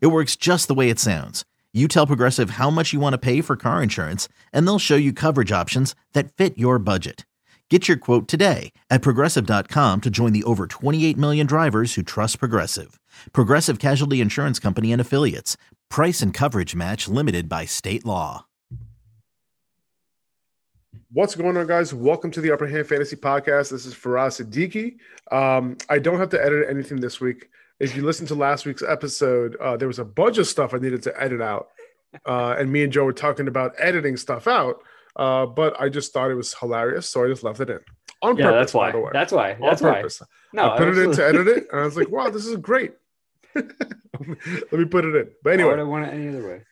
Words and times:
It 0.00 0.08
works 0.08 0.36
just 0.36 0.68
the 0.68 0.74
way 0.74 0.88
it 0.90 0.98
sounds. 0.98 1.44
You 1.74 1.86
tell 1.86 2.06
Progressive 2.06 2.50
how 2.50 2.70
much 2.70 2.94
you 2.94 3.00
want 3.00 3.12
to 3.12 3.18
pay 3.18 3.42
for 3.42 3.54
car 3.56 3.82
insurance, 3.82 4.28
and 4.52 4.66
they'll 4.66 4.78
show 4.78 4.96
you 4.96 5.12
coverage 5.12 5.52
options 5.52 5.94
that 6.14 6.32
fit 6.32 6.56
your 6.56 6.78
budget. 6.78 7.26
Get 7.68 7.86
your 7.86 7.98
quote 7.98 8.26
today 8.26 8.72
at 8.88 9.02
progressive.com 9.02 10.00
to 10.00 10.08
join 10.10 10.32
the 10.32 10.44
over 10.44 10.66
28 10.66 11.18
million 11.18 11.46
drivers 11.46 11.94
who 11.94 12.02
trust 12.02 12.38
Progressive. 12.38 12.98
Progressive 13.34 13.78
Casualty 13.78 14.22
Insurance 14.22 14.58
Company 14.58 14.90
and 14.90 15.00
Affiliates. 15.00 15.58
Price 15.90 16.22
and 16.22 16.32
coverage 16.32 16.74
match 16.74 17.08
limited 17.08 17.46
by 17.46 17.66
state 17.66 18.06
law. 18.06 18.46
What's 21.12 21.34
going 21.34 21.56
on, 21.56 21.66
guys? 21.66 21.94
Welcome 21.94 22.30
to 22.32 22.40
the 22.40 22.50
Upper 22.50 22.66
Hand 22.66 22.86
Fantasy 22.86 23.16
Podcast. 23.16 23.70
This 23.70 23.86
is 23.86 23.94
Faraz 23.94 24.42
Siddiqui. 24.42 24.98
Um, 25.34 25.76
I 25.88 25.98
don't 25.98 26.18
have 26.18 26.28
to 26.30 26.42
edit 26.42 26.66
anything 26.68 27.00
this 27.00 27.20
week. 27.20 27.48
If 27.80 27.94
you 27.94 28.02
listen 28.04 28.26
to 28.26 28.34
last 28.34 28.66
week's 28.66 28.82
episode, 28.82 29.56
uh, 29.56 29.76
there 29.76 29.88
was 29.88 29.98
a 29.98 30.04
bunch 30.04 30.38
of 30.38 30.46
stuff 30.46 30.74
I 30.74 30.78
needed 30.78 31.02
to 31.04 31.22
edit 31.22 31.40
out. 31.40 31.68
Uh, 32.26 32.56
and 32.58 32.72
me 32.72 32.82
and 32.82 32.92
Joe 32.92 33.04
were 33.04 33.12
talking 33.12 33.48
about 33.48 33.74
editing 33.78 34.16
stuff 34.16 34.48
out. 34.48 34.82
Uh, 35.14 35.46
but 35.46 35.80
I 35.80 35.88
just 35.88 36.12
thought 36.12 36.30
it 36.30 36.34
was 36.34 36.54
hilarious, 36.54 37.08
so 37.08 37.24
I 37.24 37.28
just 37.28 37.42
left 37.42 37.60
it 37.60 37.70
in 37.70 37.80
on 38.22 38.36
yeah, 38.36 38.46
purpose. 38.46 38.58
that's 38.58 38.74
why. 38.74 38.88
By 38.88 38.92
the 38.92 39.00
way. 39.00 39.10
That's 39.12 39.32
why. 39.32 39.52
on 39.54 39.60
That's 39.60 39.82
why. 39.82 39.94
purpose. 39.94 40.22
No, 40.52 40.70
I 40.70 40.78
put 40.78 40.88
it 40.88 40.98
in 40.98 41.12
to 41.12 41.26
edit 41.26 41.48
it, 41.48 41.66
and 41.70 41.80
I 41.80 41.84
was 41.84 41.96
like, 41.96 42.08
"Wow, 42.08 42.30
this 42.30 42.46
is 42.46 42.56
great." 42.56 42.92
Let 43.54 44.72
me 44.72 44.84
put 44.84 45.04
it 45.04 45.14
in. 45.14 45.30
But 45.42 45.54
anyway, 45.54 45.70
I 45.70 45.72
anyway, 45.74 45.88
want 45.88 46.06
it 46.06 46.14
any 46.14 46.28
other 46.28 46.48
way? 46.48 46.62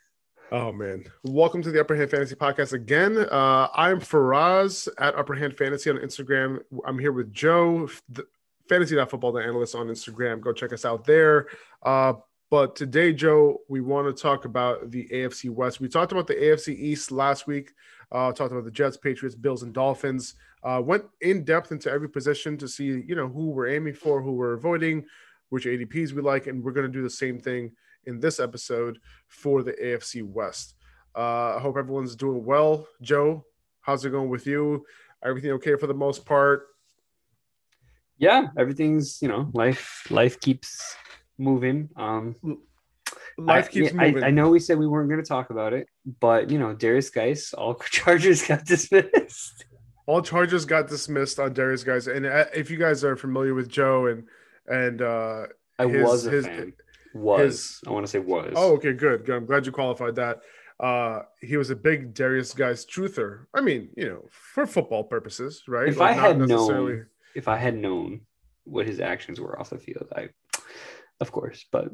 oh 0.53 0.73
man, 0.73 1.05
welcome 1.25 1.63
to 1.63 1.71
the 1.71 1.81
Upper 1.81 1.97
Hand 1.97 2.11
Fantasy 2.11 2.35
Podcast 2.35 2.73
again. 2.73 3.19
Uh, 3.19 3.69
I'm 3.75 4.01
Faraz 4.01 4.89
at 4.99 5.17
Upper 5.17 5.35
Hand 5.35 5.57
Fantasy 5.57 5.91
on 5.91 5.97
Instagram. 5.97 6.61
I'm 6.85 6.99
here 6.99 7.13
with 7.13 7.33
Joe, 7.33 7.89
the 8.09 8.27
fantasy.football 8.69 9.33
the 9.33 9.43
analyst 9.43 9.75
on 9.75 9.89
Instagram. 9.89 10.41
Go 10.41 10.53
check 10.53 10.73
us 10.73 10.85
out 10.85 11.05
there. 11.05 11.49
Uh, 11.83 12.15
but 12.51 12.77
today, 12.77 13.13
Joe, 13.13 13.59
we 13.69 13.81
want 13.81 14.07
to 14.07 14.23
talk 14.23 14.45
about 14.45 14.91
the 14.91 15.09
AFC 15.13 15.51
West. 15.51 15.81
We 15.81 15.89
talked 15.89 16.13
about 16.13 16.27
the 16.27 16.35
AFC 16.35 16.69
East 16.69 17.11
last 17.11 17.47
week. 17.47 17.73
Uh, 18.13 18.31
talked 18.33 18.53
about 18.53 18.65
the 18.65 18.71
Jets, 18.71 18.97
Patriots, 18.97 19.35
Bills, 19.35 19.65
and 19.65 19.73
Dolphins. 19.73 20.35
Uh, 20.63 20.81
went 20.85 21.05
in 21.21 21.45
depth 21.45 21.73
into 21.73 21.91
every 21.91 22.09
position 22.09 22.57
to 22.59 22.69
see, 22.69 23.03
you 23.07 23.17
know, 23.17 23.29
who 23.29 23.51
we're 23.51 23.69
aiming 23.69 23.95
for, 23.95 24.23
who 24.23 24.33
we're 24.33 24.55
avoiding, 24.55 25.05
which 25.49 25.65
ADPs 25.65 26.13
we 26.13 26.23
like, 26.23 26.47
and 26.47 26.63
we're 26.63 26.73
going 26.73 26.87
to 26.87 26.93
do 26.93 27.03
the 27.03 27.11
same 27.11 27.41
thing 27.41 27.73
in 28.05 28.21
this 28.21 28.39
episode 28.39 29.01
for 29.27 29.63
the 29.63 29.73
AFC 29.73 30.23
West. 30.23 30.75
Uh, 31.17 31.57
I 31.57 31.61
hope 31.61 31.77
everyone's 31.77 32.15
doing 32.15 32.45
well. 32.45 32.87
Joe, 33.03 33.45
how's 33.81 34.05
it 34.05 34.11
going 34.11 34.29
with 34.29 34.47
you? 34.47 34.85
Everything 35.25 35.51
okay 35.53 35.75
for 35.77 35.87
the 35.87 35.95
most 35.95 36.25
part? 36.25 36.67
Yeah, 38.19 38.49
everything's 38.59 39.21
you 39.23 39.29
know, 39.29 39.51
life 39.53 40.07
life 40.11 40.41
keeps 40.41 40.97
moving. 41.39 41.89
Um 41.97 42.35
Life 43.39 43.67
I, 43.67 43.69
keeps 43.69 43.93
yeah, 43.93 44.01
I- 44.01 44.07
moving. 44.09 44.25
I, 44.25 44.31
know 44.31 44.49
we 44.49 44.59
said 44.59 44.79
we 44.79 44.87
weren't 44.87 45.11
going 45.11 45.23
to 45.23 45.29
talk 45.29 45.51
about 45.51 45.75
it, 45.75 45.89
but 46.21 46.49
you 46.51 46.59
know, 46.59 46.73
Darius 46.73 47.11
Guice, 47.11 47.53
all 47.53 47.75
Chargers 47.91 48.47
got 48.47 48.65
dismissed. 48.65 49.67
All 50.07 50.23
charges 50.23 50.65
got 50.65 50.89
dismissed 50.89 51.39
on 51.39 51.53
Darius 51.53 51.85
Guice. 51.85 52.07
And 52.07 52.25
uh, 52.25 52.47
if 52.55 52.71
you 52.71 52.79
guys 52.79 53.05
are 53.05 53.15
familiar 53.17 53.53
with 53.55 53.69
Joe 53.69 54.07
and 54.07 54.25
and 54.67 55.03
uh, 55.03 55.47
I 55.79 55.87
His- 55.87 56.03
was 56.03 56.27
a 56.27 56.31
his- 56.31 56.47
fan. 56.47 56.73
Was 57.13 57.81
I 57.87 57.91
want 57.91 58.05
to 58.07 58.11
say 58.11 58.19
was? 58.21 58.53
oh, 58.57 58.75
okay, 58.77 58.93
good, 58.95 59.25
good. 59.27 59.37
I'm 59.37 59.47
glad 59.47 59.67
you 59.67 59.73
qualified 59.73 60.15
that. 60.17 60.41
Uh, 60.79 61.23
he 61.41 61.57
was 61.57 61.71
a 61.71 61.77
big 61.77 62.15
Darius 62.15 62.53
Guice 62.55 62.85
truther. 62.87 63.47
I 63.55 63.61
mean, 63.63 63.89
you 63.97 64.07
know, 64.09 64.25
for 64.31 64.67
football 64.67 65.05
purposes, 65.05 65.63
right? 65.69 65.89
if 65.89 65.97
Like, 65.99 66.17
I 66.17 66.21
had 66.29 66.39
necessarily- 66.39 66.93
known, 66.95 67.07
if 67.37 67.47
I 67.47 67.59
had 67.59 67.77
known 67.77 68.23
what 68.65 68.87
his 68.87 68.99
actions 68.99 69.39
were 69.39 69.59
off 69.59 69.71
the 69.71 69.79
field, 69.79 70.09
I, 70.17 70.31
of 71.21 71.31
course, 71.31 71.65
but 71.71 71.89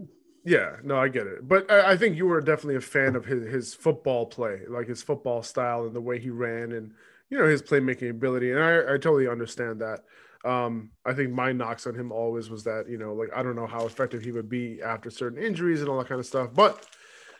Yeah, 0.45 0.77
no, 0.83 0.97
I 0.99 1.09
get 1.09 1.27
it. 1.27 1.47
But 1.47 1.71
I, 1.71 1.93
I 1.93 1.97
think 1.97 2.17
you 2.17 2.27
were 2.27 2.41
definitely 2.41 2.77
a 2.77 2.81
fan 2.81 3.15
of 3.15 3.25
his, 3.25 3.47
his 3.47 3.75
football 3.75 4.27
play, 4.27 4.63
like 4.69 4.89
his 4.89 5.03
football 5.03 5.43
style 5.43 5.87
and 5.87 5.95
the 5.95 6.01
way 6.01 6.19
he 6.19 6.31
ran 6.31 6.73
and, 6.73 6.93
you 7.31 7.39
know, 7.39 7.47
his 7.47 7.63
playmaking 7.63 8.11
ability. 8.11 8.51
And 8.51 8.61
I, 8.61 8.79
I 8.95 8.99
totally 8.99 9.29
understand 9.29 9.81
that. 9.81 10.01
Um, 10.45 10.91
I 11.07 11.13
think 11.13 11.31
my 11.31 11.53
knocks 11.53 11.87
on 11.87 11.95
him 11.95 12.11
always 12.11 12.51
was 12.51 12.65
that, 12.65 12.87
you 12.89 12.99
know, 12.99 13.15
like, 13.15 13.29
I 13.35 13.45
don't 13.45 13.55
know 13.55 13.69
how 13.69 13.87
effective 13.87 14.23
he 14.23 14.33
would 14.33 14.49
be 14.49 14.83
after 14.83 15.11
certain 15.11 15.41
injuries 15.41 15.81
and 15.81 15.89
all 15.89 15.99
that 15.99 16.09
kind 16.09 16.19
of 16.19 16.27
stuff. 16.27 16.51
But, 16.53 16.85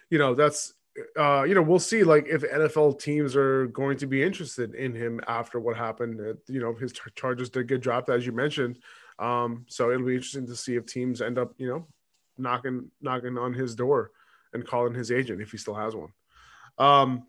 you 0.09 0.19
know, 0.19 0.35
that's, 0.35 0.73
uh, 1.19 1.43
you 1.45 1.55
know, 1.55 1.63
we'll 1.63 1.79
see 1.79 2.05
like 2.05 2.27
if 2.29 2.43
NFL 2.43 3.01
teams 3.01 3.35
are 3.35 3.67
going 3.69 3.97
to 3.99 4.07
be 4.07 4.23
interested 4.23 4.75
in 4.75 4.95
him 4.95 5.21
after 5.27 5.59
what 5.59 5.77
happened. 5.77 6.21
Uh, 6.21 6.35
You 6.49 6.61
know, 6.61 6.75
his 6.75 6.93
char- 6.93 7.13
charges 7.15 7.49
did 7.51 7.69
get 7.69 7.81
dropped, 7.81 8.11
as 8.11 8.27
you 8.27 8.33
mentioned. 8.33 8.79
Um, 9.19 9.65
so 9.69 9.91
it'll 9.91 10.07
be 10.07 10.15
interesting 10.15 10.47
to 10.47 10.57
see 10.57 10.77
if 10.77 10.87
teams 10.87 11.23
end 11.23 11.39
up, 11.39 11.55
you 11.57 11.69
know, 11.69 11.87
knocking 12.39 12.91
knocking 13.01 13.39
on 13.39 13.53
his 13.53 13.75
door 13.75 14.11
and 14.53 14.67
calling 14.67 14.95
his 14.95 15.11
agent 15.11 15.41
if 15.41 15.51
he 15.51 15.59
still 15.59 15.75
has 15.75 15.95
one. 15.95 16.13
Um, 16.79 17.27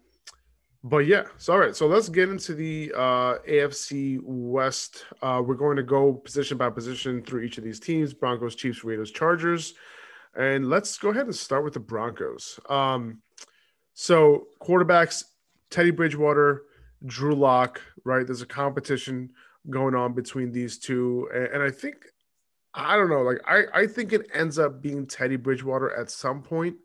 but 0.84 1.06
yeah, 1.06 1.24
so 1.38 1.54
all 1.54 1.60
right, 1.60 1.76
so 1.76 1.88
let's 1.88 2.10
get 2.10 2.28
into 2.28 2.54
the 2.54 2.92
uh, 2.94 3.38
AFC 3.48 4.20
West. 4.22 5.06
Uh, 5.22 5.42
we're 5.46 5.56
going 5.56 5.78
to 5.78 5.84
go 5.84 6.14
position 6.14 6.58
by 6.58 6.70
position 6.70 7.24
through 7.24 7.44
each 7.44 7.58
of 7.58 7.64
these 7.64 7.80
teams: 7.80 8.14
Broncos, 8.14 8.56
Chiefs, 8.56 8.84
Raiders, 8.84 9.12
Chargers, 9.12 9.76
and 10.36 10.70
let's 10.70 10.98
go 10.98 11.10
ahead 11.10 11.26
and 11.26 11.36
start 11.36 11.64
with 11.64 11.74
the 11.74 11.80
Broncos. 11.80 12.60
Um, 12.68 13.22
so 13.94 14.48
quarterbacks: 14.62 15.26
Teddy 15.70 15.92
Bridgewater, 15.92 16.64
Drew 17.06 17.36
Lock. 17.36 17.82
Right, 18.04 18.26
there's 18.26 18.42
a 18.42 18.48
competition 18.48 19.32
going 19.70 19.96
on 19.96 20.14
between 20.14 20.52
these 20.52 20.78
two, 20.78 21.30
and, 21.34 21.46
and 21.46 21.64
I 21.64 21.72
think 21.72 22.06
I 22.74 22.98
don't 22.98 23.10
know. 23.10 23.22
Like 23.22 23.40
I, 23.48 23.64
I 23.74 23.88
think 23.88 24.14
it 24.14 24.30
ends 24.34 24.58
up 24.58 24.82
being 24.82 25.06
Teddy 25.06 25.36
Bridgewater 25.36 25.96
at 25.96 26.10
some 26.10 26.42
point, 26.42 26.76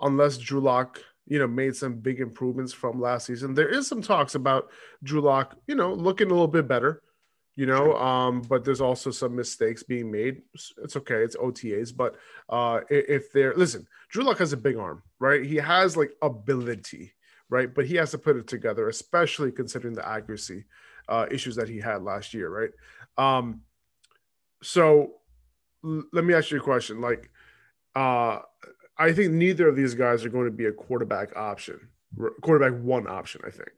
unless 0.00 0.38
Drew 0.38 0.60
Lock, 0.60 1.02
you 1.26 1.38
know, 1.38 1.48
made 1.48 1.74
some 1.74 1.94
big 1.94 2.20
improvements 2.20 2.72
from 2.72 3.00
last 3.00 3.26
season. 3.26 3.54
There 3.54 3.68
is 3.68 3.86
some 3.86 4.00
talks 4.00 4.34
about 4.34 4.70
Drew 5.02 5.20
Lock, 5.20 5.56
you 5.66 5.74
know, 5.74 5.92
looking 5.92 6.28
a 6.28 6.30
little 6.30 6.48
bit 6.48 6.68
better, 6.68 7.02
you 7.58 7.66
know. 7.66 7.96
Um, 7.96 8.40
but 8.42 8.64
there's 8.64 8.80
also 8.80 9.10
some 9.10 9.34
mistakes 9.34 9.82
being 9.82 10.10
made. 10.10 10.42
It's 10.82 10.96
okay. 10.96 11.16
It's 11.16 11.36
OTAs, 11.36 11.94
but 11.94 12.14
uh, 12.48 12.80
if 12.88 13.32
they're 13.32 13.52
listen, 13.54 13.86
Drew 14.10 14.22
Lock 14.22 14.38
has 14.38 14.52
a 14.52 14.56
big 14.56 14.76
arm, 14.76 15.02
right? 15.18 15.44
He 15.44 15.56
has 15.56 15.96
like 15.96 16.12
ability, 16.22 17.12
right? 17.50 17.74
But 17.74 17.86
he 17.86 17.96
has 17.96 18.12
to 18.12 18.18
put 18.18 18.36
it 18.36 18.46
together, 18.46 18.88
especially 18.88 19.50
considering 19.50 19.94
the 19.94 20.08
accuracy 20.08 20.66
uh, 21.08 21.26
issues 21.32 21.56
that 21.56 21.68
he 21.68 21.80
had 21.80 22.02
last 22.02 22.32
year, 22.32 22.48
right? 22.48 22.70
Um, 23.18 23.62
so 24.62 25.14
l- 25.84 26.04
let 26.12 26.24
me 26.24 26.34
ask 26.34 26.52
you 26.52 26.58
a 26.58 26.60
question. 26.60 27.00
Like, 27.00 27.28
uh, 27.96 28.38
I 28.96 29.12
think 29.12 29.32
neither 29.32 29.66
of 29.66 29.74
these 29.74 29.94
guys 29.94 30.24
are 30.24 30.28
going 30.30 30.46
to 30.46 30.52
be 30.52 30.66
a 30.66 30.72
quarterback 30.72 31.36
option, 31.36 31.88
quarterback 32.40 32.80
one 32.80 33.08
option. 33.08 33.40
I 33.44 33.50
think. 33.50 33.72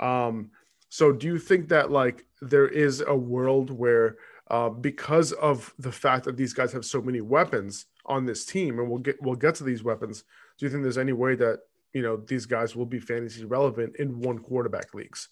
Um, 0.00 0.52
so 0.88 1.12
do 1.12 1.26
you 1.26 1.38
think 1.38 1.68
that 1.68 1.90
like 1.90 2.24
there 2.40 2.68
is 2.68 3.02
a 3.06 3.16
world 3.16 3.70
where, 3.70 4.16
uh, 4.48 4.68
because 4.68 5.32
of 5.32 5.74
the 5.78 5.92
fact 5.92 6.24
that 6.24 6.36
these 6.36 6.52
guys 6.52 6.72
have 6.72 6.84
so 6.84 7.02
many 7.02 7.20
weapons 7.20 7.86
on 8.04 8.24
this 8.24 8.44
team, 8.44 8.78
and 8.78 8.88
we'll 8.88 9.00
get 9.00 9.20
we'll 9.20 9.34
get 9.34 9.56
to 9.56 9.64
these 9.64 9.82
weapons. 9.82 10.24
Do 10.58 10.66
you 10.66 10.70
think 10.70 10.82
there's 10.82 10.98
any 10.98 11.12
way 11.12 11.34
that 11.34 11.60
you 11.92 12.02
know 12.02 12.16
these 12.16 12.46
guys 12.46 12.76
will 12.76 12.86
be 12.86 13.00
fantasy 13.00 13.44
relevant 13.44 13.96
in 13.96 14.20
one 14.20 14.38
quarterback 14.38 14.94
leagues? 14.94 15.28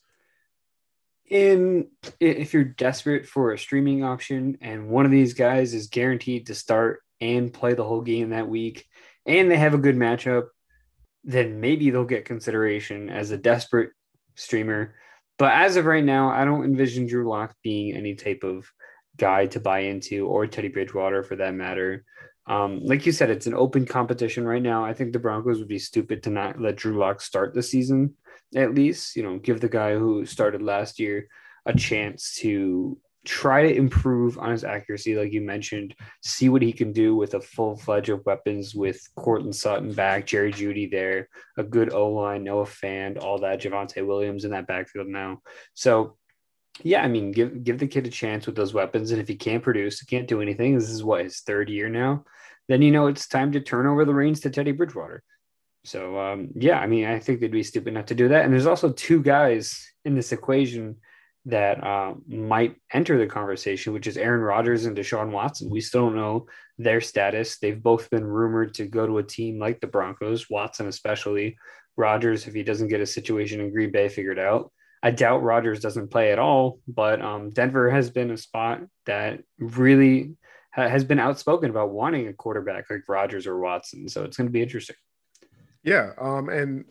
in 1.26 1.88
if 2.20 2.52
you're 2.52 2.64
desperate 2.64 3.26
for 3.26 3.52
a 3.52 3.58
streaming 3.58 4.04
option 4.04 4.58
and 4.60 4.88
one 4.88 5.06
of 5.06 5.10
these 5.10 5.34
guys 5.34 5.72
is 5.72 5.86
guaranteed 5.86 6.46
to 6.46 6.54
start 6.54 7.00
and 7.20 7.52
play 7.52 7.72
the 7.74 7.84
whole 7.84 8.02
game 8.02 8.30
that 8.30 8.48
week 8.48 8.86
and 9.24 9.50
they 9.50 9.56
have 9.56 9.74
a 9.74 9.78
good 9.78 9.96
matchup, 9.96 10.48
then 11.22 11.60
maybe 11.60 11.88
they'll 11.88 12.04
get 12.04 12.26
consideration 12.26 13.08
as 13.08 13.30
a 13.30 13.38
desperate 13.38 13.90
streamer. 14.34 14.94
But 15.38 15.52
as 15.52 15.76
of 15.76 15.86
right 15.86 16.04
now, 16.04 16.30
I 16.30 16.44
don't 16.44 16.64
envision 16.64 17.06
Drew 17.06 17.28
Lock 17.28 17.54
being 17.62 17.96
any 17.96 18.14
type 18.14 18.44
of 18.44 18.70
guy 19.16 19.46
to 19.46 19.60
buy 19.60 19.80
into, 19.80 20.26
or 20.26 20.46
Teddy 20.46 20.68
Bridgewater 20.68 21.22
for 21.22 21.36
that 21.36 21.54
matter. 21.54 22.04
Um, 22.46 22.80
like 22.84 23.06
you 23.06 23.12
said, 23.12 23.30
it's 23.30 23.46
an 23.46 23.54
open 23.54 23.86
competition 23.86 24.44
right 24.44 24.62
now. 24.62 24.84
I 24.84 24.92
think 24.92 25.12
the 25.12 25.18
Broncos 25.18 25.58
would 25.58 25.68
be 25.68 25.78
stupid 25.78 26.22
to 26.24 26.30
not 26.30 26.60
let 26.60 26.76
Drew 26.76 26.98
Lock 26.98 27.20
start 27.20 27.54
the 27.54 27.62
season, 27.62 28.14
at 28.54 28.74
least. 28.74 29.16
You 29.16 29.22
know, 29.22 29.38
give 29.38 29.60
the 29.60 29.68
guy 29.68 29.94
who 29.94 30.26
started 30.26 30.62
last 30.62 30.98
year 31.00 31.28
a 31.66 31.74
chance 31.74 32.34
to 32.40 32.98
try 33.24 33.62
to 33.62 33.74
improve 33.74 34.38
on 34.38 34.50
his 34.50 34.64
accuracy, 34.64 35.14
like 35.14 35.32
you 35.32 35.40
mentioned, 35.40 35.94
see 36.22 36.48
what 36.48 36.62
he 36.62 36.72
can 36.72 36.92
do 36.92 37.16
with 37.16 37.34
a 37.34 37.40
full 37.40 37.76
fledged 37.76 38.10
of 38.10 38.24
weapons 38.26 38.74
with 38.74 39.00
Courtland 39.16 39.54
Sutton 39.54 39.92
back, 39.92 40.26
Jerry 40.26 40.52
Jeudy 40.52 40.90
there, 40.90 41.28
a 41.56 41.62
good 41.62 41.92
O 41.92 42.10
line, 42.10 42.44
Noah 42.44 42.66
Fant, 42.66 43.22
all 43.22 43.38
that, 43.38 43.60
Javonte 43.60 44.06
Williams 44.06 44.44
in 44.44 44.50
that 44.50 44.66
backfield 44.66 45.08
now. 45.08 45.40
So, 45.74 46.16
yeah, 46.82 47.02
I 47.02 47.08
mean, 47.08 47.30
give 47.30 47.62
give 47.62 47.78
the 47.78 47.86
kid 47.86 48.06
a 48.06 48.10
chance 48.10 48.46
with 48.46 48.56
those 48.56 48.74
weapons, 48.74 49.12
and 49.12 49.20
if 49.20 49.28
he 49.28 49.36
can't 49.36 49.62
produce, 49.62 50.00
he 50.00 50.06
can't 50.06 50.28
do 50.28 50.42
anything. 50.42 50.74
This 50.74 50.90
is 50.90 51.04
what 51.04 51.22
his 51.22 51.40
third 51.40 51.70
year 51.70 51.88
now. 51.88 52.24
Then 52.68 52.82
you 52.82 52.90
know 52.90 53.06
it's 53.06 53.28
time 53.28 53.52
to 53.52 53.60
turn 53.60 53.86
over 53.86 54.04
the 54.04 54.14
reins 54.14 54.40
to 54.40 54.50
Teddy 54.50 54.72
Bridgewater. 54.72 55.22
So 55.84 56.18
um, 56.18 56.48
yeah, 56.56 56.80
I 56.80 56.86
mean, 56.86 57.04
I 57.04 57.20
think 57.20 57.40
they'd 57.40 57.50
be 57.50 57.62
stupid 57.62 57.94
not 57.94 58.08
to 58.08 58.14
do 58.14 58.28
that. 58.28 58.44
And 58.44 58.52
there's 58.52 58.66
also 58.66 58.90
two 58.90 59.22
guys 59.22 59.86
in 60.04 60.14
this 60.14 60.32
equation 60.32 60.96
that 61.46 61.84
uh, 61.84 62.14
might 62.26 62.76
enter 62.92 63.18
the 63.18 63.26
conversation, 63.26 63.92
which 63.92 64.06
is 64.06 64.16
Aaron 64.16 64.40
Rodgers 64.40 64.86
and 64.86 64.96
Deshaun 64.96 65.30
Watson. 65.30 65.68
We 65.70 65.80
still 65.80 66.06
don't 66.06 66.16
know 66.16 66.46
their 66.78 67.00
status. 67.00 67.58
They've 67.58 67.82
both 67.82 68.08
been 68.10 68.24
rumored 68.24 68.74
to 68.74 68.86
go 68.86 69.06
to 69.06 69.18
a 69.18 69.22
team 69.22 69.58
like 69.58 69.80
the 69.80 69.86
Broncos, 69.86 70.48
Watson 70.48 70.88
especially. 70.88 71.56
Rodgers, 71.96 72.46
if 72.46 72.54
he 72.54 72.62
doesn't 72.62 72.88
get 72.88 73.00
a 73.00 73.06
situation 73.06 73.60
in 73.60 73.70
Green 73.70 73.92
Bay 73.92 74.08
figured 74.08 74.38
out. 74.38 74.72
I 75.02 75.10
doubt 75.10 75.42
Rodgers 75.42 75.80
doesn't 75.80 76.10
play 76.10 76.32
at 76.32 76.38
all, 76.38 76.80
but 76.88 77.20
um, 77.20 77.50
Denver 77.50 77.90
has 77.90 78.08
been 78.08 78.30
a 78.30 78.38
spot 78.38 78.80
that 79.04 79.42
really 79.58 80.34
ha- 80.72 80.88
has 80.88 81.04
been 81.04 81.20
outspoken 81.20 81.68
about 81.70 81.90
wanting 81.90 82.26
a 82.26 82.32
quarterback 82.32 82.86
like 82.88 83.02
Rodgers 83.06 83.46
or 83.46 83.58
Watson. 83.58 84.08
So 84.08 84.24
it's 84.24 84.36
going 84.36 84.48
to 84.48 84.52
be 84.52 84.62
interesting. 84.62 84.96
Yeah, 85.82 86.12
um, 86.18 86.48
and 86.48 86.86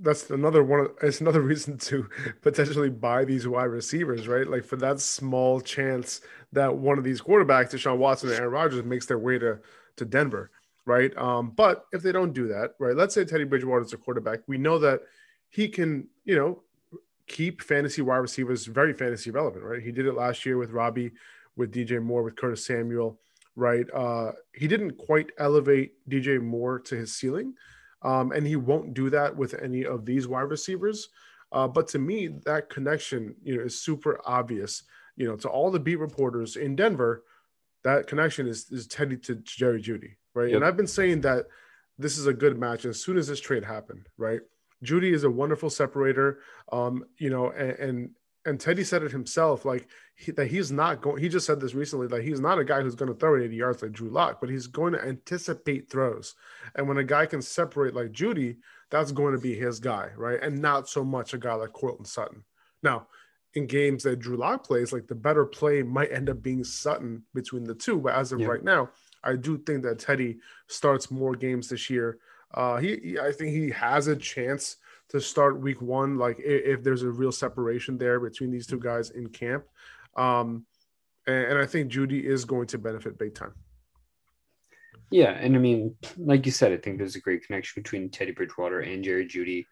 that's 0.00 0.30
another 0.30 0.62
one. 0.62 0.88
It's 1.02 1.20
another 1.20 1.40
reason 1.52 1.78
to 1.78 2.08
potentially 2.42 2.90
buy 2.90 3.24
these 3.24 3.46
wide 3.46 3.64
receivers, 3.64 4.28
right? 4.28 4.46
Like 4.46 4.64
for 4.64 4.76
that 4.76 5.00
small 5.00 5.60
chance 5.60 6.20
that 6.52 6.74
one 6.74 6.98
of 6.98 7.04
these 7.04 7.20
quarterbacks, 7.20 7.70
Deshaun 7.70 7.98
Watson 7.98 8.30
and 8.30 8.38
Aaron 8.38 8.52
Rodgers, 8.52 8.84
makes 8.84 9.06
their 9.06 9.18
way 9.18 9.38
to 9.38 9.58
to 9.96 10.04
Denver, 10.04 10.50
right? 10.84 11.16
Um, 11.16 11.52
but 11.56 11.86
if 11.92 12.02
they 12.02 12.12
don't 12.12 12.32
do 12.32 12.48
that, 12.48 12.72
right? 12.78 12.96
Let's 12.96 13.14
say 13.14 13.24
Teddy 13.24 13.44
Bridgewater 13.44 13.84
is 13.84 13.92
a 13.92 13.96
quarterback, 13.96 14.40
we 14.46 14.58
know 14.58 14.78
that 14.78 15.00
he 15.48 15.68
can, 15.68 16.08
you 16.24 16.36
know, 16.36 16.62
keep 17.26 17.62
fantasy 17.62 18.02
wide 18.02 18.18
receivers 18.18 18.66
very 18.66 18.92
fantasy 18.92 19.30
relevant, 19.30 19.64
right? 19.64 19.82
He 19.82 19.90
did 19.90 20.06
it 20.06 20.14
last 20.14 20.44
year 20.44 20.58
with 20.58 20.70
Robbie, 20.70 21.12
with 21.56 21.72
DJ 21.72 22.02
Moore, 22.02 22.22
with 22.22 22.36
Curtis 22.36 22.66
Samuel, 22.66 23.18
right? 23.56 23.86
Uh, 23.92 24.32
he 24.54 24.68
didn't 24.68 24.98
quite 24.98 25.30
elevate 25.38 25.94
DJ 26.08 26.40
Moore 26.40 26.78
to 26.80 26.94
his 26.94 27.14
ceiling 27.14 27.54
um, 28.06 28.30
and 28.30 28.46
he 28.46 28.54
won't 28.54 28.94
do 28.94 29.10
that 29.10 29.36
with 29.36 29.54
any 29.60 29.84
of 29.84 30.06
these 30.06 30.28
wide 30.28 30.42
receivers. 30.42 31.08
Uh, 31.50 31.66
but 31.66 31.88
to 31.88 31.98
me, 31.98 32.28
that 32.44 32.70
connection, 32.70 33.34
you 33.42 33.56
know, 33.56 33.62
is 33.64 33.80
super 33.80 34.20
obvious. 34.24 34.84
You 35.16 35.26
know, 35.26 35.36
to 35.36 35.48
all 35.48 35.70
the 35.70 35.80
beat 35.80 35.96
reporters 35.96 36.56
in 36.56 36.76
Denver, 36.76 37.24
that 37.82 38.06
connection 38.06 38.46
is 38.46 38.70
is 38.70 38.86
Teddy 38.86 39.16
to, 39.16 39.34
to 39.34 39.42
Jerry 39.42 39.82
Jeudy, 39.82 40.16
right? 40.34 40.48
Yep. 40.48 40.56
And 40.56 40.64
I've 40.64 40.76
been 40.76 40.86
saying 40.86 41.22
that 41.22 41.46
this 41.98 42.16
is 42.16 42.26
a 42.26 42.32
good 42.32 42.58
match 42.58 42.84
as 42.84 43.02
soon 43.02 43.16
as 43.16 43.26
this 43.26 43.40
trade 43.40 43.64
happened, 43.64 44.08
right? 44.18 44.40
Jeudy 44.84 45.12
is 45.12 45.24
a 45.24 45.30
wonderful 45.30 45.70
separator, 45.70 46.40
um, 46.70 47.04
you 47.18 47.30
know, 47.30 47.50
and, 47.50 47.78
and 47.78 48.10
and 48.46 48.60
Teddy 48.60 48.84
said 48.84 49.02
it 49.02 49.10
himself, 49.10 49.64
like 49.64 49.88
he, 50.14 50.30
that 50.32 50.46
he's 50.46 50.70
not 50.70 51.02
going. 51.02 51.20
He 51.20 51.28
just 51.28 51.46
said 51.46 51.60
this 51.60 51.74
recently 51.74 52.06
that 52.06 52.22
he's 52.22 52.40
not 52.40 52.58
a 52.58 52.64
guy 52.64 52.80
who's 52.80 52.94
going 52.94 53.12
to 53.12 53.18
throw 53.18 53.34
it 53.34 53.44
80 53.44 53.56
yards 53.56 53.82
like 53.82 53.92
Drew 53.92 54.08
Lock, 54.08 54.40
but 54.40 54.48
he's 54.48 54.68
going 54.68 54.92
to 54.92 55.04
anticipate 55.04 55.90
throws. 55.90 56.34
And 56.76 56.88
when 56.88 56.96
a 56.96 57.04
guy 57.04 57.26
can 57.26 57.42
separate 57.42 57.94
like 57.94 58.12
Jeudy, 58.12 58.56
that's 58.90 59.12
going 59.12 59.34
to 59.34 59.40
be 59.40 59.54
his 59.54 59.80
guy, 59.80 60.10
right? 60.16 60.40
And 60.40 60.62
not 60.62 60.88
so 60.88 61.04
much 61.04 61.34
a 61.34 61.38
guy 61.38 61.54
like 61.54 61.72
Courtland 61.72 62.06
Sutton. 62.06 62.44
Now, 62.82 63.08
in 63.54 63.66
games 63.66 64.04
that 64.04 64.20
Drew 64.20 64.36
Lock 64.36 64.64
plays, 64.64 64.92
like 64.92 65.08
the 65.08 65.14
better 65.14 65.44
play 65.44 65.82
might 65.82 66.12
end 66.12 66.30
up 66.30 66.40
being 66.40 66.62
Sutton 66.62 67.24
between 67.34 67.64
the 67.64 67.74
two. 67.74 67.98
But 67.98 68.14
as 68.14 68.30
of 68.30 68.40
yeah. 68.40 68.46
right 68.46 68.62
now, 68.62 68.90
I 69.24 69.34
do 69.34 69.58
think 69.58 69.82
that 69.82 69.98
Teddy 69.98 70.38
starts 70.68 71.10
more 71.10 71.34
games 71.34 71.68
this 71.68 71.90
year. 71.90 72.18
Uh, 72.54 72.76
he, 72.76 72.96
he, 73.02 73.18
I 73.18 73.32
think 73.32 73.50
he 73.50 73.70
has 73.70 74.06
a 74.06 74.14
chance 74.14 74.76
to 75.10 75.20
start 75.20 75.60
week 75.60 75.80
one, 75.80 76.18
like 76.18 76.38
if, 76.38 76.78
if 76.78 76.84
there's 76.84 77.02
a 77.02 77.10
real 77.10 77.32
separation 77.32 77.98
there 77.98 78.20
between 78.20 78.50
these 78.50 78.66
two 78.66 78.80
guys 78.80 79.10
in 79.10 79.28
camp. 79.28 79.64
Um, 80.16 80.66
and, 81.26 81.44
and 81.44 81.58
I 81.58 81.66
think 81.66 81.90
Jeudy 81.90 82.24
is 82.24 82.44
going 82.44 82.66
to 82.68 82.78
benefit 82.78 83.18
big 83.18 83.34
time. 83.34 83.54
Yeah, 85.10 85.30
and 85.30 85.54
I 85.54 85.58
mean, 85.60 85.94
like 86.18 86.46
you 86.46 86.52
said, 86.52 86.72
I 86.72 86.78
think 86.78 86.98
there's 86.98 87.14
a 87.14 87.20
great 87.20 87.46
connection 87.46 87.80
between 87.80 88.10
Teddy 88.10 88.32
Bridgewater 88.32 88.80
and 88.80 89.04
Jerry 89.04 89.26
Jeudy. 89.26 89.66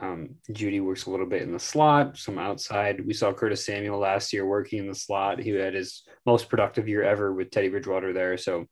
Um, 0.00 0.36
Jeudy 0.50 0.82
works 0.82 1.06
a 1.06 1.10
little 1.10 1.26
bit 1.26 1.42
in 1.42 1.52
the 1.52 1.58
slot, 1.58 2.16
some 2.16 2.38
outside. 2.38 3.04
We 3.04 3.12
saw 3.12 3.32
Curtis 3.32 3.66
Samuel 3.66 3.98
last 3.98 4.32
year 4.32 4.46
working 4.46 4.78
in 4.78 4.88
the 4.88 4.94
slot. 4.94 5.40
He 5.40 5.50
had 5.50 5.74
his 5.74 6.04
most 6.24 6.48
productive 6.48 6.88
year 6.88 7.02
ever 7.02 7.34
with 7.34 7.50
Teddy 7.50 7.68
Bridgewater 7.68 8.12
there. 8.12 8.38
So, 8.38 8.66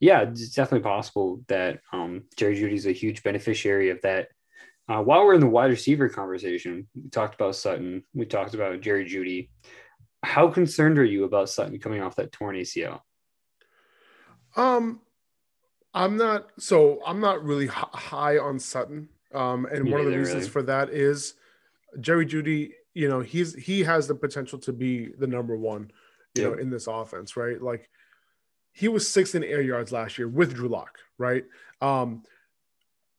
yeah, 0.00 0.22
it's 0.22 0.50
definitely 0.50 0.84
possible 0.84 1.42
that 1.48 1.80
um, 1.92 2.24
Jerry 2.36 2.56
Jeudy's 2.56 2.86
a 2.86 2.92
huge 2.92 3.22
beneficiary 3.22 3.90
of 3.90 4.00
that 4.02 4.28
uh, 4.88 5.02
while 5.02 5.24
we're 5.24 5.34
in 5.34 5.40
the 5.40 5.46
wide 5.46 5.70
receiver 5.70 6.08
conversation, 6.08 6.88
we 6.94 7.08
talked 7.08 7.34
about 7.34 7.54
Sutton. 7.56 8.02
We 8.14 8.26
talked 8.26 8.54
about 8.54 8.80
Jerry 8.80 9.04
Jeudy. 9.04 9.48
How 10.22 10.48
concerned 10.48 10.98
are 10.98 11.04
you 11.04 11.24
about 11.24 11.48
Sutton 11.48 11.78
coming 11.78 12.02
off 12.02 12.16
that 12.16 12.32
torn 12.32 12.56
ACL? 12.56 13.00
Um, 14.56 15.00
I'm 15.94 16.16
not. 16.16 16.48
So 16.58 17.00
I'm 17.06 17.20
not 17.20 17.44
really 17.44 17.66
high 17.66 18.38
on 18.38 18.58
Sutton. 18.58 19.08
Um, 19.34 19.66
and 19.66 19.84
Me 19.84 19.92
one 19.92 20.00
of 20.00 20.06
the 20.06 20.18
reasons 20.18 20.34
really. 20.34 20.48
for 20.48 20.62
that 20.64 20.90
is 20.90 21.34
Jerry 22.00 22.26
Jeudy. 22.26 22.72
You 22.94 23.08
know, 23.08 23.20
he's 23.20 23.54
he 23.54 23.82
has 23.84 24.06
the 24.06 24.14
potential 24.14 24.58
to 24.60 24.72
be 24.72 25.08
the 25.18 25.26
number 25.26 25.56
one. 25.56 25.90
You 26.34 26.42
yep. 26.42 26.52
know, 26.52 26.58
in 26.58 26.70
this 26.70 26.86
offense, 26.86 27.36
right? 27.36 27.60
Like 27.60 27.88
he 28.72 28.88
was 28.88 29.08
sixth 29.08 29.34
in 29.34 29.44
air 29.44 29.62
yards 29.62 29.92
last 29.92 30.18
year 30.18 30.28
with 30.28 30.54
Drew 30.54 30.68
Lock, 30.68 30.98
right? 31.18 31.44
Um, 31.80 32.22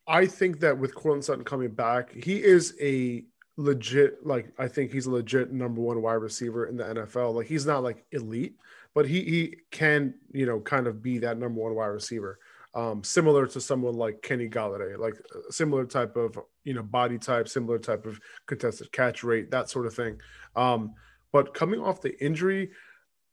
I 0.08 0.26
think 0.26 0.60
that 0.60 0.78
with 0.78 0.96
Courtland 0.96 1.24
Sutton 1.24 1.46
coming 1.46 1.70
back, 1.70 2.14
he 2.14 2.44
is 2.44 2.76
a 2.82 3.24
legit 3.56 4.26
like 4.26 4.52
I 4.58 4.68
think 4.68 4.92
he's 4.92 5.06
a 5.06 5.12
legit 5.12 5.52
number 5.52 5.82
one 5.82 6.02
wide 6.02 6.14
receiver 6.14 6.66
in 6.66 6.78
the 6.78 6.84
NFL. 6.84 7.36
Like 7.36 7.48
he's 7.48 7.66
not 7.66 7.84
like 7.84 8.06
elite, 8.12 8.56
but 8.94 9.08
he 9.08 9.22
he 9.24 9.56
can 9.72 10.16
you 10.32 10.46
know 10.46 10.60
kind 10.60 10.88
of 10.88 11.02
be 11.02 11.20
that 11.20 11.38
number 11.38 11.62
one 11.62 11.76
wide 11.76 11.88
receiver. 11.88 12.40
Um, 12.76 13.04
similar 13.04 13.46
to 13.48 13.62
someone 13.62 13.94
like 13.94 14.24
Kenny 14.24 14.50
Golladay, 14.50 14.98
like 14.98 15.14
similar 15.50 15.86
type 15.86 16.16
of 16.16 16.38
you 16.64 16.74
know 16.74 16.84
body 16.84 17.18
type, 17.18 17.48
similar 17.48 17.78
type 17.78 18.06
of 18.06 18.20
contested 18.48 18.92
catch 18.92 19.24
rate, 19.24 19.52
that 19.52 19.70
sort 19.70 19.86
of 19.86 19.94
thing. 19.94 20.20
Um, 20.56 20.94
but 21.32 21.54
coming 21.54 21.80
off 21.80 22.02
the 22.02 22.20
injury, 22.24 22.72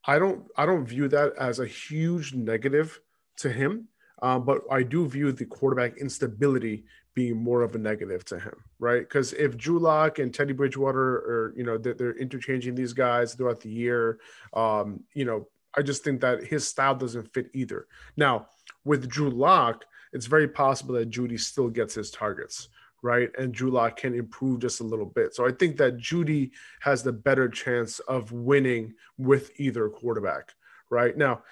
I 0.05 0.19
don't 0.19 0.45
I 0.57 0.67
don't 0.67 0.87
view 0.87 1.09
that 1.09 1.33
as 1.39 1.59
a 1.59 1.67
huge 1.67 2.35
negative 2.35 3.01
to 3.39 3.51
him. 3.51 3.89
Um, 4.23 4.45
but 4.45 4.63
I 4.71 4.83
do 4.83 5.07
view 5.09 5.33
the 5.33 5.47
quarterback 5.47 5.97
instability 5.99 6.85
being 7.15 7.37
more 7.37 7.63
of 7.63 7.75
a 7.75 7.79
negative 7.79 8.25
to 8.27 8.39
him, 8.39 8.55
right? 8.79 9.01
Because 9.01 9.33
if 9.33 9.57
Drew 9.57 9.79
Lock 9.79 10.19
and 10.19 10.33
Teddy 10.33 10.53
Bridgewater 10.53 11.01
are, 11.01 11.55
you 11.57 11.65
know, 11.65 11.77
they're, 11.79 11.95
they're 11.95 12.19
interchanging 12.19 12.75
these 12.75 12.93
guys 12.93 13.35
throughout 13.35 13.61
the 13.61 13.71
year, 13.71 14.21
um, 14.55 15.03
you 15.15 15.25
know, 15.25 15.49
I 15.77 15.83
just 15.83 16.05
think 16.05 16.21
that 16.21 16.45
his 16.45 16.67
style 16.67 16.95
doesn't 16.95 17.33
fit 17.33 17.51
either. 17.55 17.87
Now, 18.17 18.47
with 18.85 19.09
Drew 19.09 19.31
Lock, 19.31 19.85
it's 20.13 20.27
very 20.27 20.49
possible 20.49 20.95
that 20.95 21.11
Jeudy 21.11 21.39
still 21.39 21.69
gets 21.69 21.95
his 21.95 22.11
targets, 22.11 22.69
right? 23.03 23.31
And 23.39 23.55
Drew 23.55 23.71
Lock 23.71 23.97
can 23.97 24.15
improve 24.15 24.61
just 24.61 24.81
a 24.81 24.85
little 24.85 25.07
bit. 25.07 25.35
So 25.35 25.47
I 25.47 25.53
think 25.53 25.77
that 25.79 25.97
Jeudy 25.97 26.51
has 26.81 27.03
the 27.03 27.13
better 27.13 27.49
chance 27.49 28.01
of 28.01 28.33
winning 28.33 28.95
with 29.19 29.53
either 29.59 29.89
quarterback, 29.89 30.53
right? 30.91 31.17
Now, 31.17 31.43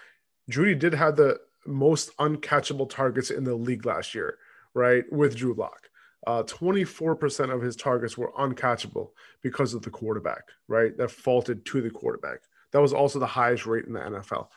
Jeudy 0.51 0.79
did 0.79 0.95
have 0.95 1.17
the 1.17 1.39
most 1.69 2.17
uncatchable 2.19 2.89
targets 2.89 3.31
in 3.31 3.45
the 3.45 3.55
league 3.55 3.87
last 3.87 4.15
year, 4.15 4.39
right? 4.75 5.05
With 5.13 5.37
Drew 5.37 5.55
Lock. 5.55 5.89
Uh, 6.27 6.43
24% 6.43 7.55
of 7.55 7.63
his 7.63 7.77
targets 7.77 8.19
were 8.19 8.33
uncatchable 8.33 9.11
because 9.43 9.73
of 9.73 9.83
the 9.83 9.91
quarterback, 9.91 10.43
right? 10.67 10.97
That 10.97 11.11
faulted 11.11 11.65
to 11.67 11.81
the 11.81 11.91
quarterback. 11.91 12.41
That 12.73 12.81
was 12.81 12.93
also 12.93 13.19
the 13.19 13.27
highest 13.27 13.67
rate 13.67 13.85
in 13.85 13.93
the 13.93 14.01
NFL. 14.01 14.49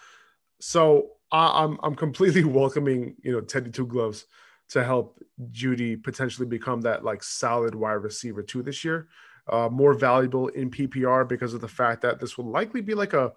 So 0.60 1.12
I, 1.32 1.63
I'm 1.63 1.80
I'm 1.84 1.96
completely 1.96 2.44
welcoming 2.62 3.15
you 3.24 3.32
know 3.32 3.41
Teddy 3.41 3.72
Two 3.72 3.88
Gloves 3.88 4.25
to 4.70 4.84
help 4.84 5.20
Jeudy 5.51 6.01
potentially 6.01 6.48
become 6.48 6.82
that 6.82 7.03
like 7.03 7.24
solid 7.24 7.75
wide 7.75 7.94
receiver 7.94 8.44
too 8.44 8.63
this 8.63 8.84
year. 8.84 9.08
Uh, 9.51 9.68
more 9.70 9.94
valuable 9.94 10.48
in 10.50 10.70
PPR 10.70 11.27
because 11.27 11.53
of 11.53 11.62
the 11.62 11.68
fact 11.68 12.01
that 12.01 12.20
this 12.20 12.38
will 12.38 12.50
likely 12.50 12.80
be 12.80 12.94
like 12.94 13.13
a 13.13 13.34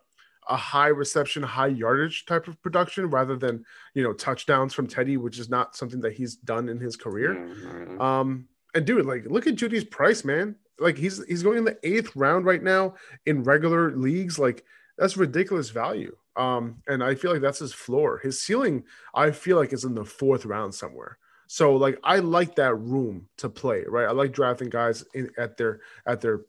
a 0.49 0.57
high 0.57 0.89
reception, 0.89 1.43
high 1.43 1.69
yardage 1.69 2.27
type 2.27 2.49
of 2.49 2.61
production 2.63 3.09
rather 3.11 3.37
than 3.37 3.65
you 3.95 4.03
know 4.03 4.13
touchdowns 4.13 4.75
from 4.75 4.87
Teddy, 4.87 5.17
which 5.17 5.39
is 5.39 5.49
not 5.49 5.77
something 5.77 6.01
that 6.01 6.13
he's 6.13 6.37
done 6.37 6.69
in 6.69 6.79
his 6.79 6.97
career. 6.97 7.47
Yeah, 7.47 7.97
Um, 8.21 8.49
and 8.75 8.85
dude, 8.85 9.07
like, 9.07 9.25
look 9.27 9.47
at 9.47 9.55
Jeudy's 9.55 9.85
price, 9.85 10.25
man. 10.25 10.57
Like, 10.79 10.99
he's 10.99 11.25
he's 11.27 11.43
going 11.43 11.59
in 11.59 11.65
the 11.65 11.79
eighth 11.83 12.15
round 12.17 12.45
right 12.45 12.63
now 12.63 12.95
in 13.27 13.45
regular 13.45 13.97
leagues. 13.97 14.39
Like, 14.39 14.65
that's 14.99 15.17
ridiculous 15.17 15.71
value. 15.71 16.17
Um, 16.37 16.83
and 16.89 17.03
I 17.03 17.15
feel 17.15 17.33
like 17.33 17.43
that's 17.43 17.61
his 17.61 17.73
floor. 17.73 18.19
His 18.19 18.43
ceiling, 18.43 18.85
I 19.15 19.31
feel 19.31 19.57
like, 19.57 19.73
is 19.73 19.85
in 19.85 19.95
the 19.95 20.05
fourth 20.05 20.45
round 20.45 20.75
somewhere. 20.75 21.19
So, 21.47 21.77
like, 21.77 21.99
I 22.03 22.19
like 22.19 22.57
that 22.57 22.75
room 22.75 23.29
to 23.39 23.49
play, 23.49 23.85
right? 23.87 24.09
I 24.09 24.13
like 24.13 24.33
drafting 24.33 24.71
guys 24.71 25.05
in, 25.15 25.31
at 25.39 25.57
their 25.57 25.81
at 26.07 26.21
their 26.21 26.41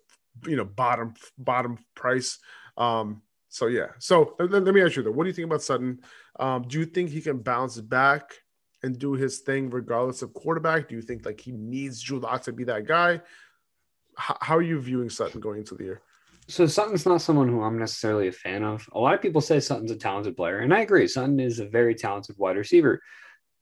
you 0.48 0.56
know 0.56 0.66
bottom 0.66 1.14
bottom 1.38 1.78
price. 1.94 2.40
Um, 2.78 3.22
so 3.56 3.68
yeah. 3.68 3.88
So 4.00 4.36
let, 4.38 4.52
let 4.66 4.76
me 4.76 4.82
ask 4.82 4.98
you 4.98 5.04
though, 5.04 5.12
what 5.12 5.24
do 5.24 5.30
you 5.30 5.34
think 5.34 5.46
about 5.46 5.62
Sutton? 5.62 6.02
Um, 6.38 6.64
do 6.68 6.78
you 6.78 6.86
think 6.86 7.10
he 7.10 7.22
can 7.22 7.38
bounce 7.38 7.80
back 7.80 8.24
and 8.84 9.00
do 9.00 9.14
his 9.14 9.40
thing 9.40 9.70
regardless 9.70 10.22
of 10.22 10.34
quarterback? 10.34 10.90
Do 10.90 10.96
you 10.96 11.02
think 11.02 11.26
like 11.26 11.40
he 11.40 11.54
needs 11.54 12.02
Drew 12.02 12.20
Lock 12.20 12.42
to 12.44 12.52
be 12.52 12.66
that 12.66 12.86
guy? 12.86 13.14
H- 13.14 14.38
how 14.42 14.58
are 14.58 14.62
you 14.62 14.78
viewing 14.82 15.10
Sutton 15.10 15.40
going 15.40 15.60
into 15.60 15.76
the 15.76 15.86
year? 15.86 16.02
So 16.50 16.68
Sutton's 16.68 17.06
not 17.06 17.22
someone 17.22 17.48
who 17.48 17.62
I'm 17.62 17.80
necessarily 17.80 18.28
a 18.28 18.34
fan 18.34 18.62
of. 18.64 18.88
A 18.92 19.00
lot 19.00 19.14
of 19.16 19.22
people 19.22 19.40
say 19.40 19.62
Sutton's 19.62 19.90
a 19.92 19.96
talented 19.96 20.36
player, 20.36 20.60
and 20.60 20.74
I 20.74 20.82
agree. 20.82 21.08
Sutton 21.08 21.40
is 21.40 21.60
a 21.60 21.66
very 21.66 21.96
talented 21.96 22.36
wide 22.38 22.58
receiver, 22.58 23.02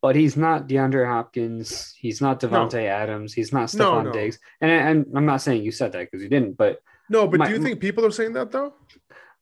but 0.01 0.15
he's 0.15 0.35
not 0.35 0.67
DeAndre 0.67 1.07
Hopkins. 1.07 1.93
He's 1.97 2.19
not 2.19 2.39
Davante 2.41 2.83
Adams. 2.87 3.31
He's 3.31 3.53
not 3.53 3.71
No, 3.75 4.01
no. 4.01 4.11
Diggs. 4.11 4.39
And, 4.59 4.71
and 4.71 5.05
I'm 5.15 5.27
not 5.27 5.43
saying 5.43 5.63
you 5.63 5.71
said 5.71 5.91
that 5.91 6.09
because 6.09 6.23
you 6.23 6.29
didn't, 6.29 6.57
but 6.57 6.79
No, 7.09 7.27
but 7.27 7.39
My- 7.39 7.47
do 7.47 7.53
you 7.53 7.61
think 7.61 7.79
people 7.79 8.05
are 8.05 8.11
saying 8.11 8.33
that 8.33 8.51
though? 8.51 8.73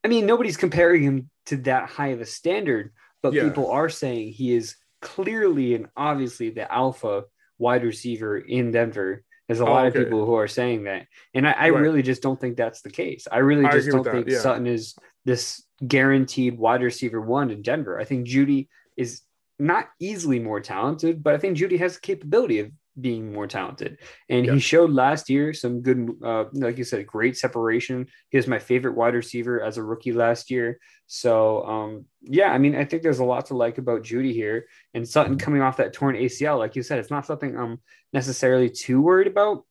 I 0.03 0.08
mean, 0.08 0.25
nobody's 0.25 0.58
comparing 0.58 1.03
him 1.03 1.29
to 1.48 1.58
that 1.58 1.89
high 1.89 2.08
of 2.10 2.22
a 2.22 2.25
standard, 2.25 2.91
but 3.22 3.34
Yeah. 3.34 3.43
people 3.43 3.70
are 3.72 3.89
saying 3.89 4.29
he 4.34 4.53
is 4.53 4.75
clearly 5.01 5.75
and 5.75 5.88
obviously 5.96 6.50
the 6.50 6.72
alpha 6.72 7.24
wide 7.58 7.84
receiver 7.84 8.38
in 8.38 8.72
Denver. 8.72 9.24
There's 9.48 9.60
a 9.60 9.65
Oh, 9.65 9.72
lot 9.72 9.86
okay. 9.88 10.00
of 10.00 10.05
people 10.05 10.25
who 10.25 10.36
are 10.36 10.48
saying 10.48 10.84
that. 10.86 11.08
And 11.34 11.48
I, 11.48 11.51
I 11.51 11.70
Right. 11.70 11.81
really 11.81 12.01
just 12.01 12.22
don't 12.22 12.39
think 12.39 12.58
that's 12.58 12.81
the 12.81 12.89
case. 12.89 13.27
I 13.31 13.39
really 13.39 13.65
just 13.65 13.88
agree 13.88 13.91
don't 14.03 14.12
think 14.13 14.29
yeah. 14.29 14.39
Sutton 14.39 14.67
is 14.67 14.96
this 15.25 15.63
guaranteed 15.86 16.58
wide 16.58 16.81
receiver 16.81 17.20
one 17.22 17.51
in 17.51 17.62
Denver. 17.62 18.00
I 18.00 18.05
think 18.05 18.27
Jeudy 18.27 18.70
is 18.98 19.22
not 19.60 19.89
easily 20.00 20.39
more 20.39 20.60
talented, 20.62 21.22
but 21.22 21.34
I 21.36 21.38
think 21.38 21.58
Jeudy 21.58 21.77
has 21.79 21.96
the 21.96 22.01
capability 22.01 22.60
of 22.60 22.72
being 23.00 23.31
more 23.31 23.48
talented. 23.48 24.00
And 24.29 24.45
Yeah. 24.45 24.53
he 24.53 24.60
showed 24.60 24.91
last 24.91 25.29
year 25.29 25.53
some 25.53 25.81
good, 25.81 26.17
uh, 26.24 26.45
like 26.53 26.77
you 26.77 26.83
said, 26.83 27.07
great 27.07 27.38
separation. 27.38 28.07
He 28.29 28.38
was 28.38 28.48
my 28.48 28.60
favorite 28.60 28.95
wide 28.95 29.15
receiver 29.15 29.62
as 29.62 29.77
a 29.77 29.83
rookie 29.83 30.12
last 30.12 30.51
year. 30.51 30.79
So, 31.07 31.63
um, 31.63 32.05
yeah, 32.21 32.51
I 32.51 32.57
mean, 32.57 32.75
I 32.75 32.86
think 32.86 33.01
there's 33.03 33.19
a 33.19 33.25
lot 33.25 33.45
to 33.48 33.55
like 33.55 33.77
about 33.77 34.03
Jeudy 34.03 34.33
here. 34.33 34.67
And 34.93 35.07
Sutton 35.07 35.38
coming 35.38 35.62
off 35.62 35.77
that 35.77 35.93
torn 35.93 36.15
ACL, 36.15 36.57
like 36.57 36.75
you 36.75 36.83
said, 36.83 37.00
it's 37.00 37.12
not 37.12 37.25
something 37.25 37.57
I'm 37.57 37.79
necessarily 38.12 38.69
too 38.69 39.01
worried 39.01 39.27
about. 39.27 39.65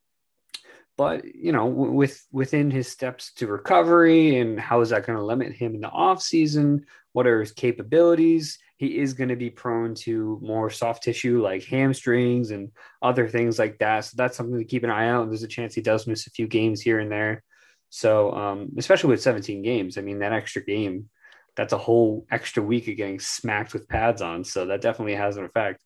But 0.97 1.25
you 1.35 1.53
know, 1.53 1.67
with 1.67 2.27
within 2.31 2.71
his 2.71 2.89
steps 2.89 3.33
to 3.35 3.47
recovery 3.47 4.39
and 4.39 4.61
how 4.61 4.83
is 4.83 4.91
that 4.91 5.07
going 5.07 5.17
to 5.19 5.25
limit 5.25 5.55
him 5.55 5.75
in 5.75 5.81
the 5.81 5.89
off 5.89 6.21
season? 6.21 6.85
What 7.13 7.27
are 7.27 7.41
his 7.41 7.53
capabilities? 7.53 8.59
He 8.81 8.97
is 8.97 9.13
going 9.13 9.29
to 9.29 9.37
be 9.37 9.51
prone 9.51 9.95
to 10.07 10.41
more 10.43 10.71
soft 10.71 11.03
tissue 11.03 11.43
like 11.43 11.65
hamstrings 11.65 12.51
and 12.51 12.71
other 13.03 13.29
things 13.29 13.59
like 13.59 13.79
that. 13.81 14.07
So 14.07 14.15
that's 14.17 14.39
something 14.39 14.59
to 14.59 14.65
keep 14.65 14.85
an 14.85 14.91
eye 14.91 15.11
out. 15.11 15.29
There's 15.29 15.43
a 15.43 15.49
chance 15.49 15.75
he 15.75 15.83
does 15.83 16.07
miss 16.07 16.27
a 16.27 16.31
few 16.31 16.47
games 16.47 16.81
here 16.81 16.99
and 16.99 17.13
there. 17.13 17.43
So, 17.91 18.33
um, 18.33 18.71
especially 18.79 19.11
with 19.11 19.21
17 19.21 19.61
games, 19.61 19.99
I 19.99 20.01
mean, 20.01 20.21
that 20.21 20.33
extra 20.33 20.65
game, 20.65 21.11
that's 21.57 21.75
a 21.75 21.79
whole 21.79 22.27
extra 22.31 22.63
week 22.63 22.89
of 22.89 22.97
getting 22.97 23.21
smacked 23.21 23.75
with 23.75 23.87
pads 23.87 24.23
on. 24.23 24.45
So 24.45 24.65
that 24.65 24.81
definitely 24.81 25.17
has 25.17 25.37
an 25.37 25.45
effect. 25.45 25.85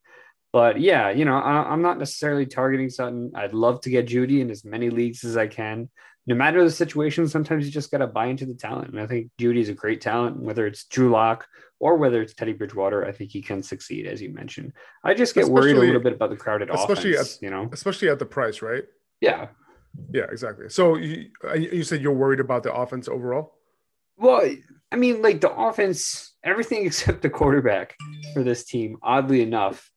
But 0.52 0.78
yeah, 0.78 1.10
you 1.10 1.24
know, 1.24 1.36
I, 1.36 1.64
I'm 1.64 1.82
not 1.82 1.98
necessarily 1.98 2.46
targeting 2.46 2.90
Sutton. 2.90 3.32
I'd 3.34 3.54
love 3.54 3.80
to 3.80 3.90
get 3.90 4.06
Jeudy 4.06 4.40
in 4.40 4.52
as 4.52 4.64
many 4.64 4.88
leagues 4.88 5.24
as 5.24 5.36
I 5.36 5.48
can. 5.48 5.90
No 6.26 6.34
matter 6.34 6.64
the 6.64 6.70
situation, 6.70 7.28
sometimes 7.28 7.66
you 7.66 7.70
just 7.72 7.90
got 7.90 7.98
to 7.98 8.06
buy 8.06 8.26
into 8.26 8.46
the 8.46 8.54
talent. 8.54 8.90
And 8.90 9.00
I 9.00 9.06
think 9.06 9.30
Jeudy 9.38 9.60
is 9.60 9.68
a 9.68 9.74
great 9.74 10.00
talent, 10.00 10.38
whether 10.38 10.66
it's 10.66 10.84
Drew 10.86 11.10
Lock 11.10 11.46
or 11.80 11.96
whether 11.96 12.22
it's 12.22 12.32
Teddy 12.32 12.54
Bridgewater. 12.54 13.04
I 13.06 13.12
think 13.12 13.30
he 13.30 13.42
can 13.42 13.62
succeed, 13.62 14.06
as 14.06 14.22
you 14.22 14.32
mentioned. 14.32 14.72
I 15.02 15.12
just 15.12 15.34
get 15.34 15.46
worried 15.48 15.76
a 15.76 15.80
little 15.80 16.00
bit 16.00 16.14
about 16.14 16.30
the 16.30 16.36
crowded 16.36 16.70
especially 16.70 17.14
offense. 17.14 17.38
you 17.42 17.50
know, 17.50 17.68
Especially 17.72 18.08
at 18.08 18.18
the 18.18 18.26
price, 18.26 18.62
right? 18.62 18.84
yeah. 19.20 19.48
Yeah, 20.12 20.24
exactly. 20.24 20.68
So 20.70 20.96
you, 20.96 21.30
uh, 21.48 21.52
you 21.54 21.84
said 21.84 22.00
you're 22.02 22.12
worried 22.12 22.40
about 22.40 22.64
the 22.64 22.72
offense 22.74 23.06
overall. 23.06 23.54
Well, 24.16 24.50
I 24.90 24.96
mean, 24.96 25.22
like 25.22 25.40
the 25.40 25.52
offense, 25.52 26.34
everything 26.42 26.84
except 26.86 27.22
the 27.22 27.30
quarterback 27.30 27.94
for 28.32 28.42
this 28.42 28.64
team, 28.64 28.96
oddly 29.02 29.40
enough, 29.40 29.88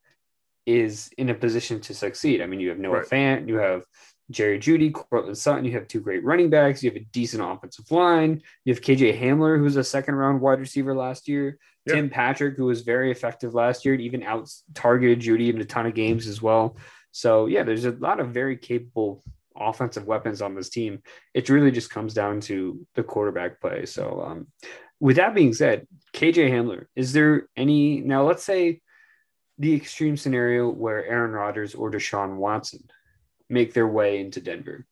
is 0.68 1.10
in 1.18 1.30
a 1.30 1.34
position 1.34 1.80
to 1.82 1.94
succeed. 1.96 2.42
I 2.42 2.46
mean, 2.46 2.60
you 2.60 2.70
have 2.70 2.78
Noah 2.78 3.00
Right. 3.00 3.08
Fant, 3.08 3.48
you 3.48 3.56
have 3.56 3.86
Jerry 4.30 4.60
Jeudy, 4.60 4.94
Courtland 4.94 5.38
Sutton, 5.38 5.64
you 5.64 5.72
have 5.72 5.88
two 5.88 6.02
great 6.02 6.24
running 6.24 6.50
backs, 6.50 6.84
you 6.84 6.90
have 6.90 6.98
a 6.98 7.06
decent 7.12 7.42
offensive 7.44 7.90
line, 7.92 8.42
you 8.66 8.74
have 8.74 8.84
KJ 8.84 9.20
Hamler, 9.20 9.58
who 9.58 9.64
was 9.64 9.78
a 9.78 9.84
second 9.84 10.16
round 10.16 10.42
wide 10.42 10.60
receiver 10.60 10.94
last 10.94 11.28
year, 11.28 11.58
Yeah. 11.86 11.96
Tim 11.96 12.10
Patrick, 12.10 12.58
who 12.58 12.66
was 12.66 12.82
very 12.82 13.12
effective 13.12 13.54
last 13.54 13.86
year, 13.86 13.94
and 13.94 14.04
even 14.04 14.24
out 14.24 14.50
targeted 14.74 15.22
Jeudy 15.22 15.50
in 15.50 15.62
a 15.62 15.66
ton 15.66 15.86
of 15.86 15.94
games 15.94 16.28
as 16.28 16.42
well. 16.42 16.76
So 17.12 17.46
yeah, 17.46 17.64
there's 17.64 17.86
a 17.86 17.92
lot 17.92 18.20
of 18.20 18.30
very 18.30 18.58
capable 18.58 19.24
offensive 19.56 20.06
weapons 20.06 20.42
on 20.42 20.56
this 20.56 20.70
team. 20.70 21.02
It 21.34 21.50
really 21.50 21.72
just 21.72 21.90
comes 21.90 22.14
down 22.14 22.42
to 22.42 22.86
the 22.96 23.04
quarterback 23.04 23.60
play. 23.62 23.86
So 23.86 24.22
um, 24.24 24.48
with 25.00 25.16
that 25.16 25.34
being 25.34 25.54
said, 25.54 25.88
KJ 26.14 26.52
Hamler, 26.52 26.86
is 26.96 27.14
there 27.14 27.48
any 27.56 28.02
now? 28.02 28.28
Let's 28.28 28.44
say 28.44 28.82
the 29.58 29.74
extreme 29.74 30.18
scenario 30.18 30.70
where 30.70 31.06
Aaron 31.06 31.32
Rodgers 31.32 31.74
or 31.74 31.90
Deshaun 31.90 32.36
Watson 32.36 32.88
make 33.50 33.74
their 33.74 33.88
way 33.88 34.20
into 34.20 34.42
Denver. 34.42 34.86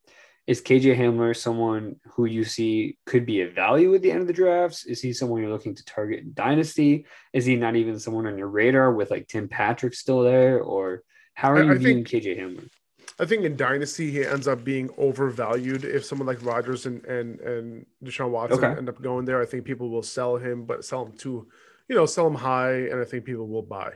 Is 0.47 0.61
KJ 0.61 0.95
Hamler 0.95 1.35
someone 1.35 1.95
who 2.11 2.25
you 2.25 2.43
see 2.43 2.97
could 3.05 3.25
be 3.25 3.41
a 3.41 3.49
value 3.49 3.93
at 3.95 4.03
the 4.03 4.11
end 4.11 4.21
of 4.21 4.27
the 4.27 4.33
drafts? 4.33 4.85
Is 4.85 5.01
he 5.01 5.11
someone 5.11 5.41
you're 5.41 5.49
looking 5.51 5.73
to 5.75 5.85
target 5.85 6.19
in 6.19 6.33
Dynasty? 6.33 7.07
Is 7.33 7.45
he 7.45 7.55
not 7.55 7.75
even 7.75 7.99
someone 7.99 8.27
on 8.27 8.37
your 8.37 8.47
radar 8.49 8.93
with 8.93 9.09
like 9.09 9.27
Tim 9.27 9.47
Patrick 9.47 9.95
still 9.95 10.21
there? 10.21 10.59
Or 10.61 11.01
how 11.33 11.51
are 11.51 11.63
you 11.63 11.71
I 11.71 11.77
viewing 11.77 12.05
think- 12.05 12.23
KJ 12.23 12.39
Hamler? 12.39 12.69
I 13.17 13.25
think 13.25 13.45
in 13.45 13.55
Dynasty 13.55 14.11
he 14.11 14.25
ends 14.25 14.45
up 14.47 14.63
being 14.65 14.89
overvalued 14.97 15.85
if 15.85 16.03
someone 16.03 16.27
like 16.27 16.43
Rodgers 16.43 16.85
and 16.85 17.03
and 17.05 17.39
and 17.39 17.85
Deshaun 18.03 18.29
Watson 18.29 18.57
Okay. 18.63 18.77
end 18.77 18.89
up 18.89 19.01
going 19.01 19.23
there. 19.25 19.41
I 19.41 19.45
think 19.45 19.63
people 19.63 19.89
will 19.89 20.03
sell 20.03 20.35
him, 20.35 20.65
but 20.65 20.83
sell 20.83 21.05
him 21.05 21.13
too, 21.13 21.47
you 21.87 21.95
know, 21.95 22.05
sell 22.05 22.27
him 22.27 22.35
high, 22.35 22.73
and 22.89 22.99
I 22.99 23.05
think 23.05 23.23
people 23.23 23.47
will 23.47 23.61
buy. 23.61 23.93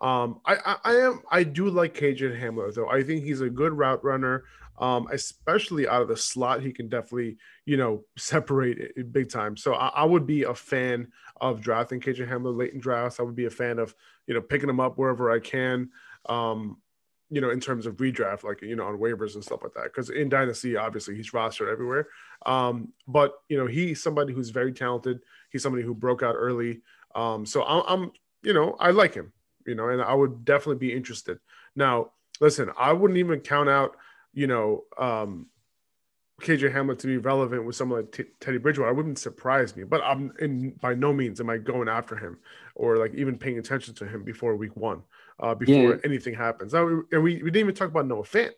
Um, 0.00 0.40
I, 0.46 0.56
I 0.64 0.76
I 0.84 0.94
am 0.96 1.22
I 1.30 1.42
do 1.42 1.68
like 1.68 1.94
KJ 1.94 2.40
Hamler 2.40 2.74
though. 2.74 2.88
I 2.88 3.02
think 3.02 3.24
he's 3.24 3.40
a 3.40 3.50
good 3.50 3.72
route 3.72 4.02
runner. 4.02 4.44
Um, 4.78 5.08
especially 5.12 5.86
out 5.86 6.00
of 6.00 6.08
the 6.08 6.16
slot, 6.16 6.62
he 6.62 6.72
can 6.72 6.88
definitely 6.88 7.36
you 7.66 7.76
know 7.76 8.04
separate 8.16 8.78
it, 8.78 9.12
big 9.12 9.30
time. 9.30 9.56
So 9.56 9.74
I, 9.74 9.88
I 9.88 10.04
would 10.04 10.26
be 10.26 10.44
a 10.44 10.54
fan 10.54 11.08
of 11.40 11.60
drafting 11.60 12.00
KJ 12.00 12.28
Hamler 12.28 12.56
late 12.56 12.72
in 12.72 12.80
drafts. 12.80 13.20
I 13.20 13.22
would 13.22 13.36
be 13.36 13.46
a 13.46 13.50
fan 13.50 13.78
of 13.78 13.94
you 14.26 14.34
know 14.34 14.40
picking 14.40 14.68
him 14.68 14.80
up 14.80 14.96
wherever 14.96 15.30
I 15.30 15.38
can. 15.38 15.90
Um, 16.26 16.78
you 17.32 17.40
know, 17.40 17.50
in 17.50 17.60
terms 17.60 17.86
of 17.86 17.96
redraft, 17.98 18.42
like 18.42 18.60
you 18.60 18.74
know, 18.74 18.86
on 18.86 18.98
waivers 18.98 19.34
and 19.34 19.44
stuff 19.44 19.62
like 19.62 19.72
that. 19.74 19.84
Because 19.84 20.10
in 20.10 20.28
Dynasty, 20.28 20.76
obviously, 20.76 21.14
he's 21.14 21.30
rostered 21.30 21.70
everywhere. 21.70 22.08
Um, 22.44 22.92
but 23.06 23.34
you 23.48 23.56
know, 23.56 23.66
he's 23.66 24.02
somebody 24.02 24.32
who's 24.32 24.50
very 24.50 24.72
talented. 24.72 25.20
He's 25.50 25.62
somebody 25.62 25.84
who 25.84 25.94
broke 25.94 26.22
out 26.22 26.34
early. 26.34 26.80
Um, 27.14 27.46
so 27.46 27.62
I'm, 27.64 27.82
I'm, 27.86 28.12
you 28.42 28.52
know, 28.52 28.76
I 28.80 28.90
like 28.90 29.14
him. 29.14 29.32
You 29.66 29.74
know, 29.74 29.88
and 29.88 30.02
I 30.02 30.14
would 30.14 30.44
definitely 30.44 30.76
be 30.76 30.92
interested. 30.94 31.38
Now, 31.76 32.12
listen, 32.40 32.70
I 32.78 32.92
wouldn't 32.92 33.18
even 33.18 33.40
count 33.40 33.68
out, 33.68 33.96
you 34.32 34.46
know, 34.46 34.84
um, 34.98 35.46
KJ 36.40 36.72
Hamler 36.72 36.98
to 36.98 37.06
be 37.06 37.18
relevant 37.18 37.66
with 37.66 37.76
someone 37.76 38.00
like 38.00 38.12
T- 38.12 38.24
Teddy 38.40 38.58
Bridgewater. 38.58 38.88
I 38.88 38.92
wouldn't 38.94 39.18
surprise 39.18 39.76
me, 39.76 39.84
but 39.84 40.00
I'm 40.02 40.32
in 40.40 40.70
by 40.80 40.94
no 40.94 41.12
means 41.12 41.40
am 41.40 41.50
I 41.50 41.58
going 41.58 41.88
after 41.88 42.16
him 42.16 42.38
or 42.74 42.96
like 42.96 43.14
even 43.14 43.36
paying 43.36 43.58
attention 43.58 43.94
to 43.96 44.06
him 44.06 44.24
before 44.24 44.56
week 44.56 44.74
one, 44.76 45.02
uh, 45.38 45.54
before 45.54 45.94
Yeah. 45.94 46.00
anything 46.04 46.34
happens. 46.34 46.72
Now, 46.72 46.86
and 47.12 47.22
we, 47.22 47.42
we 47.42 47.50
didn't 47.50 47.56
even 47.56 47.74
talk 47.74 47.88
about 47.88 48.06
Noah 48.06 48.22
Fant, 48.22 48.52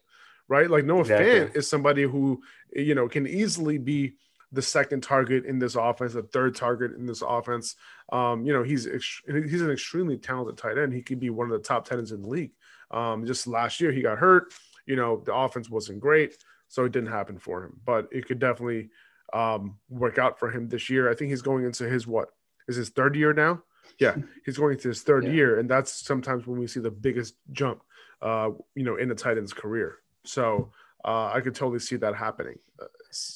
right? 0.48 0.70
Like 0.70 0.84
Noah 0.84 1.00
Exactly. 1.00 1.40
Fant 1.40 1.56
is 1.56 1.68
somebody 1.68 2.04
who 2.04 2.40
you 2.72 2.94
know 2.94 3.08
can 3.08 3.26
easily 3.26 3.78
be 3.78 4.14
the 4.52 4.62
second 4.62 5.02
target 5.02 5.44
in 5.46 5.58
this 5.58 5.74
offense, 5.76 6.12
the 6.12 6.22
third 6.22 6.54
target 6.54 6.92
in 6.92 7.06
this 7.06 7.22
offense. 7.22 7.74
Um, 8.12 8.44
you 8.44 8.52
know, 8.52 8.62
he's 8.62 8.86
ex- 8.86 9.22
he's 9.26 9.62
an 9.62 9.70
extremely 9.70 10.18
talented 10.18 10.58
tight 10.58 10.78
end. 10.78 10.92
He 10.92 11.02
could 11.02 11.18
be 11.20 11.30
one 11.30 11.50
of 11.50 11.52
the 11.52 11.66
top 11.66 11.88
tens 11.88 12.12
in 12.12 12.22
the 12.22 12.28
league. 12.28 12.52
Um, 12.90 13.24
just 13.26 13.46
last 13.46 13.80
year 13.80 13.92
he 13.92 14.02
got 14.02 14.18
hurt. 14.18 14.52
You 14.86 14.96
know, 14.96 15.22
the 15.24 15.34
offense 15.34 15.70
wasn't 15.70 16.00
great, 16.00 16.36
so 16.68 16.84
it 16.84 16.92
didn't 16.92 17.10
happen 17.12 17.38
for 17.38 17.64
him. 17.64 17.80
But 17.84 18.08
it 18.12 18.26
could 18.26 18.38
definitely 18.38 18.90
um, 19.32 19.78
work 19.88 20.18
out 20.18 20.38
for 20.38 20.50
him 20.50 20.68
this 20.68 20.90
year. 20.90 21.10
I 21.10 21.14
think 21.14 21.30
he's 21.30 21.42
going 21.42 21.64
into 21.64 21.88
his 21.88 22.06
what 22.06 22.28
is 22.68 22.76
his 22.76 22.90
third 22.90 23.16
year 23.16 23.32
now. 23.32 23.62
Yeah, 23.98 24.16
he's 24.44 24.58
going 24.58 24.74
into 24.74 24.88
his 24.88 25.02
third 25.02 25.24
Yeah. 25.24 25.32
year, 25.32 25.58
and 25.58 25.68
that's 25.70 25.92
sometimes 25.92 26.46
when 26.46 26.58
we 26.60 26.66
see 26.66 26.80
the 26.80 26.90
biggest 26.90 27.36
jump, 27.52 27.82
uh, 28.20 28.50
you 28.74 28.84
know, 28.84 28.96
in 28.96 29.10
a 29.10 29.14
tight 29.14 29.38
end's 29.38 29.54
career. 29.54 29.96
So 30.24 30.70
uh, 31.04 31.30
I 31.34 31.40
could 31.40 31.54
totally 31.54 31.80
see 31.80 31.96
that 31.96 32.14
happening. 32.14 32.56
Uh, 32.80 32.86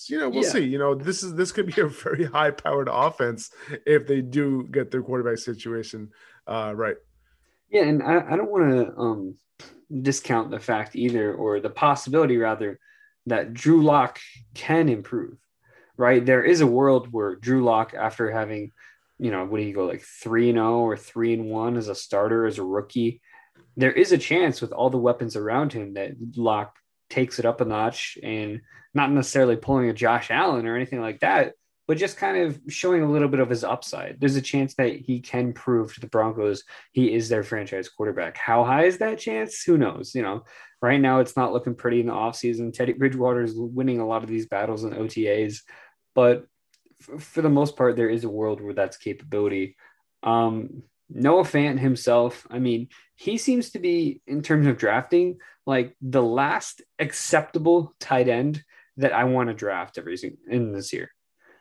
you 0.07 0.19
know, 0.19 0.29
we'll 0.29 0.45
Yeah. 0.45 0.51
see. 0.51 0.65
You 0.65 0.79
know, 0.79 0.95
this 0.95 1.23
is 1.23 1.35
this 1.35 1.53
could 1.53 1.67
be 1.75 1.81
a 1.81 1.89
very 1.89 2.25
high 2.25 2.51
powered 2.51 2.89
offense 2.91 3.51
if 3.87 4.07
they 4.07 4.21
do 4.21 4.67
get 4.71 4.91
their 4.91 5.03
quarterback 5.03 5.39
situation 5.39 6.11
uh, 6.47 6.73
right. 6.75 6.97
Yeah, 7.71 7.83
and 7.85 8.03
I, 8.03 8.25
I 8.33 8.37
don't 8.37 8.51
want 8.51 8.71
to 8.71 8.97
um, 8.97 9.35
discount 10.03 10.51
the 10.51 10.61
fact 10.61 10.95
either, 10.95 11.35
or 11.35 11.59
the 11.61 11.71
possibility 11.71 12.37
rather, 12.37 12.79
that 13.27 13.53
Drew 13.53 13.83
Lock 13.83 14.21
can 14.55 14.89
improve. 14.89 15.39
Right, 15.99 16.25
there 16.25 16.45
is 16.45 16.61
a 16.61 16.67
world 16.67 17.09
where 17.11 17.37
Drew 17.37 17.65
Lock, 17.65 17.95
after 17.95 18.31
having, 18.31 18.73
you 19.19 19.31
know, 19.31 19.47
what 19.47 19.57
do 19.59 19.65
you 19.65 19.75
go 19.75 19.87
like 19.87 20.03
three 20.03 20.51
and 20.51 20.57
zero 20.59 20.81
or 20.81 20.97
three 20.97 21.33
and 21.33 21.47
one 21.47 21.77
as 21.79 21.89
a 21.89 21.95
starter 21.95 22.47
as 22.47 22.59
a 22.59 22.63
rookie, 22.63 23.23
there 23.79 23.93
is 23.93 24.13
a 24.13 24.19
chance 24.19 24.61
with 24.61 24.73
all 24.73 24.91
the 24.91 24.99
weapons 24.99 25.37
around 25.37 25.73
him 25.73 25.95
that 25.95 26.13
Lock 26.37 26.77
takes 27.09 27.39
it 27.39 27.47
up 27.47 27.61
a 27.61 27.65
notch 27.65 28.19
and 28.23 28.61
not 28.95 29.11
necessarily 29.11 29.57
pulling 29.57 29.89
a 29.89 29.95
Josh 29.95 30.31
Allen 30.31 30.67
or 30.67 30.77
anything 30.77 31.01
like 31.01 31.21
that, 31.21 31.55
but 31.87 31.99
just 31.99 32.17
kind 32.17 32.39
of 32.39 32.59
showing 32.69 33.03
a 33.03 33.11
little 33.11 33.29
bit 33.29 33.41
of 33.41 33.51
his 33.51 33.63
upside. 33.63 34.19
There's 34.19 34.37
a 34.37 34.43
chance 34.43 34.75
that 34.75 34.97
he 34.97 35.21
can 35.21 35.53
prove 35.53 35.95
to 35.95 36.01
the 36.01 36.09
Broncos 36.09 36.65
he 36.93 37.15
is 37.15 37.29
their 37.29 37.43
franchise 37.43 37.89
quarterback. 37.89 38.37
How 38.37 38.65
high 38.65 38.85
is 38.85 38.99
that 38.99 39.19
chance? 39.19 39.63
Who 39.63 39.79
knows? 39.79 40.15
You 40.15 40.23
know, 40.23 40.45
right 40.83 41.01
now 41.01 41.21
it's 41.21 41.37
not 41.37 41.53
looking 41.53 41.75
pretty 41.75 42.01
in 42.01 42.07
the 42.07 42.13
offseason. 42.13 42.73
Teddy 42.73 42.93
Bridgewater 42.93 43.43
is 43.43 43.55
winning 43.55 44.01
a 44.01 44.07
lot 44.07 44.23
of 44.23 44.29
these 44.29 44.47
battles 44.47 44.85
in 44.85 44.91
OTAs, 44.91 45.61
but 46.15 46.47
for 47.19 47.43
the 47.43 47.51
most 47.51 47.77
part, 47.77 47.97
there 47.97 48.11
is 48.11 48.25
a 48.25 48.29
world 48.29 48.61
where 48.61 48.75
that's 48.75 48.97
capability. 48.97 49.77
Um, 50.23 50.83
Noah 51.09 51.45
Fant 51.45 51.79
himself, 51.79 52.47
I 52.51 52.59
mean, 52.59 52.89
he 53.15 53.39
seems 53.39 53.71
to 53.71 53.79
be, 53.79 54.21
in 54.27 54.43
terms 54.43 54.67
of 54.67 54.77
drafting, 54.77 55.39
like 55.67 55.97
the 56.01 56.23
last 56.23 56.83
acceptable 56.99 57.95
tight 58.01 58.29
end 58.29 58.63
that 58.97 59.13
I 59.13 59.25
want 59.25 59.49
to 59.49 59.55
draft 59.55 59.99
every 59.99 60.17
in 60.49 60.73
this 60.73 60.93
year, 60.93 61.11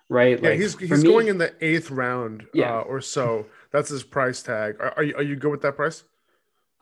right? 0.09 0.41
Yeah, 0.41 0.49
like 0.49 0.59
he's 0.59 0.77
he's 0.77 1.03
me- 1.03 1.09
going 1.09 1.27
in 1.27 1.37
the 1.37 1.53
eighth 1.61 1.91
round 1.91 2.45
Yeah. 2.53 2.77
uh, 2.77 2.81
or 2.81 3.01
so. 3.01 3.45
That's 3.71 3.89
his 3.89 4.03
price 4.03 4.41
tag. 4.41 4.75
Are, 4.79 4.93
are 4.97 5.03
you 5.03 5.15
are 5.15 5.23
you 5.23 5.35
good 5.35 5.51
with 5.51 5.61
that 5.61 5.75
price? 5.75 6.03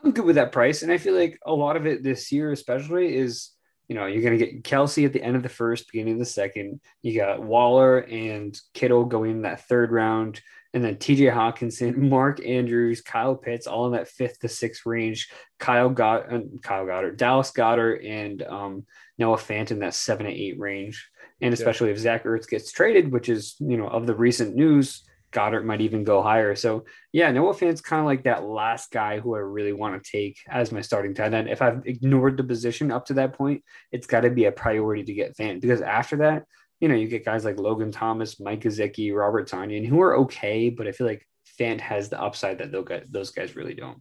I'm 0.04 0.12
good 0.12 0.26
with 0.26 0.36
that 0.36 0.52
price. 0.52 0.84
And 0.84 0.92
I 0.92 0.98
feel 0.98 1.16
like 1.16 1.40
a 1.46 1.54
lot 1.54 1.78
of 1.78 1.86
it 1.86 2.04
this 2.04 2.32
year, 2.32 2.52
especially, 2.52 3.16
is 3.16 3.52
you 3.88 3.96
know, 3.96 4.06
you're 4.06 4.22
going 4.22 4.38
to 4.38 4.46
get 4.46 4.64
Kelce 4.64 5.06
at 5.06 5.14
the 5.14 5.22
end 5.22 5.36
of 5.36 5.44
the 5.44 5.50
first, 5.50 5.92
beginning 5.92 6.14
of 6.14 6.20
the 6.20 6.26
second. 6.26 6.80
You 7.02 7.18
got 7.20 7.44
Waller 7.44 8.00
and 8.00 8.58
Kittle 8.74 9.06
going 9.06 9.32
in 9.32 9.42
that 9.44 9.68
third 9.68 9.92
round. 9.92 10.42
And 10.74 10.84
then 10.84 10.96
TJ 10.96 11.32
Hockenson, 11.34 11.96
Mark 12.10 12.46
Andrews, 12.46 13.02
Kyle 13.02 13.36
Pitts, 13.36 13.68
all 13.68 13.86
in 13.88 13.94
that 13.94 14.08
fifth 14.08 14.40
to 14.40 14.50
sixth 14.50 14.86
range. 14.86 15.30
Kyle 15.60 15.90
got 15.90 16.34
uh, 16.34 16.40
Kyle 16.62 16.86
Goedert, 16.86 17.18
Dallas 17.18 17.52
Goedert, 17.52 18.06
and 18.06 18.42
um, 18.44 18.86
Noah 19.18 19.38
Fant 19.38 19.72
in 19.72 19.80
that 19.80 19.94
seven 19.94 20.26
to 20.26 20.32
eight 20.32 20.60
range. 20.60 21.10
And 21.42 21.54
especially 21.54 21.92
if 21.92 21.98
Zach 21.98 22.24
Ertz 22.24 22.48
gets 22.48 22.72
traded, 22.72 23.12
which 23.12 23.28
is 23.30 23.56
you 23.60 23.78
know 23.78 23.88
of 23.88 24.08
the 24.08 24.16
recent 24.16 24.56
news, 24.56 25.04
Goedert 25.34 25.66
might 25.66 25.82
even 25.82 26.04
go 26.04 26.22
higher. 26.22 26.56
So 26.56 26.86
yeah, 27.12 27.32
Noah 27.32 27.54
Fant's 27.54 27.82
kind 27.82 28.00
of 28.00 28.06
like 28.06 28.24
that 28.24 28.46
last 28.46 28.92
guy 28.92 29.20
who 29.20 29.36
I 29.36 29.40
really 29.40 29.74
want 29.74 30.02
to 30.02 30.12
take 30.12 30.38
as 30.48 30.72
my 30.72 30.82
starting 30.82 31.14
tight 31.14 31.34
end. 31.34 31.50
If 31.50 31.62
I've 31.62 31.86
ignored 31.86 32.38
the 32.38 32.44
position 32.44 32.92
up 32.92 33.08
to 33.08 33.16
that 33.16 33.34
point, 33.34 33.64
it's 33.92 34.08
got 34.08 34.22
to 34.22 34.30
be 34.30 34.46
a 34.46 34.52
priority 34.52 35.04
to 35.04 35.14
get 35.14 35.36
Fant 35.36 35.60
because 35.60 35.82
after 35.82 36.18
that, 36.18 36.46
you 36.84 36.90
know, 36.90 36.96
you 36.96 37.08
get 37.08 37.24
guys 37.24 37.46
like 37.46 37.58
Logan 37.58 37.94
Thomas, 37.94 38.42
Mike 38.42 38.60
Gesicki, 38.60 39.16
Robert 39.16 39.48
Tonyan, 39.50 39.88
who 39.88 40.02
are 40.02 40.18
okay, 40.18 40.70
but 40.70 40.86
I 40.86 40.92
feel 40.92 41.08
like 41.08 41.26
Fant 41.58 41.80
has 41.80 42.10
the 42.10 42.22
upside 42.22 42.58
that 42.58 42.74
get, 42.86 43.10
those 43.10 43.32
guys 43.32 43.56
really 43.56 43.74
don't. 43.74 44.00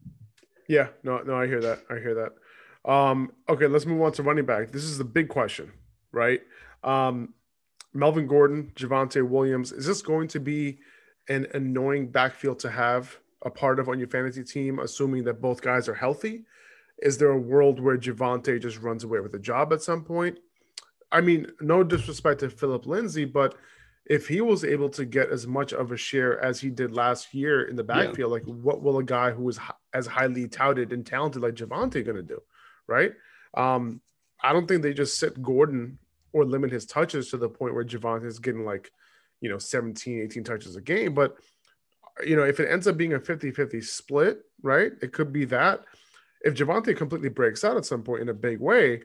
Yeah, 0.69 0.89
no, 1.05 1.19
no, 1.19 1.37
I 1.37 1.47
hear 1.47 1.61
that. 1.61 1.79
I 1.89 2.01
hear 2.01 2.17
that. 2.85 2.91
Um, 2.93 3.31
okay, 3.49 3.69
let's 3.69 3.87
move 3.87 4.03
on 4.03 4.11
to 4.15 4.25
running 4.25 4.47
back. 4.47 4.73
This 4.73 4.83
is 4.83 4.99
the 4.99 5.05
big 5.05 5.29
question, 5.29 5.71
right? 6.11 6.41
Um, 6.83 7.35
Melvin 7.95 8.27
Gordon, 8.27 8.73
Javonte 8.75 9.29
Williams. 9.29 9.71
Is 9.71 9.87
this 9.87 10.03
going 10.03 10.27
to 10.27 10.41
be 10.41 10.81
an 11.29 11.47
annoying 11.55 12.09
backfield 12.09 12.59
to 12.59 12.71
have 12.73 13.17
a 13.43 13.51
part 13.51 13.79
of 13.79 13.89
on 13.89 14.01
your 14.01 14.09
fantasy 14.09 14.43
team, 14.43 14.81
assuming 14.81 15.23
that 15.23 15.41
both 15.41 15.63
guys 15.63 15.89
are 15.89 15.95
healthy? 15.95 16.47
Is 16.99 17.17
there 17.17 17.31
a 17.31 17.39
world 17.39 17.79
where 17.79 17.97
Javonte 17.97 18.61
just 18.61 18.81
runs 18.81 19.05
away 19.05 19.21
with 19.21 19.37
a 19.37 19.39
job 19.39 19.73
at 19.73 19.83
some 19.83 20.03
point? 20.03 20.41
I 21.13 21.21
mean, 21.21 21.47
no 21.61 21.85
disrespect 21.85 22.41
to 22.41 22.51
Phillip 22.51 22.87
Lindsay, 22.87 23.25
but 23.27 23.55
if 24.07 24.27
he 24.27 24.41
was 24.41 24.65
able 24.65 24.89
to 24.91 25.05
get 25.05 25.29
as 25.31 25.47
much 25.47 25.73
of 25.73 25.93
a 25.93 25.97
share 25.97 26.41
as 26.43 26.59
he 26.61 26.71
did 26.71 26.93
last 26.93 27.33
year 27.35 27.63
in 27.63 27.77
the 27.77 27.85
Yeah. 27.85 28.07
backfield, 28.07 28.33
like 28.33 28.45
what 28.47 28.83
will 28.83 28.99
a 28.99 29.05
guy 29.05 29.31
who 29.31 29.49
is 29.49 29.61
as 29.93 30.07
highly 30.07 30.49
touted 30.49 30.93
and 30.93 31.07
talented 31.07 31.43
like 31.43 31.55
Javonte 31.55 32.05
going 32.05 32.17
to 32.17 32.23
do? 32.23 32.41
Right. 32.89 33.13
Um, 33.55 34.01
I 34.43 34.53
don't 34.53 34.67
think 34.67 34.83
they 34.83 34.95
just 34.95 35.21
sit 35.21 35.41
Gordon 35.41 35.99
or 36.33 36.45
limit 36.45 36.73
his 36.73 36.87
touches 36.87 37.31
to 37.31 37.37
the 37.37 37.49
point 37.49 37.75
where 37.75 37.85
Javonte 37.85 38.27
is 38.27 38.41
getting 38.41 38.65
like, 38.65 38.91
you 39.41 39.49
know, 39.51 39.59
17, 39.59 40.21
18 40.21 40.43
touches 40.45 40.75
a 40.77 40.81
game. 40.81 41.15
But, 41.15 41.37
you 42.25 42.35
know, 42.37 42.43
if 42.45 42.59
it 42.59 42.71
ends 42.71 42.89
up 42.89 42.97
being 42.97 43.13
a 43.13 43.21
50 43.21 43.51
50 43.53 43.81
split, 43.83 44.41
right, 44.63 44.93
it 45.01 45.13
could 45.13 45.33
be 45.33 45.45
that. 45.47 45.85
If 46.41 46.55
Javonte 46.55 46.97
completely 46.97 47.29
breaks 47.29 47.63
out 47.63 47.77
at 47.77 47.85
some 47.85 48.03
point 48.03 48.23
in 48.23 48.29
a 48.31 48.35
big 48.35 48.59
way, 48.59 49.03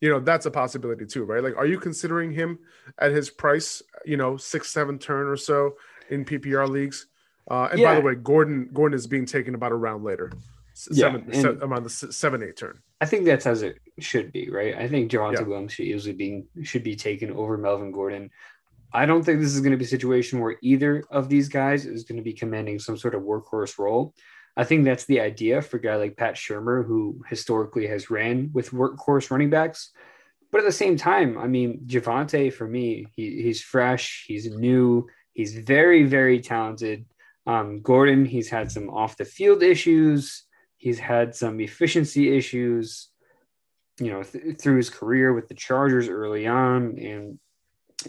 you 0.00 0.10
know, 0.10 0.20
that's 0.20 0.46
a 0.46 0.50
possibility 0.50 1.06
too, 1.06 1.24
right? 1.24 1.42
Like, 1.42 1.56
are 1.56 1.66
you 1.66 1.78
considering 1.78 2.32
him 2.32 2.58
at 2.98 3.12
his 3.12 3.30
price, 3.30 3.82
you 4.04 4.16
know, 4.16 4.36
six, 4.36 4.70
seven 4.70 4.98
turn 4.98 5.26
or 5.28 5.36
so 5.36 5.76
in 6.10 6.24
PPR 6.24 6.68
leagues? 6.68 7.06
Uh, 7.50 7.68
and 7.72 7.82
by 7.82 7.94
the 7.94 8.00
way, 8.00 8.14
Gordon 8.14 8.70
Gordon 8.72 8.94
is 8.96 9.06
being 9.06 9.26
taken 9.26 9.54
about 9.54 9.72
a 9.72 9.76
round 9.76 10.04
later, 10.04 10.32
S- 10.74 10.88
Yeah, 10.92 11.12
seven, 11.32 11.60
around 11.62 11.82
the 11.84 11.90
seven, 11.90 12.42
eight 12.42 12.56
turn. 12.56 12.80
I 13.00 13.06
think 13.06 13.24
that's 13.24 13.46
as 13.46 13.62
it 13.62 13.78
should 13.98 14.32
be, 14.32 14.48
right? 14.50 14.76
I 14.76 14.86
think 14.88 15.10
Javonte 15.10 15.34
Yeah. 15.40 15.42
Williams 15.42 15.72
should 15.72 15.86
easily 15.86 16.14
be 16.14 16.44
should 16.62 16.84
be 16.84 16.94
taken 16.94 17.32
over 17.32 17.58
Melvin 17.58 17.90
Gordon. 17.90 18.30
I 18.92 19.06
don't 19.06 19.24
think 19.24 19.40
this 19.40 19.54
is 19.54 19.60
going 19.60 19.72
to 19.72 19.78
be 19.78 19.84
a 19.86 19.88
situation 19.88 20.38
where 20.38 20.56
either 20.62 21.02
of 21.10 21.28
these 21.28 21.48
guys 21.48 21.86
is 21.86 22.04
going 22.04 22.18
to 22.18 22.22
be 22.22 22.34
commanding 22.34 22.78
some 22.78 22.96
sort 22.96 23.14
of 23.14 23.22
workhorse 23.22 23.78
role. 23.78 24.14
I 24.56 24.64
think 24.64 24.84
that's 24.84 25.06
the 25.06 25.20
idea 25.20 25.62
for 25.62 25.78
a 25.78 25.80
guy 25.80 25.96
like 25.96 26.16
Pat 26.16 26.34
Shurmur, 26.34 26.86
who 26.86 27.22
historically 27.28 27.86
has 27.86 28.10
ran 28.10 28.50
with 28.52 28.70
workhorse 28.70 29.30
running 29.30 29.50
backs. 29.50 29.90
But 30.50 30.58
at 30.58 30.66
the 30.66 30.72
same 30.72 30.98
time, 30.98 31.38
I 31.38 31.46
mean, 31.46 31.82
Javonte 31.86 32.52
for 32.52 32.68
me, 32.68 33.06
he, 33.16 33.42
he's 33.42 33.62
fresh, 33.62 34.24
he's 34.26 34.54
new, 34.54 35.08
he's 35.32 35.56
very, 35.56 36.04
very 36.04 36.40
talented. 36.40 37.06
Um, 37.46 37.80
Gordon, 37.80 38.26
he's 38.26 38.50
had 38.50 38.70
some 38.70 38.90
off 38.90 39.16
the 39.16 39.24
field 39.24 39.62
issues. 39.62 40.44
He's 40.76 40.98
had 40.98 41.34
some 41.34 41.60
efficiency 41.60 42.36
issues, 42.36 43.08
you 43.98 44.10
know, 44.10 44.22
th- 44.22 44.58
through 44.58 44.76
his 44.76 44.90
career 44.90 45.32
with 45.32 45.48
the 45.48 45.54
Chargers 45.54 46.08
early 46.08 46.46
on, 46.46 46.98
and 46.98 47.38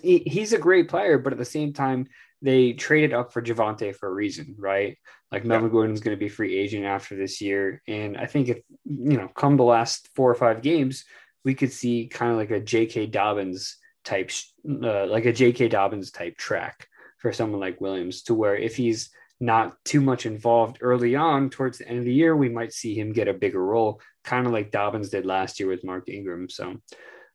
he, 0.01 0.19
he's 0.19 0.53
a 0.53 0.57
great 0.57 0.89
player. 0.89 1.17
But 1.17 1.33
at 1.33 1.39
the 1.39 1.45
same 1.45 1.73
time, 1.73 2.07
they 2.43 2.73
traded 2.73 3.13
up 3.13 3.33
for 3.33 3.41
Javonte 3.41 3.95
for 3.95 4.09
a 4.09 4.13
reason, 4.13 4.55
right? 4.59 4.97
Like 5.31 5.45
Melvin 5.45 5.71
Gordon's 5.71 6.01
going 6.01 6.15
to 6.15 6.19
be 6.19 6.29
free 6.29 6.55
agent 6.55 6.85
after 6.85 7.15
this 7.15 7.41
year, 7.41 7.81
and 7.87 8.17
I 8.17 8.27
think 8.27 8.49
if 8.49 8.59
you 8.85 9.17
know, 9.17 9.29
come 9.29 9.57
the 9.57 9.63
last 9.63 10.09
four 10.15 10.29
or 10.29 10.35
five 10.35 10.61
games, 10.61 11.05
we 11.43 11.55
could 11.55 11.71
see 11.71 12.07
kind 12.07 12.31
of 12.31 12.37
like 12.37 12.51
a 12.51 12.59
J.K. 12.59 13.07
Dobbins 13.07 13.77
type, 14.03 14.29
uh, 14.67 15.07
like 15.07 15.25
a 15.25 15.33
J.K. 15.33 15.69
Dobbins 15.69 16.11
type 16.11 16.37
track 16.37 16.87
for 17.17 17.33
someone 17.33 17.61
like 17.61 17.81
Williams, 17.81 18.23
to 18.23 18.33
where 18.33 18.55
if 18.55 18.75
he's 18.75 19.09
not 19.39 19.75
too 19.83 20.01
much 20.01 20.25
involved 20.25 20.77
early 20.81 21.15
on 21.15 21.49
towards 21.49 21.77
the 21.77 21.87
end 21.87 21.99
of 21.99 22.05
the 22.05 22.13
year, 22.13 22.35
we 22.35 22.49
might 22.49 22.73
see 22.73 22.93
him 22.93 23.13
get 23.13 23.27
a 23.27 23.33
bigger 23.33 23.63
role, 23.63 24.01
kind 24.23 24.45
of 24.45 24.53
like 24.53 24.71
Dobbins 24.71 25.09
did 25.09 25.25
last 25.25 25.59
year 25.59 25.69
with 25.69 25.83
Mark 25.83 26.09
Ingram. 26.09 26.49
So, 26.49 26.75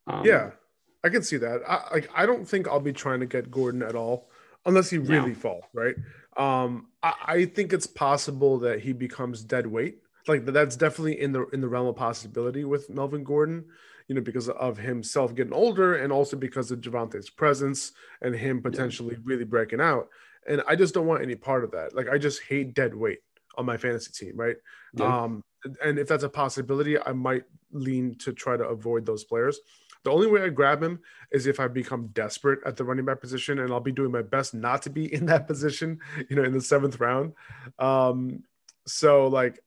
um, 0.07 0.25
yeah, 0.25 0.51
I 1.03 1.09
can 1.09 1.23
see 1.23 1.37
that. 1.37 1.61
I 1.67 1.93
like. 1.93 2.09
I 2.15 2.25
don't 2.25 2.47
think 2.47 2.67
I'll 2.67 2.79
be 2.79 2.93
trying 2.93 3.19
to 3.21 3.25
get 3.25 3.51
Gordon 3.51 3.83
at 3.83 3.95
all, 3.95 4.29
unless 4.69 4.89
he 4.89 4.97
really 4.97 5.29
No. 5.29 5.35
falls. 5.35 5.65
Right. 5.73 5.95
Um, 6.37 6.87
I, 7.03 7.13
I 7.27 7.45
think 7.45 7.73
it's 7.73 7.87
possible 7.87 8.59
that 8.59 8.79
he 8.79 8.93
becomes 8.93 9.43
dead 9.43 9.67
weight. 9.67 9.97
Like 10.27 10.45
that's 10.45 10.75
definitely 10.77 11.19
in 11.19 11.31
the 11.33 11.47
in 11.47 11.59
the 11.59 11.67
realm 11.67 11.87
of 11.87 11.95
possibility 11.95 12.63
with 12.63 12.89
Melvin 12.89 13.23
Gordon. 13.23 13.65
You 14.07 14.15
know, 14.15 14.21
because 14.21 14.49
of 14.49 14.77
himself 14.77 15.35
getting 15.35 15.53
older, 15.53 15.95
and 15.95 16.11
also 16.11 16.35
because 16.35 16.71
of 16.71 16.81
Javonte's 16.81 17.29
presence 17.29 17.91
and 18.23 18.33
him 18.33 18.59
potentially 18.59 19.17
really 19.23 19.43
breaking 19.43 19.81
out. 19.81 20.09
And 20.47 20.63
I 20.67 20.75
just 20.75 20.95
don't 20.95 21.05
want 21.05 21.21
any 21.21 21.35
part 21.35 21.63
of 21.63 21.71
that. 21.71 21.95
Like 21.95 22.09
I 22.09 22.17
just 22.17 22.41
hate 22.41 22.73
dead 22.73 22.95
weight 22.95 23.19
on 23.55 23.65
my 23.67 23.77
fantasy 23.77 24.11
team. 24.11 24.35
Right. 24.35 24.55
Yeah. 24.95 25.23
Um, 25.23 25.43
and 25.83 25.99
if 25.99 26.07
that's 26.07 26.23
a 26.23 26.29
possibility, 26.29 26.97
I 26.99 27.11
might 27.11 27.43
lean 27.71 28.15
to 28.19 28.33
try 28.33 28.57
to 28.57 28.63
avoid 28.63 29.05
those 29.05 29.25
players. 29.25 29.59
The 30.03 30.11
only 30.11 30.27
way 30.27 30.43
I 30.43 30.49
grab 30.49 30.81
him 30.81 30.99
is 31.31 31.45
if 31.45 31.59
I 31.59 31.67
become 31.67 32.07
desperate 32.07 32.59
at 32.65 32.77
the 32.77 32.83
running 32.83 33.05
back 33.05 33.19
position, 33.19 33.59
and 33.59 33.71
I'll 33.71 33.79
be 33.79 33.91
doing 33.91 34.11
my 34.11 34.21
best 34.21 34.53
not 34.53 34.81
to 34.83 34.89
be 34.89 35.13
in 35.13 35.25
that 35.27 35.47
position, 35.51 35.99
you 36.29 36.35
know, 36.35 36.43
in 36.43 36.53
the 36.53 36.61
seventh 36.61 36.99
round. 36.99 37.33
Um, 37.77 38.43
so 38.87 39.27
like, 39.27 39.59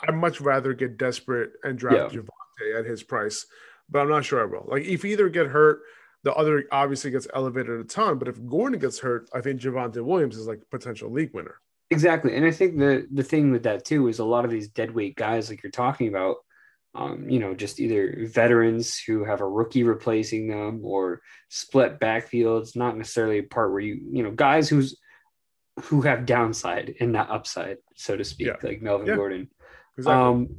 I'd 0.00 0.14
much 0.14 0.40
rather 0.40 0.74
get 0.74 0.98
desperate 0.98 1.52
and 1.62 1.78
draft 1.78 2.14
Yeah. 2.14 2.20
Javonte 2.20 2.78
at 2.80 2.84
his 2.84 3.02
price, 3.02 3.46
but 3.88 4.00
I'm 4.00 4.08
not 4.08 4.24
sure 4.24 4.40
I 4.42 4.44
will. 4.44 4.66
Like, 4.68 4.84
if 4.84 5.04
either 5.04 5.28
get 5.28 5.46
hurt, 5.46 5.80
the 6.24 6.32
other 6.34 6.64
obviously 6.70 7.10
gets 7.10 7.26
elevated 7.34 7.80
a 7.80 7.84
ton. 7.84 8.18
But 8.18 8.28
if 8.28 8.44
Gordon 8.46 8.78
gets 8.78 8.98
hurt, 9.00 9.28
I 9.34 9.40
think 9.40 9.60
Javonte 9.60 10.04
Williams 10.04 10.36
is 10.36 10.46
like 10.46 10.60
a 10.60 10.76
potential 10.76 11.10
league 11.10 11.34
winner. 11.34 11.60
Exactly. 11.90 12.34
And 12.36 12.44
I 12.46 12.50
think 12.50 12.78
the 12.78 13.06
the 13.12 13.22
thing 13.22 13.50
with 13.52 13.64
that 13.64 13.84
too 13.84 14.08
is 14.08 14.18
a 14.18 14.24
lot 14.24 14.44
of 14.44 14.50
these 14.50 14.68
dead 14.68 14.92
weight 14.92 15.14
guys 15.16 15.50
like 15.50 15.62
you're 15.62 15.70
talking 15.70 16.08
about, 16.08 16.36
um, 16.94 17.28
you 17.28 17.38
know, 17.38 17.54
just 17.54 17.80
either 17.80 18.26
veterans 18.26 18.98
who 18.98 19.24
have 19.24 19.40
a 19.40 19.48
rookie 19.48 19.82
replacing 19.82 20.48
them 20.48 20.80
or 20.84 21.22
split 21.48 21.98
backfields, 21.98 22.76
not 22.76 22.96
necessarily 22.96 23.38
a 23.38 23.42
part 23.42 23.72
where 23.72 23.80
you, 23.80 24.00
you 24.12 24.22
know, 24.22 24.30
guys 24.30 24.68
who's 24.68 24.98
who 25.84 26.02
have 26.02 26.26
downside 26.26 26.94
and 27.00 27.12
not 27.12 27.30
upside, 27.30 27.78
so 27.96 28.14
to 28.14 28.24
speak, 28.24 28.48
Yeah. 28.48 28.56
like 28.62 28.82
Melvin 28.82 29.06
Yeah. 29.06 29.16
Gordon. 29.16 29.48
Exactly. 29.96 30.12
Um, 30.14 30.56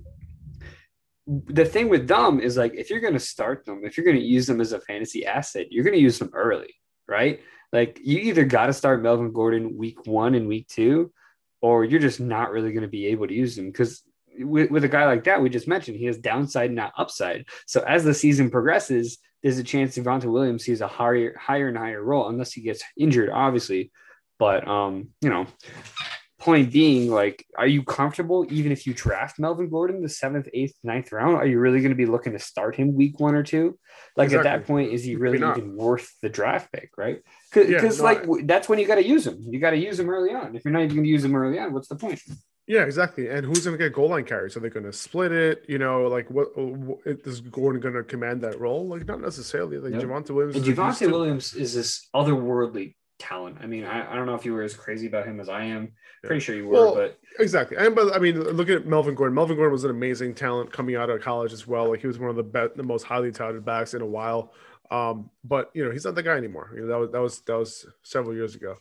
the 1.27 1.65
thing 1.65 1.87
with 1.87 2.07
them 2.07 2.39
is 2.39 2.57
like 2.57 2.73
if 2.73 2.89
you're 2.89 2.99
going 2.99 3.13
to 3.13 3.19
start 3.19 3.63
them, 3.65 3.81
if 3.85 3.95
you're 3.95 4.05
going 4.05 4.17
to 4.17 4.23
use 4.23 4.47
them 4.47 4.59
as 4.59 4.73
a 4.73 4.79
fantasy 4.81 5.25
asset, 5.25 5.67
you're 5.71 5.83
going 5.83 5.95
to 5.95 6.01
use 6.01 6.17
them 6.19 6.31
early, 6.33 6.73
right? 7.07 7.41
Like 7.71 7.99
you 8.03 8.19
either 8.19 8.43
got 8.43 8.67
to 8.67 8.73
start 8.73 9.01
Melvin 9.03 9.31
Gordon 9.31 9.77
week 9.77 10.05
one 10.05 10.35
and 10.35 10.47
week 10.47 10.67
two, 10.67 11.11
or 11.61 11.85
you're 11.85 11.99
just 11.99 12.19
not 12.19 12.51
really 12.51 12.71
going 12.71 12.81
to 12.81 12.87
be 12.89 13.07
able 13.07 13.27
to 13.27 13.33
use 13.33 13.55
them 13.55 13.67
because 13.67 14.03
with, 14.39 14.71
with 14.71 14.83
a 14.83 14.89
guy 14.89 15.05
like 15.05 15.23
that 15.25 15.41
we 15.41 15.49
just 15.49 15.67
mentioned, 15.67 15.97
he 15.97 16.05
has 16.05 16.17
downside, 16.17 16.71
not 16.71 16.93
upside. 16.97 17.45
So 17.67 17.81
as 17.81 18.03
the 18.03 18.13
season 18.13 18.49
progresses, 18.49 19.17
there's 19.41 19.57
a 19.57 19.63
chance 19.63 19.97
Devonta 19.97 20.25
Williams 20.25 20.63
sees 20.63 20.81
a 20.81 20.87
higher, 20.87 21.35
higher 21.37 21.67
and 21.67 21.77
higher 21.77 22.01
role 22.01 22.29
unless 22.29 22.53
he 22.53 22.61
gets 22.61 22.83
injured, 22.97 23.29
obviously. 23.29 23.91
But 24.39 24.67
um, 24.67 25.09
you 25.21 25.29
know, 25.29 25.45
point 26.39 26.73
being, 26.73 27.09
like, 27.09 27.45
are 27.57 27.67
you 27.67 27.83
comfortable 27.83 28.45
even 28.49 28.71
if 28.71 28.85
you 28.85 28.93
draft 28.93 29.39
Melvin 29.39 29.69
Gordon 29.69 30.01
the 30.01 30.09
seventh, 30.09 30.49
eighth, 30.53 30.75
ninth 30.83 31.11
round? 31.11 31.35
Are 31.35 31.45
you 31.45 31.59
really 31.59 31.79
going 31.79 31.91
to 31.91 31.95
be 31.95 32.05
looking 32.05 32.33
to 32.33 32.39
start 32.39 32.75
him 32.75 32.93
week 32.93 33.19
one 33.19 33.35
or 33.35 33.43
two? 33.43 33.77
Like 34.17 34.31
at 34.33 34.43
that 34.43 34.65
point, 34.65 34.91
is 34.91 35.03
he 35.03 35.15
really 35.15 35.37
even 35.37 35.75
worth 35.75 36.09
the 36.21 36.29
draft 36.29 36.71
pick, 36.71 36.91
right? 36.97 37.21
Because 37.51 37.69
Yeah, 37.69 38.03
like 38.03 38.25
that's 38.45 38.67
when 38.67 38.79
you 38.79 38.87
got 38.87 38.95
to 38.95 39.07
use 39.07 39.25
him. 39.25 39.37
You 39.49 39.59
got 39.59 39.71
to 39.71 39.77
use 39.77 39.99
him 39.99 40.09
early 40.09 40.33
on. 40.33 40.55
If 40.55 40.65
you're 40.65 40.73
not 40.73 40.83
even 40.83 40.97
going 40.97 41.05
to 41.05 41.09
use 41.09 41.23
him 41.23 41.35
early 41.35 41.59
on, 41.59 41.73
what's 41.73 41.87
the 41.87 41.95
point? 41.95 42.21
Yeah, 42.67 42.83
exactly. 42.83 43.29
And 43.29 43.45
who's 43.45 43.65
going 43.65 43.77
to 43.77 43.83
get 43.83 43.93
goal 43.93 44.09
line 44.09 44.23
carries? 44.23 44.55
Are 44.55 44.61
they 44.61 44.69
going 44.69 44.85
to 44.85 44.93
split 44.93 45.31
it? 45.31 45.65
You 45.67 45.77
know, 45.77 46.03
like 46.03 46.29
what, 46.29 46.57
what 46.57 46.99
is 47.05 47.41
Gordon 47.41 47.81
going 47.81 47.95
to 47.95 48.03
command 48.03 48.41
that 48.41 48.59
role? 48.59 48.87
Like 48.87 49.05
not 49.05 49.19
necessarily. 49.19 49.77
Like 49.79 49.93
Yep. 49.93 50.03
Javonte 50.03 50.29
Williams. 50.29 50.55
And 50.55 50.67
is 50.67 50.77
Javonte 50.77 51.11
Williams 51.11 51.53
is 51.55 51.73
this 51.73 52.07
otherworldly 52.15 52.95
talent. 53.19 53.57
I 53.61 53.65
mean, 53.65 53.83
I, 53.83 54.11
I 54.11 54.15
don't 54.15 54.25
know 54.25 54.35
if 54.35 54.45
you 54.45 54.53
were 54.53 54.61
as 54.61 54.73
crazy 54.73 55.07
about 55.07 55.25
him 55.25 55.39
as 55.39 55.49
I 55.49 55.63
am. 55.65 55.91
Pretty 56.23 56.39
sure 56.39 56.55
you 56.55 56.67
were, 56.67 56.73
Well, 56.73 56.95
but 56.95 57.19
Exactly. 57.39 57.75
And 57.77 57.95
but 57.95 58.15
I 58.15 58.19
mean, 58.19 58.39
look 58.39 58.69
at 58.69 58.85
Melvin 58.85 59.15
Gordon. 59.15 59.35
Melvin 59.35 59.57
Gordon 59.57 59.73
was 59.73 59.83
an 59.83 59.91
amazing 59.91 60.33
talent 60.33 60.71
coming 60.71 60.95
out 60.95 61.09
of 61.09 61.21
college 61.21 61.51
as 61.51 61.67
well. 61.67 61.89
Like 61.89 61.99
he 61.99 62.07
was 62.07 62.19
one 62.19 62.29
of 62.29 62.35
the 62.35 62.43
best, 62.43 62.77
the 62.77 62.83
most 62.83 63.03
highly 63.03 63.31
touted 63.31 63.65
backs 63.65 63.93
in 63.93 64.01
a 64.01 64.05
while. 64.05 64.53
Um, 64.89 65.29
but 65.43 65.69
you 65.73 65.83
know, 65.83 65.91
he's 65.91 66.05
not 66.05 66.15
the 66.15 66.23
guy 66.23 66.37
anymore. 66.37 66.71
You 66.75 66.81
know, 66.81 66.87
that 66.87 66.99
was 66.99 67.11
that 67.11 67.21
was 67.21 67.39
that 67.41 67.57
was 67.57 67.85
several 68.03 68.35
years 68.35 68.55
ago. 68.55 68.75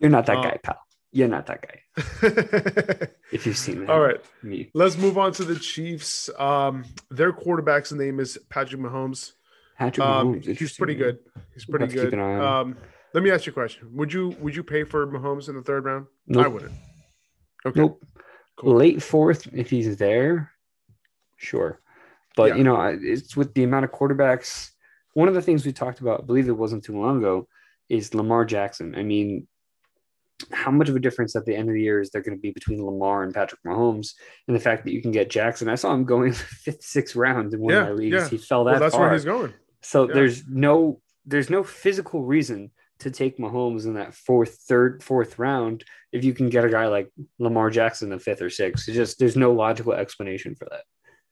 you're 0.00 0.10
not 0.10 0.26
that 0.26 0.38
uh, 0.38 0.42
guy, 0.42 0.58
pal. 0.62 0.78
You're 1.12 1.28
not 1.28 1.46
that 1.46 1.62
guy. 1.62 3.08
If 3.32 3.46
you've 3.46 3.56
seen 3.56 3.76
him, 3.78 3.86
right. 3.86 4.20
me. 4.42 4.70
Let's 4.74 4.98
move 4.98 5.16
on 5.16 5.32
to 5.32 5.44
the 5.44 5.58
Chiefs. 5.58 6.28
Um, 6.38 6.84
their 7.10 7.32
quarterback's 7.32 7.90
name 7.90 8.20
is 8.20 8.38
Patrick 8.50 8.78
Mahomes. 8.80 9.32
Patrick 9.78 10.06
Um, 10.06 10.34
Mahomes, 10.34 10.56
he's 10.58 10.76
pretty 10.76 10.94
good. 10.94 11.18
He's 11.54 11.64
pretty 11.64 11.86
good. 11.86 12.12
an 12.12 12.20
eye 12.20 12.22
on 12.22 12.36
him. 12.36 12.44
Um, 12.44 12.76
let 13.14 13.22
me 13.24 13.30
ask 13.30 13.46
you 13.46 13.50
a 13.52 13.54
question. 13.54 13.88
Would 13.94 14.12
you 14.12 14.36
would 14.40 14.54
you 14.54 14.62
pay 14.62 14.84
for 14.84 15.06
Mahomes 15.06 15.48
in 15.48 15.54
the 15.54 15.62
third 15.62 15.86
round? 15.86 16.06
Nope. 16.26 16.44
I 16.44 16.48
wouldn't. 16.48 16.72
Okay. 17.64 17.80
Nope. 17.80 18.04
Cool. 18.56 18.74
Late 18.74 19.02
fourth, 19.02 19.48
if 19.54 19.70
he's 19.70 19.96
there, 19.96 20.52
sure. 21.38 21.80
But 22.36 22.50
Yeah. 22.50 22.56
you 22.56 22.64
know, 22.64 22.80
it's 23.00 23.34
with 23.34 23.54
the 23.54 23.64
amount 23.64 23.86
of 23.86 23.92
quarterbacks. 23.92 24.70
One 25.14 25.28
of 25.28 25.32
the 25.34 25.42
things 25.42 25.64
we 25.64 25.72
talked 25.72 26.00
about, 26.00 26.20
I 26.22 26.24
believe 26.26 26.48
it 26.48 26.52
wasn't 26.56 26.84
too 26.84 26.98
long 27.00 27.16
ago, 27.18 27.48
is 27.88 28.14
Lamar 28.14 28.44
Jackson. 28.44 28.94
I 28.94 29.02
mean, 29.02 29.46
how 30.50 30.70
much 30.70 30.88
of 30.88 30.96
a 30.96 31.00
difference 31.00 31.36
at 31.36 31.44
the 31.46 31.54
end 31.54 31.68
of 31.68 31.74
the 31.74 31.82
year 31.82 32.00
is 32.00 32.10
there 32.10 32.22
going 32.22 32.36
to 32.36 32.40
be 32.40 32.50
between 32.50 32.84
Lamar 32.84 33.22
and 33.22 33.32
Patrick 33.32 33.60
Mahomes, 33.66 34.14
and 34.48 34.56
the 34.56 34.60
fact 34.60 34.84
that 34.84 34.92
you 34.92 35.00
can 35.02 35.12
get 35.12 35.30
Jackson? 35.30 35.68
I 35.68 35.76
saw 35.76 35.94
him 35.94 36.04
going 36.04 36.30
the 36.30 36.36
fifth, 36.64 36.82
sixth 36.82 37.14
round 37.16 37.54
in 37.54 37.60
one 37.60 37.72
Yeah, 37.72 37.82
of 37.82 37.86
my 37.88 37.92
leagues. 37.92 38.14
yeah. 38.16 38.28
He 38.28 38.38
fell 38.38 38.64
that 38.64 38.72
Well, 38.72 38.80
that's 38.80 38.94
far. 38.94 39.02
where 39.04 39.12
he's 39.12 39.24
going. 39.24 39.52
So 39.82 40.08
Yeah. 40.08 40.14
there's 40.14 40.46
no 40.48 41.00
there's 41.24 41.50
no 41.50 41.62
physical 41.62 42.24
reason 42.24 42.72
to 42.98 43.10
take 43.10 43.38
Mahomes 43.38 43.84
in 43.86 43.94
that 43.94 44.12
fourth, 44.14 44.58
third, 44.68 45.02
fourth 45.04 45.38
round 45.38 45.84
if 46.12 46.24
you 46.24 46.32
can 46.34 46.48
get 46.48 46.64
a 46.64 46.68
guy 46.68 46.86
like 46.88 47.08
Lamar 47.38 47.70
Jackson 47.70 48.10
in 48.12 48.18
the 48.18 48.22
fifth 48.22 48.42
or 48.42 48.50
sixth. 48.50 48.88
It's 48.88 48.96
just 48.96 49.18
there's 49.20 49.36
no 49.36 49.52
logical 49.52 49.92
explanation 49.92 50.56
for 50.56 50.64
that. 50.70 50.82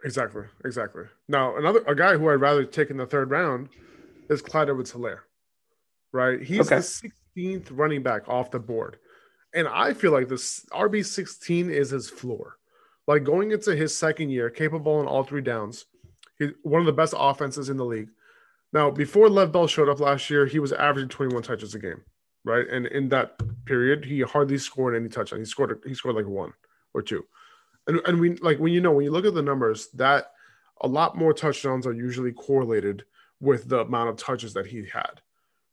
Exactly. 0.05 0.45
Exactly. 0.65 1.05
Now, 1.29 1.57
another 1.57 1.81
a 1.87 1.95
guy 1.97 2.17
who 2.17 2.29
I'd 2.29 2.35
rather 2.41 2.65
take 2.65 2.91
in 2.91 2.97
the 2.97 3.07
third 3.07 3.31
round 3.31 3.69
is 4.29 4.41
Clyde 4.43 4.69
Edwards 4.69 4.93
Helaire. 4.93 5.21
Right? 6.13 6.41
He's 6.43 6.61
Okay. 6.61 6.77
the 6.77 7.11
16th 7.37 7.69
running 7.71 8.03
back 8.03 8.29
off 8.29 8.51
the 8.51 8.59
board. 8.59 8.99
And 9.55 9.66
I 9.66 9.95
feel 9.95 10.12
like 10.12 10.29
this 10.29 10.64
RB 10.73 11.05
16 11.05 11.71
is 11.71 11.90
his 11.90 12.09
floor. 12.09 12.57
Like 13.07 13.25
going 13.25 13.51
into 13.51 13.75
his 13.75 13.97
second 13.97 14.31
year, 14.31 14.51
capable 14.51 15.01
in 15.01 15.07
all 15.07 15.25
three 15.25 15.40
downs. 15.40 15.87
He's 16.38 16.51
one 16.62 16.81
of 16.81 16.87
the 16.87 16.93
best 16.93 17.14
offenses 17.16 17.69
in 17.69 17.77
the 17.77 17.85
league. 17.85 18.11
Now, 18.73 18.90
before 18.90 19.29
Lev 19.29 19.51
Bell 19.51 19.66
showed 19.66 19.88
up 19.88 19.99
last 19.99 20.31
year, 20.31 20.47
he 20.47 20.61
was 20.61 20.73
averaging 20.73 21.09
21 21.09 21.43
touches 21.43 21.75
a 21.75 21.79
game, 21.79 22.03
right? 22.45 22.69
And 22.69 22.87
in 22.87 23.09
that 23.09 23.40
period, 23.64 24.05
he 24.05 24.21
hardly 24.21 24.59
scored 24.59 24.95
any 24.95 25.09
touchdown. 25.09 25.40
He 25.40 25.45
scored 25.45 25.83
he 25.85 25.95
scored 25.95 26.14
like 26.14 26.27
one 26.27 26.53
or 26.95 27.03
two. 27.03 27.25
And 27.88 28.01
and 28.07 28.21
we 28.21 28.37
like 28.37 28.59
when 28.59 28.73
you 28.73 28.81
know 28.81 28.93
when 28.93 29.05
you 29.05 29.11
look 29.11 29.27
at 29.27 29.35
the 29.35 29.43
numbers, 29.43 29.88
that 29.95 30.31
a 30.81 30.87
lot 30.87 31.16
more 31.16 31.35
touchdowns 31.35 31.87
are 31.87 31.93
usually 31.93 32.33
correlated 32.33 33.05
with 33.40 33.69
the 33.69 33.81
amount 33.81 34.11
of 34.11 34.16
touches 34.16 34.55
that 34.55 34.66
he 34.66 34.87
had, 34.93 35.21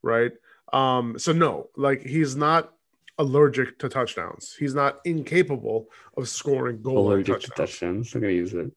right? 0.02 0.32
Um, 0.72 1.18
so 1.18 1.32
no, 1.32 1.68
like 1.76 2.02
he's 2.02 2.36
not 2.36 2.72
allergic 3.18 3.78
to 3.80 3.88
touchdowns. 3.88 4.54
He's 4.58 4.74
not 4.74 4.98
incapable 5.04 5.88
of 6.16 6.28
scoring 6.28 6.82
goal 6.82 7.04
line 7.04 7.14
Allergic 7.14 7.40
to 7.40 7.48
touchdowns. 7.48 7.70
touchdowns. 7.70 8.14
I'm 8.14 8.20
gonna 8.20 8.32
use 8.32 8.54
it. 8.54 8.70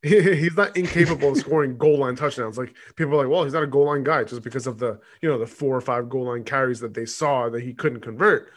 he's 0.02 0.56
not 0.56 0.76
incapable 0.76 1.30
of 1.30 1.38
scoring 1.38 1.76
goal 1.76 1.98
line 1.98 2.14
touchdowns. 2.14 2.56
Like 2.56 2.74
people 2.96 3.14
are 3.14 3.24
like, 3.24 3.28
well, 3.28 3.44
he's 3.44 3.52
not 3.54 3.64
a 3.64 3.68
goal 3.68 3.86
line 3.86 4.04
guy 4.04 4.24
just 4.24 4.42
because 4.42 4.66
of 4.66 4.78
the 4.78 5.00
you 5.22 5.28
know 5.28 5.38
the 5.38 5.46
four 5.46 5.76
or 5.76 5.80
five 5.80 6.08
goal 6.08 6.26
line 6.26 6.44
carries 6.44 6.80
that 6.80 6.94
they 6.94 7.06
saw 7.06 7.48
that 7.48 7.62
he 7.62 7.74
couldn't 7.74 8.00
convert. 8.00 8.50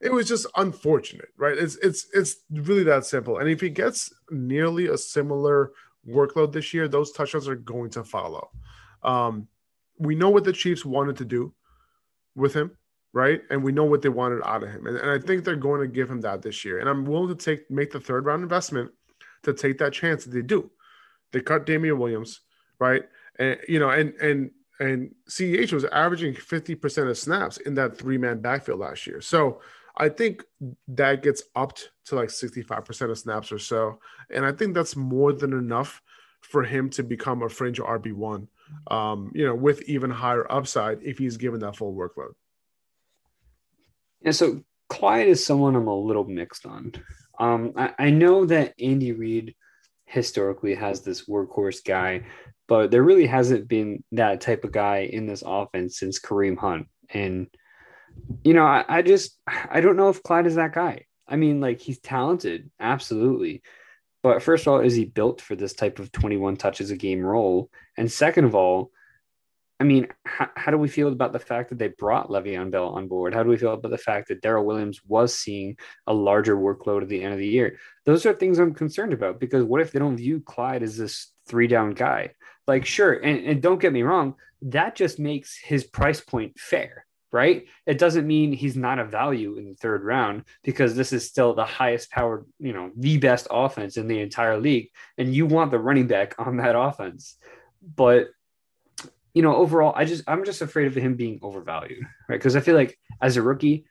It 0.00 0.12
was 0.12 0.28
just 0.28 0.46
unfortunate, 0.56 1.28
right? 1.36 1.56
It's 1.56 1.76
it's 1.76 2.06
it's 2.12 2.36
really 2.50 2.84
that 2.84 3.04
simple. 3.04 3.38
And 3.38 3.48
if 3.48 3.60
he 3.60 3.68
gets 3.68 4.12
nearly 4.30 4.86
a 4.86 4.98
similar 4.98 5.72
workload 6.08 6.52
this 6.52 6.72
year, 6.72 6.88
those 6.88 7.12
touchdowns 7.12 7.48
are 7.48 7.56
going 7.56 7.90
to 7.90 8.04
follow. 8.04 8.50
Um, 9.02 9.48
we 9.98 10.14
know 10.14 10.30
what 10.30 10.44
the 10.44 10.52
Chiefs 10.52 10.84
wanted 10.84 11.16
to 11.16 11.24
do 11.24 11.52
with 12.38 12.54
him, 12.54 12.76
right? 13.12 13.42
And 13.50 13.62
we 13.62 13.72
know 13.72 13.84
what 13.84 14.02
they 14.02 14.08
wanted 14.08 14.42
out 14.44 14.62
of 14.62 14.70
him, 14.70 14.86
and, 14.86 14.96
and 14.96 15.10
I 15.10 15.18
think 15.18 15.44
they're 15.44 15.56
going 15.56 15.80
to 15.80 15.86
give 15.86 16.10
him 16.10 16.20
that 16.22 16.42
this 16.42 16.64
year. 16.64 16.78
And 16.78 16.88
I'm 16.88 17.04
willing 17.04 17.36
to 17.36 17.44
take 17.44 17.70
make 17.70 17.90
the 17.90 18.00
third 18.00 18.24
round 18.24 18.42
investment 18.42 18.90
to 19.42 19.52
take 19.52 19.78
that 19.78 19.92
chance 19.92 20.24
that 20.24 20.30
they 20.30 20.42
do. 20.42 20.70
They 21.32 21.40
cut 21.40 21.66
Damien 21.66 21.98
Williams, 21.98 22.40
right? 22.78 23.02
And 23.38 23.58
you 23.68 23.78
know, 23.78 23.90
and 23.90 24.14
and 24.14 24.50
and 24.80 25.14
CEH 25.28 25.72
was 25.72 25.84
averaging 25.86 26.34
50% 26.34 27.10
of 27.10 27.18
snaps 27.18 27.56
in 27.56 27.74
that 27.74 27.98
three-man 27.98 28.40
backfield 28.40 28.78
last 28.78 29.08
year. 29.08 29.20
So 29.20 29.60
I 29.96 30.08
think 30.08 30.44
that 30.86 31.22
gets 31.22 31.42
upped 31.56 31.90
to 32.06 32.14
like 32.14 32.28
65% 32.28 33.10
of 33.10 33.18
snaps 33.18 33.50
or 33.50 33.58
so. 33.58 33.98
And 34.30 34.46
I 34.46 34.52
think 34.52 34.74
that's 34.74 34.94
more 34.94 35.32
than 35.32 35.52
enough 35.52 36.00
for 36.42 36.62
him 36.62 36.88
to 36.90 37.02
become 37.02 37.42
a 37.42 37.48
fringe 37.48 37.80
RB1, 37.80 38.46
um, 38.90 39.32
you 39.34 39.46
know, 39.46 39.54
with 39.54 39.82
even 39.82 40.10
higher 40.10 40.50
upside 40.50 41.02
if 41.02 41.18
he's 41.18 41.36
given 41.36 41.60
that 41.60 41.76
full 41.76 41.94
workload. 41.94 42.32
Yeah, 44.22 44.32
so 44.32 44.62
Clyde 44.88 45.28
is 45.28 45.44
someone 45.44 45.76
I'm 45.76 45.86
a 45.86 45.94
little 45.94 46.24
mixed 46.24 46.66
on. 46.66 46.92
Um, 47.38 47.72
I, 47.76 47.92
I 47.98 48.10
know 48.10 48.46
that 48.46 48.74
Andy 48.80 49.12
Reid 49.12 49.54
historically 50.06 50.74
has 50.74 51.02
this 51.02 51.26
workhorse 51.26 51.84
guy, 51.84 52.24
but 52.66 52.90
there 52.90 53.02
really 53.02 53.26
hasn't 53.26 53.68
been 53.68 54.02
that 54.12 54.40
type 54.40 54.64
of 54.64 54.72
guy 54.72 55.08
in 55.10 55.26
this 55.26 55.42
offense 55.46 55.98
since 55.98 56.18
Kareem 56.18 56.58
Hunt. 56.58 56.88
And, 57.10 57.46
you 58.42 58.54
know, 58.54 58.64
I, 58.64 58.84
I 58.88 59.02
just, 59.02 59.38
I 59.46 59.80
don't 59.80 59.96
know 59.96 60.08
if 60.08 60.22
Clyde 60.22 60.46
is 60.46 60.56
that 60.56 60.72
guy. 60.74 61.04
I 61.28 61.36
mean, 61.36 61.60
like, 61.60 61.80
he's 61.80 62.00
talented, 62.00 62.70
absolutely. 62.80 63.62
But 64.22 64.42
first 64.42 64.66
of 64.66 64.72
all, 64.72 64.80
is 64.80 64.94
he 64.94 65.04
built 65.04 65.40
for 65.40 65.54
this 65.54 65.74
type 65.74 65.98
of 65.98 66.12
21 66.12 66.56
touches 66.56 66.90
a 66.90 66.96
game 66.96 67.20
role? 67.20 67.70
And 67.96 68.10
second 68.10 68.44
of 68.44 68.54
all, 68.54 68.90
I 69.80 69.84
mean, 69.84 70.08
how, 70.24 70.48
how 70.56 70.70
do 70.72 70.78
we 70.78 70.88
feel 70.88 71.08
about 71.08 71.32
the 71.32 71.38
fact 71.38 71.68
that 71.68 71.78
they 71.78 71.88
brought 71.88 72.30
Le'Veon 72.30 72.70
Bell 72.70 72.88
on 72.88 73.06
board? 73.06 73.32
How 73.32 73.44
do 73.44 73.48
we 73.48 73.56
feel 73.56 73.72
about 73.72 73.90
the 73.90 73.98
fact 73.98 74.28
that 74.28 74.42
Darrel 74.42 74.64
Williams 74.64 75.00
was 75.06 75.38
seeing 75.38 75.76
a 76.06 76.12
larger 76.12 76.56
workload 76.56 77.02
at 77.02 77.08
the 77.08 77.22
end 77.22 77.32
of 77.32 77.38
the 77.38 77.46
year? 77.46 77.78
Those 78.04 78.26
are 78.26 78.32
things 78.32 78.58
I'm 78.58 78.74
concerned 78.74 79.12
about 79.12 79.38
because 79.38 79.64
what 79.64 79.80
if 79.80 79.92
they 79.92 80.00
don't 80.00 80.16
view 80.16 80.40
Clyde 80.40 80.82
as 80.82 80.96
this 80.96 81.32
three 81.46 81.68
down 81.68 81.94
guy? 81.94 82.32
Like, 82.66 82.86
sure, 82.86 83.12
and, 83.12 83.44
and 83.46 83.62
don't 83.62 83.80
get 83.80 83.92
me 83.92 84.02
wrong, 84.02 84.34
that 84.62 84.96
just 84.96 85.20
makes 85.20 85.56
his 85.56 85.84
price 85.84 86.20
point 86.20 86.58
fair, 86.58 87.06
right? 87.32 87.66
It 87.86 87.98
doesn't 87.98 88.26
mean 88.26 88.52
he's 88.52 88.76
not 88.76 88.98
a 88.98 89.04
value 89.04 89.56
in 89.58 89.68
the 89.68 89.74
third 89.74 90.02
round 90.04 90.44
because 90.62 90.94
this 90.94 91.12
is 91.12 91.26
still 91.26 91.54
the 91.54 91.64
highest 91.64 92.10
powered, 92.10 92.46
you 92.58 92.72
know, 92.72 92.90
the 92.96 93.18
best 93.18 93.46
offense 93.50 93.96
in 93.96 94.08
the 94.08 94.20
entire 94.20 94.58
league. 94.58 94.88
And 95.18 95.34
you 95.34 95.46
want 95.46 95.70
the 95.70 95.78
running 95.78 96.06
back 96.06 96.34
on 96.38 96.56
that 96.58 96.78
offense. 96.78 97.36
But 97.94 98.28
you 99.34 99.42
know, 99.42 99.54
overall, 99.54 99.92
I 99.94 100.04
just 100.04 100.24
I'm 100.26 100.44
just 100.44 100.62
afraid 100.62 100.86
of 100.88 100.94
him 100.94 101.14
being 101.14 101.38
overvalued, 101.42 102.02
right? 102.28 102.36
Because 102.36 102.56
I 102.56 102.60
feel 102.60 102.74
like 102.74 102.98
as 103.20 103.36
a 103.36 103.42
rookie, 103.42 103.84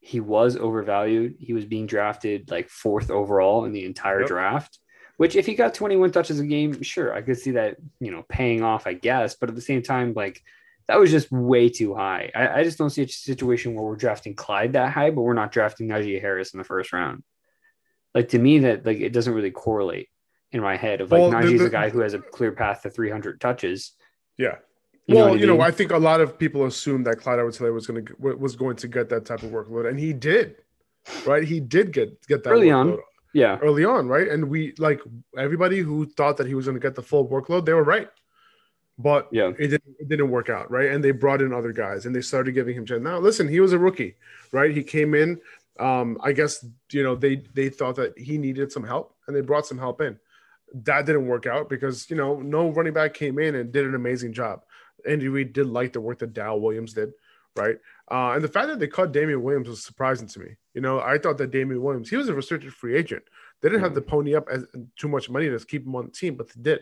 he 0.00 0.20
was 0.20 0.56
overvalued. 0.56 1.36
He 1.38 1.52
was 1.52 1.64
being 1.64 1.86
drafted 1.86 2.50
like 2.50 2.68
fourth 2.68 3.10
overall 3.10 3.64
in 3.64 3.72
the 3.72 3.84
entire 3.84 4.20
Yep. 4.20 4.28
draft, 4.28 4.78
Which, 5.16 5.36
if 5.36 5.46
he 5.46 5.54
got 5.54 5.74
21 5.74 6.10
touches 6.12 6.40
a 6.40 6.46
game, 6.46 6.82
sure, 6.82 7.12
I 7.14 7.22
could 7.22 7.38
see 7.38 7.52
that, 7.52 7.76
you 8.00 8.10
know, 8.10 8.24
paying 8.28 8.62
off, 8.62 8.86
I 8.86 8.94
guess. 8.94 9.36
But 9.36 9.48
at 9.48 9.54
the 9.54 9.60
same 9.60 9.82
time, 9.82 10.12
like, 10.14 10.42
that 10.88 10.98
was 10.98 11.10
just 11.10 11.30
way 11.32 11.68
too 11.68 11.94
high. 11.94 12.30
I, 12.34 12.60
I 12.60 12.64
just 12.64 12.78
don't 12.78 12.90
see 12.90 13.02
a 13.02 13.08
situation 13.08 13.74
where 13.74 13.84
we're 13.84 13.96
drafting 13.96 14.34
Clyde 14.34 14.74
that 14.74 14.92
high, 14.92 15.10
but 15.10 15.22
we're 15.22 15.34
not 15.34 15.52
drafting 15.52 15.88
Najee 15.88 16.20
Harris 16.20 16.52
in 16.52 16.58
the 16.58 16.64
first 16.64 16.92
round. 16.92 17.22
Like, 18.14 18.28
to 18.30 18.38
me, 18.38 18.60
that, 18.60 18.84
like, 18.84 19.00
it 19.00 19.12
doesn't 19.12 19.32
really 19.32 19.50
correlate 19.50 20.08
in 20.52 20.60
my 20.60 20.76
head 20.76 21.00
of 21.00 21.10
like 21.10 21.20
well, 21.20 21.32
Najee's 21.32 21.52
the, 21.52 21.58
the, 21.58 21.64
a 21.64 21.70
guy 21.70 21.88
who 21.88 22.00
has 22.00 22.14
a 22.14 22.20
clear 22.20 22.52
path 22.52 22.82
to 22.82 22.90
300 22.90 23.40
touches. 23.40 23.92
Yeah. 24.38 24.56
You 25.06 25.16
well, 25.16 25.28
know 25.28 25.34
you 25.34 25.46
know, 25.46 25.60
I 25.60 25.70
think 25.70 25.90
a 25.90 25.98
lot 25.98 26.20
of 26.20 26.38
people 26.38 26.64
assumed 26.64 27.06
that 27.06 27.16
Clyde 27.16 27.38
Edwards 27.38 27.60
was 27.60 27.86
going 27.86 28.06
to 28.06 28.14
was 28.18 28.56
going 28.56 28.76
to 28.76 28.88
get 28.88 29.10
that 29.10 29.26
type 29.26 29.42
of 29.42 29.50
workload, 29.50 29.88
and 29.88 29.98
he 29.98 30.14
did. 30.14 30.56
Right, 31.26 31.44
he 31.44 31.60
did 31.60 31.92
get 31.92 32.26
get 32.26 32.42
that 32.44 32.50
early 32.50 32.68
workload. 32.68 32.94
on. 32.94 32.98
Yeah, 33.34 33.58
early 33.60 33.84
on, 33.84 34.08
right? 34.08 34.28
And 34.28 34.48
we 34.48 34.72
like 34.78 35.00
everybody 35.36 35.80
who 35.80 36.06
thought 36.06 36.38
that 36.38 36.46
he 36.46 36.54
was 36.54 36.64
going 36.64 36.76
to 36.76 36.80
get 36.80 36.94
the 36.94 37.02
full 37.02 37.28
workload, 37.28 37.66
they 37.66 37.74
were 37.74 37.84
right. 37.84 38.08
But 38.98 39.28
yeah, 39.32 39.48
it 39.58 39.68
didn't 39.68 39.96
it 39.98 40.08
didn't 40.08 40.30
work 40.30 40.48
out, 40.48 40.70
right? 40.70 40.90
And 40.90 41.02
they 41.02 41.10
brought 41.10 41.42
in 41.42 41.52
other 41.52 41.72
guys, 41.72 42.06
and 42.06 42.14
they 42.14 42.20
started 42.20 42.52
giving 42.52 42.76
him 42.76 42.86
chance. 42.86 43.02
Now, 43.02 43.18
listen, 43.18 43.48
he 43.48 43.60
was 43.60 43.72
a 43.72 43.78
rookie, 43.78 44.16
right? 44.52 44.74
He 44.74 44.84
came 44.84 45.14
in. 45.14 45.40
Um, 45.80 46.18
I 46.22 46.32
guess 46.32 46.64
you 46.92 47.02
know 47.02 47.16
they 47.16 47.42
they 47.54 47.68
thought 47.68 47.96
that 47.96 48.16
he 48.16 48.38
needed 48.38 48.70
some 48.70 48.84
help, 48.84 49.16
and 49.26 49.34
they 49.34 49.40
brought 49.40 49.66
some 49.66 49.78
help 49.78 50.00
in. 50.00 50.18
That 50.72 51.06
didn't 51.06 51.26
work 51.26 51.46
out 51.46 51.68
because 51.68 52.08
you 52.08 52.16
know 52.16 52.40
no 52.40 52.68
running 52.68 52.92
back 52.92 53.14
came 53.14 53.38
in 53.40 53.56
and 53.56 53.72
did 53.72 53.84
an 53.84 53.96
amazing 53.96 54.32
job. 54.32 54.62
Andy 55.08 55.28
Reid 55.28 55.52
did 55.52 55.66
like 55.66 55.92
the 55.92 56.00
work 56.00 56.20
that 56.20 56.32
Dow 56.32 56.56
Williams 56.56 56.94
did, 56.94 57.12
right? 57.56 57.76
Uh, 58.10 58.32
and 58.34 58.44
the 58.44 58.48
fact 58.48 58.68
that 58.68 58.78
they 58.78 58.86
cut 58.86 59.12
Damien 59.12 59.42
Williams 59.42 59.68
was 59.68 59.82
surprising 59.82 60.28
to 60.28 60.40
me. 60.40 60.56
You 60.72 60.80
know, 60.80 61.00
I 61.00 61.18
thought 61.18 61.38
that 61.38 61.50
Damien 61.50 61.82
Williams, 61.82 62.10
he 62.10 62.16
was 62.16 62.28
a 62.28 62.34
restricted 62.34 62.72
free 62.72 62.96
agent. 62.96 63.24
They 63.60 63.68
didn't 63.68 63.82
have 63.82 63.94
to 63.94 64.02
pony 64.02 64.34
up 64.34 64.48
as, 64.48 64.66
too 64.96 65.08
much 65.08 65.30
money 65.30 65.48
to 65.48 65.58
keep 65.58 65.86
him 65.86 65.96
on 65.96 66.06
the 66.06 66.12
team, 66.12 66.36
but 66.36 66.48
they 66.50 66.62
did. 66.62 66.80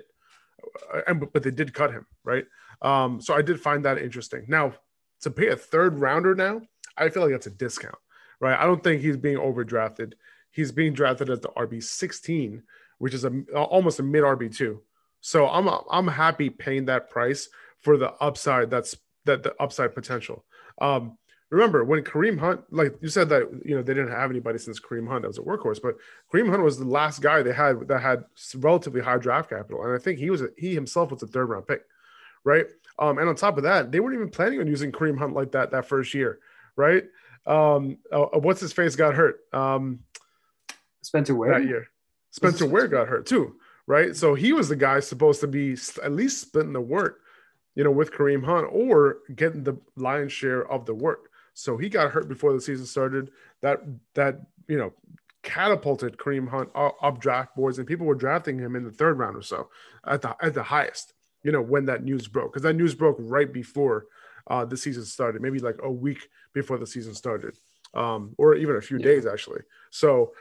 Uh, 0.93 1.01
and 1.07 1.33
but 1.33 1.43
they 1.43 1.51
did 1.51 1.75
cut 1.75 1.93
him, 1.93 2.07
right? 2.25 2.45
Um, 2.81 3.21
so 3.21 3.35
I 3.35 3.43
did 3.43 3.61
find 3.61 3.85
that 3.85 3.99
interesting. 3.99 4.45
Now, 4.49 4.75
to 5.23 5.31
pay 5.31 5.49
a 5.49 5.57
third 5.57 6.01
rounder 6.01 6.35
now, 6.35 6.63
I 6.97 7.09
feel 7.09 7.23
like 7.23 7.33
that's 7.33 7.47
a 7.47 7.51
discount, 7.51 7.99
right? 8.41 8.59
I 8.59 8.65
don't 8.65 8.83
think 8.83 9.03
he's 9.03 9.17
being 9.17 9.39
overdrafted. 9.39 10.15
He's 10.51 10.73
being 10.73 10.93
drafted 10.93 11.31
at 11.31 11.43
the 11.43 11.49
RB 11.49 11.83
16, 11.83 12.63
which 12.99 13.15
is 13.15 13.25
a 13.25 13.31
almost 13.55 14.01
a 14.01 14.03
mid 14.03 14.23
RB 14.23 14.55
two. 14.55 14.83
So 15.21 15.49
I'm 15.49 15.69
I'm 15.91 16.09
happy 16.09 16.51
paying 16.51 16.87
that 16.87 17.09
price 17.11 17.49
for 17.81 17.97
the 17.97 18.13
upside 18.15 18.71
that's 18.71 18.97
that 19.25 19.43
the 19.43 19.55
upside 19.61 19.95
potential. 19.95 20.45
Um, 20.81 21.17
remember 21.53 21.85
when 21.85 22.03
Kareem 22.03 22.39
Hunt, 22.39 22.63
like 22.71 22.97
you 23.01 23.09
said 23.09 23.29
that 23.29 23.43
you 23.65 23.77
know 23.77 23.83
they 23.83 23.95
didn't 23.95 24.11
have 24.11 24.31
anybody 24.31 24.59
since 24.59 24.81
Kareem 24.81 25.07
Hunt 25.07 25.23
that 25.23 25.29
was 25.29 25.39
a 25.39 25.43
workhorse, 25.43 25.81
but 25.83 25.97
Kareem 26.33 26.49
Hunt 26.49 26.63
was 26.63 26.79
the 26.79 26.85
last 26.85 27.21
guy 27.21 27.43
they 27.43 27.53
had 27.53 27.89
that 27.89 28.01
had 28.01 28.25
relatively 28.57 29.01
high 29.01 29.19
draft 29.19 29.51
capital, 29.51 29.85
and 29.85 29.95
I 29.95 29.99
think 29.99 30.19
he 30.19 30.31
was 30.31 30.43
a, 30.43 30.49
he 30.57 30.75
himself 30.75 31.11
was 31.11 31.23
a 31.23 31.27
third 31.27 31.49
round 31.51 31.67
pick, 31.67 31.83
right? 32.45 32.67
Um, 32.99 33.19
and 33.19 33.29
on 33.29 33.37
top 33.37 33.57
of 33.57 33.65
that, 33.65 33.93
they 33.93 34.01
weren't 34.01 34.15
even 34.15 34.31
planning 34.31 34.61
on 34.61 34.67
using 34.67 34.93
Kareem 34.93 35.19
Hunt 35.19 35.35
like 35.35 35.53
that 35.53 35.71
that 35.73 35.87
first 35.87 36.15
year, 36.15 36.39
right? 36.77 37.05
Um, 37.47 37.99
uh, 38.13 38.23
uh 38.23 38.39
what's 38.39 38.61
his 38.61 38.73
face 38.73 38.97
got 38.97 39.15
hurt? 39.15 39.41
Um, 39.53 40.01
Spencer 41.03 41.35
Ware 41.35 41.59
that 41.59 41.69
year. 41.69 41.87
Spencer 42.31 42.67
Ware 42.67 42.89
got 42.89 43.09
hurt 43.09 43.27
too, 43.27 43.57
right? 43.87 44.17
So 44.17 44.35
he 44.35 44.53
was 44.53 44.69
the 44.69 44.77
guy 44.77 45.01
supposed 45.01 45.41
to 45.41 45.47
be 45.47 45.77
at 46.03 46.13
least 46.13 46.41
splitting 46.41 46.73
the 46.73 46.81
work 46.81 47.23
you 47.75 47.85
know, 47.85 47.91
with 47.91 48.13
Kareem 48.13 48.45
Hunt 48.45 48.69
or 48.71 49.19
getting 49.35 49.65
the 49.65 49.79
lion's 49.97 50.33
share 50.33 50.71
of 50.71 50.87
the 50.87 50.95
work. 50.95 51.31
So 51.55 51.77
he 51.77 51.89
got 51.89 52.11
hurt 52.11 52.29
before 52.29 52.53
the 52.53 52.61
season 52.61 52.87
started. 52.87 53.31
That 53.61 53.83
that 54.15 54.41
you 54.69 54.79
know 54.79 54.93
catapulted 55.43 56.17
Kareem 56.17 56.49
Hunt 56.49 56.71
up 56.75 57.21
draft 57.21 57.57
boards, 57.57 57.79
and 57.79 57.87
people 57.87 58.07
were 58.07 58.15
drafting 58.15 58.59
him 58.59 58.77
in 58.77 58.85
the 58.85 58.91
third 58.91 59.19
round 59.19 59.37
or 59.37 59.43
so 59.43 59.69
at 60.07 60.23
the 60.23 60.37
at 60.43 60.55
the 60.55 60.63
highest. 60.63 61.15
You 61.43 61.53
know, 61.53 61.63
when 61.63 61.87
that 61.87 62.05
news 62.05 62.29
broke, 62.29 62.53
because 62.53 62.63
that 62.63 62.75
news 62.75 62.95
broke 62.95 63.17
right 63.19 63.53
before 63.53 64.07
uh, 64.47 64.65
the 64.65 64.77
season 64.77 65.05
started, 65.05 65.43
maybe 65.43 65.59
like 65.59 65.77
a 65.83 65.91
week 65.91 66.29
before 66.53 66.79
the 66.79 66.87
season 66.87 67.15
started, 67.15 67.57
um, 67.95 68.35
or 68.39 68.55
even 68.55 68.77
a 68.77 68.81
few 68.81 68.99
yeah. 68.99 69.07
days 69.07 69.27
actually. 69.27 69.63
So 69.91 70.33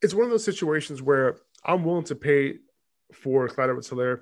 it's 0.00 0.14
one 0.14 0.24
of 0.24 0.30
those 0.30 0.44
situations 0.44 1.02
where 1.02 1.38
I'm 1.64 1.84
willing 1.84 2.04
to 2.04 2.14
pay 2.14 2.58
for 3.12 3.48
Clyde 3.48 3.70
Edwards-Helaire 3.70 4.20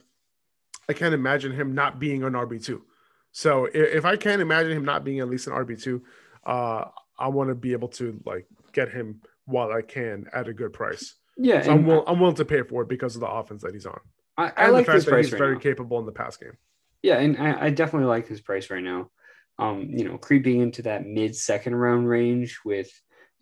I 0.89 0.93
can't 0.93 1.15
imagine 1.15 1.53
him 1.53 1.75
not 1.75 1.99
being 1.99 2.23
an 2.25 2.33
RB 2.33 2.63
two. 2.63 2.83
So 3.31 3.67
if, 3.67 3.75
if, 3.75 4.05
I 4.05 4.17
can't 4.17 4.43
imagine 4.43 4.73
him 4.73 4.85
not 4.85 5.05
being 5.05 5.21
at 5.21 5.29
least 5.29 5.47
an 5.47 5.53
RB 5.53 5.81
two, 5.81 6.03
uh, 6.45 6.85
I 7.19 7.29
want 7.29 7.51
to 7.51 7.55
be 7.55 7.73
able 7.73 7.89
to 7.89 8.21
like 8.25 8.47
get 8.73 8.91
him 8.91 9.21
while 9.45 9.73
I 9.73 9.83
can 9.83 10.27
at 10.33 10.49
a 10.49 10.53
good 10.53 10.73
price. 10.73 11.15
Yeah, 11.37 11.63
so 11.63 11.73
I'm, 11.73 11.87
will, 11.87 12.05
I'm 12.07 12.21
willing 12.21 12.37
to 12.37 12.45
pay 12.45 12.63
for 12.63 12.83
it 12.83 12.89
because 12.89 13.15
of 13.15 13.21
the 13.21 13.29
offense 13.29 13.63
that 13.63 13.73
he's 13.73 13.87
on. 13.87 14.01
I, 14.37 14.45
I 14.45 14.65
and 14.65 14.73
like 14.73 14.87
the 14.87 14.93
fact 14.93 15.07
that 15.07 15.17
he's 15.19 15.33
right 15.33 15.39
very 15.39 15.55
now. 15.55 15.61
capable 15.61 15.99
in 15.99 16.07
the 16.07 16.13
pass 16.13 16.37
game. 16.37 16.57
Yeah, 17.03 17.19
and 17.19 17.37
I, 17.37 17.67
I, 17.67 17.71
definitely 17.71 18.07
like 18.07 18.29
his 18.29 18.41
price 18.41 18.71
right 18.71 18.83
now. 18.83 19.11
Um, 19.59 19.89
you 19.91 20.05
know, 20.05 20.19
creeping 20.19 20.61
into 20.61 20.83
that 20.83 21.07
mid 21.07 21.35
second 21.37 21.75
round 21.75 22.09
range 22.09 22.61
with, 22.65 22.91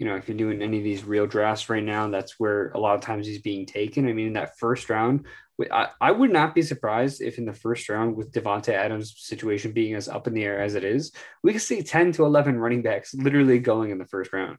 you 0.01 0.07
know, 0.07 0.17
if 0.17 0.27
you're 0.27 0.37
doing 0.37 0.63
any 0.63 0.79
of 0.79 0.85
these 0.85 1.05
real 1.05 1.27
drafts 1.27 1.69
right 1.69 1.85
now, 1.85 2.09
that's 2.09 2.41
where 2.41 2.71
a 2.71 2.81
lot 2.81 2.95
of 2.95 3.03
times 3.03 3.27
he's 3.27 3.43
being 3.43 3.67
taken. 3.67 4.09
I 4.09 4.15
mean, 4.15 4.29
in 4.29 4.33
that 4.33 4.59
first 4.59 4.89
round, 4.89 5.27
I, 5.71 5.89
I 6.01 6.11
would 6.11 6.33
not 6.33 6.55
be 6.55 6.63
surprised 6.63 7.21
if 7.21 7.37
in 7.37 7.45
the 7.45 7.53
first 7.53 7.87
round, 7.87 8.17
with 8.17 8.33
Davante 8.33 8.73
Adams' 8.73 9.13
situation 9.19 9.73
being 9.73 9.95
as 9.95 10.09
up 10.09 10.27
in 10.27 10.33
the 10.33 10.43
air 10.43 10.59
as 10.59 10.75
it 10.75 10.85
is, 10.85 11.13
we 11.43 11.53
could 11.53 11.61
see 11.61 11.83
10 11.83 12.13
to 12.13 12.25
11 12.25 12.59
running 12.59 12.81
backs 12.81 13.13
literally 13.13 13.59
going 13.59 13.91
in 13.91 13.99
the 13.99 14.07
first 14.07 14.33
round. 14.33 14.57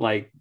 Like 0.00 0.32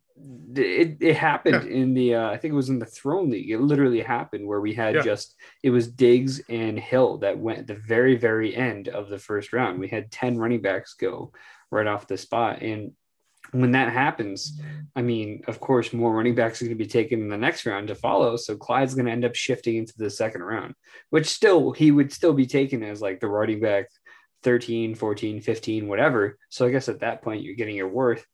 it, 0.56 0.98
it 1.02 1.15
happened 1.15 1.69
yeah. 1.69 1.76
in 1.76 1.93
the, 1.93 2.15
uh, 2.15 2.32
I 2.32 2.38
think 2.38 2.54
it 2.54 2.58
was 2.58 2.69
in 2.69 2.80
the 2.80 2.88
Throne 2.88 3.30
League. 3.30 3.52
It 3.52 3.62
literally 3.62 4.02
happened 4.02 4.48
where 4.48 4.60
we 4.60 4.74
had 4.74 4.95
yeah. 4.95 5.02
just, 5.04 5.36
it 5.62 5.69
was 5.69 5.88
Diggs 5.88 6.41
and 6.50 6.80
Hill 6.80 7.19
that 7.19 7.38
went 7.38 7.60
at 7.60 7.67
the 7.67 7.76
very, 7.76 8.15
very 8.15 8.56
end 8.56 8.88
of 8.88 9.08
the 9.08 9.19
first 9.19 9.54
round. 9.54 9.80
We 9.80 9.88
had 9.88 10.10
10 10.10 10.39
running 10.39 10.63
backs 10.63 10.95
go 10.95 11.32
right 11.69 11.86
off 11.86 12.08
the 12.08 12.17
spot. 12.17 12.63
And 12.63 12.93
when 13.51 13.71
that 13.71 13.91
happens, 13.91 14.59
I 14.95 15.01
mean, 15.01 15.43
of 15.47 15.59
course, 15.59 15.93
more 15.93 16.13
running 16.13 16.35
backs 16.35 16.62
are 16.62 16.65
going 16.65 16.77
to 16.77 16.83
be 16.83 16.89
taken 16.89 17.21
in 17.21 17.29
the 17.29 17.38
next 17.38 17.65
round 17.65 17.88
to 17.88 17.95
follow. 17.95 18.35
So 18.35 18.57
Clyde's 18.57 18.95
going 18.95 19.05
to 19.05 19.12
end 19.12 19.25
up 19.25 19.35
shifting 19.35 19.77
into 19.77 19.93
the 19.97 20.09
second 20.09 20.43
round, 20.43 20.75
which 21.09 21.27
still 21.27 21.71
he 21.71 21.91
would 21.91 22.12
still 22.12 22.33
be 22.33 22.45
taken 22.45 22.83
as 22.83 23.01
like 23.01 23.19
the 23.19 23.27
running 23.27 23.59
back 23.59 23.88
13, 24.43 24.95
14, 24.95 25.41
15, 25.41 25.88
whatever. 25.88 26.38
So 26.49 26.65
I 26.65 26.71
guess 26.71 26.89
at 26.89 27.01
that 27.01 27.21
point 27.21 27.43
you're 27.43 27.55
getting 27.55 27.75
your 27.75 27.89
worth. 27.89 28.25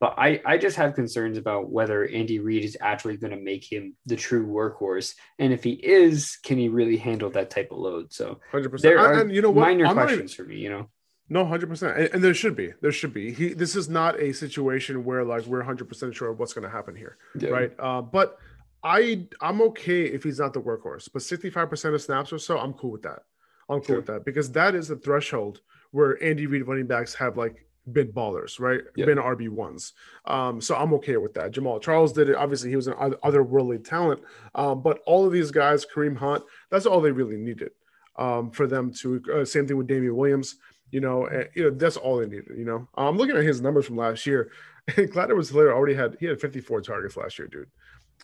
But 0.00 0.14
I, 0.18 0.40
I 0.44 0.58
just 0.58 0.76
have 0.76 0.94
concerns 0.94 1.38
about 1.38 1.70
whether 1.70 2.04
Andy 2.06 2.38
Reid 2.38 2.64
is 2.64 2.76
actually 2.80 3.16
going 3.16 3.32
to 3.32 3.40
make 3.40 3.70
him 3.70 3.96
the 4.06 4.16
true 4.16 4.46
workhorse. 4.46 5.14
And 5.38 5.52
if 5.52 5.62
he 5.62 5.72
is, 5.72 6.38
can 6.44 6.58
he 6.58 6.68
really 6.68 6.96
handle 6.96 7.30
that 7.30 7.50
type 7.50 7.68
of 7.70 7.78
load? 7.78 8.12
So 8.12 8.40
100%. 8.52 8.80
there 8.80 8.98
are 8.98 9.20
and 9.20 9.34
you 9.34 9.42
know 9.42 9.50
what? 9.50 9.62
minor 9.62 9.86
I'm 9.86 9.94
questions 9.94 10.32
even, 10.34 10.44
for 10.44 10.48
me, 10.48 10.56
you 10.56 10.70
know. 10.70 10.88
No, 11.28 11.44
hundred 11.44 11.68
percent, 11.68 12.12
and 12.12 12.22
there 12.22 12.34
should 12.34 12.56
be. 12.56 12.72
There 12.80 12.92
should 12.92 13.14
be. 13.14 13.32
He. 13.32 13.54
This 13.54 13.76
is 13.76 13.88
not 13.88 14.20
a 14.20 14.32
situation 14.32 15.04
where 15.04 15.24
like 15.24 15.46
we're 15.46 15.62
hundred 15.62 15.88
percent 15.88 16.14
sure 16.14 16.28
of 16.30 16.38
what's 16.38 16.52
going 16.52 16.64
to 16.64 16.70
happen 16.70 16.94
here, 16.94 17.16
yeah. 17.38 17.50
right? 17.50 17.72
Uh, 17.78 18.02
but 18.02 18.38
I, 18.84 19.26
I'm 19.40 19.62
okay 19.62 20.04
if 20.04 20.24
he's 20.24 20.40
not 20.40 20.52
the 20.52 20.60
workhorse, 20.60 21.08
but 21.12 21.22
sixty-five 21.22 21.70
percent 21.70 21.94
of 21.94 22.02
snaps 22.02 22.32
or 22.32 22.38
so, 22.38 22.58
I'm 22.58 22.74
cool 22.74 22.90
with 22.90 23.02
that. 23.02 23.22
I'm 23.68 23.78
cool 23.78 23.86
sure. 23.86 23.96
with 23.96 24.06
that 24.06 24.24
because 24.24 24.50
that 24.52 24.74
is 24.74 24.88
the 24.88 24.96
threshold 24.96 25.60
where 25.92 26.22
Andy 26.22 26.46
Reid 26.46 26.66
running 26.66 26.86
backs 26.86 27.14
have 27.14 27.36
like 27.36 27.66
been 27.92 28.12
ballers, 28.12 28.60
right? 28.60 28.80
Yeah. 28.96 29.06
Been 29.06 29.18
RB 29.18 29.48
ones. 29.48 29.92
Um, 30.26 30.60
so 30.60 30.74
I'm 30.76 30.92
okay 30.94 31.16
with 31.16 31.34
that. 31.34 31.52
Jamaal 31.52 31.80
Charles 31.80 32.12
did 32.12 32.28
it. 32.28 32.36
Obviously, 32.36 32.70
he 32.70 32.76
was 32.76 32.86
an 32.86 32.94
otherworldly 32.94 33.84
talent. 33.84 34.20
Um, 34.54 34.82
but 34.82 35.00
all 35.06 35.26
of 35.26 35.32
these 35.32 35.50
guys, 35.50 35.86
Kareem 35.86 36.16
Hunt, 36.16 36.44
that's 36.70 36.86
all 36.86 37.00
they 37.00 37.10
really 37.10 37.36
needed 37.36 37.70
um, 38.16 38.50
for 38.50 38.66
them 38.66 38.92
to. 38.94 39.22
Uh, 39.32 39.44
same 39.44 39.66
thing 39.66 39.76
with 39.76 39.86
Damien 39.86 40.16
Williams. 40.16 40.56
You 40.92 41.00
know, 41.00 41.26
and, 41.26 41.48
you 41.54 41.64
know 41.64 41.70
that's 41.70 41.96
all 41.96 42.18
they 42.18 42.26
needed. 42.26 42.56
You 42.56 42.64
know, 42.64 42.86
I'm 42.94 43.16
looking 43.16 43.36
at 43.36 43.42
his 43.42 43.60
numbers 43.60 43.86
from 43.86 43.96
last 43.96 44.26
year. 44.26 44.52
And 44.96 45.12
Clyde 45.12 45.32
was 45.32 45.54
later 45.54 45.72
already 45.72 45.94
had 45.94 46.16
he 46.18 46.26
had 46.26 46.40
54 46.40 46.80
targets 46.80 47.16
last 47.16 47.38
year, 47.38 47.46
dude. 47.46 47.70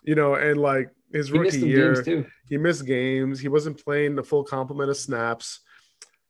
You 0.02 0.16
know, 0.16 0.34
and 0.34 0.60
like 0.60 0.90
his 1.12 1.28
he 1.28 1.38
rookie 1.38 1.60
year, 1.60 2.26
he 2.48 2.56
missed 2.56 2.84
games. 2.84 3.38
He 3.38 3.46
wasn't 3.46 3.82
playing 3.84 4.16
the 4.16 4.24
full 4.24 4.42
complement 4.42 4.90
of 4.90 4.96
snaps. 4.96 5.60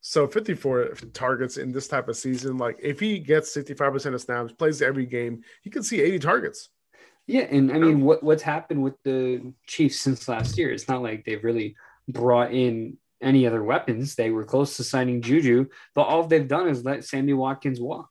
So 0.02 0.26
54 0.26 0.96
targets 1.14 1.56
in 1.56 1.72
this 1.72 1.88
type 1.88 2.08
of 2.08 2.16
season, 2.16 2.58
like 2.58 2.78
if 2.82 3.00
he 3.00 3.18
gets 3.18 3.56
65% 3.56 4.14
of 4.14 4.20
snaps, 4.20 4.52
plays 4.52 4.82
every 4.82 5.06
game, 5.06 5.42
he 5.62 5.70
could 5.70 5.84
see 5.84 6.02
80 6.02 6.18
targets. 6.18 6.68
Yeah, 7.26 7.42
and 7.42 7.70
I 7.70 7.78
mean, 7.78 8.00
what 8.00 8.22
what's 8.22 8.42
happened 8.42 8.82
with 8.82 8.94
the 9.02 9.52
Chiefs 9.66 10.00
since 10.00 10.28
last 10.28 10.56
year? 10.56 10.70
It's 10.70 10.88
not 10.88 11.02
like 11.02 11.26
they've 11.26 11.44
really 11.44 11.76
brought 12.08 12.54
in 12.54 12.96
any 13.22 13.46
other 13.46 13.62
weapons. 13.62 14.14
They 14.14 14.30
were 14.30 14.44
close 14.44 14.76
to 14.76 14.84
signing 14.84 15.22
Juju, 15.22 15.66
but 15.94 16.02
all 16.02 16.24
they've 16.24 16.46
done 16.46 16.68
is 16.68 16.84
let 16.84 17.04
Sammy 17.04 17.32
Watkins 17.32 17.80
walk. 17.80 18.10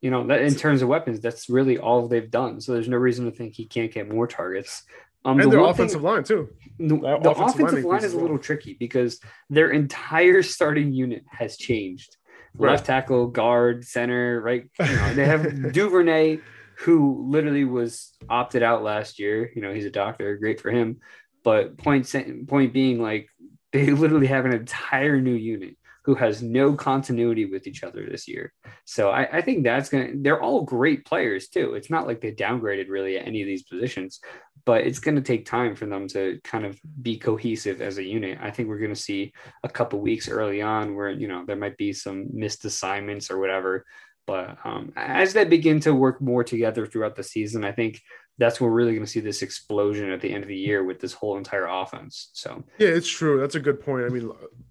You 0.00 0.10
know, 0.10 0.26
that 0.26 0.42
in 0.42 0.54
terms 0.54 0.82
of 0.82 0.88
weapons, 0.88 1.20
that's 1.20 1.48
really 1.48 1.78
all 1.78 2.08
they've 2.08 2.30
done. 2.30 2.60
So 2.60 2.72
there's 2.72 2.88
no 2.88 2.96
reason 2.96 3.24
to 3.26 3.30
think 3.30 3.54
he 3.54 3.66
can't 3.66 3.92
get 3.92 4.12
more 4.12 4.26
targets. 4.26 4.82
Um, 5.24 5.38
and 5.38 5.52
the 5.52 5.56
their 5.56 5.64
offensive 5.64 6.00
thing, 6.00 6.10
line 6.10 6.24
too. 6.24 6.48
The, 6.78 6.96
the 6.96 7.30
offensive, 7.30 7.60
offensive 7.60 7.84
line, 7.84 8.02
is 8.02 8.12
a 8.12 8.18
little 8.18 8.38
tricky 8.38 8.74
because 8.78 9.20
their 9.48 9.70
entire 9.70 10.42
starting 10.42 10.92
unit 10.92 11.24
has 11.30 11.56
changed. 11.56 12.16
Right. 12.54 12.72
Left 12.72 12.86
tackle, 12.86 13.28
guard, 13.28 13.84
center, 13.84 14.40
right? 14.40 14.68
You 14.80 14.96
know, 14.96 15.14
they 15.14 15.24
have 15.24 15.72
Duvernay, 15.72 16.40
who 16.78 17.24
literally 17.28 17.64
was 17.64 18.12
opted 18.28 18.62
out 18.62 18.82
last 18.82 19.20
year. 19.20 19.50
You 19.54 19.62
know, 19.62 19.72
he's 19.72 19.86
a 19.86 19.90
doctor, 19.90 20.36
great 20.36 20.60
for 20.60 20.70
him. 20.70 20.98
But 21.44 21.78
point 21.78 22.12
point 22.48 22.72
being, 22.72 23.00
like 23.00 23.28
they 23.86 23.90
literally 23.90 24.26
have 24.26 24.44
an 24.44 24.52
entire 24.52 25.20
new 25.20 25.34
unit 25.34 25.76
who 26.04 26.14
has 26.16 26.42
no 26.42 26.74
continuity 26.74 27.44
with 27.44 27.66
each 27.66 27.84
other 27.84 28.06
this 28.06 28.26
year. 28.26 28.52
So 28.84 29.10
I, 29.10 29.38
I 29.38 29.40
think 29.40 29.62
that's 29.62 29.88
gonna. 29.88 30.10
They're 30.16 30.42
all 30.42 30.62
great 30.62 31.04
players 31.06 31.48
too. 31.48 31.74
It's 31.74 31.90
not 31.90 32.06
like 32.06 32.20
they 32.20 32.32
downgraded 32.32 32.88
really 32.88 33.18
at 33.18 33.26
any 33.26 33.40
of 33.40 33.46
these 33.46 33.62
positions, 33.62 34.18
but 34.64 34.82
it's 34.82 34.98
going 34.98 35.14
to 35.14 35.22
take 35.22 35.46
time 35.46 35.76
for 35.76 35.86
them 35.86 36.08
to 36.08 36.40
kind 36.42 36.66
of 36.66 36.78
be 37.00 37.18
cohesive 37.18 37.80
as 37.80 37.98
a 37.98 38.04
unit. 38.04 38.38
I 38.42 38.50
think 38.50 38.68
we're 38.68 38.78
going 38.78 38.94
to 38.94 39.00
see 39.00 39.32
a 39.62 39.68
couple 39.68 40.00
weeks 40.00 40.28
early 40.28 40.60
on 40.60 40.96
where 40.96 41.10
you 41.10 41.28
know 41.28 41.44
there 41.46 41.56
might 41.56 41.76
be 41.76 41.92
some 41.92 42.26
missed 42.32 42.64
assignments 42.64 43.30
or 43.30 43.38
whatever. 43.38 43.84
But 44.26 44.58
um, 44.64 44.92
as 44.96 45.32
they 45.32 45.44
begin 45.44 45.80
to 45.80 45.94
work 45.94 46.20
more 46.20 46.44
together 46.44 46.86
throughout 46.86 47.16
the 47.16 47.24
season, 47.24 47.64
I 47.64 47.72
think 47.72 48.00
that's 48.38 48.60
when 48.60 48.70
we're 48.70 48.76
really 48.76 48.92
going 48.92 49.04
to 49.04 49.10
see 49.10 49.20
this 49.20 49.42
explosion 49.42 50.10
at 50.10 50.20
the 50.20 50.32
end 50.32 50.42
of 50.42 50.48
the 50.48 50.56
year 50.56 50.84
with 50.84 51.00
this 51.00 51.12
whole 51.12 51.36
entire 51.36 51.66
offense. 51.66 52.30
So 52.32 52.64
yeah, 52.78 52.88
it's 52.88 53.08
true. 53.08 53.40
That's 53.40 53.54
a 53.54 53.60
good 53.60 53.80
point. 53.80 54.06
I 54.06 54.08
mean, 54.08 54.30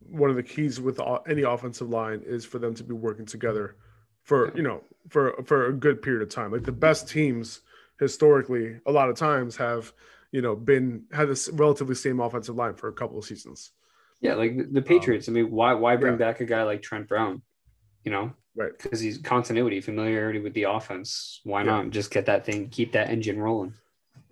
one 0.10 0.30
of 0.30 0.36
the 0.36 0.44
keys 0.44 0.80
with 0.80 1.00
any 1.30 1.44
offensive 1.44 1.90
line 1.90 2.22
is 2.26 2.44
for 2.44 2.60
them 2.60 2.74
to 2.76 2.84
be 2.84 2.94
working 2.94 3.26
together 3.26 3.76
for 4.24 4.56
you 4.56 4.64
know 4.64 4.84
for 5.10 5.42
for 5.46 5.68
a 5.68 5.74
good 5.74 6.02
period 6.02 6.22
of 6.22 6.30
time. 6.30 6.52
Like 6.52 6.64
the 6.64 6.72
best 6.72 7.08
teams 7.08 7.62
historically, 8.00 8.80
a 8.86 8.92
lot 8.92 9.10
of 9.10 9.16
times 9.16 9.56
have 9.58 9.94
you 10.32 10.42
know 10.42 10.56
been 10.56 11.06
had 11.12 11.28
this 11.28 11.50
relatively 11.50 11.96
same 11.96 12.20
offensive 12.20 12.56
line 12.56 12.76
for 12.76 12.88
a 12.88 12.94
couple 12.94 13.18
of 13.18 13.26
seasons. 13.26 13.72
Yeah, 14.20 14.36
like 14.36 14.58
the, 14.58 14.64
the 14.64 14.82
Patriots. 14.82 15.28
Um, 15.28 15.36
I 15.36 15.42
mean, 15.42 15.52
why 15.52 15.74
why 15.74 15.96
bring 15.96 16.14
yeah. 16.14 16.18
back 16.18 16.42
a 16.42 16.46
guy 16.46 16.64
like 16.64 16.82
Trent 16.82 17.08
Brown? 17.08 17.42
You 18.04 18.12
know, 18.12 18.34
right? 18.56 18.72
Because 18.78 19.00
he's 19.00 19.18
continuity, 19.18 19.82
familiarity 19.82 20.40
with 20.40 20.54
the 20.54 20.64
offense. 20.64 21.42
Why 21.44 21.62
yeah. 21.62 21.72
not 21.72 21.90
just 21.90 22.12
get 22.12 22.26
that 22.26 22.46
thing, 22.46 22.70
keep 22.70 22.92
that 22.94 23.10
engine 23.10 23.40
rolling? 23.40 23.74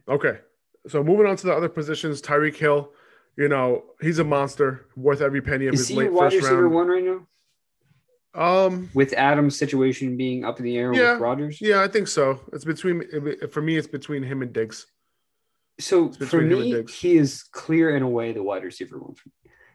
Okay, 0.07 0.39
so 0.87 1.03
moving 1.03 1.27
on 1.27 1.35
to 1.37 1.47
the 1.47 1.53
other 1.53 1.69
positions, 1.69 2.21
Tyreek 2.21 2.55
Hill 2.55 2.91
you 3.39 3.47
know, 3.47 3.85
he's 4.01 4.19
a 4.19 4.23
monster, 4.25 4.85
worth 4.97 5.21
every 5.21 5.41
penny 5.41 5.67
of 5.67 5.73
Is 5.73 5.87
his 5.87 5.97
late 5.97 6.11
wide 6.11 6.33
first 6.33 6.43
receiver 6.43 6.63
round. 6.63 6.75
one 6.75 6.87
right 6.89 7.03
now? 7.05 7.25
Um, 8.35 8.89
with 8.93 9.13
Adams' 9.13 9.57
situation 9.57 10.17
being 10.17 10.43
up 10.43 10.59
in 10.59 10.65
the 10.65 10.77
air 10.77 10.93
yeah, 10.93 11.13
with 11.13 11.21
Rodgers. 11.21 11.61
Yeah, 11.61 11.81
I 11.81 11.87
think 11.87 12.09
so. 12.09 12.41
It's 12.51 12.65
between 12.65 13.01
for 13.49 13.61
me. 13.61 13.77
It's 13.77 13.87
between 13.87 14.23
him 14.23 14.41
and 14.41 14.51
Diggs. 14.51 14.85
So 15.79 16.11
for 16.11 16.41
me, 16.41 16.83
he 16.83 17.15
is 17.15 17.43
clear 17.43 17.95
in 17.95 18.03
a 18.03 18.09
way 18.09 18.33
the 18.33 18.43
wide 18.43 18.65
receiver 18.65 18.99
one. 18.99 19.15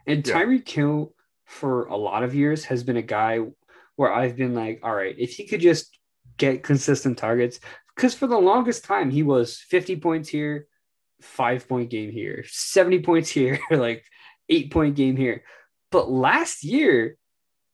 And 0.06 0.26
yeah. 0.26 0.34
Tyreek 0.34 0.68
Hill 0.68 1.14
for 1.46 1.86
a 1.86 1.96
lot 1.96 2.22
of 2.22 2.34
years 2.34 2.66
has 2.66 2.82
been 2.82 2.98
a 2.98 3.02
guy 3.02 3.40
where 3.96 4.12
I've 4.12 4.36
been 4.36 4.54
like, 4.54 4.80
all 4.82 4.94
right, 4.94 5.14
if 5.18 5.34
he 5.34 5.46
could 5.46 5.60
just 5.60 5.98
get 6.36 6.62
consistent 6.62 7.18
targets, 7.18 7.60
because 7.94 8.14
for 8.14 8.26
the 8.26 8.38
longest 8.38 8.84
time 8.84 9.10
he 9.10 9.22
was 9.22 9.58
50 9.58 9.96
points 9.96 10.28
here, 10.28 10.66
five 11.20 11.68
point 11.68 11.90
game 11.90 12.10
here, 12.10 12.44
70 12.46 13.02
points 13.02 13.30
here, 13.30 13.58
like 13.70 14.04
eight 14.48 14.72
point 14.72 14.96
game 14.96 15.16
here. 15.16 15.44
But 15.90 16.10
last 16.10 16.64
year, 16.64 17.16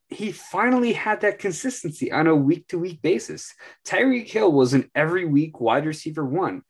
he 0.08 0.32
finally 0.32 0.92
had 0.92 1.20
that 1.20 1.38
consistency 1.38 2.10
on 2.10 2.26
a 2.26 2.34
week 2.34 2.66
to 2.68 2.78
week 2.78 3.00
basis. 3.00 3.54
Tyreek 3.86 4.28
Hill 4.28 4.50
was 4.52 4.74
an 4.74 4.90
every 4.94 5.24
week 5.24 5.60
wide 5.60 5.86
receiver 5.86 6.24
one. 6.24 6.62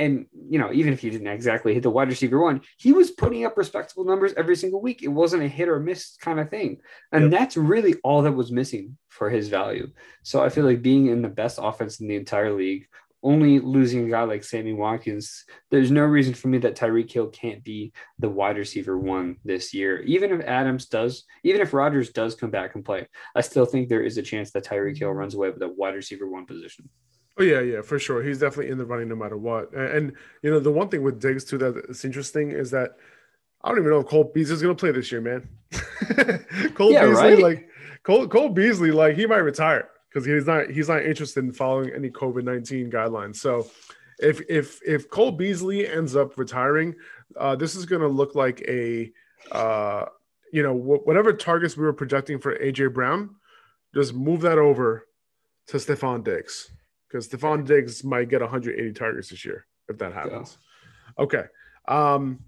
And, 0.00 0.24
you 0.48 0.58
know, 0.58 0.72
even 0.72 0.94
if 0.94 1.00
he 1.00 1.10
didn't 1.10 1.26
exactly 1.26 1.74
hit 1.74 1.82
the 1.82 1.90
wide 1.90 2.08
receiver 2.08 2.40
one, 2.40 2.62
he 2.78 2.92
was 2.92 3.10
putting 3.10 3.44
up 3.44 3.58
respectable 3.58 4.06
numbers 4.06 4.32
every 4.34 4.56
single 4.56 4.80
week. 4.80 5.02
It 5.02 5.08
wasn't 5.08 5.42
a 5.42 5.48
hit 5.48 5.68
or 5.68 5.78
miss 5.78 6.16
kind 6.16 6.40
of 6.40 6.48
thing. 6.48 6.78
And 7.12 7.24
yep. 7.24 7.38
that's 7.38 7.56
really 7.58 7.96
all 8.02 8.22
that 8.22 8.32
was 8.32 8.50
missing 8.50 8.96
for 9.08 9.28
his 9.28 9.48
value. 9.48 9.88
So 10.22 10.42
I 10.42 10.48
feel 10.48 10.64
like 10.64 10.80
being 10.80 11.08
in 11.08 11.20
the 11.20 11.28
best 11.28 11.58
offense 11.62 12.00
in 12.00 12.08
the 12.08 12.16
entire 12.16 12.52
league 12.52 12.86
only 13.22 13.60
losing 13.60 14.06
a 14.06 14.10
guy 14.10 14.22
like 14.22 14.44
Sammy 14.44 14.72
Watkins, 14.72 15.44
there's 15.70 15.90
no 15.90 16.04
reason 16.04 16.34
for 16.34 16.48
me 16.48 16.58
that 16.58 16.76
Tyreek 16.76 17.12
Hill 17.12 17.28
can't 17.28 17.62
be 17.62 17.92
the 18.18 18.28
wide 18.28 18.56
receiver 18.56 18.98
one 18.98 19.36
this 19.44 19.74
year. 19.74 20.00
Even 20.02 20.32
if 20.32 20.40
Adams 20.46 20.86
does, 20.86 21.24
even 21.44 21.60
if 21.60 21.74
Rodgers 21.74 22.10
does 22.10 22.34
come 22.34 22.50
back 22.50 22.74
and 22.74 22.84
play, 22.84 23.06
I 23.34 23.42
still 23.42 23.66
think 23.66 23.88
there 23.88 24.02
is 24.02 24.16
a 24.16 24.22
chance 24.22 24.52
that 24.52 24.64
Tyreek 24.64 24.98
Hill 24.98 25.10
runs 25.10 25.34
away 25.34 25.50
with 25.50 25.62
a 25.62 25.68
wide 25.68 25.94
receiver 25.94 26.28
one 26.28 26.46
position. 26.46 26.88
Oh 27.40 27.42
yeah, 27.42 27.60
yeah, 27.60 27.80
for 27.80 27.98
sure. 27.98 28.22
He's 28.22 28.38
definitely 28.38 28.70
in 28.70 28.76
the 28.76 28.84
running 28.84 29.08
no 29.08 29.16
matter 29.16 29.38
what. 29.38 29.72
And, 29.72 29.88
and 29.88 30.12
you 30.42 30.50
know, 30.50 30.60
the 30.60 30.70
one 30.70 30.90
thing 30.90 31.02
with 31.02 31.18
Diggs 31.18 31.42
too 31.42 31.56
that's 31.56 32.04
interesting 32.04 32.50
is 32.50 32.70
that 32.72 32.96
I 33.62 33.70
don't 33.70 33.78
even 33.78 33.90
know 33.90 34.00
if 34.00 34.08
Cole 34.08 34.30
Beasley 34.34 34.56
is 34.56 34.62
going 34.62 34.76
to 34.76 34.78
play 34.78 34.92
this 34.92 35.10
year, 35.10 35.22
man. 35.22 35.48
Cole 36.74 36.92
yeah, 36.92 37.06
Beasley, 37.06 37.22
right? 37.22 37.38
like 37.38 37.68
Cole, 38.02 38.28
Cole 38.28 38.50
Beasley, 38.50 38.90
like 38.90 39.16
he 39.16 39.24
might 39.24 39.38
retire 39.38 39.88
because 40.08 40.26
he's 40.26 40.46
not 40.46 40.68
he's 40.68 40.90
not 40.90 41.02
interested 41.02 41.42
in 41.42 41.50
following 41.50 41.90
any 41.94 42.10
COVID 42.10 42.44
nineteen 42.44 42.90
guidelines. 42.90 43.36
So 43.36 43.70
if 44.18 44.42
if 44.50 44.78
if 44.86 45.08
Cole 45.08 45.32
Beasley 45.32 45.88
ends 45.88 46.16
up 46.16 46.36
retiring, 46.36 46.94
uh, 47.38 47.56
this 47.56 47.74
is 47.74 47.86
going 47.86 48.02
to 48.02 48.08
look 48.08 48.34
like 48.34 48.62
a 48.68 49.10
uh, 49.50 50.04
you 50.52 50.62
know 50.62 50.74
whatever 50.74 51.32
targets 51.32 51.74
we 51.74 51.84
were 51.84 51.94
projecting 51.94 52.38
for 52.38 52.54
AJ 52.58 52.92
Brown, 52.92 53.36
just 53.94 54.12
move 54.12 54.42
that 54.42 54.58
over 54.58 55.06
to 55.68 55.78
Stefon 55.78 56.22
Diggs 56.22 56.70
because 57.10 57.28
Stefon 57.28 57.66
Diggs 57.66 58.04
might 58.04 58.28
get 58.28 58.40
180 58.40 58.92
targets 58.92 59.30
this 59.30 59.44
year 59.44 59.66
if 59.88 59.98
that 59.98 60.12
happens. 60.12 60.56
Yeah. 61.18 61.24
Okay. 61.24 61.44
Um, 61.88 62.40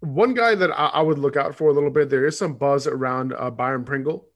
one 0.00 0.34
guy 0.34 0.54
that 0.54 0.70
I, 0.70 0.86
I, 0.88 1.02
would 1.02 1.18
look 1.18 1.36
out 1.36 1.54
for 1.54 1.70
a 1.70 1.72
little 1.72 1.90
bit. 1.90 2.10
There 2.10 2.26
is 2.26 2.38
some 2.38 2.54
buzz 2.54 2.86
around 2.86 3.32
uh, 3.32 3.50
Byron 3.50 3.84
Pringle 3.84 4.26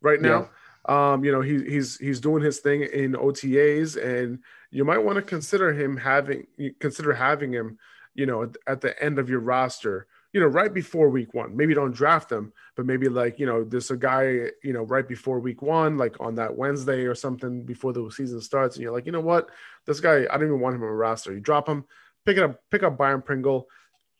right 0.00 0.20
now. 0.20 0.50
Um, 0.84 1.24
you 1.24 1.32
know, 1.32 1.40
he, 1.40 1.64
he's 1.64 1.98
he's 1.98 2.20
doing 2.20 2.42
his 2.42 2.58
thing 2.60 2.82
in 2.82 3.12
OTAs, 3.12 4.02
and 4.02 4.38
you 4.70 4.84
might 4.84 4.98
want 4.98 5.16
to 5.16 5.22
consider 5.22 5.72
him 5.72 5.96
having 5.96 6.46
consider 6.78 7.12
having 7.12 7.52
him, 7.52 7.78
you 8.14 8.26
know, 8.26 8.50
at 8.66 8.80
the 8.80 9.02
end 9.02 9.18
of 9.18 9.28
your 9.28 9.40
roster. 9.40 10.06
You 10.38 10.44
know, 10.44 10.50
right 10.50 10.72
before 10.72 11.08
week 11.08 11.34
one. 11.34 11.56
Maybe 11.56 11.74
don't 11.74 11.90
draft 11.90 12.28
them, 12.28 12.52
but 12.76 12.86
maybe 12.86 13.08
like 13.08 13.40
you 13.40 13.46
know, 13.46 13.64
there's 13.64 13.90
a 13.90 13.96
guy 13.96 14.22
you 14.62 14.72
know 14.72 14.84
right 14.84 15.08
before 15.08 15.40
week 15.40 15.62
one, 15.62 15.98
like 15.98 16.14
on 16.20 16.36
that 16.36 16.56
Wednesday 16.56 17.06
or 17.06 17.16
something 17.16 17.64
before 17.64 17.92
the 17.92 18.08
season 18.10 18.40
starts, 18.40 18.76
and 18.76 18.84
you're 18.84 18.92
like, 18.92 19.04
you 19.04 19.10
know 19.10 19.20
what, 19.20 19.48
this 19.84 19.98
guy, 19.98 20.26
I 20.30 20.36
don't 20.36 20.46
even 20.46 20.60
want 20.60 20.76
him 20.76 20.84
on 20.84 20.90
a 20.90 20.94
roster. 20.94 21.34
You 21.34 21.40
drop 21.40 21.68
him, 21.68 21.84
pick 22.24 22.36
it 22.36 22.44
up, 22.44 22.60
pick 22.70 22.84
up 22.84 22.96
Byron 22.96 23.20
Pringle, 23.20 23.66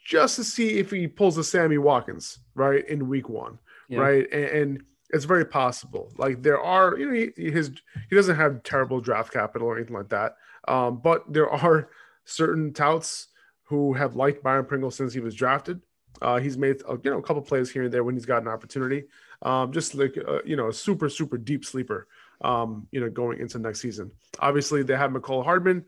just 0.05 0.35
to 0.35 0.43
see 0.43 0.81
if 0.81 0.91
he 0.91 1.07
pulls 1.07 1.39
a 1.39 1.45
Sammy 1.45 1.79
Watkins 1.79 2.41
right 2.57 2.85
in 2.89 3.09
week 3.09 3.29
one, 3.29 3.61
yeah. 3.89 4.01
right, 4.01 4.27
and, 4.33 4.45
and 4.45 4.83
it's 5.11 5.25
very 5.25 5.45
possible. 5.45 6.13
Like 6.19 6.43
there 6.43 6.61
are, 6.61 6.99
you 6.99 7.07
know, 7.07 7.31
he, 7.37 7.51
his 7.53 7.71
he 8.11 8.17
doesn't 8.17 8.35
have 8.35 8.65
terrible 8.65 9.01
draft 9.01 9.33
capital 9.33 9.69
or 9.69 9.77
anything 9.77 9.95
like 9.95 10.09
that. 10.09 10.35
Um, 10.67 11.01
but 11.01 11.33
there 11.33 11.49
are 11.49 11.91
certain 12.25 12.73
touts 12.73 13.29
who 13.69 13.93
have 13.93 14.17
liked 14.17 14.43
Byron 14.43 14.65
Pringle 14.65 14.91
since 14.91 15.13
he 15.13 15.21
was 15.21 15.37
drafted. 15.37 15.81
Uh, 16.21 16.39
he's 16.39 16.57
made 16.59 16.83
uh, 16.89 16.97
you 17.03 17.11
know 17.11 17.19
a 17.19 17.23
couple 17.23 17.43
plays 17.43 17.71
here 17.71 17.85
and 17.85 17.93
there 17.93 18.05
when 18.05 18.15
he's 18.15 18.27
got 18.27 18.43
an 18.43 18.49
opportunity. 18.49 19.05
Um, 19.43 19.73
just 19.73 19.95
like 19.95 20.17
uh, 20.27 20.41
you 20.45 20.57
know 20.57 20.69
a 20.69 20.73
super 20.73 21.09
super 21.09 21.39
deep 21.39 21.65
sleeper. 21.65 22.07
Um, 22.41 22.87
you 22.93 23.01
know 23.01 23.11
going 23.11 23.41
into 23.41 23.59
next 23.59 23.81
season. 23.81 24.13
Obviously 24.39 24.83
they 24.83 24.97
have 24.97 25.11
Mecole 25.11 25.45
Hardman. 25.45 25.85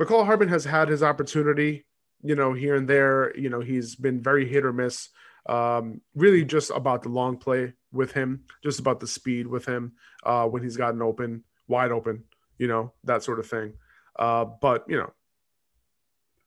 Mecole 0.00 0.24
Hardman 0.24 0.48
has 0.48 0.64
had 0.64 0.88
his 0.88 1.02
opportunity. 1.02 1.86
You 2.22 2.36
know 2.36 2.52
here 2.52 2.74
and 2.74 2.88
there. 2.88 3.36
You 3.36 3.50
know 3.50 3.60
he's 3.60 3.94
been 3.94 4.22
very 4.22 4.48
hit 4.48 4.64
or 4.64 4.72
miss. 4.72 5.08
Um, 5.46 6.00
really 6.14 6.44
just 6.44 6.70
about 6.70 7.02
the 7.02 7.10
long 7.10 7.36
play 7.36 7.74
with 7.92 8.12
him, 8.12 8.44
just 8.62 8.80
about 8.80 9.00
the 9.00 9.06
speed 9.06 9.46
with 9.46 9.66
him 9.66 9.92
uh, 10.24 10.46
when 10.46 10.62
he's 10.62 10.76
gotten 10.76 11.02
open, 11.02 11.44
wide 11.68 11.92
open, 11.92 12.24
you 12.58 12.66
know, 12.66 12.92
that 13.04 13.22
sort 13.22 13.38
of 13.38 13.46
thing. 13.46 13.74
Uh, 14.18 14.44
but, 14.44 14.84
you 14.88 14.96
know, 14.96 15.12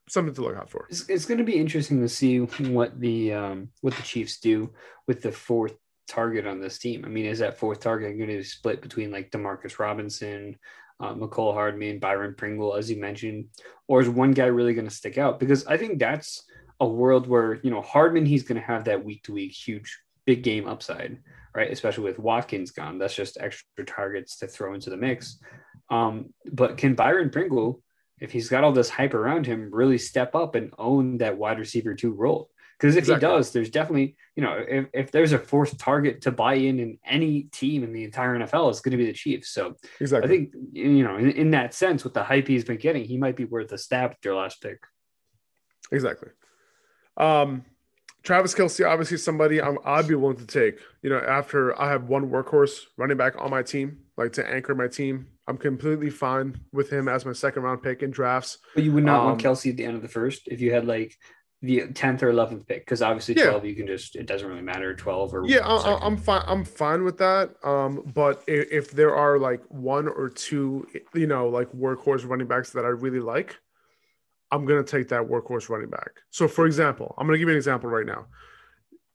something 0.08 0.34
to 0.34 0.42
look 0.42 0.56
out 0.56 0.70
for. 0.70 0.88
It's, 0.90 1.08
it's 1.10 1.26
going 1.26 1.38
to 1.38 1.44
be 1.44 1.58
interesting 1.58 2.02
to 2.02 2.10
see 2.10 2.40
what 2.40 3.00
the 3.00 3.34
um, 3.34 3.70
what 3.82 3.96
the 3.96 4.04
Chiefs 4.04 4.40
do 4.40 4.74
with 5.08 5.22
the 5.22 5.32
fourth 5.32 5.76
target 6.08 6.48
on 6.48 6.60
this 6.60 6.78
team. 6.78 7.04
I 7.06 7.10
mean, 7.10 7.26
is 7.26 7.40
that 7.40 7.58
fourth 7.58 7.80
target 7.80 8.18
going 8.18 8.30
to 8.30 8.38
be 8.38 8.44
split 8.44 8.82
between 8.82 9.12
like 9.12 9.32
Demarcus 9.32 9.80
Robinson, 9.80 10.58
uh, 11.00 11.14
Mecole 11.14 11.54
Hardman, 11.54 12.00
Byron 12.00 12.36
Pringle, 12.36 12.76
as 12.76 12.90
you 12.90 13.00
mentioned, 13.00 13.46
or 13.88 14.02
is 14.02 14.10
one 14.10 14.32
guy 14.32 14.46
really 14.46 14.74
going 14.74 14.88
to 14.88 14.94
stick 14.94 15.18
out? 15.18 15.40
Because 15.40 15.66
I 15.68 15.78
think 15.78 16.00
that's 16.00 16.44
a 16.80 16.88
world 16.88 17.28
where 17.28 17.60
you 17.64 17.72
know 17.72 17.82
Hardman 17.82 18.26
he's 18.26 18.44
going 18.44 18.60
to 18.60 18.68
have 18.68 18.86
that 18.86 19.04
week 19.04 19.24
to 19.24 19.34
week 19.34 19.52
huge 19.52 19.98
big 20.26 20.44
game 20.44 20.68
upside, 20.68 21.18
right? 21.56 21.72
Especially 21.72 22.04
with 22.04 22.20
Watkins 22.20 22.72
gone, 22.72 22.98
that's 22.98 23.16
just 23.16 23.38
extra 23.40 23.86
targets 23.86 24.38
to 24.38 24.48
throw 24.48 24.74
into 24.74 24.90
the 24.90 24.98
mix. 24.98 25.40
Um, 25.90 26.34
but 26.52 26.78
can 26.78 26.96
Byron 26.96 27.30
Pringle, 27.30 27.82
if 28.20 28.32
he's 28.32 28.50
got 28.50 28.64
all 28.64 28.72
this 28.72 28.90
hype 28.90 29.14
around 29.14 29.46
him, 29.46 29.70
really 29.72 29.98
step 29.98 30.36
up 30.36 30.56
and 30.56 30.74
own 30.78 31.18
that 31.20 31.38
wide 31.38 31.60
receiver 31.60 31.94
two 31.94 32.14
role? 32.14 32.50
Because 32.78 32.96
if 32.96 33.06
exactly. 33.06 33.28
he 33.28 33.34
does, 33.34 33.52
there's 33.52 33.70
definitely, 33.72 34.16
you 34.36 34.44
know, 34.44 34.64
if, 34.68 34.86
if 34.94 35.12
there's 35.12 35.34
a 35.34 35.40
fourth 35.40 35.78
target 35.80 36.22
to 36.22 36.32
buy 36.32 36.56
in 36.56 36.80
in 36.80 37.00
any 37.04 37.44
team 37.44 37.84
in 37.84 37.92
the 37.92 38.04
entire 38.04 38.38
NFL, 38.38 38.70
it's 38.70 38.82
going 38.82 38.92
to 38.92 38.98
be 38.98 39.08
the 39.08 39.14
Chiefs. 39.14 39.50
So 39.50 39.76
exactly. 40.00 40.28
I 40.28 40.32
think, 40.32 40.54
you 40.74 41.04
know, 41.04 41.18
in, 41.18 41.32
in 41.32 41.52
that 41.52 41.74
sense, 41.74 42.04
with 42.04 42.14
the 42.14 42.24
hype 42.24 42.48
he's 42.48 42.64
been 42.64 42.78
getting, 42.78 43.04
he 43.04 43.18
might 43.18 43.36
be 43.36 43.46
worth 43.46 43.72
a 43.72 43.80
stab 43.80 44.12
at 44.12 44.22
their 44.22 44.36
last 44.36 44.62
pick. 44.62 44.78
Exactly. 45.92 46.30
Um, 47.18 47.66
Travis 48.22 48.54
Kelce, 48.54 48.88
obviously 48.88 49.18
somebody 49.18 49.62
I'm, 49.62 49.80
I'd 49.84 50.08
be 50.08 50.16
willing 50.16 50.38
to 50.38 50.46
take. 50.46 50.80
You 51.02 51.10
know, 51.10 51.20
after 51.20 51.80
I 51.82 51.90
have 51.90 52.04
one 52.04 52.30
workhorse 52.30 52.78
running 52.96 53.18
back 53.18 53.36
on 53.40 53.50
my 53.50 53.64
team, 53.64 54.00
like 54.18 54.34
to 54.34 54.50
anchor 54.50 54.74
my 54.76 54.88
team, 54.88 55.28
I'm 55.48 55.58
completely 55.58 56.10
fine 56.10 56.60
with 56.74 56.90
him 56.92 57.08
as 57.08 57.26
my 57.26 57.34
second 57.34 57.64
round 57.64 57.84
pick 57.84 58.02
in 58.04 58.12
drafts. 58.12 58.58
But 58.76 58.84
you 58.84 58.92
would 58.94 59.04
not 59.06 59.20
um, 59.20 59.26
want 59.26 59.42
Kelce 59.42 59.70
at 59.70 59.78
the 59.78 59.86
end 59.86 59.96
of 59.96 60.02
the 60.02 60.08
first 60.08 60.48
if 60.48 60.60
you 60.60 60.74
had 60.74 60.86
like 60.86 61.16
the 61.62 61.88
tenth 61.94 62.22
or 62.22 62.30
eleventh 62.30 62.68
pick 62.68 62.86
because 62.86 63.02
obviously 63.02 63.36
Yeah. 63.36 63.50
twelve 63.50 63.66
you 63.66 63.76
can 63.76 63.88
just 63.88 64.16
it 64.16 64.28
doesn't 64.28 64.48
really 64.48 64.62
matter 64.62 64.96
twelve 64.96 65.34
or 65.34 65.44
Yeah, 65.46 65.66
I, 65.66 66.06
I'm 66.06 66.18
fine. 66.18 66.44
I'm 66.46 66.64
fine 66.66 67.04
with 67.04 67.18
that. 67.18 67.56
Um, 67.64 68.12
but 68.14 68.44
if, 68.48 68.72
if 68.72 68.92
there 68.92 69.16
are 69.16 69.40
like 69.40 69.64
one 69.70 70.08
or 70.08 70.30
two, 70.30 70.88
you 71.14 71.28
know, 71.28 71.48
like 71.48 71.72
workhorse 71.72 72.28
running 72.28 72.48
backs 72.48 72.72
that 72.72 72.86
I 72.86 72.90
really 72.90 73.20
like, 73.20 73.56
I'm 74.52 74.66
gonna 74.66 74.84
take 74.84 75.10
that 75.10 75.24
workhorse 75.24 75.70
running 75.70 75.90
back. 75.90 76.12
So, 76.30 76.48
for 76.48 76.66
example, 76.66 77.16
I'm 77.18 77.26
gonna 77.26 77.38
give 77.40 77.48
you 77.48 77.54
an 77.54 77.58
example 77.58 77.90
right 77.90 78.06
now: 78.06 78.28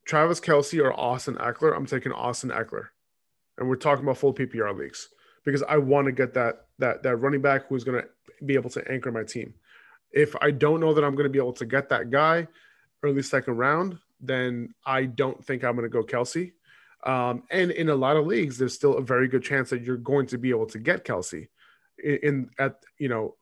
Travis 0.05 0.40
Kelce 0.40 0.82
or 0.82 0.92
Austin 0.98 1.36
Ekeler. 1.36 1.76
I'm 1.76 1.86
taking 1.86 2.11
Austin 2.12 2.50
Ekeler, 2.50 2.88
and 3.59 3.68
we're 3.68 3.76
talking 3.76 4.05
about 4.05 4.18
full 4.18 4.34
PPR 4.34 4.76
leagues 4.76 5.09
because 5.44 5.62
I 5.62 5.76
want 5.78 6.07
to 6.07 6.12
get 6.12 6.34
that 6.34 6.66
that 6.78 7.03
that 7.03 7.16
running 7.16 7.42
back 7.42 7.66
who's 7.68 7.84
gonna 7.84 8.05
be 8.44 8.55
able 8.55 8.70
to 8.70 8.90
anchor 8.90 9.12
my 9.12 9.24
team. 9.24 9.55
If 10.11 10.34
I 10.40 10.50
don't 10.50 10.80
know 10.80 10.94
that 10.94 11.05
I'm 11.05 11.14
gonna 11.14 11.28
be 11.28 11.38
able 11.38 11.53
to 11.55 11.66
get 11.66 11.88
that 11.90 12.11
guy 12.11 12.48
early 13.03 13.22
second 13.22 13.57
round, 13.57 13.98
then 14.22 14.74
I 14.86 15.05
don't 15.05 15.44
think 15.44 15.64
I'm 15.64 15.76
going 15.76 15.90
to 15.90 15.92
go 15.92 16.05
Kelce. 16.05 16.53
Um, 17.05 17.42
and 17.50 17.72
in 17.72 17.88
a 17.88 17.94
lot 17.94 18.16
of 18.16 18.26
leagues, 18.26 18.57
there's 18.57 18.74
still 18.74 18.96
a 18.96 19.03
very 19.03 19.26
good 19.26 19.42
chance 19.42 19.70
that 19.70 19.82
you're 19.82 19.96
going 19.96 20.26
to 20.26 20.38
be 20.38 20.50
able 20.50 20.66
to 20.66 20.78
get 20.78 21.05
Kelce 21.05 21.48
in, 22.03 22.18
in 22.22 22.50
at 22.59 22.76
you 22.98 23.09
know 23.09 23.34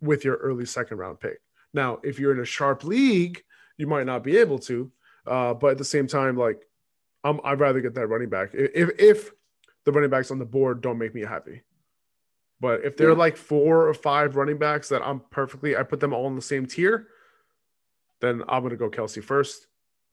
with 0.00 0.24
your 0.24 0.36
early 0.36 0.64
second 0.64 0.96
round 0.96 1.20
pick. 1.20 1.40
Now, 1.74 2.00
if 2.02 2.18
you're 2.18 2.32
in 2.32 2.40
a 2.40 2.46
sharp 2.46 2.84
league, 2.84 3.42
you 3.76 3.86
might 3.86 4.06
not 4.06 4.24
be 4.24 4.38
able 4.38 4.58
to, 4.60 4.90
uh, 5.26 5.54
but 5.54 5.72
at 5.72 5.78
the 5.78 5.84
same 5.84 6.06
time, 6.06 6.36
like 6.36 6.62
I'm, 7.22 7.38
I'd 7.44 7.60
rather 7.60 7.80
get 7.80 7.94
that 7.94 8.06
running 8.06 8.30
back 8.30 8.50
if 8.54 8.90
if 8.98 9.30
the 9.84 9.92
running 9.92 10.10
backs 10.10 10.30
on 10.30 10.38
the 10.38 10.44
board 10.44 10.80
don't 10.80 10.98
make 10.98 11.14
me 11.14 11.22
happy. 11.22 11.62
But 12.60 12.84
if 12.84 12.96
they're 12.96 13.10
Yeah. 13.10 13.16
like 13.16 13.36
four 13.36 13.88
or 13.88 13.94
five 13.94 14.36
running 14.36 14.58
backs 14.58 14.88
that 14.90 15.02
I'm 15.02 15.20
perfectly, 15.30 15.76
I 15.76 15.82
put 15.82 16.00
them 16.00 16.12
all 16.12 16.28
in 16.28 16.36
the 16.36 16.42
same 16.42 16.66
tier, 16.66 17.08
then 18.20 18.42
I'm 18.48 18.62
gonna 18.62 18.76
go 18.76 18.88
Kelce 18.88 19.22
first 19.22 19.66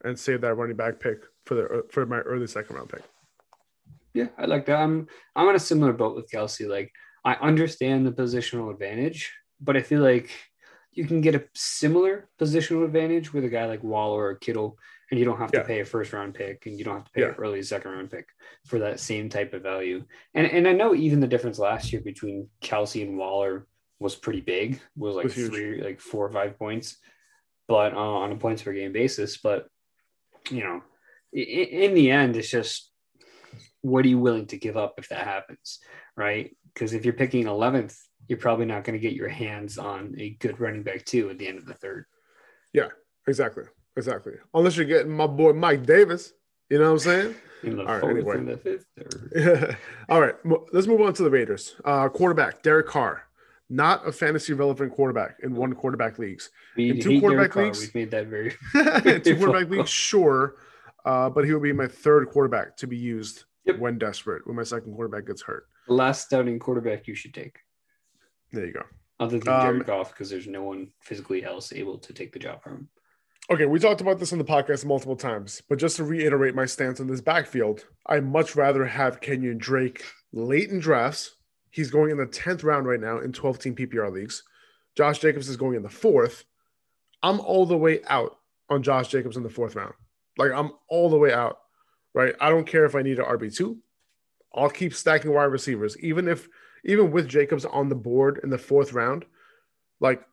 and 0.03 0.17
save 0.17 0.41
that 0.41 0.55
running 0.55 0.75
back 0.75 0.99
pick 0.99 1.23
for 1.45 1.55
the 1.55 1.85
for 1.89 2.05
my 2.05 2.19
early 2.21 2.47
second 2.47 2.75
round 2.75 2.89
pick. 2.89 3.03
Yeah, 4.13 4.29
I 4.37 4.45
like 4.45 4.65
that. 4.65 4.79
I'm 4.79 5.07
I'm 5.35 5.47
on 5.47 5.55
a 5.55 5.59
similar 5.59 5.93
boat 5.93 6.15
with 6.15 6.29
Kelce. 6.31 6.67
Like 6.67 6.91
I 7.23 7.33
understand 7.35 8.07
the 8.07 8.11
positional 8.11 8.71
advantage, 8.71 9.31
but 9.61 9.77
I 9.77 9.83
feel 9.83 10.01
like 10.01 10.31
you 10.91 11.05
can 11.05 11.21
get 11.21 11.35
a 11.35 11.47
similar 11.53 12.29
positional 12.39 12.83
advantage 12.83 13.31
with 13.31 13.45
a 13.45 13.49
guy 13.49 13.67
like 13.67 13.83
Waller 13.83 14.25
or 14.25 14.35
Kittle, 14.35 14.79
and 15.11 15.19
you 15.19 15.25
don't 15.25 15.37
have 15.39 15.51
to 15.51 15.63
pay 15.63 15.79
a 15.79 15.85
first 15.85 16.13
round 16.13 16.33
pick 16.35 16.65
and 16.65 16.77
you 16.77 16.85
don't 16.85 16.95
have 16.97 17.05
to 17.05 17.11
pay 17.11 17.21
Yeah. 17.21 17.29
an 17.29 17.35
early 17.35 17.61
second 17.63 17.91
round 17.91 18.11
pick 18.11 18.27
for 18.67 18.79
that 18.79 18.99
same 18.99 19.29
type 19.29 19.53
of 19.53 19.63
value. 19.63 20.03
And 20.33 20.45
and 20.47 20.67
I 20.67 20.73
know 20.73 20.93
even 20.95 21.19
the 21.19 21.27
difference 21.27 21.59
last 21.59 21.91
year 21.91 22.01
between 22.01 22.49
Kelce 22.61 23.01
and 23.01 23.17
Waller 23.17 23.67
was 23.99 24.15
pretty 24.15 24.41
big. 24.41 24.79
Was 24.95 25.15
like 25.15 25.25
Was 25.25 25.33
three, 25.35 25.81
like 25.81 25.99
four 25.99 26.25
or 26.25 26.31
five 26.31 26.57
points, 26.57 26.97
but 27.67 27.93
uh, 27.93 27.97
on 27.97 28.31
a 28.31 28.35
points 28.37 28.61
per 28.61 28.73
game 28.73 28.91
basis. 28.93 29.37
But 29.37 29.67
you 30.49 30.61
know, 30.63 30.81
i- 31.35 31.39
i- 31.39 31.71
in 31.85 31.93
the 31.95 32.11
end, 32.11 32.35
it's 32.37 32.49
just 32.49 32.91
what 33.81 34.05
are 34.05 34.09
you 34.09 34.19
willing 34.19 34.45
to 34.47 34.57
give 34.57 34.77
up 34.77 34.95
if 34.97 35.09
that 35.09 35.23
happens, 35.25 35.79
right? 36.15 36.55
Because 36.73 36.93
if 36.93 37.03
you're 37.05 37.13
picking 37.13 37.45
11th, 37.45 37.97
you're 38.27 38.37
probably 38.39 38.65
not 38.65 38.83
going 38.83 38.93
to 38.93 38.99
get 39.01 39.13
your 39.13 39.29
hands 39.29 39.77
on 39.77 40.15
a 40.19 40.31
good 40.31 40.59
running 40.59 40.83
back 40.83 41.03
too 41.05 41.29
at 41.29 41.37
the 41.39 41.47
end 41.47 41.57
of 41.57 41.65
the 41.65 41.73
third. 41.73 42.05
Yeah, 42.73 42.89
Exactly, 43.27 43.63
exactly. 43.99 44.33
Unless 44.53 44.77
you're 44.77 44.85
getting 44.85 45.11
my 45.11 45.27
boy 45.27 45.53
Mike 45.53 45.85
Davis, 45.85 46.33
you 46.69 46.79
know 46.79 46.85
what 46.85 46.91
I'm 46.91 46.99
saying? 46.99 47.35
In 47.63 47.75
the 47.75 47.81
All 47.83 47.87
right, 47.89 47.99
fourth 48.01 48.15
anyway. 48.15 48.37
and 48.37 48.47
the 48.47 48.57
fifth. 48.57 48.85
Or... 48.97 49.77
All 50.09 50.21
right, 50.21 50.35
let's 50.71 50.87
move 50.87 51.01
on 51.01 51.13
to 51.13 51.23
the 51.23 51.29
Raiders. 51.29 51.75
Uh, 51.83 52.07
quarterback 52.09 52.63
Derek 52.63 52.87
Carr, 52.87 53.23
not 53.69 54.07
a 54.07 54.11
fantasy 54.13 54.53
relevant 54.53 54.93
quarterback 54.93 55.35
in 55.43 55.53
one 55.53 55.73
quarterback 55.73 56.17
leagues. 56.19 56.49
We 56.77 56.91
In 56.91 57.01
two 57.01 57.09
hate 57.09 57.19
Derek 57.19 57.21
quarterback 57.21 57.51
Carr. 57.51 57.63
leagues? 57.65 57.81
We've 57.81 57.95
made 57.95 58.11
that 58.11 58.27
very. 58.27 58.51
Two 59.21 59.35
quarterback 59.35 59.69
leagues, 59.69 59.89
sure, 59.89 60.55
uh, 61.03 61.29
but 61.29 61.43
he 61.45 61.53
would 61.53 61.61
be 61.63 61.73
my 61.73 61.87
third 61.87 62.29
quarterback 62.29 62.77
to 62.77 62.87
be 62.87 62.97
used 62.97 63.43
Yep. 63.65 63.77
when 63.79 63.97
desperate 63.99 64.47
when 64.47 64.55
my 64.55 64.63
second 64.63 64.93
quarterback 64.95 65.27
gets 65.27 65.41
hurt. 65.41 65.67
The 65.87 65.93
last 65.93 66.25
starting 66.25 66.57
quarterback 66.59 67.07
you 67.07 67.13
should 67.13 67.33
take, 67.33 67.59
There 68.53 68.65
you 68.65 68.71
go. 68.73 68.83
other 69.19 69.37
than 69.37 69.53
Um, 69.53 69.61
Jared 69.61 69.85
Goff, 69.85 70.11
because 70.11 70.29
there's 70.29 70.47
no 70.47 70.63
one 70.63 70.91
physically 71.01 71.43
else 71.43 71.73
able 71.73 71.97
to 71.99 72.13
take 72.13 72.31
the 72.31 72.39
job 72.39 72.63
from 72.63 72.71
him. 72.73 72.89
Okay, 73.51 73.65
we 73.65 73.79
talked 73.79 73.99
about 73.99 74.19
this 74.19 74.31
on 74.31 74.37
the 74.37 74.45
podcast 74.45 74.85
multiple 74.85 75.15
times, 75.15 75.63
but 75.67 75.79
just 75.79 75.95
to 75.95 76.03
reiterate 76.03 76.53
my 76.53 76.67
stance 76.67 76.99
on 76.99 77.07
this 77.07 77.19
backfield, 77.19 77.83
I 78.05 78.19
much 78.19 78.55
rather 78.55 78.85
have 78.85 79.21
Kenyon 79.21 79.57
Drake 79.57 80.03
late 80.31 80.69
in 80.69 80.79
drafts. 80.79 81.35
He's 81.71 81.89
going 81.89 82.11
in 82.11 82.17
the 82.17 82.27
10th 82.27 82.63
round 82.63 82.85
right 82.85 82.99
now 82.99 83.17
in 83.17 83.33
12 83.33 83.57
team 83.57 83.75
PPR 83.75 84.11
leagues. 84.11 84.43
Josh 84.95 85.17
Jacobs 85.17 85.49
is 85.49 85.57
going 85.57 85.75
in 85.75 85.81
the 85.81 85.89
fourth. 85.89 86.43
I'm 87.23 87.39
all 87.39 87.65
the 87.65 87.75
way 87.75 88.01
out 88.07 88.37
on 88.69 88.83
Josh 88.83 89.07
Jacobs 89.07 89.35
in 89.35 89.41
the 89.41 89.49
fourth 89.49 89.75
round. 89.75 89.95
Like, 90.37 90.51
I'm 90.51 90.73
all 90.87 91.09
the 91.09 91.17
way 91.17 91.33
out, 91.33 91.57
right? 92.13 92.35
I 92.39 92.49
don't 92.49 92.67
care 92.67 92.85
if 92.85 92.93
I 92.93 93.01
need 93.01 93.17
an 93.17 93.25
RB2. 93.25 93.75
I'll 94.53 94.69
keep 94.69 94.93
stacking 94.93 95.33
wide 95.33 95.45
receivers, 95.45 95.97
even 96.01 96.27
if, 96.27 96.47
even 96.85 97.09
with 97.09 97.27
Jacobs 97.27 97.65
on 97.65 97.89
the 97.89 97.95
board 97.95 98.41
in 98.43 98.51
the 98.51 98.59
fourth 98.59 98.93
round, 98.93 99.25
like, 99.99 100.23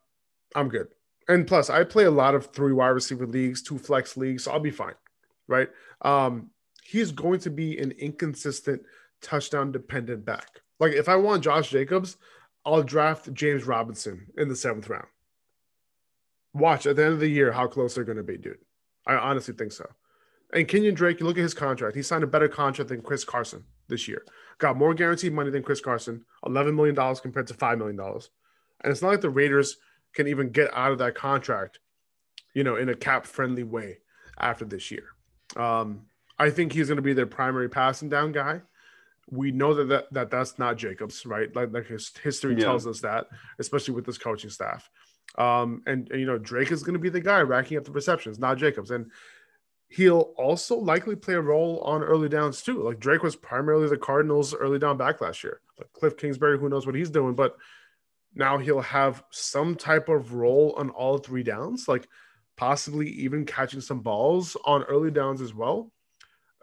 I'm 0.55 0.69
good. 0.69 0.89
And 1.29 1.47
plus, 1.47 1.71
I 1.71 1.85
play 1.85 2.05
a 2.05 2.11
lot 2.11 2.35
of 2.35 2.47
three 2.47 2.73
wide 2.73 2.89
receiver 2.89 3.27
leagues, 3.27 3.63
two 3.63 3.79
flex 3.79 4.17
leagues, 4.17 4.45
so 4.45 4.53
I'll 4.53 4.61
be 4.61 4.71
fine, 4.71 4.95
right? 5.49 5.69
Um, 6.03 6.51
he's 6.85 7.11
going 7.11 7.41
to 7.41 7.51
be 7.51 7.79
an 7.79 7.93
inconsistent 7.93 8.83
touchdown 9.21 9.73
dependent 9.73 10.25
back. 10.25 10.61
Like 10.79 10.93
if 10.93 11.09
I 11.09 11.17
want 11.17 11.43
Josh 11.43 11.71
Jacobs, 11.71 12.17
I'll 12.65 12.83
draft 12.83 13.33
James 13.33 13.65
Robinson 13.65 14.27
in 14.37 14.49
the 14.49 14.57
seventh 14.57 14.89
round. 14.89 15.07
Watch 16.53 16.87
at 16.87 16.97
the 16.97 17.05
end 17.05 17.15
of 17.15 17.21
the 17.21 17.29
year 17.29 17.53
how 17.53 17.67
close 17.67 17.95
they're 17.95 18.05
going 18.05 18.17
to 18.17 18.23
be, 18.23 18.37
dude. 18.37 18.59
I 19.07 19.15
honestly 19.15 19.55
think 19.55 19.73
so. 19.73 19.87
And 20.53 20.69
Kenyon 20.69 20.95
Drake, 20.95 21.21
you 21.21 21.27
look 21.27 21.39
at 21.39 21.43
his 21.43 21.55
contract. 21.55 21.97
He 21.97 22.03
signed 22.03 22.25
a 22.25 22.29
better 22.29 22.49
contract 22.49 22.89
than 22.89 23.03
Chris 23.03 23.25
Carson 23.25 23.65
this 23.89 24.07
year. 24.07 24.25
Got 24.59 24.77
more 24.77 24.95
guaranteed 24.95 25.33
money 25.33 25.51
than 25.51 25.63
Chris 25.63 25.81
Carson, 25.81 26.25
$11 26.45 26.75
million 26.75 26.95
compared 27.17 27.47
to 27.49 27.55
$5 27.55 27.79
million. 27.79 27.99
And 28.01 28.93
it's 28.93 29.03
not 29.03 29.09
like 29.09 29.21
the 29.21 29.31
Raiders 29.31 29.77
can 30.17 30.27
even 30.27 30.51
get 30.51 30.75
out 30.75 30.91
of 30.91 30.99
that 30.99 31.15
contract, 31.15 31.79
you 32.55 32.65
know, 32.65 32.75
in 32.75 32.89
a 32.89 32.95
cap 32.95 33.27
friendly 33.27 33.63
way 33.63 33.99
after 34.39 34.65
this 34.65 34.91
year. 34.91 35.05
Um, 35.55 36.07
I 36.39 36.51
think 36.51 36.73
he's 36.73 36.89
going 36.89 36.97
to 36.97 37.03
be 37.03 37.13
their 37.13 37.27
primary 37.27 37.69
passing 37.69 38.09
down 38.09 38.33
guy. 38.33 38.63
We 39.31 39.53
know 39.53 39.75
that, 39.75 39.89
that, 39.89 40.13
that 40.13 40.31
that's 40.31 40.59
not 40.59 40.77
Jacobs, 40.77 41.25
right? 41.27 41.55
Like, 41.55 41.73
like 41.73 41.87
his 41.87 42.13
history 42.23 42.55
Yeah. 42.55 42.65
tells 42.65 42.87
us 42.87 43.01
that, 43.03 43.27
especially 43.59 43.95
with 43.95 44.07
this 44.07 44.19
coaching 44.19 44.51
staff. 44.51 44.91
Um, 45.39 45.83
and, 45.87 46.11
and, 46.11 46.21
you 46.21 46.27
know, 46.27 46.39
Drake 46.39 46.73
is 46.73 46.83
going 46.83 46.95
to 46.95 47.01
be 47.01 47.09
the 47.09 47.21
guy 47.21 47.41
racking 47.43 47.77
up 47.77 47.85
the 47.85 47.91
receptions, 47.93 48.39
not 48.39 48.59
Jacobs. 48.59 48.91
And 48.91 49.11
he'll 49.89 50.33
also 50.37 50.77
likely 50.77 51.17
play 51.17 51.35
a 51.35 51.41
role 51.41 51.81
on 51.81 52.03
early 52.03 52.29
downs 52.29 52.63
too. 52.63 52.83
Like 52.83 53.01
Drake 53.01 53.23
was 53.23 53.37
primarily 53.37 53.89
the 53.89 53.97
Cardinals' 53.97 54.55
early 54.55 54.79
down 54.79 54.97
back 54.97 55.21
last 55.21 55.45
year. 55.45 55.61
Like 55.79 55.93
Cliff 55.93 56.17
Kingsbury, 56.17 56.59
who 56.59 56.69
knows 56.69 56.87
what 56.87 56.95
he's 56.95 57.11
doing, 57.11 57.35
but 57.35 57.57
now 58.37 58.59
he'll 58.59 58.83
have 58.83 59.25
some 59.31 59.75
type 59.75 60.09
of 60.09 60.35
role 60.35 60.75
on 60.77 60.91
all 60.91 61.19
three 61.19 61.43
downs, 61.43 61.89
like 61.89 62.07
possibly 62.57 63.09
even 63.09 63.47
catching 63.47 63.81
some 63.81 64.01
balls 64.01 64.57
on 64.65 64.85
early 64.85 65.11
downs 65.11 65.41
as 65.41 65.55
well. 65.55 65.91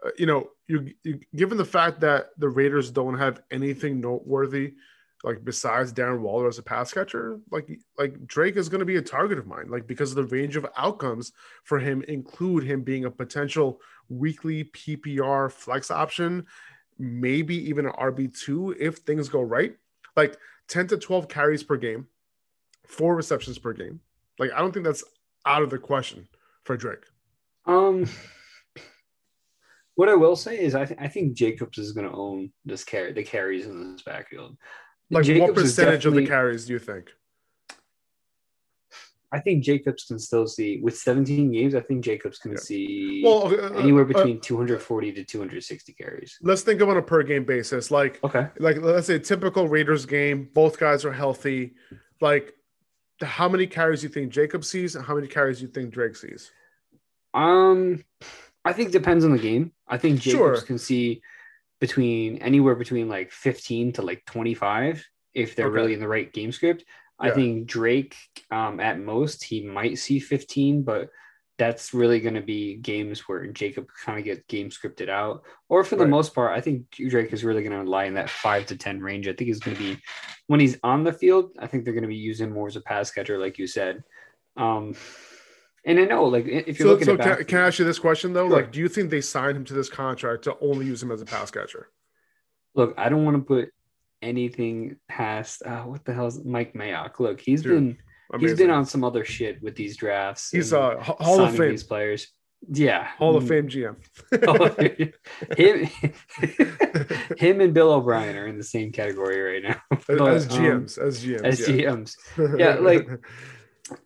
Uh, 0.04 0.10
you 0.16 0.26
know, 0.26 0.48
you, 0.68 0.92
you 1.02 1.18
given 1.34 1.58
the 1.58 1.64
fact 1.64 2.00
that 2.00 2.30
the 2.38 2.48
Raiders 2.48 2.90
don't 2.90 3.18
have 3.18 3.42
anything 3.50 4.00
noteworthy, 4.00 4.74
like 5.24 5.44
besides 5.44 5.92
Darren 5.92 6.20
Waller 6.20 6.46
as 6.46 6.58
a 6.58 6.62
pass 6.62 6.92
catcher, 6.92 7.40
like 7.50 7.68
like 7.98 8.24
Drake 8.26 8.56
is 8.56 8.68
going 8.68 8.80
to 8.80 8.84
be 8.86 8.96
a 8.96 9.02
target 9.02 9.38
of 9.38 9.46
mine, 9.46 9.68
like 9.68 9.88
because 9.88 10.10
of 10.10 10.16
the 10.16 10.36
range 10.36 10.54
of 10.54 10.66
outcomes 10.76 11.32
for 11.64 11.80
him 11.80 12.04
include 12.06 12.62
him 12.62 12.82
being 12.82 13.04
a 13.04 13.10
potential 13.10 13.80
weekly 14.08 14.64
PPR 14.64 15.50
flex 15.50 15.90
option, 15.90 16.46
maybe 16.98 17.56
even 17.68 17.86
an 17.86 17.92
RB 17.92 18.38
two 18.38 18.76
if 18.78 18.98
things 18.98 19.28
go 19.28 19.42
right, 19.42 19.74
like 20.16 20.36
ten 20.68 20.86
to 20.88 20.96
twelve 20.96 21.28
carries 21.28 21.62
per 21.62 21.76
game, 21.76 22.06
four 22.86 23.14
receptions 23.14 23.58
per 23.58 23.72
game. 23.72 24.00
Like 24.38 24.52
I 24.52 24.58
don't 24.58 24.72
think 24.72 24.84
that's 24.84 25.04
out 25.46 25.62
of 25.62 25.70
the 25.70 25.78
question 25.78 26.28
for 26.64 26.76
Drake. 26.76 27.04
Um, 27.66 28.06
what 29.94 30.08
I 30.08 30.14
will 30.14 30.36
say 30.36 30.58
is, 30.58 30.74
I, 30.74 30.84
th- 30.84 31.00
I 31.00 31.08
think 31.08 31.34
Jacobs 31.34 31.78
is 31.78 31.92
going 31.92 32.08
to 32.08 32.16
own 32.16 32.50
this 32.64 32.84
carry 32.84 33.12
the 33.12 33.22
carries 33.22 33.66
in 33.66 33.92
this 33.92 34.02
backfield. 34.02 34.56
Like 35.10 35.24
Jacobs 35.24 35.48
what 35.48 35.54
percentage 35.54 36.06
of 36.06 36.14
the 36.14 36.26
carries 36.26 36.66
do 36.66 36.72
you 36.72 36.78
think? 36.78 37.10
I 39.34 39.40
think 39.40 39.64
Jacobs 39.64 40.04
can 40.04 40.18
still 40.20 40.46
see 40.46 40.78
with 40.80 40.96
17 40.96 41.50
games. 41.50 41.74
I 41.74 41.80
think 41.80 42.04
Jacobs 42.04 42.38
can 42.38 42.52
Yeah. 42.52 42.58
see 42.58 43.20
Well, 43.24 43.48
uh, 43.48 43.70
anywhere 43.82 44.04
uh, 44.04 44.12
between 44.14 44.40
240 44.40 45.12
to 45.12 45.24
260 45.24 45.92
carries. 45.94 46.38
let's 46.40 46.62
think 46.62 46.80
of 46.80 46.88
on 46.88 46.96
a 46.96 47.02
per 47.02 47.22
game 47.24 47.44
basis. 47.44 47.90
Like 47.90 48.20
Okay. 48.22 48.46
like 48.60 48.76
let's 48.80 49.08
say 49.08 49.18
typical 49.18 49.66
Raiders 49.66 50.06
game, 50.06 50.48
both 50.54 50.78
guys 50.78 51.04
are 51.04 51.12
healthy. 51.12 51.74
Like 52.20 52.54
how 53.20 53.48
many 53.48 53.66
carries 53.66 54.00
do 54.02 54.06
you 54.06 54.12
think 54.12 54.30
Jacob 54.32 54.64
sees 54.64 54.94
and 54.94 55.04
how 55.04 55.14
many 55.16 55.26
carries 55.26 55.58
do 55.58 55.66
you 55.66 55.72
think 55.72 55.92
Drake 55.92 56.14
sees? 56.16 56.52
Um, 57.32 58.04
I 58.64 58.72
think 58.72 58.92
depends 58.92 59.24
on 59.24 59.32
the 59.32 59.38
game. 59.38 59.72
I 59.88 59.98
think 59.98 60.20
Jacobs 60.20 60.60
Sure. 60.60 60.66
can 60.66 60.78
see 60.78 61.22
between 61.80 62.38
anywhere 62.38 62.76
between 62.76 63.08
like 63.08 63.32
15 63.32 63.94
to 63.94 64.02
like 64.02 64.24
25 64.26 65.04
if 65.34 65.56
they're 65.56 65.66
Okay. 65.66 65.74
really 65.74 65.94
in 65.94 66.00
the 66.00 66.06
right 66.08 66.32
game 66.32 66.52
script. 66.52 66.84
I 67.18 67.30
think 67.30 67.66
Drake, 67.66 68.16
um, 68.50 68.80
at 68.80 68.98
most, 68.98 69.44
he 69.44 69.64
might 69.66 69.98
see 69.98 70.18
15, 70.18 70.82
but 70.82 71.10
that's 71.56 71.94
really 71.94 72.18
going 72.18 72.34
to 72.34 72.40
be 72.42 72.74
games 72.76 73.20
where 73.28 73.46
Jacob 73.46 73.86
kind 74.04 74.18
of 74.18 74.24
get 74.24 74.46
game 74.48 74.70
scripted 74.70 75.08
out. 75.08 75.44
Or 75.68 75.84
for 75.84 75.94
the 75.94 76.02
Right. 76.02 76.10
most 76.10 76.34
part, 76.34 76.50
I 76.50 76.60
think 76.60 76.90
Drake 76.90 77.32
is 77.32 77.44
really 77.44 77.62
going 77.62 77.84
to 77.84 77.88
lie 77.88 78.04
in 78.04 78.14
that 78.14 78.28
five 78.28 78.66
to 78.66 78.76
10 78.76 79.00
range. 79.00 79.28
I 79.28 79.32
think 79.32 79.46
he's 79.46 79.60
going 79.60 79.76
to 79.76 79.82
be, 79.82 80.00
when 80.48 80.58
he's 80.58 80.76
on 80.82 81.04
the 81.04 81.12
field, 81.12 81.52
I 81.58 81.68
think 81.68 81.84
they're 81.84 81.94
going 81.94 82.02
to 82.02 82.08
be 82.08 82.16
using 82.16 82.50
more 82.50 82.66
as 82.66 82.76
a 82.76 82.80
pass 82.80 83.10
catcher, 83.12 83.38
like 83.38 83.58
you 83.58 83.68
said. 83.68 84.02
Um, 84.56 84.96
and 85.84 86.00
I 86.00 86.04
know, 86.04 86.24
like, 86.24 86.46
if 86.46 86.78
you're 86.78 86.88
So, 86.88 86.92
looking 86.92 87.04
so 87.06 87.14
at 87.14 87.20
can, 87.38 87.44
can 87.44 87.58
I 87.58 87.66
ask 87.68 87.78
you 87.78 87.84
this 87.84 87.98
question 87.98 88.32
though? 88.32 88.48
Sure. 88.48 88.56
Like, 88.56 88.72
do 88.72 88.80
you 88.80 88.88
think 88.88 89.10
they 89.10 89.20
signed 89.20 89.56
him 89.56 89.64
to 89.66 89.74
this 89.74 89.88
contract 89.88 90.44
to 90.44 90.56
only 90.60 90.86
use 90.86 91.02
him 91.02 91.12
as 91.12 91.20
a 91.22 91.26
pass 91.26 91.50
catcher? 91.50 91.90
look, 92.74 92.94
I 92.96 93.08
don't 93.08 93.24
want 93.24 93.36
to 93.36 93.42
put 93.44 93.68
anything 94.24 94.96
past, 95.08 95.62
uh, 95.64 95.82
what 95.82 96.04
the 96.04 96.12
hell's 96.12 96.44
Mike 96.44 96.72
Mayock? 96.74 97.20
Look, 97.20 97.40
he's 97.40 97.62
Dude, 97.62 97.96
been, 98.32 98.40
he's 98.40 98.56
been 98.58 98.70
on 98.70 98.86
some 98.86 99.04
other 99.04 99.24
shit 99.24 99.62
with 99.62 99.76
these 99.76 99.96
drafts. 99.96 100.50
He's 100.50 100.72
a 100.72 100.80
uh, 100.80 101.02
Hall 101.02 101.40
of 101.40 101.56
Fame, 101.56 101.70
These 101.70 101.84
players. 101.84 102.28
Yeah. 102.68 103.06
Hall 103.18 103.36
of 103.36 103.44
Mm. 103.44 103.48
Fame 103.48 103.68
GM. 103.68 103.96
him, 105.58 107.36
him 107.38 107.60
and 107.60 107.74
Bill 107.74 107.92
O'Brien 107.92 108.36
are 108.36 108.46
in 108.46 108.56
the 108.56 108.64
same 108.64 108.90
category 108.90 109.40
right 109.40 109.62
now. 109.62 109.80
But, 110.08 110.28
as 110.28 110.50
um, 110.50 110.58
GMs, 110.58 110.98
as 110.98 111.24
GMs, 111.24 111.44
as 111.44 111.60
yeah. 111.60 111.66
GMs. 111.66 112.16
Yeah, 112.58 112.74
like- 112.76 113.08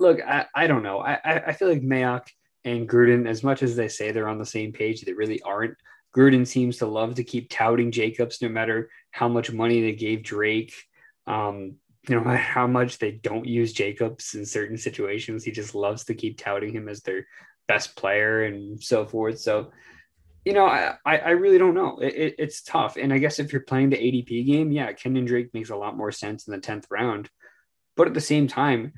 Look, 0.01 0.21
I, 0.21 0.47
I 0.55 0.67
don't 0.67 0.83
know. 0.83 0.99
I, 0.99 1.19
I 1.25 1.35
I 1.49 1.53
feel 1.53 1.69
like 1.69 1.83
Mayock 1.83 2.23
and 2.65 2.89
Gruden, 2.89 3.29
as 3.29 3.45
much 3.45 3.63
as 3.63 3.77
they 3.77 3.87
say 3.87 4.11
they're 4.11 4.29
on 4.29 4.39
the 4.41 4.45
same 4.45 4.73
page, 4.73 5.03
they 5.03 5.13
really 5.13 5.41
aren't. 5.43 5.77
Gruden 6.19 6.47
seems 6.47 6.79
to 6.79 6.87
love 6.87 7.15
to 7.15 7.25
keep 7.25 7.49
touting 7.49 7.93
Jacobs 7.93 8.43
no 8.43 8.49
matter 8.49 8.91
how 9.13 9.29
much 9.29 9.53
money 9.53 9.81
they 9.81 9.93
gave 9.93 10.25
Drake. 10.25 10.75
Um, 11.29 11.77
no 12.09 12.21
matter 12.21 12.37
how 12.57 12.67
much 12.67 12.99
they 12.99 13.13
don't 13.13 13.47
use 13.47 13.73
Jacobs 13.73 14.35
in 14.35 14.45
certain 14.45 14.77
situations, 14.77 15.45
he 15.45 15.53
just 15.53 15.77
loves 15.77 16.05
to 16.05 16.15
keep 16.15 16.37
touting 16.37 16.73
him 16.73 16.89
as 16.89 17.03
their 17.03 17.27
best 17.69 17.95
player 17.95 18.45
and 18.45 18.83
so 18.83 19.07
forth. 19.07 19.39
So, 19.39 19.71
you 20.45 20.55
know, 20.55 20.67
I, 20.67 20.97
I 21.05 21.31
really 21.31 21.59
don't 21.59 21.75
know. 21.75 21.99
It, 21.99 22.15
it, 22.15 22.35
it's 22.39 22.63
tough. 22.63 22.97
And 22.97 23.13
I 23.13 23.19
guess 23.19 23.39
if 23.39 23.53
you're 23.53 23.63
playing 23.63 23.91
the 23.91 23.97
ADP 23.97 24.47
game, 24.47 24.73
yeah, 24.73 24.93
Kenyon 24.93 25.25
Drake 25.25 25.55
makes 25.55 25.71
a 25.71 25.77
lot 25.77 25.97
more 25.97 26.11
sense 26.11 26.49
in 26.49 26.53
the 26.53 26.59
10th 26.59 26.87
round. 26.91 27.31
But 27.97 28.09
at 28.09 28.15
the 28.15 28.21
same 28.21 28.49
time, 28.49 28.93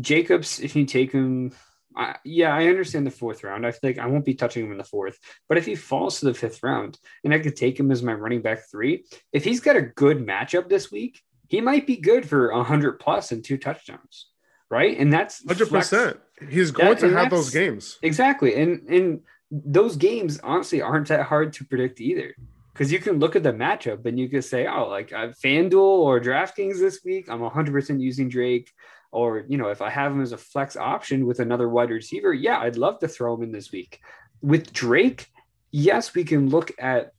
Jacobs, 0.00 0.60
if 0.60 0.76
you 0.76 0.84
take 0.84 1.10
him, 1.10 1.52
I, 1.96 2.16
yeah, 2.24 2.54
I 2.54 2.66
understand 2.66 3.06
the 3.06 3.10
fourth 3.10 3.42
round. 3.42 3.66
I 3.66 3.72
feel 3.72 3.90
like 3.90 3.98
I 3.98 4.06
won't 4.06 4.24
be 4.24 4.34
touching 4.34 4.64
him 4.64 4.72
in 4.72 4.78
the 4.78 4.84
fourth. 4.84 5.18
But 5.48 5.58
if 5.58 5.66
he 5.66 5.74
falls 5.74 6.20
to 6.20 6.26
the 6.26 6.34
fifth 6.34 6.62
round 6.62 6.98
and 7.24 7.34
I 7.34 7.38
could 7.40 7.56
take 7.56 7.78
him 7.78 7.90
as 7.90 8.02
my 8.02 8.12
running 8.14 8.42
back 8.42 8.70
three, 8.70 9.04
if 9.32 9.44
he's 9.44 9.60
got 9.60 9.76
a 9.76 9.82
good 9.82 10.18
matchup 10.18 10.68
this 10.68 10.90
week, 10.92 11.20
he 11.48 11.60
might 11.60 11.86
be 11.86 11.96
good 11.96 12.28
for 12.28 12.52
100 12.52 13.00
plus 13.00 13.32
and 13.32 13.44
two 13.44 13.58
touchdowns. 13.58 14.26
Right. 14.70 14.96
And 14.98 15.12
that's 15.12 15.44
Hundred 15.44 15.66
flex- 15.68 15.90
percent. 15.90 16.20
He's 16.48 16.70
going 16.70 16.90
That- 16.90 17.00
to 17.00 17.10
have 17.10 17.30
those 17.30 17.50
games. 17.50 17.98
Exactly. 18.02 18.54
And 18.54 18.88
and 18.88 19.20
those 19.50 19.96
games 19.96 20.38
honestly 20.44 20.80
aren't 20.80 21.08
that 21.08 21.26
hard 21.26 21.52
to 21.54 21.64
predict 21.64 22.00
either. 22.00 22.34
Because 22.72 22.92
you 22.92 23.00
can 23.00 23.18
look 23.18 23.34
at 23.34 23.42
the 23.42 23.52
matchup 23.52 24.06
and 24.06 24.16
you 24.18 24.28
can 24.28 24.42
say, 24.42 24.68
oh, 24.68 24.88
like 24.88 25.12
uh, 25.12 25.32
FanDuel 25.44 25.74
or 25.74 26.20
DraftKings 26.20 26.78
this 26.78 27.00
week, 27.04 27.28
I'm 27.28 27.40
100% 27.40 28.00
using 28.00 28.28
Drake. 28.28 28.70
Or, 29.12 29.44
you 29.48 29.58
know, 29.58 29.68
if 29.68 29.82
I 29.82 29.90
have 29.90 30.12
him 30.12 30.20
as 30.20 30.32
a 30.32 30.38
flex 30.38 30.76
option 30.76 31.26
with 31.26 31.40
another 31.40 31.68
wide 31.68 31.90
receiver, 31.90 32.32
yeah, 32.32 32.60
I'd 32.60 32.76
love 32.76 33.00
to 33.00 33.08
throw 33.08 33.34
him 33.34 33.42
in 33.42 33.52
this 33.52 33.72
week. 33.72 34.00
With 34.40 34.72
Drake, 34.72 35.26
yes, 35.70 36.14
we 36.14 36.24
can 36.24 36.48
look 36.48 36.72
at 36.78 37.12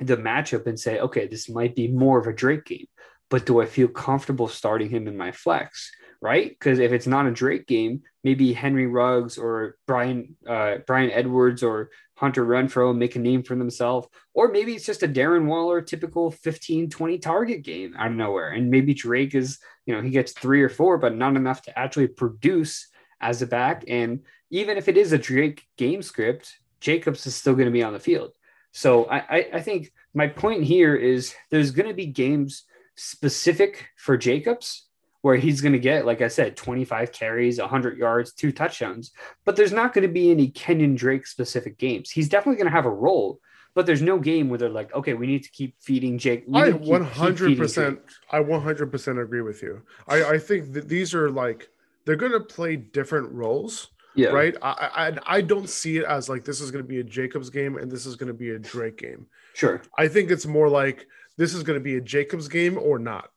the 0.00 0.16
matchup 0.16 0.66
and 0.66 0.78
say, 0.78 1.00
okay, 1.00 1.26
this 1.26 1.48
might 1.48 1.74
be 1.74 1.88
more 1.88 2.18
of 2.18 2.26
a 2.26 2.32
Drake 2.32 2.64
game. 2.64 2.86
But 3.28 3.46
do 3.46 3.60
I 3.60 3.66
feel 3.66 3.88
comfortable 3.88 4.48
starting 4.48 4.90
him 4.90 5.06
in 5.06 5.16
my 5.16 5.32
flex? 5.32 5.90
Right? 6.20 6.50
Because 6.50 6.78
if 6.78 6.92
it's 6.92 7.06
not 7.06 7.26
a 7.26 7.30
Drake 7.30 7.66
game, 7.66 8.02
maybe 8.22 8.52
Henry 8.52 8.86
Ruggs 8.86 9.38
or 9.38 9.76
Bryan 9.86 10.36
uh, 10.46 10.76
Bryan 10.86 11.10
Edwards 11.10 11.62
or 11.62 11.90
Hunter 12.22 12.46
Renfrow 12.46 12.96
make 12.96 13.16
a 13.16 13.18
name 13.18 13.42
for 13.42 13.56
themselves, 13.56 14.06
or 14.32 14.52
maybe 14.52 14.74
it's 14.74 14.86
just 14.86 15.02
a 15.02 15.08
Darren 15.08 15.46
Waller 15.46 15.80
typical 15.82 16.30
15, 16.30 16.88
20 16.88 17.18
target 17.18 17.62
game 17.62 17.96
out 17.98 18.12
of 18.12 18.16
nowhere. 18.16 18.50
And 18.50 18.70
maybe 18.70 18.94
Drake 18.94 19.34
is, 19.34 19.58
you 19.86 19.94
know, 19.94 20.00
he 20.00 20.10
gets 20.10 20.30
three 20.30 20.62
or 20.62 20.68
four, 20.68 20.98
but 20.98 21.16
not 21.16 21.34
enough 21.34 21.62
to 21.62 21.76
actually 21.76 22.06
produce 22.06 22.86
as 23.20 23.42
a 23.42 23.46
back. 23.48 23.84
And 23.88 24.20
even 24.50 24.76
if 24.76 24.86
it 24.86 24.96
is 24.96 25.12
a 25.12 25.18
Drake 25.18 25.64
game 25.76 26.00
script, 26.00 26.60
Jacobs 26.80 27.26
is 27.26 27.34
still 27.34 27.54
going 27.54 27.66
to 27.66 27.72
be 27.72 27.82
on 27.82 27.92
the 27.92 27.98
field. 27.98 28.30
So 28.70 29.06
I, 29.06 29.18
I, 29.18 29.48
I 29.54 29.60
think 29.60 29.92
my 30.14 30.28
point 30.28 30.62
here 30.62 30.94
is 30.94 31.34
there's 31.50 31.72
going 31.72 31.88
to 31.88 31.94
be 31.94 32.06
games 32.06 32.62
specific 32.94 33.88
for 33.96 34.16
Jacobs 34.16 34.86
where 35.22 35.36
he's 35.36 35.60
going 35.60 35.72
to 35.72 35.78
get, 35.78 36.04
like 36.04 36.20
I 36.20 36.28
said, 36.28 36.56
25 36.56 37.12
carries, 37.12 37.58
100 37.60 37.96
yards, 37.96 38.32
two 38.32 38.52
touchdowns. 38.52 39.12
But 39.44 39.56
there's 39.56 39.72
not 39.72 39.92
going 39.94 40.06
to 40.06 40.12
be 40.12 40.30
any 40.30 40.48
Kenyon 40.48 40.94
Drake 40.96 41.26
specific 41.26 41.78
games. 41.78 42.10
He's 42.10 42.28
definitely 42.28 42.56
going 42.56 42.66
to 42.70 42.76
have 42.76 42.86
a 42.86 42.90
role, 42.90 43.40
but 43.74 43.86
there's 43.86 44.02
no 44.02 44.18
game 44.18 44.48
where 44.48 44.58
they're 44.58 44.68
like, 44.68 44.92
okay, 44.94 45.14
we 45.14 45.26
need 45.28 45.44
to 45.44 45.50
keep 45.50 45.76
feeding 45.80 46.18
Jake. 46.18 46.44
we 46.46 46.60
I 46.60 46.66
need 46.66 46.72
to 46.72 46.78
keep- 46.80 46.88
one 46.88 47.04
keep 47.04 47.12
hundred 47.14 47.46
feeding 47.46 47.56
percent. 47.62 48.00
I 48.30 48.40
one 48.40 48.60
hundred 48.62 48.90
percent 48.90 49.18
agree 49.20 49.42
with 49.42 49.62
you. 49.62 49.82
I 50.08 50.24
I 50.24 50.38
think 50.38 50.72
that 50.74 50.88
these 50.88 51.14
are 51.14 51.30
like 51.30 51.68
they're 52.04 52.16
going 52.16 52.32
to 52.32 52.40
play 52.40 52.74
different 52.74 53.30
roles, 53.32 53.90
Yeah. 54.16 54.30
right? 54.30 54.56
I, 54.60 55.12
I 55.26 55.36
I 55.36 55.40
don't 55.40 55.68
see 55.68 55.98
it 55.98 56.04
as 56.04 56.28
like 56.28 56.44
this 56.44 56.60
is 56.60 56.72
going 56.72 56.84
to 56.84 56.88
be 56.88 56.98
a 56.98 57.04
Jacobs 57.04 57.48
game 57.48 57.76
and 57.78 57.88
this 57.88 58.06
is 58.06 58.16
going 58.16 58.26
to 58.26 58.34
be 58.34 58.50
a 58.50 58.58
Drake 58.58 58.98
game. 58.98 59.26
Sure. 59.54 59.80
I 59.96 60.08
think 60.08 60.32
it's 60.32 60.46
more 60.46 60.68
like 60.68 61.06
this 61.36 61.54
is 61.54 61.62
going 61.62 61.78
to 61.78 61.82
be 61.84 61.96
a 61.96 62.00
Jacobs 62.00 62.48
game 62.48 62.76
or 62.76 62.98
not. 62.98 63.30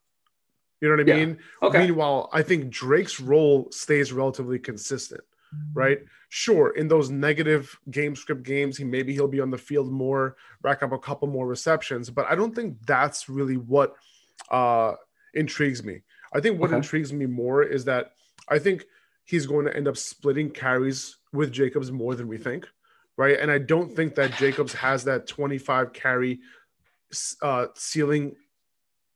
You 0.86 0.92
know 0.96 1.04
what 1.04 1.10
I 1.10 1.18
Yeah. 1.18 1.26
mean? 1.26 1.40
Okay. 1.64 1.80
Meanwhile, 1.80 2.30
I 2.32 2.44
think 2.44 2.70
Drake's 2.70 3.20
role 3.20 3.72
stays 3.72 4.14
relatively 4.14 4.60
consistent, 4.60 5.22
right? 5.74 6.00
Sure, 6.30 6.70
in 6.76 6.88
those 6.88 7.10
negative 7.10 7.76
game 7.90 8.16
script 8.16 8.44
games, 8.44 8.78
he 8.78 8.84
maybe 8.84 9.12
he'll 9.14 9.28
be 9.28 9.40
on 9.42 9.50
the 9.50 9.58
field 9.58 9.92
more, 9.92 10.36
rack 10.62 10.84
up 10.84 10.92
a 10.92 11.00
couple 11.00 11.28
more 11.28 11.48
receptions, 11.48 12.12
but 12.12 12.28
I 12.30 12.36
don't 12.36 12.54
think 12.54 12.78
that's 12.86 13.28
really 13.30 13.58
what 13.58 13.96
uh 14.52 14.94
intrigues 15.34 15.84
me. 15.84 16.04
I 16.36 16.40
think 16.40 16.60
what 16.60 16.68
Okay. 16.70 16.78
intrigues 16.78 17.12
me 17.12 17.26
more 17.26 17.64
is 17.64 17.86
that 17.86 18.12
I 18.48 18.60
think 18.60 18.86
he's 19.24 19.48
going 19.48 19.66
to 19.66 19.76
end 19.76 19.88
up 19.88 19.98
splitting 19.98 20.52
carries 20.52 21.18
with 21.34 21.52
Jacobs 21.52 21.92
more 21.92 22.14
than 22.14 22.28
we 22.28 22.38
think, 22.38 22.68
right? 23.18 23.40
And 23.40 23.50
I 23.50 23.58
don't 23.58 23.96
think 23.96 24.14
that 24.16 24.38
Jacobs 24.38 24.74
has 24.74 25.04
that 25.06 25.26
25 25.26 25.94
carry 25.94 26.42
uh 27.42 27.68
ceiling 27.76 28.36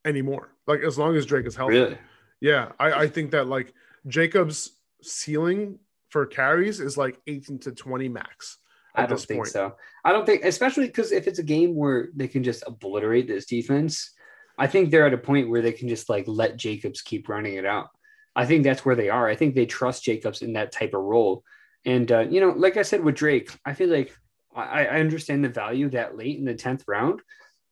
anymore. 0.05 0.53
Like 0.67 0.81
as 0.81 0.97
long 0.97 1.15
as 1.15 1.25
Drake 1.25 1.45
is 1.45 1.55
healthy. 1.55 1.75
Really? 1.75 1.97
Yeah, 2.41 2.71
I, 2.79 2.91
I 2.93 3.07
think 3.07 3.31
that 3.31 3.47
like 3.47 3.73
Jacobs' 4.07 4.71
ceiling 5.01 5.79
for 6.09 6.25
carries 6.25 6.79
is 6.79 6.97
like 6.97 7.19
18 7.27 7.59
to 7.59 7.71
20 7.71 8.09
max 8.09 8.57
at 8.95 9.03
I 9.03 9.07
don't 9.07 9.17
this 9.17 9.25
think 9.25 9.39
point. 9.39 9.49
so. 9.49 9.75
I 10.03 10.11
don't 10.11 10.25
think, 10.25 10.43
especially 10.43 10.87
because 10.87 11.11
if 11.11 11.27
it's 11.27 11.39
a 11.39 11.43
game 11.43 11.75
where 11.75 12.09
they 12.15 12.27
can 12.27 12.43
just 12.43 12.63
obliterate 12.65 13.27
this 13.27 13.45
defense, 13.45 14.13
I 14.57 14.67
think 14.67 14.91
they're 14.91 15.07
at 15.07 15.13
a 15.13 15.17
point 15.17 15.49
where 15.49 15.61
they 15.61 15.71
can 15.71 15.87
just 15.87 16.09
like 16.09 16.25
let 16.27 16.57
Jacobs 16.57 17.01
keep 17.01 17.29
running 17.29 17.55
it 17.55 17.65
out. 17.65 17.89
I 18.35 18.45
think 18.45 18.63
that's 18.63 18.85
where 18.85 18.95
they 18.95 19.09
are. 19.09 19.27
I 19.27 19.35
think 19.35 19.55
they 19.55 19.65
trust 19.65 20.03
Jacobs 20.03 20.41
in 20.41 20.53
that 20.53 20.71
type 20.71 20.93
of 20.93 21.01
role. 21.01 21.43
And, 21.85 22.11
uh, 22.11 22.21
you 22.21 22.41
know, 22.41 22.51
like 22.51 22.77
I 22.77 22.83
said 22.83 23.03
with 23.03 23.15
Drake, 23.15 23.51
I 23.65 23.73
feel 23.73 23.89
like 23.89 24.15
I, 24.55 24.85
I 24.85 24.99
understand 24.99 25.43
the 25.43 25.49
value 25.49 25.89
that 25.91 26.17
late 26.17 26.37
in 26.37 26.45
the 26.45 26.53
10th 26.53 26.83
round, 26.87 27.21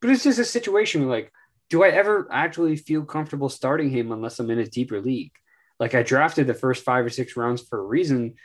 but 0.01 0.09
it's 0.09 0.23
just 0.23 0.39
a 0.39 0.45
situation 0.45 1.01
where, 1.01 1.17
like, 1.17 1.31
do 1.69 1.83
I 1.83 1.89
ever 1.89 2.27
actually 2.31 2.75
feel 2.77 3.03
comfortable 3.03 3.49
starting 3.49 3.89
him 3.89 4.11
unless 4.11 4.39
I'm 4.39 4.49
in 4.49 4.59
a 4.59 4.65
deeper 4.67 5.01
league? 5.01 5.33
Like, 5.79 5.93
I 5.95 6.03
drafted 6.03 6.47
the 6.47 6.53
first 6.53 6.83
five 6.83 7.05
or 7.05 7.09
six 7.09 7.35
rounds 7.37 7.61
for 7.61 7.79
a 7.79 7.83
reason. 7.83 8.35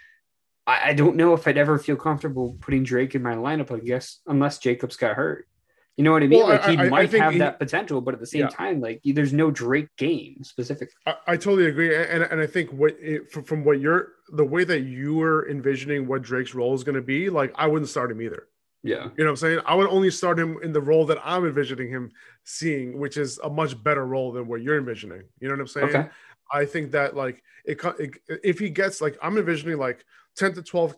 I, 0.66 0.90
I 0.90 0.92
don't 0.94 1.16
know 1.16 1.32
if 1.34 1.46
I'd 1.46 1.56
ever 1.58 1.78
feel 1.78 1.96
comfortable 1.96 2.56
putting 2.60 2.82
Drake 2.84 3.14
in 3.14 3.22
my 3.22 3.34
lineup, 3.34 3.74
I 3.74 3.78
guess, 3.84 4.20
unless 4.26 4.58
Jacobs 4.58 4.96
got 4.96 5.16
hurt. 5.16 5.48
You 5.96 6.04
know 6.04 6.12
what 6.12 6.22
I 6.22 6.26
mean? 6.26 6.38
Well, 6.40 6.48
like 6.48 6.64
he 6.64 6.76
I- 6.76 6.82
I- 6.82 6.86
I 6.86 6.88
might 6.88 7.12
have 7.12 7.32
he- 7.34 7.38
that 7.40 7.58
potential, 7.58 8.00
but 8.00 8.14
at 8.14 8.20
the 8.20 8.26
same 8.26 8.42
Yeah. 8.42 8.48
time, 8.48 8.80
like 8.80 9.00
there's 9.04 9.32
no 9.34 9.50
Drake 9.50 9.88
game 9.98 10.42
specific. 10.42 10.90
I, 11.06 11.14
I 11.26 11.36
totally 11.36 11.66
agree, 11.66 11.94
and 11.94 12.22
and 12.22 12.40
I 12.40 12.46
think 12.46 12.70
what 12.70 12.96
it, 12.98 13.30
from, 13.30 13.44
from 13.44 13.62
what 13.64 13.78
you're 13.78 14.08
the 14.32 14.44
way 14.44 14.64
that 14.64 14.80
you 14.80 15.14
were 15.16 15.46
envisioning 15.50 16.06
what 16.06 16.22
Drake's 16.22 16.54
role 16.54 16.74
is 16.74 16.82
going 16.82 16.94
to 16.94 17.02
be, 17.02 17.28
like 17.28 17.52
I 17.56 17.66
wouldn't 17.66 17.90
start 17.90 18.10
him 18.10 18.22
either. 18.22 18.48
Yeah. 18.82 19.04
You 19.16 19.24
know 19.24 19.24
what 19.24 19.30
I'm 19.30 19.36
saying? 19.36 19.60
I 19.64 19.74
would 19.74 19.88
only 19.88 20.10
start 20.10 20.38
him 20.38 20.58
in 20.62 20.72
the 20.72 20.80
role 20.80 21.06
that 21.06 21.18
I'm 21.24 21.46
envisioning 21.46 21.88
him 21.88 22.10
seeing, 22.44 22.98
which 22.98 23.16
is 23.16 23.38
a 23.38 23.48
much 23.48 23.80
better 23.82 24.04
role 24.04 24.32
than 24.32 24.48
what 24.48 24.62
you're 24.62 24.78
envisioning. 24.78 25.22
You 25.40 25.48
know 25.48 25.54
what 25.54 25.60
I'm 25.60 25.66
saying? 25.68 25.88
Okay. 25.88 26.08
I 26.52 26.64
think 26.64 26.90
that 26.92 27.16
like 27.16 27.42
it, 27.64 27.80
it 27.98 28.40
if 28.42 28.58
he 28.58 28.70
gets 28.70 29.00
like 29.00 29.16
I'm 29.22 29.38
envisioning 29.38 29.78
like 29.78 30.04
10 30.36 30.54
to 30.54 30.62
12 30.62 30.96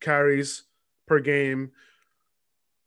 carries 0.00 0.62
per 1.06 1.18
game, 1.18 1.72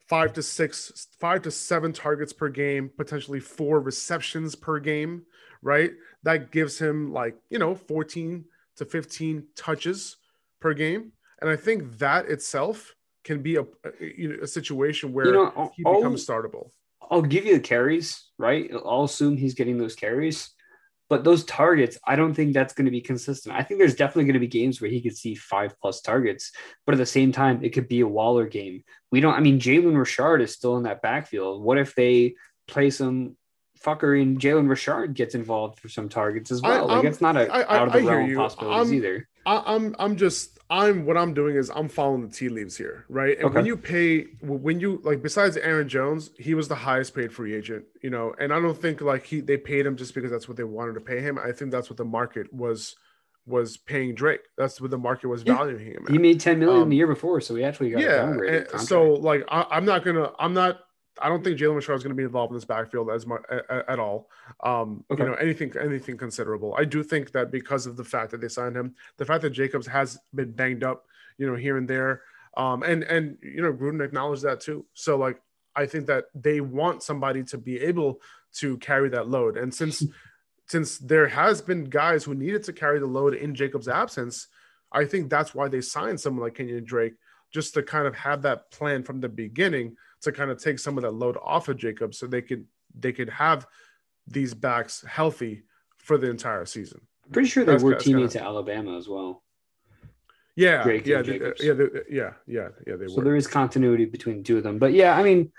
five 0.07 0.33
to 0.33 0.43
six, 0.43 1.07
five 1.19 1.41
to 1.43 1.51
seven 1.51 1.93
targets 1.93 2.33
per 2.33 2.49
game, 2.49 2.89
potentially 2.97 3.39
four 3.39 3.79
receptions 3.79 4.55
per 4.55 4.79
game, 4.79 5.23
right? 5.61 5.91
That 6.23 6.51
gives 6.51 6.79
him 6.79 7.13
like, 7.13 7.35
you 7.49 7.59
know, 7.59 7.75
14 7.75 8.45
to 8.77 8.85
15 8.85 9.43
touches 9.55 10.17
per 10.59 10.73
game. 10.73 11.11
And 11.41 11.49
I 11.49 11.55
think 11.55 11.97
that 11.99 12.27
itself 12.27 12.95
can 13.23 13.41
be 13.41 13.57
a, 13.57 13.65
you 13.99 14.29
know, 14.29 14.43
a 14.43 14.47
situation 14.47 15.13
where 15.13 15.25
You 15.27 15.33
know, 15.33 15.71
he 15.75 15.83
becomes 15.83 16.25
startable. 16.25 16.69
I'll 17.11 17.21
give 17.21 17.45
you 17.45 17.53
the 17.55 17.59
carries, 17.59 18.23
right? 18.37 18.69
I'll 18.85 19.05
assume 19.05 19.37
he's 19.37 19.55
getting 19.55 19.77
those 19.77 19.95
carries. 19.95 20.49
But 21.09 21.23
those 21.23 21.43
targets, 21.43 21.97
I 22.05 22.15
don't 22.15 22.35
think 22.35 22.53
that's 22.53 22.73
going 22.75 22.85
to 22.85 22.91
be 22.91 23.01
consistent. 23.01 23.55
I 23.55 23.63
think 23.63 23.79
there's 23.79 23.95
definitely 23.95 24.25
going 24.25 24.35
to 24.35 24.39
be 24.39 24.47
games 24.47 24.79
where 24.79 24.91
he 24.91 25.01
could 25.01 25.17
see 25.17 25.33
five 25.33 25.73
plus 25.81 26.01
targets, 26.01 26.51
but 26.85 26.93
at 26.93 26.99
the 26.99 27.05
same 27.07 27.31
time, 27.31 27.63
it 27.63 27.69
could 27.69 27.87
be 27.87 28.01
a 28.01 28.07
Waller 28.07 28.45
game. 28.45 28.83
We 29.11 29.19
don't, 29.19 29.33
I 29.33 29.39
mean, 29.39 29.59
Jalen 29.59 29.97
Richard 29.97 30.41
is 30.41 30.53
still 30.53 30.77
in 30.77 30.83
that 30.83 31.01
backfield. 31.01 31.63
What 31.63 31.79
if 31.79 31.95
they 31.95 32.35
play 32.67 32.91
some 32.91 33.37
fucker 33.83 34.21
and 34.21 34.39
Jalen 34.39 34.69
Richard 34.69 35.15
gets 35.15 35.33
involved 35.33 35.79
for 35.79 35.89
some 35.89 36.09
targets 36.09 36.51
as 36.51 36.61
well? 36.61 36.91
I, 36.91 36.95
like, 36.97 37.05
it's 37.05 37.21
not 37.21 37.37
a 37.37 37.51
I, 37.51 37.61
I, 37.61 37.77
out 37.79 37.87
of 37.87 37.93
the 37.93 38.07
realm 38.07 38.35
possibilities 38.35 38.87
I'm- 38.89 38.93
either. 38.93 39.27
I, 39.47 39.63
I'm 39.65 39.95
I'm 39.97 40.15
just 40.15 40.58
I'm 40.69 41.05
what 41.05 41.17
I'm 41.17 41.33
doing 41.33 41.55
is 41.55 41.71
I'm 41.73 41.89
following 41.89 42.21
the 42.21 42.33
tea 42.33 42.49
leaves 42.49 42.77
here, 42.77 43.05
right? 43.09 43.39
And 43.39 43.53
when 43.53 43.65
you 43.65 43.75
pay 43.75 44.25
when 44.41 44.79
you 44.79 45.01
like 45.03 45.23
besides 45.23 45.57
Aaron 45.57 45.89
Jones, 45.89 46.29
he 46.37 46.53
was 46.53 46.67
the 46.67 46.75
highest 46.75 47.15
paid 47.15 47.33
free 47.33 47.55
agent, 47.55 47.85
you 48.03 48.09
know, 48.11 48.35
and 48.39 48.53
I 48.53 48.59
don't 48.59 48.79
think 48.79 49.01
like 49.01 49.25
he 49.25 49.41
they 49.41 49.57
paid 49.57 49.85
him 49.85 49.95
just 49.97 50.13
because 50.13 50.29
that's 50.29 50.47
what 50.47 50.57
they 50.57 50.63
wanted 50.63 50.93
to 50.93 51.01
pay 51.01 51.21
him. 51.21 51.39
I 51.39 51.51
think 51.53 51.71
that's 51.71 51.89
what 51.89 51.97
the 51.97 52.05
market 52.05 52.53
was 52.53 52.95
was 53.47 53.77
paying 53.77 54.13
Drake. 54.13 54.41
That's 54.57 54.79
what 54.79 54.91
the 54.91 54.97
market 54.99 55.27
was 55.27 55.41
Yeah. 55.43 55.55
valuing 55.55 55.85
him. 55.87 56.05
At. 56.05 56.11
He 56.11 56.19
made 56.19 56.39
10 56.39 56.59
million 56.59 56.83
Um, 56.83 56.89
the 56.89 56.97
year 56.97 57.07
before, 57.07 57.41
so 57.41 57.55
he 57.55 57.63
actually 57.63 57.89
got 57.89 58.01
yeah, 58.01 58.77
so 58.77 59.13
like 59.13 59.43
I, 59.49 59.65
I'm 59.71 59.85
not 59.85 60.05
gonna 60.05 60.31
I'm 60.37 60.53
not 60.53 60.81
I 61.21 61.29
don't 61.29 61.43
think 61.43 61.59
Jalen 61.59 61.75
Richard 61.75 61.93
is 61.95 62.03
going 62.03 62.15
to 62.15 62.15
be 62.15 62.23
involved 62.23 62.51
in 62.51 62.57
this 62.57 62.65
backfield 62.65 63.09
as 63.09 63.25
much 63.25 63.41
at, 63.49 63.89
at 63.89 63.99
all. 63.99 64.29
Um, 64.63 65.03
Okay. 65.11 65.23
You 65.23 65.29
know 65.29 65.35
anything 65.35 65.73
anything 65.79 66.17
considerable. 66.17 66.75
I 66.77 66.85
do 66.85 67.03
think 67.03 67.31
that 67.31 67.51
because 67.51 67.85
of 67.85 67.97
the 67.97 68.03
fact 68.03 68.31
that 68.31 68.41
they 68.41 68.47
signed 68.47 68.75
him, 68.75 68.95
the 69.17 69.25
fact 69.25 69.41
that 69.41 69.51
Jacobs 69.51 69.87
has 69.87 70.19
been 70.33 70.51
banged 70.51 70.83
up, 70.83 71.05
you 71.37 71.47
know, 71.47 71.55
here 71.55 71.77
and 71.77 71.87
there, 71.87 72.21
um, 72.57 72.83
and 72.83 73.03
and 73.03 73.37
you 73.41 73.61
know 73.61 73.73
Gruden 73.73 74.03
acknowledged 74.03 74.43
that 74.43 74.59
too. 74.59 74.85
So 74.93 75.17
like 75.17 75.41
I 75.75 75.85
think 75.85 76.07
that 76.07 76.25
they 76.35 76.61
want 76.61 77.03
somebody 77.03 77.43
to 77.45 77.57
be 77.57 77.79
able 77.79 78.21
to 78.55 78.77
carry 78.77 79.09
that 79.09 79.27
load, 79.27 79.57
and 79.57 79.73
since 79.73 80.03
since 80.67 80.99
there 80.99 81.27
has 81.27 81.61
been 81.61 81.85
guys 81.85 82.23
who 82.23 82.35
needed 82.35 82.63
to 82.63 82.73
carry 82.73 82.99
the 82.99 83.05
load 83.07 83.33
in 83.33 83.55
Jacobs' 83.55 83.87
absence, 83.87 84.47
I 84.91 85.05
think 85.05 85.29
that's 85.29 85.55
why 85.55 85.67
they 85.67 85.81
signed 85.81 86.19
someone 86.19 86.43
like 86.43 86.55
Kenyon 86.55 86.83
Drake 86.83 87.13
just 87.51 87.73
to 87.73 87.81
kind 87.81 88.05
of 88.05 88.15
have 88.15 88.43
that 88.43 88.69
plan 88.71 89.03
from 89.03 89.19
the 89.19 89.29
beginning 89.29 89.97
to 90.21 90.31
kind 90.31 90.51
of 90.51 90.61
take 90.61 90.79
some 90.79 90.97
of 90.97 91.03
that 91.03 91.11
load 91.11 91.37
off 91.43 91.69
of 91.69 91.77
Jacob 91.77 92.13
so 92.13 92.27
they 92.27 92.41
could 92.41 92.65
they 92.97 93.11
could 93.13 93.29
have 93.29 93.67
these 94.27 94.53
backs 94.53 95.03
healthy 95.07 95.63
for 95.97 96.17
the 96.17 96.29
entire 96.29 96.65
season. 96.65 97.01
Pretty 97.31 97.47
sure 97.47 97.63
they 97.63 97.73
That's- 97.73 97.83
were 97.83 97.91
that's 97.91 98.03
kinda- 98.03 98.17
teammates 98.19 98.35
at 98.35 98.41
Alabama 98.43 98.97
as 98.97 99.07
well. 99.07 99.43
Yeah, 100.55 100.83
Drake 100.83 101.05
yeah, 101.05 101.21
they- 101.21 101.33
Jacobs. 101.39 101.63
yeah, 101.63 101.73
they- 101.73 101.89
yeah, 102.09 102.33
yeah, 102.47 102.69
yeah. 102.85 102.95
They 102.97 103.07
So 103.07 103.17
were. 103.17 103.23
there 103.23 103.35
is 103.35 103.47
continuity 103.47 104.05
between 104.05 104.37
the 104.37 104.43
two 104.43 104.57
of 104.57 104.63
them. 104.63 104.77
But 104.77 104.93
yeah, 104.93 105.15
I 105.15 105.23
mean, 105.23 105.51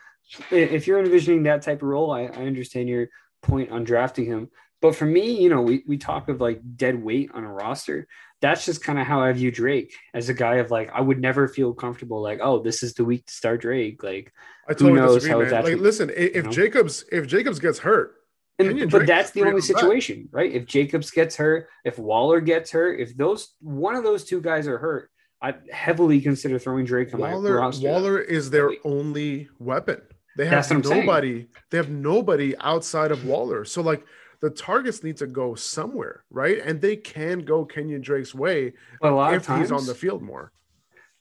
if 0.51 0.87
you're 0.87 0.99
envisioning 0.99 1.45
that 1.45 1.63
type 1.63 1.79
of 1.83 1.89
role, 1.89 2.11
I, 2.11 2.23
I 2.23 2.47
understand 2.47 2.89
your 2.89 3.09
point 3.43 3.71
on 3.71 3.85
drafting 3.85 4.27
him. 4.27 4.51
But 4.81 4.97
for 4.97 5.05
me, 5.07 5.41
you 5.43 5.51
know, 5.51 5.61
we, 5.61 5.83
we 5.87 5.99
talk 5.99 6.29
of 6.29 6.41
like 6.41 6.61
dead 6.77 7.03
weight 7.03 7.31
on 7.35 7.45
a 7.45 7.53
roster. 7.53 8.07
That's 8.41 8.65
just 8.65 8.83
kind 8.83 8.99
of 8.99 9.07
how 9.07 9.21
I 9.21 9.31
view 9.33 9.51
Drake 9.51 9.93
as 10.15 10.31
a 10.31 10.35
guy 10.35 10.57
of 10.57 10.71
like, 10.71 10.91
I 10.95 11.03
would 11.03 11.21
never 11.21 11.47
feel 11.49 11.75
comfortable 11.75 12.23
like, 12.23 12.41
oh, 12.43 12.63
this 12.63 12.83
is 12.83 12.95
the 12.95 13.05
week 13.05 13.27
to 13.27 13.33
start 13.33 13.61
Drake. 13.61 14.03
Like, 14.03 14.33
I 14.69 14.73
totally 14.73 14.95
knows 14.95 15.17
disagree, 15.17 15.31
how 15.31 15.51
man. 15.51 15.61
it's 15.61 15.71
Like, 15.71 15.81
listen, 15.81 16.11
i- 16.11 16.13
if 16.13 16.45
know? 16.47 16.51
Jacobs 16.51 17.05
if 17.13 17.27
Jacobs 17.27 17.59
gets 17.59 17.79
hurt, 17.81 18.15
and, 18.59 18.91
but 18.91 19.07
that's 19.07 19.31
the 19.33 19.41
only 19.41 19.53
on 19.55 19.57
the 19.61 19.73
back. 19.73 19.81
situation, 19.81 20.29
right? 20.33 20.53
If 20.53 20.67
Jacobs 20.67 21.11
gets 21.11 21.37
hurt, 21.37 21.69
if 21.85 21.99
Waller 21.99 22.41
gets 22.41 22.71
hurt, 22.71 23.01
if 23.01 23.17
those 23.17 23.55
one 23.61 23.95
of 23.97 24.05
those 24.05 24.25
two 24.25 24.41
guys 24.41 24.67
are 24.69 24.79
hurt, 24.79 25.11
I'd 25.43 25.61
heavily 25.71 26.21
consider 26.21 26.59
throwing 26.59 26.85
Drake 26.85 27.13
on 27.15 27.21
my 27.21 27.33
Waller 27.33 27.57
roster. 27.57 27.89
Waller 27.89 28.19
is 28.19 28.51
their 28.51 28.71
only 28.85 29.49
weapon. 29.59 30.01
They 30.37 30.47
have 30.47 30.71
nobody. 30.71 31.49
They 31.71 31.77
have 31.79 31.91
nobody 31.91 32.57
outside 32.59 33.11
of 33.11 33.27
Waller. 33.27 33.65
So 33.65 33.83
like 33.83 34.05
the 34.41 34.51
targets 34.51 35.03
need 35.03 35.17
to 35.19 35.27
go 35.27 35.55
somewhere, 35.55 36.25
right? 36.31 36.59
And 36.65 36.81
they 36.81 36.97
can 36.97 37.41
go 37.41 37.65
Kenyon 37.65 38.01
Drake's 38.01 38.35
way 38.35 38.73
But 39.01 39.13
a 39.13 39.15
lot 39.15 39.35
if 39.35 39.43
of 39.43 39.47
times, 39.47 39.61
he's 39.61 39.73
on 39.73 39.87
the 39.87 39.95
field 39.95 40.23
more. 40.23 40.53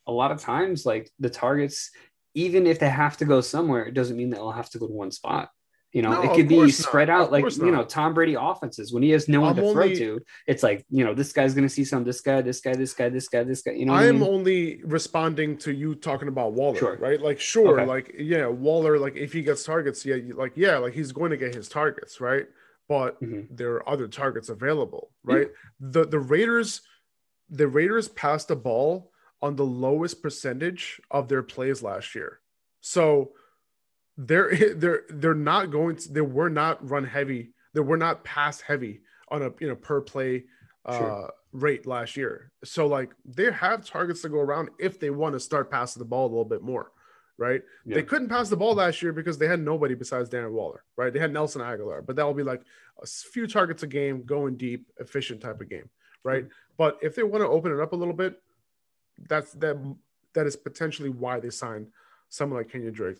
a 0.08 0.12
lot 0.12 0.32
of 0.32 0.40
times, 0.42 0.86
like 0.86 1.10
the 1.20 1.30
targets, 1.30 1.92
even 2.34 2.66
if 2.68 2.80
they 2.80 2.90
have 2.90 3.18
to 3.18 3.26
go 3.26 3.42
somewhere, 3.42 3.86
it 3.86 3.94
doesn't 3.94 4.18
mean 4.18 4.30
they'll 4.30 4.52
have 4.52 4.70
to 4.72 4.80
go 4.80 4.88
to 4.88 4.94
one 4.94 5.12
spot. 5.12 5.50
You 5.92 6.04
know, 6.04 6.12
No, 6.12 6.22
it 6.22 6.36
could 6.36 6.48
be 6.48 6.56
course 6.56 6.80
not. 6.80 6.88
spread 6.88 7.10
Of 7.10 7.16
out, 7.16 7.32
like 7.32 7.44
you 7.58 7.72
know. 7.72 7.84
Tom 7.84 8.14
Brady 8.14 8.36
offenses 8.40 8.94
when 8.94 9.02
he 9.02 9.10
has 9.10 9.28
no 9.28 9.42
one 9.42 9.50
I'm 9.50 9.56
to 9.56 9.72
throw 9.74 9.90
to. 9.90 10.20
It's 10.48 10.62
like 10.62 10.86
you 10.92 11.04
know, 11.04 11.16
this 11.16 11.34
guy's 11.34 11.56
gonna 11.56 11.68
see 11.68 11.84
some, 11.84 12.04
this 12.04 12.22
guy, 12.22 12.42
this 12.42 12.62
guy, 12.62 12.74
this 12.76 12.94
guy, 12.94 13.10
this 13.10 13.28
guy, 13.28 13.44
this 13.44 13.62
guy. 13.64 13.72
You 13.72 13.86
know, 13.88 13.94
what 13.94 14.04
I 14.04 14.12
mean? 14.12 14.22
only 14.24 14.82
responding 14.84 15.58
to 15.60 15.74
you 15.74 15.96
talking 15.96 16.28
about 16.28 16.54
Waller, 16.54 16.78
Sure. 16.78 16.98
right? 16.98 17.20
Like, 17.20 17.40
sure, 17.40 17.80
Okay. 17.80 17.86
like, 17.86 18.16
yeah, 18.20 18.46
Waller, 18.46 19.00
like, 19.00 19.16
if 19.16 19.34
he 19.34 19.42
gets 19.42 19.64
targets, 19.64 20.06
yeah, 20.06 20.18
like, 20.36 20.54
yeah, 20.56 20.78
like, 20.78 20.94
he's 20.94 21.12
going 21.12 21.32
to 21.32 21.38
get 21.38 21.56
his 21.56 21.68
targets, 21.68 22.22
right? 22.22 22.48
But 22.90 23.22
Mhm. 23.22 23.48
there 23.52 23.76
are 23.76 23.88
other 23.88 24.10
targets 24.10 24.50
available, 24.50 25.14
right? 25.24 25.50
The 25.80 26.06
the 26.06 26.20
Raiders, 26.20 26.82
the 27.50 27.68
Raiders 27.70 28.10
passed 28.10 28.50
the 28.50 28.56
ball 28.58 29.14
on 29.42 29.56
the 29.56 29.66
lowest 29.66 30.22
percentage 30.22 31.00
of 31.10 31.30
their 31.30 31.44
plays 31.44 31.82
last 31.82 32.16
year, 32.16 32.42
so 32.82 33.34
they're 34.18 34.50
they're 34.76 35.04
they're 35.10 35.34
not 35.36 35.72
going 35.72 35.96
to 35.98 36.12
they 36.12 36.22
were 36.22 36.50
not 36.50 36.88
run 36.90 37.06
heavy, 37.06 37.54
they 37.74 37.80
were 37.82 37.96
not 37.98 38.24
pass 38.26 38.60
heavy 38.60 39.04
on 39.30 39.44
a 39.44 39.52
you 39.62 39.68
know 39.68 39.76
per 39.76 40.02
play 40.02 40.46
uh 40.86 40.98
Sure. 40.98 41.34
rate 41.54 41.86
last 41.86 42.18
year. 42.18 42.52
So 42.64 42.88
like 42.88 43.12
they 43.24 43.52
have 43.52 43.86
targets 43.86 44.24
to 44.24 44.30
go 44.30 44.40
around 44.40 44.70
if 44.80 45.00
they 45.00 45.12
want 45.12 45.34
to 45.34 45.40
start 45.40 45.70
passing 45.72 46.00
the 46.00 46.06
ball 46.10 46.26
a 46.26 46.30
little 46.34 46.44
bit 46.46 46.64
more, 46.64 46.92
right? 47.40 47.64
Yeah. 47.86 47.96
They 47.96 48.04
couldn't 48.04 48.30
pass 48.30 48.50
the 48.50 48.58
ball 48.58 48.76
last 48.76 49.02
year 49.02 49.14
because 49.14 49.38
they 49.40 49.48
had 49.48 49.60
nobody 49.62 49.96
besides 49.96 50.30
Darren 50.30 50.52
Waller, 50.52 50.84
right? 50.98 51.12
They 51.12 51.20
had 51.20 51.34
Nelson 51.34 51.62
Agholor, 51.62 52.06
but 52.06 52.16
that 52.18 52.26
will 52.26 52.34
be 52.36 52.44
like 52.44 52.62
a 53.02 53.08
few 53.08 53.48
targets 53.48 53.82
a 53.82 53.88
game, 53.88 54.24
going 54.24 54.58
deep, 54.58 54.88
efficient 55.00 55.42
type 55.42 55.60
of 55.62 55.70
game, 55.70 55.90
right? 56.24 56.44
Mm-hmm. 56.44 56.54
But 56.78 57.00
if 57.02 57.16
they 57.16 57.24
want 57.24 57.42
to 57.44 57.48
open 57.48 57.72
it 57.72 57.80
up 57.80 57.94
a 57.94 57.96
little 57.96 58.14
bit, 58.14 58.40
that's 59.28 59.54
that 59.54 59.78
that 60.34 60.46
is 60.46 60.56
potentially 60.56 61.10
why 61.10 61.40
they 61.40 61.50
signed 61.50 61.88
someone 62.30 62.60
like 62.60 62.70
Kenyon 62.70 62.94
Drake 62.94 63.18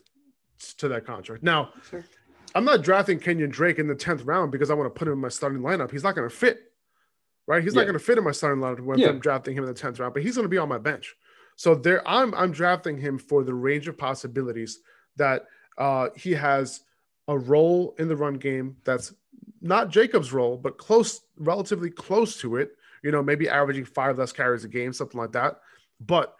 to 0.78 0.88
that 0.88 1.04
contract. 1.04 1.42
Now, 1.42 1.70
Sure. 1.90 2.04
I'm 2.54 2.64
not 2.64 2.82
drafting 2.82 3.18
Kenyon 3.18 3.50
Drake 3.50 3.78
in 3.78 3.86
the 3.86 3.94
10th 3.94 4.26
round 4.26 4.50
because 4.52 4.70
I 4.70 4.74
want 4.74 4.92
to 4.92 4.98
put 4.98 5.06
him 5.08 5.12
in 5.14 5.20
my 5.20 5.28
starting 5.28 5.60
lineup. 5.60 5.90
He's 5.90 6.02
not 6.02 6.14
going 6.16 6.28
to 6.28 6.34
fit, 6.34 6.72
right? 7.46 7.62
He's 7.62 7.74
not 7.74 7.82
going 7.82 7.94
to 7.98 8.04
fit 8.04 8.18
in 8.18 8.24
my 8.24 8.32
starting 8.32 8.62
lineup 8.62 8.80
when 8.80 8.98
Yeah. 8.98 9.08
I'm 9.08 9.20
drafting 9.20 9.54
him 9.56 9.64
in 9.64 9.72
the 9.72 9.80
10th 9.80 9.98
round, 10.00 10.14
but 10.14 10.22
he's 10.22 10.34
going 10.36 10.44
to 10.44 10.48
be 10.48 10.58
on 10.58 10.68
my 10.68 10.78
bench. 10.78 11.14
So 11.60 11.74
there, 11.74 12.00
I'm 12.08 12.32
I'm 12.34 12.52
drafting 12.52 12.96
him 12.96 13.18
for 13.18 13.44
the 13.44 13.52
range 13.52 13.86
of 13.86 13.98
possibilities 13.98 14.80
that 15.16 15.44
uh, 15.76 16.08
he 16.16 16.32
has 16.32 16.80
a 17.28 17.36
role 17.36 17.94
in 17.98 18.08
the 18.08 18.16
run 18.16 18.38
game 18.38 18.78
that's 18.82 19.12
not 19.60 19.90
Jacob's 19.90 20.32
role, 20.32 20.56
but 20.56 20.78
close, 20.78 21.20
relatively 21.36 21.90
close 21.90 22.40
to 22.40 22.56
it. 22.56 22.70
You 23.04 23.10
know, 23.10 23.22
maybe 23.22 23.46
averaging 23.46 23.84
five 23.84 24.16
less 24.16 24.32
carries 24.32 24.64
a 24.64 24.68
game, 24.68 24.94
something 24.94 25.20
like 25.20 25.32
that. 25.32 25.60
But 26.00 26.34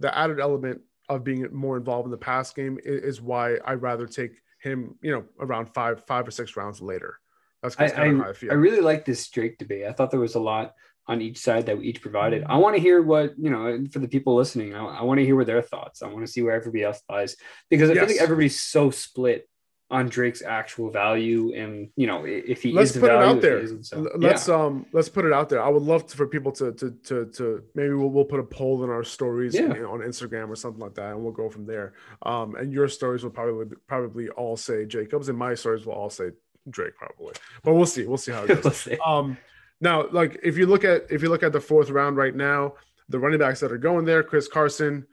the 0.00 0.12
added 0.18 0.40
element 0.40 0.80
of 1.08 1.22
being 1.22 1.46
more 1.52 1.76
involved 1.76 2.06
in 2.06 2.10
the 2.10 2.16
pass 2.16 2.52
game 2.52 2.80
is, 2.84 3.20
why 3.20 3.58
I'd 3.64 3.82
rather 3.82 4.08
take 4.08 4.32
him, 4.58 4.96
you 5.00 5.12
know, 5.12 5.26
around 5.38 5.66
five, 5.74 6.02
five 6.08 6.26
or 6.26 6.32
six 6.32 6.56
rounds 6.56 6.82
later. 6.82 7.20
That's, 7.62 7.76
I, 7.76 7.88
kind 7.88 8.14
of 8.14 8.18
how 8.18 8.26
I, 8.26 8.30
I 8.30 8.32
feel. 8.32 8.50
I 8.50 8.54
really 8.54 8.80
like 8.80 9.04
this 9.04 9.28
Drake 9.28 9.58
debate. 9.58 9.86
I 9.86 9.92
thought 9.92 10.10
there 10.10 10.18
was 10.18 10.34
a 10.34 10.40
lot 10.40 10.74
on 11.08 11.20
each 11.20 11.38
side 11.38 11.66
that 11.66 11.78
we 11.78 11.86
each 11.86 12.02
provided. 12.02 12.42
Mm-hmm. 12.42 12.52
I 12.52 12.56
want 12.56 12.76
to 12.76 12.82
hear 12.82 13.00
what, 13.02 13.38
you 13.38 13.50
know, 13.50 13.84
for 13.92 14.00
the 14.00 14.08
people 14.08 14.34
listening, 14.34 14.74
I, 14.74 14.84
I 14.84 15.02
want 15.02 15.18
to 15.18 15.24
hear 15.24 15.36
what 15.36 15.46
their 15.46 15.62
thoughts. 15.62 16.02
I 16.02 16.08
want 16.08 16.26
to 16.26 16.32
see 16.32 16.42
where 16.42 16.52
everybody 16.54 16.82
else 16.84 17.00
lies 17.08 17.36
because 17.70 17.90
I 17.90 17.94
feel 17.94 18.06
like 18.06 18.16
everybody's 18.16 18.60
so 18.60 18.90
split 18.90 19.48
on 19.88 20.08
Drake's 20.08 20.42
actual 20.42 20.90
value 20.90 21.54
and, 21.54 21.90
you 21.94 22.08
know, 22.08 22.24
if 22.24 22.60
he 22.60 22.72
let's 22.72 22.90
is 22.90 22.94
the 22.94 23.00
put 23.02 23.10
it 23.10 23.16
out 23.22 23.40
there. 23.40 23.64
So, 23.84 24.08
Let's 24.16 24.48
um 24.48 24.84
let's 24.92 25.08
put 25.08 25.24
it 25.24 25.32
out 25.32 25.48
there. 25.48 25.62
I 25.62 25.68
would 25.68 25.84
love 25.84 26.06
to, 26.08 26.16
for 26.16 26.26
people 26.26 26.50
to 26.52 26.72
to 26.72 26.90
to 27.04 27.26
to 27.26 27.62
maybe 27.76 27.94
we'll, 27.94 28.10
we'll 28.10 28.24
put 28.24 28.40
a 28.40 28.42
poll 28.42 28.82
in 28.82 28.90
our 28.90 29.04
stories 29.04 29.54
Yeah. 29.54 29.68
on 29.84 30.00
Instagram 30.00 30.48
or 30.48 30.56
something 30.56 30.80
like 30.80 30.94
that, 30.94 31.12
and 31.12 31.22
we'll 31.22 31.32
go 31.32 31.48
from 31.48 31.66
there. 31.66 31.92
Um, 32.22 32.56
and 32.56 32.72
your 32.72 32.88
stories 32.88 33.22
will 33.22 33.30
probably 33.30 33.76
probably 33.86 34.28
all 34.30 34.56
say 34.56 34.86
Jacobs, 34.86 35.28
and 35.28 35.38
my 35.38 35.54
stories 35.54 35.86
will 35.86 35.92
all 35.94 36.10
say 36.10 36.30
Drake 36.68 36.96
probably. 36.96 37.34
But 37.62 37.74
we'll 37.74 37.86
see. 37.86 38.06
We'll 38.08 38.16
see 38.18 38.32
how 38.32 38.42
it 38.42 38.60
goes. 38.62 38.76
See. 38.78 38.98
Um, 39.06 39.38
now, 39.80 40.08
like 40.10 40.40
if 40.42 40.56
you 40.56 40.66
look 40.66 40.84
at 40.84 41.06
if 41.10 41.22
you 41.22 41.28
look 41.28 41.42
at 41.42 41.52
the 41.52 41.60
fourth 41.60 41.90
round 41.90 42.16
right 42.16 42.34
now, 42.34 42.74
the 43.08 43.18
running 43.18 43.38
backs 43.38 43.60
that 43.60 43.72
are 43.72 43.78
going 43.78 44.04
there: 44.04 44.22
Chris 44.22 44.48
Carson, 44.48 45.06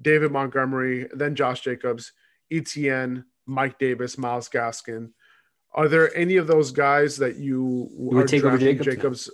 David 0.00 0.32
Montgomery, 0.32 1.08
then 1.12 1.34
Josh 1.34 1.60
Jacobs, 1.60 2.12
ETN, 2.50 3.24
Mike 3.44 3.78
Davis, 3.78 4.16
Myles 4.16 4.48
Gaskin. 4.48 5.10
Are 5.74 5.88
there 5.88 6.14
any 6.16 6.36
of 6.36 6.46
those 6.46 6.70
guys 6.70 7.18
that 7.18 7.36
you 7.36 7.88
would 7.92 8.24
are 8.24 8.26
take 8.26 8.44
over 8.44 8.56
Jacobs? 8.56 8.86
Jacobs? 8.86 9.30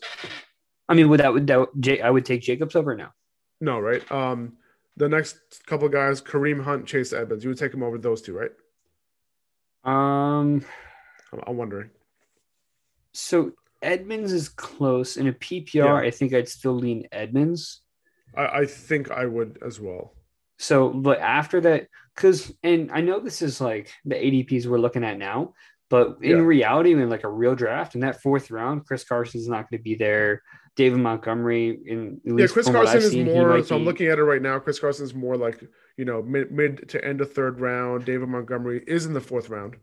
I 0.88 0.94
mean, 0.94 1.08
would 1.08 1.20
that 1.20 1.32
would 1.32 1.46
that 1.46 1.68
J, 1.78 2.00
I 2.00 2.10
would 2.10 2.24
take 2.24 2.42
Jacobs 2.42 2.74
over 2.74 2.96
now. 2.96 3.14
No, 3.60 3.78
right? 3.78 4.10
Um, 4.10 4.56
the 4.96 5.08
next 5.08 5.38
couple 5.66 5.86
of 5.86 5.92
guys: 5.92 6.20
Kareem 6.20 6.64
Hunt, 6.64 6.86
Chase 6.86 7.12
Edmonds. 7.12 7.44
You 7.44 7.50
would 7.50 7.58
take 7.58 7.70
them 7.70 7.84
over 7.84 7.98
those 7.98 8.20
two, 8.20 8.36
right? 8.36 8.50
Um, 9.84 10.64
I'm, 11.32 11.40
I'm 11.46 11.56
wondering. 11.56 11.90
so 13.12 13.52
Edmonds 13.82 14.32
is 14.32 14.48
close 14.48 15.16
in 15.16 15.26
a 15.28 15.32
PPR. 15.32 15.74
Yeah. 15.74 15.94
I 15.96 16.10
think 16.10 16.32
I'd 16.32 16.48
still 16.48 16.74
lean 16.74 17.06
Edmonds. 17.12 17.80
I, 18.36 18.46
I 18.60 18.66
think 18.66 19.10
I 19.10 19.26
would 19.26 19.58
as 19.64 19.80
well. 19.80 20.14
So, 20.58 20.90
but 20.90 21.18
after 21.18 21.60
that, 21.62 21.88
because, 22.14 22.52
and 22.62 22.90
I 22.92 23.00
know 23.00 23.18
this 23.20 23.42
is 23.42 23.60
like 23.60 23.90
the 24.04 24.14
ADPs 24.14 24.66
we're 24.66 24.78
looking 24.78 25.04
at 25.04 25.18
now, 25.18 25.54
But 25.90 26.18
in 26.22 26.30
Yeah. 26.30 26.36
reality, 26.36 26.92
in 26.92 27.10
like 27.10 27.24
a 27.24 27.28
real 27.28 27.54
draft, 27.54 27.94
in 27.94 28.00
that 28.00 28.22
fourth 28.22 28.50
round, 28.50 28.86
Chris 28.86 29.04
Carson's 29.04 29.48
not 29.48 29.68
going 29.68 29.78
to 29.78 29.82
be 29.82 29.94
there. 29.94 30.42
David 30.74 31.00
Montgomery, 31.00 31.80
in 31.84 32.20
at 32.26 32.38
Yeah, 32.38 32.46
Chris 32.46 32.66
Carson 32.66 32.96
is 32.98 33.10
seen, 33.10 33.26
more. 33.26 33.62
So 33.62 33.76
I'm 33.76 33.84
looking 33.84 34.06
at 34.06 34.18
it 34.18 34.24
right 34.24 34.40
now. 34.40 34.58
Chris 34.58 34.78
Carson 34.78 35.04
is 35.04 35.14
more 35.14 35.36
like 35.36 35.62
you 35.98 36.06
know 36.06 36.22
mid 36.22 36.50
mid 36.50 36.88
to 36.88 37.04
end 37.04 37.20
of 37.20 37.30
third 37.34 37.60
round. 37.60 38.06
David 38.06 38.28
Montgomery 38.28 38.82
is 38.86 39.04
in 39.04 39.12
the 39.12 39.20
fourth 39.20 39.50
round. 39.50 39.76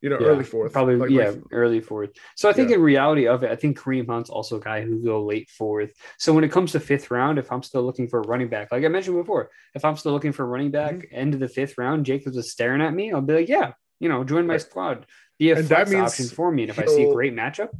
You 0.00 0.10
know, 0.10 0.18
Yeah, 0.20 0.28
early 0.28 0.44
fourth. 0.44 0.72
Probably, 0.72 0.94
Like- 0.96 1.10
yeah, 1.10 1.30
like- 1.30 1.42
early 1.50 1.80
fourth. 1.80 2.10
So 2.36 2.48
I 2.48 2.52
think 2.52 2.70
Yeah. 2.70 2.76
in 2.76 2.82
reality 2.82 3.26
of 3.26 3.42
it, 3.42 3.50
I 3.50 3.56
think 3.56 3.78
Kareem 3.78 4.06
Hunt's 4.08 4.30
also 4.30 4.56
a 4.58 4.60
guy 4.60 4.82
who 4.82 5.02
go 5.02 5.24
late 5.24 5.50
fourth. 5.50 5.92
So 6.18 6.32
when 6.32 6.44
it 6.44 6.52
comes 6.52 6.70
to 6.72 6.80
fifth 6.80 7.10
round, 7.10 7.38
if 7.38 7.50
I'm 7.50 7.62
still 7.64 7.82
looking 7.82 8.06
for 8.06 8.20
a 8.20 8.26
running 8.28 8.48
back, 8.48 8.70
like 8.70 8.84
I 8.84 8.88
mentioned 8.88 9.16
before, 9.16 9.50
if 9.74 9.84
I'm 9.84 9.96
still 9.96 10.12
looking 10.12 10.30
for 10.32 10.44
a 10.44 10.46
running 10.46 10.70
back, 10.70 10.94
Mm-hmm. 10.94 11.14
end 11.16 11.34
of 11.34 11.40
the 11.40 11.48
fifth 11.48 11.76
round, 11.78 12.06
Jacobs 12.06 12.36
is 12.36 12.52
staring 12.52 12.80
at 12.80 12.94
me, 12.94 13.12
I'll 13.12 13.20
be 13.22 13.34
like, 13.34 13.48
yeah, 13.48 13.72
you 13.98 14.08
know, 14.08 14.22
join 14.22 14.46
my 14.46 14.54
Right. 14.54 14.60
squad, 14.60 15.04
be 15.38 15.50
a 15.50 15.56
And 15.56 15.64
that 15.64 15.88
flex 15.88 15.90
means 15.90 16.12
option 16.12 16.26
for 16.26 16.52
me. 16.52 16.62
And 16.62 16.70
if 16.70 16.78
I 16.78 16.86
see 16.86 17.02
a 17.04 17.12
great 17.12 17.34
matchup, 17.34 17.70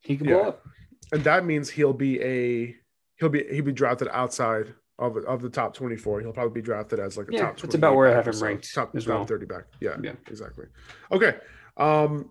he 0.00 0.16
can 0.16 0.28
Yeah. 0.28 0.34
blow 0.34 0.48
up. 0.50 0.64
and 1.12 1.22
that 1.24 1.44
means 1.44 1.68
he'll 1.70 1.92
be 1.92 2.20
a 2.22 2.76
he'll 3.16 3.28
be 3.28 3.44
he'll 3.50 3.64
be 3.64 3.72
drafted 3.72 4.08
outside 4.12 4.74
of 4.98 5.16
of 5.18 5.42
the 5.42 5.50
top 5.50 5.74
24. 5.74 6.20
He'll 6.20 6.32
probably 6.32 6.60
be 6.60 6.64
drafted 6.64 6.98
as 7.00 7.16
like 7.18 7.28
a 7.28 7.32
Yeah, 7.32 7.40
top. 7.46 7.58
that's 7.60 7.74
about 7.74 7.94
where 7.96 8.08
I 8.08 8.12
have 8.12 8.26
him 8.28 8.40
ranked 8.40 8.72
Top, 8.74 8.94
as 8.96 9.04
top 9.04 9.14
well. 9.14 9.24
30 9.26 9.44
back. 9.46 9.64
Yeah, 9.80 9.96
Yeah. 10.02 10.12
exactly. 10.28 10.66
Okay, 11.12 11.34
um, 11.76 12.30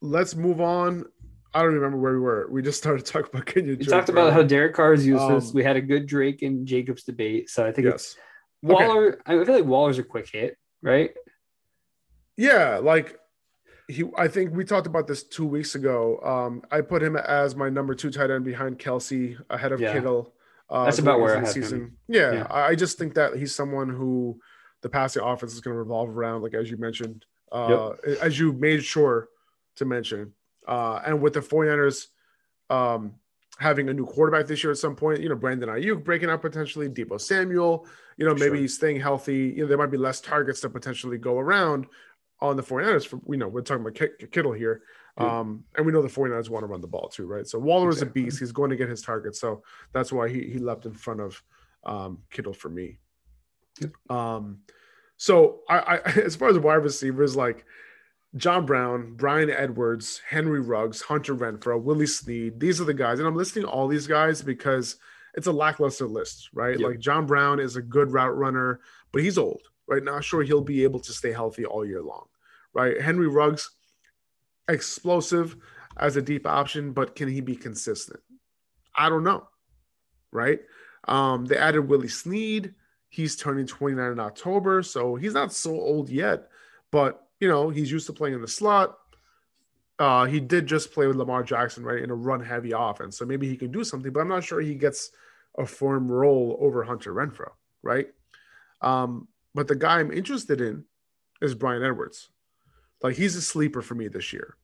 let's 0.00 0.34
move 0.34 0.60
on. 0.60 1.04
I 1.52 1.62
don't 1.62 1.74
remember 1.74 1.98
where 1.98 2.14
we 2.14 2.20
were. 2.20 2.48
We 2.50 2.62
just 2.62 2.78
started 2.78 3.06
talking 3.06 3.30
about 3.32 3.46
Kenya. 3.46 3.76
We 3.76 3.84
talked 3.84 4.08
about 4.08 4.32
how 4.32 4.42
Derek 4.42 4.74
Carr 4.74 4.92
is 4.94 5.06
useless. 5.06 5.48
Um, 5.50 5.54
we 5.54 5.62
had 5.62 5.76
a 5.76 5.80
good 5.80 6.06
Drake 6.06 6.42
and 6.42 6.66
Jacobs 6.66 7.04
debate. 7.04 7.48
So 7.50 7.64
I 7.66 7.72
think 7.72 7.86
it's 7.88 8.16
yes, 8.62 8.72
Okay. 8.74 8.86
Waller. 8.88 9.20
I 9.26 9.44
feel 9.44 9.54
like 9.54 9.64
Waller's 9.64 9.98
a 9.98 10.02
quick 10.02 10.28
hit, 10.30 10.56
right? 10.82 11.10
yeah, 12.36 12.78
like 12.82 13.18
he. 13.88 14.04
I 14.16 14.26
think 14.28 14.54
we 14.54 14.64
talked 14.64 14.86
about 14.86 15.06
this 15.06 15.22
two 15.22 15.46
weeks 15.46 15.74
ago. 15.74 16.18
Um, 16.24 16.62
I 16.70 16.80
put 16.80 17.02
him 17.02 17.14
as 17.16 17.54
my 17.54 17.68
number 17.68 17.94
two 17.94 18.10
tight 18.10 18.30
end 18.30 18.44
behind 18.44 18.78
Kelce, 18.78 19.38
ahead 19.50 19.72
of 19.72 19.80
Yeah. 19.80 19.92
Kittle. 19.92 20.32
Uh, 20.70 20.86
That's 20.86 20.98
about 20.98 21.20
where 21.20 21.36
I 21.36 21.40
have 21.40 21.54
him. 21.54 21.98
Yeah, 22.08 22.32
Yeah. 22.32 22.46
I 22.50 22.74
just 22.74 22.96
think 22.98 23.14
that 23.14 23.36
he's 23.36 23.54
someone 23.54 23.90
who 23.90 24.40
the 24.80 24.88
passing 24.88 25.22
offense 25.22 25.52
is 25.52 25.60
going 25.60 25.74
to 25.74 25.78
revolve 25.78 26.08
around, 26.08 26.42
like 26.42 26.54
as 26.54 26.70
you 26.70 26.78
mentioned, 26.78 27.26
uh, 27.54 27.92
as 28.20 28.38
you 28.38 28.52
made 28.52 28.84
sure 28.84 29.28
to 29.76 29.84
mention. 29.84 30.32
Uh, 30.66 31.00
and 31.06 31.20
with 31.20 31.34
the 31.34 31.40
49ers 31.40 32.06
um, 32.70 33.14
having 33.58 33.88
a 33.88 33.92
new 33.94 34.04
quarterback 34.06 34.46
this 34.46 34.64
year 34.64 34.72
at 34.72 34.78
some 34.78 34.96
point, 34.96 35.20
you 35.20 35.28
know, 35.28 35.36
Brandon 35.36 35.68
Aiyuk 35.68 36.02
breaking 36.04 36.30
out 36.30 36.42
potentially, 36.42 36.88
Deebo 36.88 37.20
Samuel, 37.20 37.86
you 38.16 38.26
know, 38.26 38.34
maybe 38.34 38.46
Sure. 38.46 38.56
he's 38.56 38.74
staying 38.74 39.00
healthy. 39.00 39.54
You 39.56 39.62
know, 39.62 39.66
there 39.66 39.78
might 39.78 39.90
be 39.90 39.96
less 39.96 40.20
targets 40.20 40.60
to 40.62 40.70
potentially 40.70 41.18
go 41.18 41.38
around 41.38 41.86
on 42.40 42.56
the 42.56 42.62
49ers. 42.62 43.06
For, 43.06 43.20
you 43.28 43.36
know, 43.36 43.48
we're 43.48 43.62
talking 43.62 43.82
about 43.82 43.94
Ki- 43.94 44.26
Kittle 44.26 44.52
here. 44.52 44.82
Um, 45.16 45.62
and 45.76 45.86
we 45.86 45.92
know 45.92 46.02
the 46.02 46.08
49ers 46.08 46.48
want 46.50 46.64
to 46.64 46.66
run 46.66 46.80
the 46.80 46.88
ball 46.88 47.08
too, 47.08 47.26
right? 47.26 47.46
So 47.46 47.58
Waller 47.60 47.88
is 47.88 48.02
a 48.02 48.06
beast. 48.06 48.40
He's 48.40 48.50
going 48.50 48.70
to 48.70 48.76
get 48.76 48.88
his 48.88 49.00
targets. 49.00 49.38
So 49.38 49.62
that's 49.92 50.10
why 50.12 50.28
he, 50.28 50.50
he 50.50 50.58
left 50.58 50.86
in 50.86 50.92
front 50.92 51.20
of 51.20 51.40
um, 51.84 52.18
Kittle 52.30 52.52
for 52.52 52.68
me. 52.68 52.98
Um, 54.10 54.58
so 55.16 55.60
I, 55.68 55.78
I, 55.78 55.96
as 56.24 56.36
far 56.36 56.48
as 56.48 56.58
wide 56.58 56.74
receivers, 56.74 57.36
like 57.36 57.64
John 58.36 58.66
Brown, 58.66 59.14
Bryan 59.14 59.50
Edwards, 59.50 60.20
Henry 60.28 60.60
Ruggs, 60.60 61.02
Hunter 61.02 61.34
Renfrow, 61.34 61.80
Willie 61.80 62.06
Snead, 62.06 62.58
these 62.58 62.80
are 62.80 62.84
the 62.84 62.94
guys. 62.94 63.18
And 63.18 63.28
I'm 63.28 63.36
listing 63.36 63.64
all 63.64 63.86
these 63.86 64.06
guys 64.06 64.42
because 64.42 64.96
it's 65.34 65.46
a 65.46 65.52
lackluster 65.52 66.06
list, 66.06 66.48
right? 66.52 66.78
Yeah. 66.78 66.88
Like 66.88 66.98
John 66.98 67.26
Brown 67.26 67.60
is 67.60 67.76
a 67.76 67.82
good 67.82 68.12
route 68.12 68.36
runner, 68.36 68.80
but 69.12 69.22
he's 69.22 69.38
old, 69.38 69.62
right? 69.86 70.02
Not 70.02 70.24
sure 70.24 70.42
he'll 70.42 70.60
be 70.60 70.84
able 70.84 71.00
to 71.00 71.12
stay 71.12 71.32
healthy 71.32 71.64
all 71.64 71.84
year 71.84 72.02
long, 72.02 72.26
right? 72.72 73.00
Henry 73.00 73.28
Ruggs, 73.28 73.70
explosive 74.68 75.56
as 75.96 76.16
a 76.16 76.22
deep 76.22 76.46
option, 76.46 76.92
but 76.92 77.14
can 77.14 77.28
he 77.28 77.40
be 77.40 77.54
consistent? 77.54 78.20
I 78.96 79.08
don't 79.08 79.24
know, 79.24 79.46
right? 80.32 80.60
Um, 81.06 81.46
they 81.46 81.56
added 81.56 81.88
Willie 81.88 82.08
Snead. 82.08 82.74
He's 83.14 83.36
turning 83.36 83.64
29 83.64 84.10
in 84.10 84.18
October, 84.18 84.82
so 84.82 85.14
he's 85.14 85.34
not 85.34 85.52
so 85.52 85.70
old 85.70 86.10
yet, 86.10 86.48
but 86.90 87.28
you 87.38 87.46
know, 87.46 87.68
he's 87.70 87.88
used 87.88 88.06
to 88.06 88.12
playing 88.12 88.34
in 88.34 88.40
the 88.40 88.48
slot. 88.48 88.98
Uh, 90.00 90.24
he 90.24 90.40
did 90.40 90.66
just 90.66 90.92
play 90.92 91.06
with 91.06 91.14
Lamar 91.14 91.44
Jackson, 91.44 91.84
right, 91.84 92.02
in 92.02 92.10
a 92.10 92.14
run 92.14 92.40
heavy 92.40 92.72
offense. 92.76 93.16
So 93.16 93.24
maybe 93.24 93.48
he 93.48 93.56
can 93.56 93.70
do 93.70 93.84
something, 93.84 94.12
but 94.12 94.18
I'm 94.18 94.28
not 94.28 94.42
sure 94.42 94.60
he 94.60 94.74
gets 94.74 95.12
a 95.56 95.64
firm 95.64 96.10
role 96.10 96.58
over 96.60 96.82
Hunter 96.82 97.14
Renfrow, 97.14 97.52
right? 97.82 98.08
Um, 98.80 99.28
but 99.54 99.68
the 99.68 99.76
guy 99.76 100.00
I'm 100.00 100.10
interested 100.10 100.60
in 100.60 100.84
is 101.40 101.54
Bryan 101.54 101.84
Edwards. 101.84 102.30
Like 103.00 103.14
he's 103.14 103.36
a 103.36 103.42
sleeper 103.42 103.80
for 103.80 103.94
me 103.94 104.08
this 104.08 104.32
year. 104.32 104.56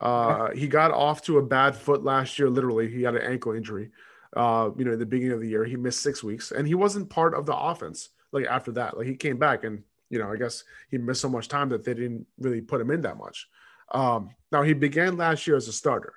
Uh, 0.00 0.50
he 0.52 0.68
got 0.68 0.92
off 0.92 1.22
to 1.22 1.38
a 1.38 1.42
bad 1.42 1.74
foot 1.74 2.04
last 2.04 2.38
year. 2.38 2.48
Literally, 2.48 2.88
he 2.88 3.02
had 3.02 3.16
an 3.16 3.22
ankle 3.22 3.52
injury. 3.52 3.90
Uh, 4.34 4.70
you 4.76 4.84
know, 4.84 4.92
in 4.92 4.98
the 4.98 5.06
beginning 5.06 5.32
of 5.32 5.40
the 5.40 5.48
year, 5.48 5.64
he 5.64 5.76
missed 5.76 6.02
six 6.02 6.22
weeks, 6.22 6.52
and 6.52 6.66
he 6.66 6.74
wasn't 6.74 7.10
part 7.10 7.34
of 7.34 7.46
the 7.46 7.56
offense. 7.56 8.10
Like 8.32 8.46
after 8.46 8.72
that, 8.72 8.96
like 8.96 9.06
he 9.06 9.16
came 9.16 9.38
back, 9.38 9.64
and 9.64 9.82
you 10.10 10.18
know, 10.18 10.30
I 10.30 10.36
guess 10.36 10.64
he 10.90 10.98
missed 10.98 11.20
so 11.20 11.28
much 11.28 11.48
time 11.48 11.68
that 11.70 11.84
they 11.84 11.94
didn't 11.94 12.26
really 12.38 12.60
put 12.60 12.80
him 12.80 12.90
in 12.90 13.02
that 13.02 13.16
much. 13.16 13.48
Um, 13.92 14.30
now 14.52 14.62
he 14.62 14.72
began 14.72 15.16
last 15.16 15.46
year 15.46 15.56
as 15.56 15.68
a 15.68 15.72
starter, 15.72 16.14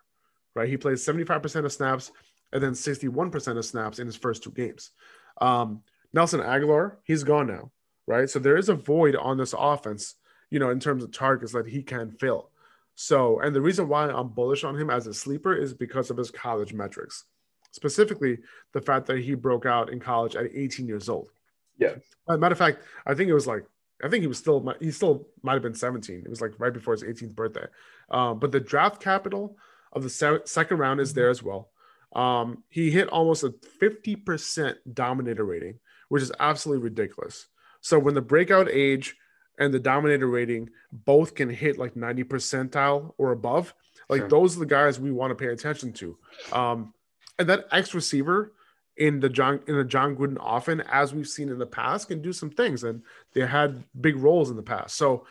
right? 0.55 0.69
He 0.69 0.77
played 0.77 0.97
75% 0.97 1.65
of 1.65 1.71
snaps 1.71 2.11
and 2.51 2.63
then 2.63 2.71
61% 2.71 3.57
of 3.57 3.65
snaps 3.65 3.99
in 3.99 4.07
his 4.07 4.15
first 4.15 4.43
two 4.43 4.51
games. 4.51 4.91
Um, 5.39 5.81
Nelson 6.13 6.39
Agholor, 6.39 6.97
he's 7.03 7.23
gone 7.23 7.47
now, 7.47 7.71
right? 8.07 8.29
So 8.29 8.39
there 8.39 8.57
is 8.57 8.69
a 8.69 8.75
void 8.75 9.15
on 9.15 9.37
this 9.37 9.53
offense, 9.57 10.15
you 10.49 10.59
know, 10.59 10.71
in 10.71 10.79
terms 10.79 11.03
of 11.03 11.11
targets 11.11 11.53
that 11.53 11.67
he 11.67 11.83
can 11.83 12.11
fill. 12.11 12.49
So, 12.95 13.39
and 13.39 13.55
the 13.55 13.61
reason 13.61 13.87
why 13.87 14.09
I'm 14.09 14.29
bullish 14.29 14.63
on 14.63 14.75
him 14.75 14.89
as 14.89 15.07
a 15.07 15.13
sleeper 15.13 15.55
is 15.55 15.73
because 15.73 16.09
of 16.09 16.17
his 16.17 16.31
college 16.31 16.73
metrics, 16.73 17.23
specifically 17.71 18.37
the 18.73 18.81
fact 18.81 19.05
that 19.07 19.19
he 19.19 19.35
broke 19.35 19.65
out 19.65 19.89
in 19.91 19.99
college 19.99 20.35
at 20.35 20.45
18 20.53 20.87
years 20.87 21.09
old. 21.09 21.29
Yeah. 21.77 21.95
As 22.29 22.35
a 22.35 22.37
matter 22.37 22.53
of 22.53 22.57
fact, 22.57 22.79
I 23.05 23.13
think 23.13 23.29
it 23.29 23.33
was 23.33 23.47
like, 23.47 23.63
I 24.03 24.09
think 24.09 24.21
he 24.21 24.27
was 24.27 24.37
still, 24.37 24.73
he 24.79 24.91
still 24.91 25.27
might 25.43 25.53
have 25.53 25.61
been 25.61 25.73
17. 25.73 26.23
It 26.23 26.29
was 26.29 26.41
like 26.41 26.53
right 26.57 26.73
before 26.73 26.93
his 26.93 27.03
18th 27.03 27.35
birthday. 27.35 27.65
Um, 28.09 28.39
but 28.39 28.51
the 28.51 28.59
draft 28.59 29.01
capital 29.01 29.57
of 29.93 30.03
the 30.03 30.09
se- 30.09 30.41
second 30.45 30.77
round 30.77 30.99
is 30.99 31.13
there 31.13 31.29
as 31.29 31.43
well. 31.43 31.69
Um, 32.15 32.63
he 32.69 32.89
hit 32.91 33.07
almost 33.09 33.43
a 33.43 33.49
50% 33.81 34.75
dominator 34.93 35.43
rating, 35.45 35.79
which 36.09 36.23
is 36.23 36.31
absolutely 36.39 36.83
ridiculous. 36.83 37.47
So 37.81 37.99
when 37.99 38.13
the 38.15 38.21
breakout 38.21 38.69
age 38.69 39.15
and 39.59 39.73
the 39.73 39.79
dominator 39.79 40.27
rating 40.27 40.69
both 40.91 41.35
can 41.35 41.49
hit 41.49 41.77
like 41.77 41.95
90 41.95 42.23
percentile 42.23 43.13
or 43.17 43.31
above, 43.31 43.73
like 44.09 44.21
Sure. 44.21 44.29
those 44.29 44.55
are 44.55 44.59
the 44.59 44.65
guys 44.65 44.99
we 44.99 45.11
want 45.11 45.31
to 45.31 45.35
pay 45.35 45.51
attention 45.51 45.93
to. 45.93 46.17
Um, 46.51 46.93
and 47.39 47.49
that 47.49 47.65
X 47.71 47.93
receiver 47.93 48.53
in 48.97 49.19
the 49.21 49.29
Jon 49.29 49.61
in 49.67 49.75
the 49.77 49.83
Jon 49.83 50.15
Gruden 50.15 50.37
often, 50.39 50.81
as 50.91 51.13
we've 51.13 51.27
seen 51.27 51.49
in 51.49 51.57
the 51.57 51.65
past, 51.65 52.09
can 52.09 52.21
do 52.21 52.33
some 52.33 52.49
things, 52.49 52.83
and 52.83 53.01
they 53.33 53.45
had 53.45 53.83
big 53.99 54.17
roles 54.17 54.49
in 54.49 54.57
the 54.57 54.61
past. 54.63 54.95
So, 54.97 55.25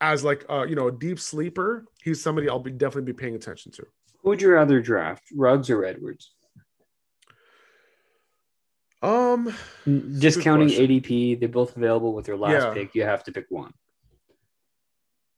as 0.00 0.24
like 0.24 0.44
uh, 0.48 0.64
you 0.64 0.74
know 0.74 0.88
a 0.88 0.92
deep 0.92 1.20
sleeper, 1.20 1.84
he's 2.02 2.22
somebody 2.22 2.48
I'll 2.48 2.58
be 2.58 2.70
definitely 2.70 3.12
be 3.12 3.16
paying 3.16 3.34
attention 3.34 3.70
to. 3.72 3.86
Who 4.22 4.30
would 4.30 4.42
you 4.42 4.50
rather 4.52 4.80
draft, 4.80 5.24
Ruggs 5.36 5.68
or 5.70 5.84
Edwards? 5.84 6.32
Um, 9.02 9.54
Discounting 9.86 10.68
question. 10.68 10.88
ADP, 10.88 11.40
they're 11.40 11.48
both 11.48 11.76
available 11.76 12.12
with 12.12 12.28
your 12.28 12.36
last 12.36 12.52
Yeah. 12.64 12.74
pick. 12.74 12.94
You 12.94 13.02
have 13.04 13.24
to 13.24 13.32
pick 13.32 13.46
one. 13.48 13.72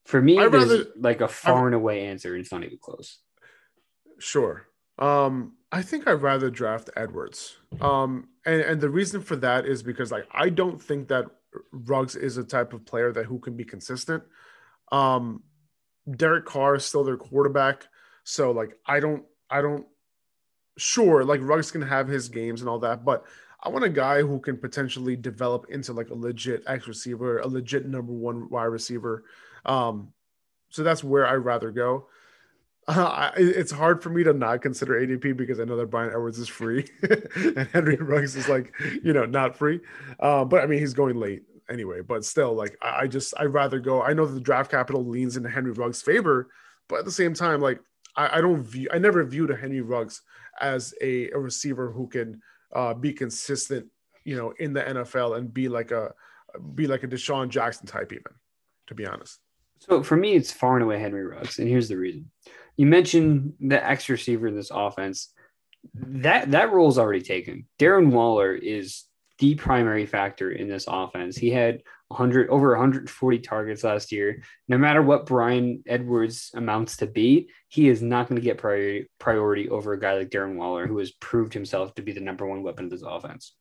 For 0.04 0.20
me, 0.20 0.38
I'd 0.38 0.50
there's 0.50 0.68
rather- 0.68 0.90
like 0.96 1.20
a 1.20 1.28
far 1.28 1.66
and 1.66 1.74
away 1.76 2.06
answer. 2.06 2.34
It's 2.36 2.50
not 2.50 2.64
even 2.64 2.78
close. 2.78 3.20
Sure. 4.18 4.66
Um, 5.02 5.54
I 5.72 5.82
think 5.82 6.06
I'd 6.06 6.22
rather 6.22 6.48
draft 6.48 6.88
Edwards. 6.96 7.56
Um, 7.80 8.28
and, 8.46 8.60
and 8.60 8.80
the 8.80 8.88
reason 8.88 9.20
for 9.20 9.34
that 9.36 9.66
is 9.66 9.82
because 9.82 10.12
like 10.12 10.28
I 10.32 10.48
don't 10.48 10.80
think 10.80 11.08
that 11.08 11.26
Ruggs 11.72 12.14
is 12.14 12.36
a 12.36 12.44
type 12.44 12.72
of 12.72 12.86
player 12.86 13.12
that 13.12 13.24
who 13.24 13.40
can 13.40 13.56
be 13.56 13.64
consistent. 13.64 14.22
Um, 14.92 15.42
Derek 16.16 16.46
Carr 16.46 16.76
is 16.76 16.84
still 16.84 17.02
their 17.02 17.16
quarterback, 17.16 17.88
so 18.22 18.52
like 18.52 18.78
I 18.86 19.00
don't, 19.00 19.24
I 19.50 19.60
don't. 19.60 19.86
Sure, 20.78 21.24
like 21.24 21.40
Ruggs 21.42 21.70
can 21.70 21.82
have 21.82 22.06
his 22.06 22.28
games 22.28 22.60
and 22.60 22.70
all 22.70 22.78
that, 22.78 23.04
but 23.04 23.24
I 23.62 23.68
want 23.70 23.84
a 23.84 23.90
guy 23.90 24.22
who 24.22 24.38
can 24.38 24.56
potentially 24.56 25.16
develop 25.16 25.66
into 25.68 25.92
like 25.92 26.10
a 26.10 26.14
legit 26.14 26.62
X 26.66 26.86
receiver, 26.86 27.40
a 27.40 27.46
legit 27.46 27.86
number 27.86 28.12
one 28.12 28.48
wide 28.50 28.64
receiver. 28.64 29.24
Um, 29.66 30.12
so 30.70 30.82
that's 30.82 31.02
where 31.04 31.26
I'd 31.26 31.34
rather 31.36 31.70
go. 31.72 32.06
Uh, 32.88 33.30
it's 33.36 33.70
hard 33.70 34.02
for 34.02 34.10
me 34.10 34.24
to 34.24 34.32
not 34.32 34.60
consider 34.60 35.00
ADP 35.00 35.36
because 35.36 35.60
I 35.60 35.64
know 35.64 35.76
that 35.76 35.86
Bryan 35.86 36.10
Edwards 36.10 36.40
is 36.40 36.48
free 36.48 36.84
and 37.02 37.68
Henry 37.72 37.94
Ruggs 37.94 38.34
is 38.34 38.48
like, 38.48 38.74
you 39.04 39.12
know, 39.12 39.24
not 39.24 39.56
free. 39.56 39.78
Uh, 40.18 40.44
but 40.44 40.64
I 40.64 40.66
mean, 40.66 40.80
he's 40.80 40.92
going 40.92 41.14
late 41.14 41.44
anyway. 41.70 42.00
But 42.00 42.24
still, 42.24 42.54
like, 42.54 42.76
I, 42.82 43.02
I 43.02 43.06
just, 43.06 43.34
I'd 43.38 43.52
rather 43.52 43.78
go. 43.78 44.02
I 44.02 44.14
know 44.14 44.26
that 44.26 44.34
the 44.34 44.40
draft 44.40 44.70
capital 44.70 45.04
leans 45.06 45.36
into 45.36 45.48
Henry 45.48 45.70
Ruggs' 45.70 46.02
favor, 46.02 46.48
but 46.88 46.98
at 46.98 47.04
the 47.04 47.12
same 47.12 47.34
time, 47.34 47.60
like, 47.60 47.80
I, 48.16 48.38
I 48.38 48.40
don't 48.40 48.62
view, 48.62 48.88
I 48.92 48.98
never 48.98 49.22
viewed 49.24 49.50
a 49.50 49.56
Henry 49.56 49.80
Ruggs 49.80 50.20
as 50.60 50.92
a, 51.00 51.30
a 51.30 51.38
receiver 51.38 51.92
who 51.92 52.08
can 52.08 52.42
uh, 52.74 52.94
be 52.94 53.12
consistent, 53.12 53.86
you 54.24 54.36
know, 54.36 54.52
in 54.58 54.72
the 54.72 54.82
NFL 54.82 55.38
and 55.38 55.52
be 55.52 55.68
like 55.68 55.92
a, 55.92 56.12
be 56.74 56.86
like 56.86 57.04
a 57.04 57.08
DeSean 57.08 57.48
Jackson 57.48 57.86
type, 57.86 58.12
even, 58.12 58.32
to 58.88 58.94
be 58.94 59.06
honest. 59.06 59.38
So 59.78 60.02
for 60.02 60.16
me, 60.16 60.34
it's 60.34 60.52
far 60.52 60.76
and 60.76 60.84
away 60.84 61.00
Henry 61.00 61.24
Ruggs, 61.24 61.58
and 61.58 61.68
here's 61.68 61.88
the 61.88 61.96
reason. 61.96 62.30
You 62.76 62.86
mentioned 62.86 63.54
the 63.60 63.84
X 63.84 64.08
receiver 64.08 64.46
in 64.46 64.56
this 64.56 64.70
offense. 64.72 65.32
That 65.94 66.52
that 66.52 66.72
role 66.72 66.88
is 66.88 66.98
already 66.98 67.22
taken. 67.22 67.66
Darren 67.78 68.10
Waller 68.10 68.54
is 68.54 69.04
the 69.38 69.54
primary 69.56 70.06
factor 70.06 70.52
in 70.52 70.68
this 70.68 70.84
offense. 70.86 71.36
He 71.36 71.50
had 71.50 71.82
100 72.08 72.48
over 72.48 72.70
140 72.70 73.38
targets 73.40 73.82
last 73.82 74.12
year. 74.12 74.42
No 74.68 74.78
matter 74.78 75.02
what 75.02 75.26
Bryan 75.26 75.82
Edwards 75.86 76.50
amounts 76.54 76.98
to 76.98 77.06
be, 77.06 77.48
he 77.68 77.88
is 77.88 78.02
not 78.02 78.28
going 78.28 78.40
to 78.40 78.44
get 78.44 78.58
priority 78.58 79.08
priority 79.18 79.68
over 79.68 79.92
a 79.92 80.00
guy 80.00 80.14
like 80.14 80.30
Darren 80.30 80.56
Waller, 80.56 80.86
who 80.86 80.98
has 80.98 81.10
proved 81.10 81.54
himself 81.54 81.94
to 81.94 82.02
be 82.02 82.12
the 82.12 82.20
number 82.20 82.46
one 82.46 82.62
weapon 82.62 82.84
of 82.84 82.90
this 82.90 83.02
offense. 83.02 83.54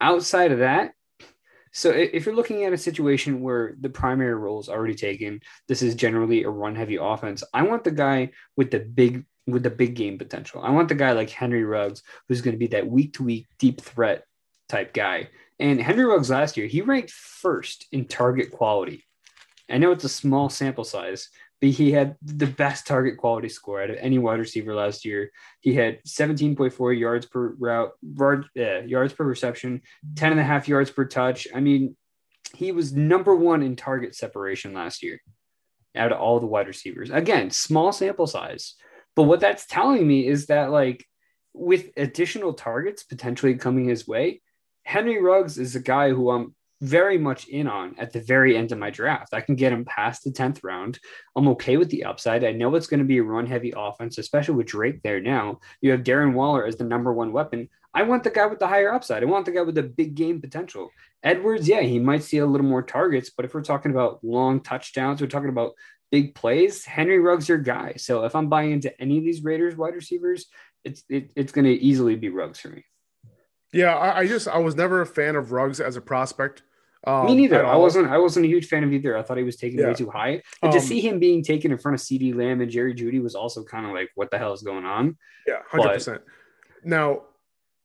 Outside 0.00 0.52
of 0.52 0.58
that, 0.58 0.92
so 1.74 1.90
if 1.90 2.24
you're 2.24 2.36
looking 2.36 2.64
at 2.64 2.72
a 2.72 2.78
situation 2.78 3.40
where 3.40 3.74
the 3.80 3.88
primary 3.88 4.34
role 4.34 4.60
is 4.60 4.68
already 4.68 4.94
taken, 4.94 5.40
this 5.66 5.82
is 5.82 5.96
generally 5.96 6.44
a 6.44 6.48
run 6.48 6.76
heavy 6.76 6.96
offense. 7.00 7.42
I 7.52 7.62
want 7.62 7.82
the 7.82 7.90
guy 7.90 8.30
with 8.56 8.70
the 8.70 8.78
big 8.78 9.24
with 9.48 9.64
the 9.64 9.70
big 9.70 9.96
game 9.96 10.16
potential. 10.16 10.62
I 10.62 10.70
want 10.70 10.88
the 10.88 10.94
guy 10.94 11.12
like 11.12 11.30
Henry 11.30 11.64
Ruggs, 11.64 12.02
who's 12.28 12.42
going 12.42 12.54
to 12.54 12.58
be 12.58 12.68
that 12.68 12.86
week 12.86 13.14
to 13.14 13.24
week 13.24 13.48
deep 13.58 13.80
threat 13.80 14.24
type 14.68 14.94
guy. 14.94 15.28
And 15.58 15.80
Henry 15.80 16.04
Ruggs 16.04 16.30
last 16.30 16.56
year, 16.56 16.68
he 16.68 16.80
ranked 16.80 17.10
first 17.10 17.86
in 17.90 18.06
target 18.06 18.52
quality. 18.52 19.04
I 19.68 19.78
know 19.78 19.90
it's 19.90 20.04
a 20.04 20.08
small 20.08 20.48
sample 20.50 20.84
size, 20.84 21.28
he 21.70 21.92
had 21.92 22.16
the 22.22 22.46
best 22.46 22.86
target 22.86 23.16
quality 23.16 23.48
score 23.48 23.82
out 23.82 23.90
of 23.90 23.96
any 24.00 24.18
wide 24.18 24.38
receiver 24.38 24.74
last 24.74 25.04
year. 25.04 25.30
He 25.60 25.74
had 25.74 26.02
17.4 26.04 26.98
yards 26.98 27.26
per 27.26 27.54
route, 27.58 27.92
yards 28.54 29.12
per 29.12 29.24
reception, 29.24 29.82
10 30.16 30.32
and 30.32 30.40
a 30.40 30.44
half 30.44 30.68
yards 30.68 30.90
per 30.90 31.04
touch. 31.04 31.46
I 31.54 31.60
mean, 31.60 31.96
he 32.54 32.72
was 32.72 32.92
number 32.92 33.34
one 33.34 33.62
in 33.62 33.76
target 33.76 34.14
separation 34.14 34.74
last 34.74 35.02
year 35.02 35.20
out 35.96 36.12
of 36.12 36.18
all 36.18 36.40
the 36.40 36.46
wide 36.46 36.66
receivers. 36.66 37.10
Again, 37.10 37.50
small 37.50 37.92
sample 37.92 38.26
size. 38.26 38.74
But 39.16 39.24
what 39.24 39.40
that's 39.40 39.66
telling 39.66 40.06
me 40.06 40.26
is 40.26 40.46
that, 40.46 40.70
like, 40.70 41.04
with 41.52 41.90
additional 41.96 42.52
targets 42.52 43.04
potentially 43.04 43.54
coming 43.54 43.88
his 43.88 44.08
way, 44.08 44.42
Henry 44.82 45.22
Ruggs 45.22 45.56
is 45.58 45.76
a 45.76 45.80
guy 45.80 46.10
who 46.10 46.30
I'm 46.30 46.54
very 46.84 47.18
much 47.18 47.48
in 47.48 47.66
on 47.66 47.94
at 47.98 48.12
the 48.12 48.20
very 48.20 48.56
end 48.56 48.70
of 48.70 48.78
my 48.78 48.90
draft. 48.90 49.32
I 49.32 49.40
can 49.40 49.56
get 49.56 49.72
him 49.72 49.84
past 49.84 50.22
the 50.22 50.30
10th 50.30 50.60
round. 50.62 50.98
I'm 51.34 51.48
okay 51.48 51.76
with 51.76 51.88
the 51.90 52.04
upside. 52.04 52.44
I 52.44 52.52
know 52.52 52.74
it's 52.74 52.86
going 52.86 53.00
to 53.00 53.06
be 53.06 53.18
a 53.18 53.22
run 53.22 53.46
heavy 53.46 53.72
offense, 53.76 54.18
especially 54.18 54.54
with 54.54 54.66
Drake 54.66 55.02
there 55.02 55.20
now. 55.20 55.60
You 55.80 55.92
have 55.92 56.02
Darren 56.02 56.34
Waller 56.34 56.66
as 56.66 56.76
the 56.76 56.84
number 56.84 57.12
one 57.12 57.32
weapon. 57.32 57.68
I 57.94 58.02
want 58.02 58.24
the 58.24 58.30
guy 58.30 58.46
with 58.46 58.58
the 58.58 58.66
higher 58.66 58.92
upside. 58.92 59.22
I 59.22 59.26
want 59.26 59.46
the 59.46 59.52
guy 59.52 59.62
with 59.62 59.76
the 59.76 59.82
big 59.82 60.14
game 60.14 60.40
potential. 60.40 60.90
Edwards, 61.22 61.68
yeah, 61.68 61.80
he 61.80 61.98
might 61.98 62.24
see 62.24 62.38
a 62.38 62.46
little 62.46 62.66
more 62.66 62.82
targets, 62.82 63.30
but 63.30 63.44
if 63.46 63.54
we're 63.54 63.62
talking 63.62 63.92
about 63.92 64.22
long 64.22 64.60
touchdowns, 64.60 65.20
we're 65.20 65.28
talking 65.28 65.48
about 65.48 65.74
big 66.10 66.34
plays, 66.34 66.84
Henry 66.84 67.18
Ruggs 67.18 67.48
your 67.48 67.58
guy. 67.58 67.94
So 67.96 68.24
if 68.24 68.34
I'm 68.34 68.48
buying 68.48 68.72
into 68.72 69.00
any 69.00 69.18
of 69.18 69.24
these 69.24 69.42
Raiders 69.42 69.76
wide 69.76 69.94
receivers, 69.94 70.46
it's 70.84 71.02
it, 71.08 71.32
it's 71.34 71.52
going 71.52 71.64
to 71.64 71.72
easily 71.72 72.16
be 72.16 72.28
Ruggs 72.28 72.60
for 72.60 72.68
me. 72.68 72.84
Yeah, 73.72 73.96
I, 73.96 74.18
I, 74.18 74.26
just 74.26 74.46
I 74.46 74.58
was 74.58 74.76
never 74.76 75.00
a 75.00 75.06
fan 75.06 75.34
of 75.34 75.50
Ruggs 75.50 75.80
as 75.80 75.96
a 75.96 76.00
prospect. 76.00 76.62
Um, 77.06 77.26
Me 77.26 77.36
neither. 77.36 77.66
I 77.66 77.76
wasn't. 77.76 78.08
I 78.08 78.18
wasn't 78.18 78.46
a 78.46 78.48
huge 78.48 78.66
fan 78.66 78.82
of 78.82 78.92
either. 78.92 79.16
I 79.16 79.22
thought 79.22 79.36
he 79.36 79.42
was 79.42 79.56
taken 79.56 79.78
yeah. 79.78 79.88
way 79.88 79.94
too 79.94 80.10
high. 80.10 80.42
And 80.62 80.72
um, 80.72 80.72
to 80.72 80.80
see 80.80 81.00
him 81.00 81.18
being 81.18 81.42
taken 81.42 81.70
in 81.70 81.78
front 81.78 81.94
of 81.94 82.00
CeeDee 82.00 82.34
Lamb 82.34 82.60
and 82.60 82.70
Jerry 82.70 82.94
Jeudy 82.94 83.22
was 83.22 83.34
also 83.34 83.62
kind 83.62 83.84
of 83.86 83.92
like, 83.92 84.10
what 84.14 84.30
the 84.30 84.38
hell 84.38 84.52
is 84.52 84.62
going 84.62 84.84
on? 84.84 85.16
Yeah, 85.46 85.58
hundred 85.70 85.94
percent. 85.94 86.22
Now, 86.82 87.22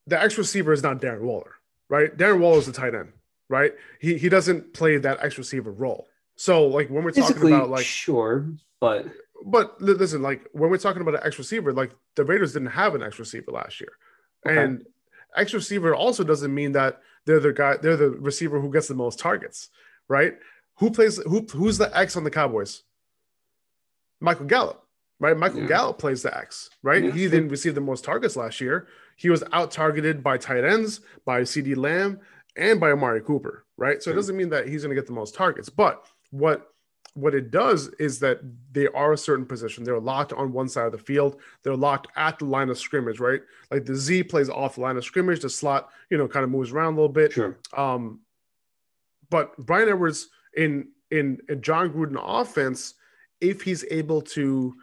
the 0.08 0.22
X 0.22 0.38
receiver 0.38 0.72
is 0.72 0.84
not 0.84 1.02
Darren 1.02 1.22
Waller, 1.22 1.56
right? 1.90 2.16
Darren 2.16 2.40
Waller 2.40 2.60
is 2.60 2.66
the 2.66 2.72
tight 2.72 2.96
end, 2.96 3.12
right? 3.50 3.74
He 4.00 4.18
he 4.18 4.30
doesn't 4.30 4.74
play 4.74 4.98
that 4.98 5.22
X 5.22 5.38
receiver 5.38 5.72
role. 5.72 6.08
So, 6.36 6.68
like 6.68 6.90
when 6.90 7.04
we're 7.04 7.12
talking 7.12 7.48
about 7.48 7.70
like 7.70 7.86
sure, 7.86 8.50
but 8.80 9.06
but 9.46 9.82
listen, 9.82 10.22
like 10.22 10.48
when 10.54 10.70
we're 10.70 10.78
talking 10.78 11.02
about 11.02 11.16
an 11.16 11.22
X 11.24 11.38
receiver, 11.38 11.74
like 11.74 11.92
the 12.16 12.24
Raiders 12.24 12.54
didn't 12.54 12.70
have 12.70 12.96
an 12.96 13.04
X 13.04 13.20
receiver 13.20 13.52
last 13.52 13.82
year, 13.82 13.92
okay. 14.48 14.64
and 14.64 14.86
X 15.36 15.54
receiver 15.54 15.94
also 15.94 16.24
doesn't 16.24 16.54
mean 16.54 16.72
that 16.74 17.02
they're 17.26 17.40
the 17.40 17.54
guy, 17.54 17.78
they're 17.78 17.98
the 17.98 18.12
receiver 18.12 18.60
who 18.60 18.72
gets 18.72 18.88
the 18.88 18.96
most 18.96 19.20
targets, 19.20 19.70
right? 20.08 20.36
Who 20.78 20.92
plays 20.92 21.18
who 21.18 21.46
who's 21.52 21.78
the 21.78 21.96
X 21.98 22.16
on 22.16 22.24
the 22.24 22.32
Cowboys? 22.32 22.84
Michael 24.20 24.46
Gallup, 24.46 24.84
right? 25.20 25.38
Michael 25.38 25.62
yeah. 25.62 25.68
Gallup 25.68 25.98
plays 25.98 26.24
the 26.24 26.36
X, 26.36 26.70
right? 26.84 27.04
Yeah. 27.04 27.12
He 27.12 27.30
didn't 27.30 27.50
receive 27.50 27.76
the 27.76 27.82
most 27.82 28.04
targets 28.04 28.36
last 28.36 28.60
year. 28.62 28.88
He 29.16 29.30
was 29.30 29.44
out 29.52 29.72
targeted 29.72 30.24
by 30.24 30.38
tight 30.38 30.64
ends, 30.64 31.02
by 31.26 31.42
CeeDee 31.42 31.78
Lamb, 31.78 32.20
and 32.56 32.80
by 32.80 32.92
Amari 32.92 33.22
Cooper, 33.22 33.66
right? 33.78 34.02
So 34.02 34.12
it 34.12 34.16
doesn't 34.16 34.36
mean 34.36 34.50
that 34.50 34.68
he's 34.68 34.84
going 34.84 34.96
to 34.96 35.02
get 35.02 35.08
the 35.08 35.14
most 35.14 35.36
targets. 35.36 35.70
But 35.70 36.06
what 36.32 36.74
what 37.14 37.34
it 37.34 37.52
does 37.52 37.88
is 38.00 38.20
that 38.20 38.40
they 38.72 38.88
are 38.88 39.14
a 39.14 39.18
certain 39.18 39.46
position. 39.46 39.84
They're 39.84 40.00
locked 40.00 40.34
on 40.34 40.54
one 40.54 40.70
side 40.70 40.86
of 40.86 40.92
the 40.92 40.98
field. 40.98 41.38
They're 41.64 41.76
locked 41.76 42.08
at 42.16 42.40
the 42.40 42.46
line 42.46 42.70
of 42.70 42.78
scrimmage, 42.78 43.20
right? 43.20 43.42
Like 43.72 43.86
the 43.86 43.96
Z 43.96 44.24
plays 44.24 44.50
off 44.50 44.76
the 44.76 44.82
line 44.82 44.98
of 44.98 45.04
scrimmage. 45.04 45.42
The 45.42 45.50
slot, 45.50 45.90
you 46.10 46.18
know, 46.18 46.28
kind 46.28 46.44
of 46.44 46.50
moves 46.50 46.72
around 46.72 46.94
a 46.94 46.96
little 46.98 47.10
bit. 47.10 47.34
Sure. 47.34 47.58
Um, 47.76 48.22
but 49.30 49.58
Bryan 49.58 49.90
Edwards 49.90 50.30
in 50.56 50.90
in 51.12 51.40
a 51.50 51.56
Jon 51.56 51.90
Gruden 51.90 52.22
offense, 52.22 52.94
if 53.42 53.62
he's 53.62 53.84
able 53.90 54.22
to, 54.22 54.76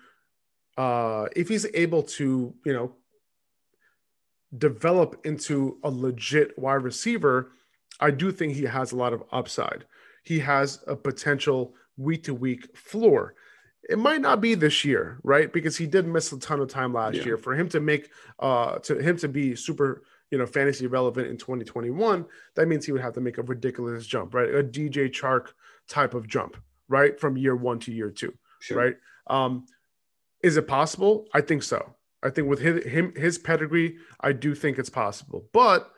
uh, 0.76 1.26
if 1.36 1.48
he's 1.48 1.66
able 1.74 2.02
to, 2.02 2.54
you 2.64 2.72
know, 2.72 2.94
develop 4.58 5.24
into 5.24 5.78
a 5.84 5.90
legit 5.90 6.58
wide 6.58 6.82
receiver, 6.82 7.52
I 8.00 8.10
do 8.10 8.32
think 8.32 8.54
he 8.54 8.64
has 8.64 8.92
a 8.92 8.96
lot 8.96 9.12
of 9.12 9.22
upside. 9.32 9.84
He 10.24 10.40
has 10.40 10.82
a 10.86 10.96
potential 10.96 11.74
week 11.96 12.24
to 12.24 12.34
week 12.34 12.76
floor. 12.76 13.34
It 13.88 13.98
might 13.98 14.20
not 14.20 14.40
be 14.40 14.54
this 14.54 14.84
year, 14.84 15.18
right? 15.22 15.52
Because 15.52 15.76
he 15.76 15.86
did 15.86 16.06
miss 16.06 16.32
a 16.32 16.38
ton 16.38 16.60
of 16.60 16.68
time 16.68 16.92
last 16.92 17.16
yeah. 17.16 17.24
year. 17.24 17.36
For 17.36 17.54
him 17.54 17.68
to 17.70 17.80
make, 17.80 18.10
uh, 18.40 18.78
to 18.80 18.98
him 18.98 19.16
to 19.18 19.28
be 19.28 19.54
super, 19.54 20.02
you 20.30 20.38
know, 20.38 20.46
fantasy 20.46 20.86
relevant 20.88 21.28
in 21.28 21.36
2021, 21.36 22.26
that 22.56 22.66
means 22.66 22.84
he 22.84 22.92
would 22.92 23.00
have 23.00 23.14
to 23.14 23.20
make 23.20 23.38
a 23.38 23.42
ridiculous 23.42 24.06
jump, 24.06 24.34
right? 24.34 24.52
A 24.52 24.62
DJ 24.62 25.08
Chark 25.08 25.48
type 25.88 26.14
of 26.14 26.26
jump, 26.26 26.56
right, 26.88 27.18
from 27.18 27.36
year 27.36 27.54
one 27.54 27.78
to 27.80 27.92
year 27.92 28.10
two, 28.10 28.34
sure. 28.60 28.76
right? 28.76 28.96
Um, 29.28 29.66
is 30.42 30.56
it 30.56 30.66
possible? 30.66 31.26
I 31.32 31.40
think 31.40 31.62
so. 31.62 31.94
I 32.22 32.30
think 32.30 32.48
with 32.48 32.60
his, 32.60 32.84
him 32.84 33.12
his 33.14 33.38
pedigree, 33.38 33.98
I 34.20 34.32
do 34.32 34.54
think 34.54 34.78
it's 34.78 34.90
possible. 34.90 35.44
But 35.52 35.90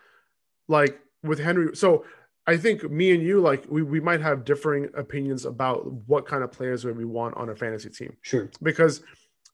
like 0.69 1.01
with 1.23 1.39
Henry, 1.39 1.75
so 1.75 2.05
I 2.49 2.57
think 2.57 2.91
me 2.91 3.13
and 3.13 3.23
you, 3.23 3.43
like 3.43 3.67
we, 3.69 3.83
we 3.83 4.01
might 4.01 4.23
have 4.23 4.47
differing 4.47 4.89
opinions 4.95 5.45
about 5.45 5.93
what 6.09 6.27
kind 6.27 6.43
of 6.43 6.51
players 6.51 6.83
we 6.83 7.05
want 7.05 7.37
on 7.37 7.51
a 7.51 7.55
fantasy 7.55 7.91
team. 7.91 8.17
Sure. 8.23 8.49
Because 8.63 9.03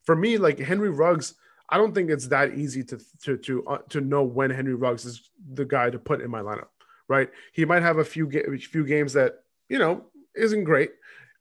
for 0.04 0.14
me, 0.14 0.38
like 0.38 0.60
Henry 0.60 0.90
Ruggs, 0.90 1.34
I 1.68 1.76
don't 1.76 1.92
think 1.92 2.08
it's 2.08 2.28
that 2.28 2.54
easy 2.54 2.84
to 2.84 3.00
to 3.24 3.36
to 3.36 3.66
uh, 3.66 3.78
to 3.88 4.00
know 4.00 4.22
when 4.22 4.50
Henry 4.50 4.74
Ruggs 4.74 5.04
is 5.04 5.28
the 5.54 5.64
guy 5.64 5.90
to 5.90 5.98
put 5.98 6.20
in 6.20 6.30
my 6.30 6.40
lineup. 6.40 6.68
Right? 7.08 7.30
He 7.52 7.64
might 7.64 7.82
have 7.82 7.98
a 7.98 8.04
few 8.04 8.28
ga- 8.28 8.56
few 8.58 8.86
games 8.86 9.12
that 9.14 9.42
you 9.68 9.78
know 9.78 10.04
isn't 10.36 10.62
great, 10.62 10.92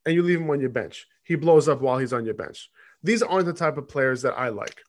and 0.04 0.12
you 0.12 0.24
leave 0.24 0.40
him 0.40 0.50
on 0.50 0.60
your 0.60 0.70
bench. 0.70 1.06
He 1.22 1.36
blows 1.36 1.68
up 1.68 1.80
while 1.80 1.98
he's 1.98 2.12
on 2.12 2.24
your 2.24 2.34
bench. 2.34 2.68
These 3.04 3.22
aren't 3.22 3.46
the 3.46 3.52
type 3.52 3.78
of 3.78 3.86
players 3.86 4.22
that 4.22 4.36
I 4.36 4.48
like 4.48 4.82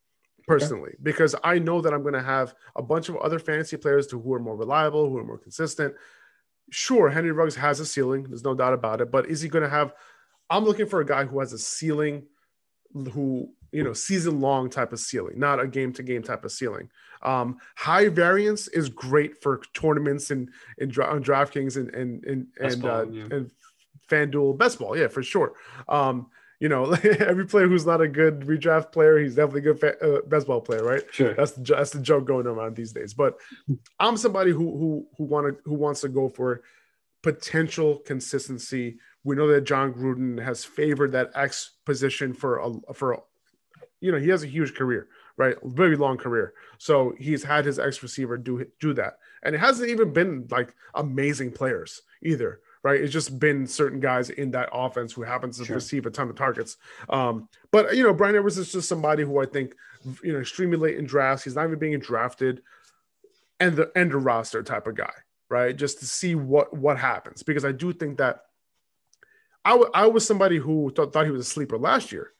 personally 0.47 0.89
okay. 0.89 0.97
because 1.03 1.35
I 1.43 1.59
know 1.59 1.81
that 1.81 1.93
I'm 1.93 2.01
going 2.01 2.13
to 2.13 2.23
have 2.23 2.55
a 2.75 2.81
bunch 2.81 3.09
of 3.09 3.17
other 3.17 3.39
fantasy 3.39 3.77
players 3.77 4.07
to 4.07 4.19
who 4.19 4.33
are 4.33 4.39
more 4.39 4.55
reliable, 4.55 5.09
who 5.09 5.17
are 5.17 5.23
more 5.23 5.37
consistent, 5.37 5.95
sure, 6.71 7.09
Henry 7.09 7.31
Ruggs 7.31 7.55
has 7.55 7.79
a 7.79 7.85
ceiling. 7.85 8.23
There's 8.23 8.43
no 8.43 8.55
doubt 8.55 8.73
about 8.73 9.01
it. 9.01 9.11
But 9.11 9.27
is 9.27 9.41
he 9.41 9.49
going 9.49 9.63
to 9.63 9.69
have? 9.69 9.93
I'm 10.49 10.63
looking 10.63 10.85
for 10.85 11.01
a 11.01 11.05
guy 11.05 11.25
who 11.25 11.39
has 11.39 11.53
a 11.53 11.57
ceiling, 11.57 12.23
who 12.93 13.49
you 13.75 13.83
know, 13.83 13.91
season 13.91 14.39
long 14.39 14.69
type 14.69 14.93
of 14.93 14.99
ceiling, 15.01 15.37
not 15.37 15.59
a 15.59 15.67
game 15.67 15.91
to 15.91 16.01
game 16.01 16.23
type 16.23 16.45
of 16.45 16.51
ceiling. 16.53 16.89
Um, 17.21 17.57
high 17.75 18.07
variance 18.07 18.69
is 18.69 18.87
great 18.87 19.41
for 19.41 19.61
tournaments 19.73 20.31
and 20.31 20.49
in 20.77 20.89
on 21.01 21.21
DraftKings 21.21 21.75
and 21.75 21.93
and 21.93 22.23
and 22.23 22.47
and, 22.57 22.81
ball, 22.81 22.91
uh, 22.91 23.03
yeah. 23.05 23.23
and 23.31 23.51
FanDuel 24.09 24.57
best 24.57 24.79
ball, 24.79 24.97
yeah, 24.97 25.07
for 25.07 25.23
sure. 25.23 25.55
Um, 25.89 26.27
you 26.65 26.69
know, 26.69 26.91
every 27.19 27.45
player 27.45 27.67
who's 27.67 27.85
not 27.85 28.01
a 28.01 28.07
good 28.07 28.39
redraft 28.39 28.91
player, 28.91 29.19
he's 29.19 29.35
definitely 29.35 29.59
a 29.59 29.73
good 29.73 29.79
fa- 29.79 30.03
uh, 30.03 30.21
best 30.25 30.47
ball 30.47 30.61
player, 30.61 30.83
right? 30.83 31.03
Sure. 31.11 31.35
That's 31.35 31.51
the 31.51 31.61
that's 31.61 31.91
the 31.91 31.99
joke 31.99 32.25
going 32.25 32.47
around 32.47 32.75
these 32.75 32.91
days. 32.91 33.13
But 33.13 33.37
I'm 33.99 34.17
somebody 34.17 34.49
who 34.49 34.75
who 34.79 35.07
who 35.15 35.25
want 35.25 35.45
to 35.45 35.69
who 35.69 35.75
wants 35.75 36.01
to 36.01 36.09
go 36.09 36.27
for 36.27 36.63
potential 37.21 37.99
consistency. 37.99 38.97
We 39.23 39.35
know 39.35 39.47
that 39.49 39.61
Jon 39.61 39.93
Gruden 39.93 40.43
has 40.43 40.65
favored 40.65 41.11
that 41.11 41.29
X 41.35 41.73
position 41.85 42.33
for 42.33 42.57
a 42.57 42.93
for 42.95 43.13
a, 43.13 43.17
you 44.01 44.11
know 44.11 44.17
he 44.17 44.29
has 44.29 44.41
a 44.41 44.47
huge 44.47 44.73
career, 44.73 45.07
right? 45.37 45.57
Very 45.65 45.95
long 45.95 46.17
career. 46.17 46.55
So 46.79 47.13
he's 47.19 47.43
had 47.43 47.65
his 47.65 47.77
X 47.77 48.01
receiver 48.01 48.37
do 48.39 48.65
do 48.79 48.91
that, 48.95 49.19
and 49.43 49.53
it 49.53 49.59
hasn't 49.59 49.91
even 49.91 50.13
been 50.13 50.47
like 50.49 50.73
amazing 50.95 51.51
players 51.51 52.01
either 52.23 52.61
right? 52.85 53.01
It's 53.01 53.11
just 53.11 53.39
been 53.39 53.65
certain 53.65 53.99
guys 53.99 54.29
in 54.29 54.51
that 54.51 54.69
offense 54.71 55.11
who 55.11 55.23
happens 55.23 55.57
to 55.57 55.65
sure. 55.65 55.75
receive 55.75 56.05
a 56.05 56.11
ton 56.11 56.29
of 56.29 56.35
targets. 56.35 56.77
Um, 57.09 57.49
but 57.71 57.95
you 57.95 58.03
know, 58.03 58.13
Bryan 58.13 58.35
Edwards 58.35 58.59
is 58.59 58.71
just 58.71 58.87
somebody 58.87 59.23
who 59.23 59.41
I 59.41 59.47
think 59.47 59.75
you 60.23 60.31
know 60.31 60.39
extremely 60.39 60.77
late 60.77 60.97
in 60.97 61.05
drafts. 61.05 61.43
He's 61.43 61.55
not 61.55 61.65
even 61.65 61.79
being 61.79 61.97
drafted, 61.97 62.61
and 63.59 63.75
the 63.75 63.91
end 63.95 64.13
of 64.13 64.23
roster 64.23 64.61
type 64.61 64.85
of 64.85 64.93
guy, 64.93 65.11
right? 65.49 65.75
Just 65.75 65.97
to 65.99 66.05
see 66.05 66.35
what 66.35 66.77
what 66.77 66.99
happens 66.99 67.41
because 67.41 67.65
I 67.65 67.71
do 67.71 67.91
think 67.91 68.19
that 68.19 68.43
I, 69.65 69.71
w- 69.71 69.89
I 69.95 70.05
was 70.05 70.27
somebody 70.27 70.57
who 70.57 70.91
th- 70.95 71.09
thought 71.09 71.25
he 71.25 71.31
was 71.31 71.41
a 71.41 71.49
sleeper 71.49 71.79
last 71.79 72.11
year, 72.11 72.33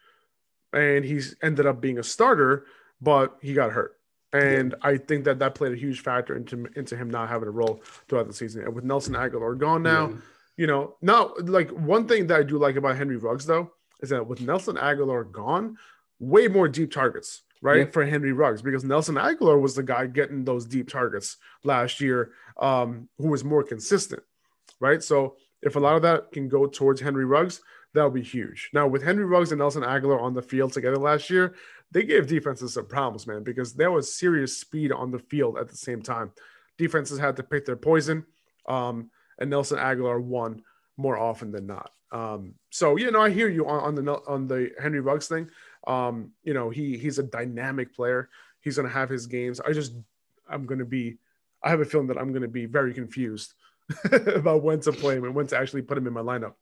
and 0.73 1.03
he's 1.03 1.35
ended 1.41 1.65
up 1.65 1.81
being 1.81 1.97
a 1.97 2.03
starter, 2.03 2.67
but 3.01 3.35
he 3.41 3.53
got 3.53 3.71
hurt. 3.71 3.97
And 4.31 4.75
yeah. 4.77 4.89
I 4.89 4.97
think 4.97 5.25
that 5.25 5.39
that 5.39 5.55
played 5.55 5.71
a 5.71 5.75
huge 5.75 6.01
factor 6.01 6.35
into 6.35 6.67
into 6.75 6.95
him 6.95 7.09
not 7.09 7.29
having 7.29 7.47
a 7.47 7.51
role 7.51 7.81
throughout 8.07 8.27
the 8.27 8.33
season. 8.33 8.61
And 8.61 8.75
with 8.75 8.83
Nelson 8.83 9.15
Agholor 9.15 9.57
gone 9.57 9.81
now, 9.81 10.09
yeah. 10.09 10.15
You 10.57 10.67
know, 10.67 10.95
now 11.01 11.33
like 11.39 11.69
one 11.69 12.07
thing 12.07 12.27
that 12.27 12.39
I 12.39 12.43
do 12.43 12.57
like 12.57 12.75
about 12.75 12.95
Henry 12.95 13.17
Ruggs 13.17 13.45
though 13.45 13.71
is 14.01 14.09
that 14.09 14.27
with 14.27 14.41
Nelson 14.41 14.75
Agholor 14.75 15.29
gone, 15.31 15.77
way 16.19 16.47
more 16.47 16.67
deep 16.67 16.91
targets, 16.91 17.43
right, 17.61 17.79
yeah. 17.79 17.91
for 17.91 18.05
Henry 18.05 18.31
Ruggs 18.31 18.61
because 18.61 18.83
Nelson 18.83 19.15
Agholor 19.15 19.59
was 19.59 19.75
the 19.75 19.83
guy 19.83 20.07
getting 20.07 20.43
those 20.43 20.65
deep 20.65 20.89
targets 20.89 21.37
last 21.63 21.99
year, 21.99 22.31
um, 22.59 23.09
who 23.17 23.27
was 23.27 23.43
more 23.43 23.63
consistent, 23.63 24.23
right? 24.79 25.03
So 25.03 25.35
if 25.61 25.75
a 25.75 25.79
lot 25.79 25.95
of 25.95 26.01
that 26.03 26.31
can 26.31 26.47
go 26.47 26.67
towards 26.67 27.01
Henry 27.01 27.25
Ruggs, 27.25 27.61
that'll 27.93 28.09
be 28.11 28.21
huge. 28.21 28.69
Now 28.73 28.87
with 28.87 29.03
Henry 29.03 29.25
Ruggs 29.25 29.51
and 29.51 29.59
Nelson 29.59 29.83
Agholor 29.83 30.21
on 30.21 30.33
the 30.33 30.41
field 30.41 30.73
together 30.73 30.97
last 30.97 31.29
year, 31.29 31.55
they 31.91 32.03
gave 32.03 32.27
defenses 32.27 32.73
some 32.73 32.87
problems, 32.87 33.27
man, 33.27 33.43
because 33.43 33.73
there 33.73 33.91
was 33.91 34.13
serious 34.13 34.57
speed 34.57 34.91
on 34.91 35.11
the 35.11 35.19
field 35.19 35.57
at 35.57 35.69
the 35.69 35.77
same 35.77 36.01
time. 36.01 36.31
Defenses 36.77 37.19
had 37.19 37.37
to 37.37 37.43
pick 37.43 37.65
their 37.65 37.77
poison, 37.77 38.25
um, 38.67 39.09
and 39.39 39.49
Nelson 39.49 39.77
Agholor 39.77 40.21
won 40.21 40.63
more 40.97 41.17
often 41.17 41.51
than 41.51 41.67
not. 41.67 41.91
Um, 42.11 42.55
so 42.69 42.95
you 42.95 43.11
know, 43.11 43.21
I 43.21 43.29
hear 43.29 43.49
you 43.49 43.67
on, 43.67 43.81
on 43.81 43.95
the 43.95 44.21
on 44.27 44.47
the 44.47 44.71
Henry 44.81 45.01
Ruggs 45.01 45.27
thing. 45.27 45.49
Um, 45.87 46.31
you 46.43 46.53
know, 46.53 46.69
he 46.69 46.97
he's 46.97 47.19
a 47.19 47.23
dynamic 47.23 47.95
player. 47.95 48.29
He's 48.61 48.77
going 48.77 48.87
to 48.87 48.93
have 48.93 49.09
his 49.09 49.27
games. 49.27 49.59
I 49.59 49.73
just 49.73 49.93
I'm 50.49 50.65
going 50.65 50.79
to 50.79 50.85
be. 50.85 51.17
I 51.63 51.69
have 51.69 51.81
a 51.81 51.85
feeling 51.85 52.07
that 52.07 52.17
I'm 52.17 52.29
going 52.29 52.43
to 52.43 52.47
be 52.47 52.67
very 52.67 52.93
confused 52.93 53.53
about 54.11 54.63
when 54.63 54.79
to 54.81 54.91
play 54.91 55.15
him 55.15 55.25
and 55.25 55.33
when 55.33 55.47
to 55.47 55.57
actually 55.57 55.81
put 55.81 55.97
him 55.97 56.07
in 56.07 56.13
my 56.13 56.21
lineup. 56.21 56.53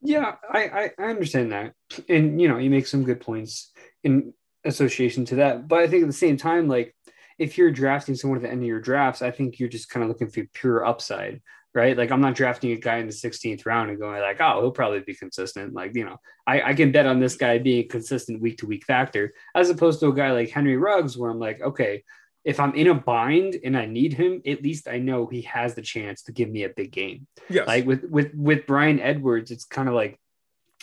Yeah, 0.00 0.36
I, 0.48 0.60
I, 0.64 0.90
I 0.98 1.04
understand 1.10 1.52
that, 1.52 1.74
and 2.08 2.40
you 2.40 2.48
know, 2.48 2.58
you 2.58 2.70
make 2.70 2.86
some 2.86 3.04
good 3.04 3.20
points 3.20 3.72
in 4.04 4.32
association 4.64 5.24
to 5.26 5.36
that. 5.36 5.68
But 5.68 5.80
I 5.80 5.86
think 5.86 6.02
at 6.02 6.06
the 6.06 6.12
same 6.12 6.36
time, 6.36 6.68
like 6.68 6.94
if 7.38 7.58
you're 7.58 7.70
drafting 7.70 8.14
someone 8.14 8.38
at 8.38 8.42
the 8.42 8.50
end 8.50 8.62
of 8.62 8.66
your 8.66 8.80
drafts, 8.80 9.22
I 9.22 9.30
think 9.30 9.58
you're 9.58 9.68
just 9.68 9.90
kind 9.90 10.02
of 10.02 10.08
looking 10.08 10.28
for 10.28 10.44
pure 10.54 10.84
upside 10.84 11.40
right? 11.74 11.96
Like 11.96 12.10
I'm 12.10 12.20
not 12.20 12.34
drafting 12.34 12.72
a 12.72 12.76
guy 12.76 12.98
in 12.98 13.06
the 13.06 13.12
16th 13.12 13.66
round 13.66 13.90
and 13.90 13.98
going 13.98 14.20
like, 14.20 14.40
oh, 14.40 14.60
he'll 14.60 14.70
probably 14.70 15.00
be 15.00 15.14
consistent. 15.14 15.74
Like, 15.74 15.94
you 15.94 16.04
know, 16.04 16.16
I, 16.46 16.62
I 16.62 16.74
can 16.74 16.92
bet 16.92 17.06
on 17.06 17.20
this 17.20 17.36
guy 17.36 17.58
being 17.58 17.88
consistent 17.88 18.40
week 18.40 18.58
to 18.58 18.66
week 18.66 18.84
factor, 18.84 19.32
as 19.54 19.70
opposed 19.70 20.00
to 20.00 20.08
a 20.08 20.14
guy 20.14 20.32
like 20.32 20.50
Henry 20.50 20.76
Ruggs, 20.76 21.16
where 21.16 21.30
I'm 21.30 21.38
like, 21.38 21.60
okay, 21.60 22.02
if 22.44 22.60
I'm 22.60 22.74
in 22.74 22.86
a 22.86 22.94
bind 22.94 23.58
and 23.62 23.76
I 23.76 23.86
need 23.86 24.14
him, 24.14 24.40
at 24.46 24.62
least 24.62 24.88
I 24.88 24.98
know 24.98 25.26
he 25.26 25.42
has 25.42 25.74
the 25.74 25.82
chance 25.82 26.22
to 26.22 26.32
give 26.32 26.48
me 26.48 26.64
a 26.64 26.70
big 26.70 26.92
game. 26.92 27.26
Yes. 27.50 27.66
Like 27.66 27.86
with 27.86 28.04
with 28.04 28.32
with 28.34 28.66
Bryan 28.66 29.00
Edwards, 29.00 29.50
it's 29.50 29.66
kind 29.66 29.88
of 29.88 29.94
like 29.94 30.18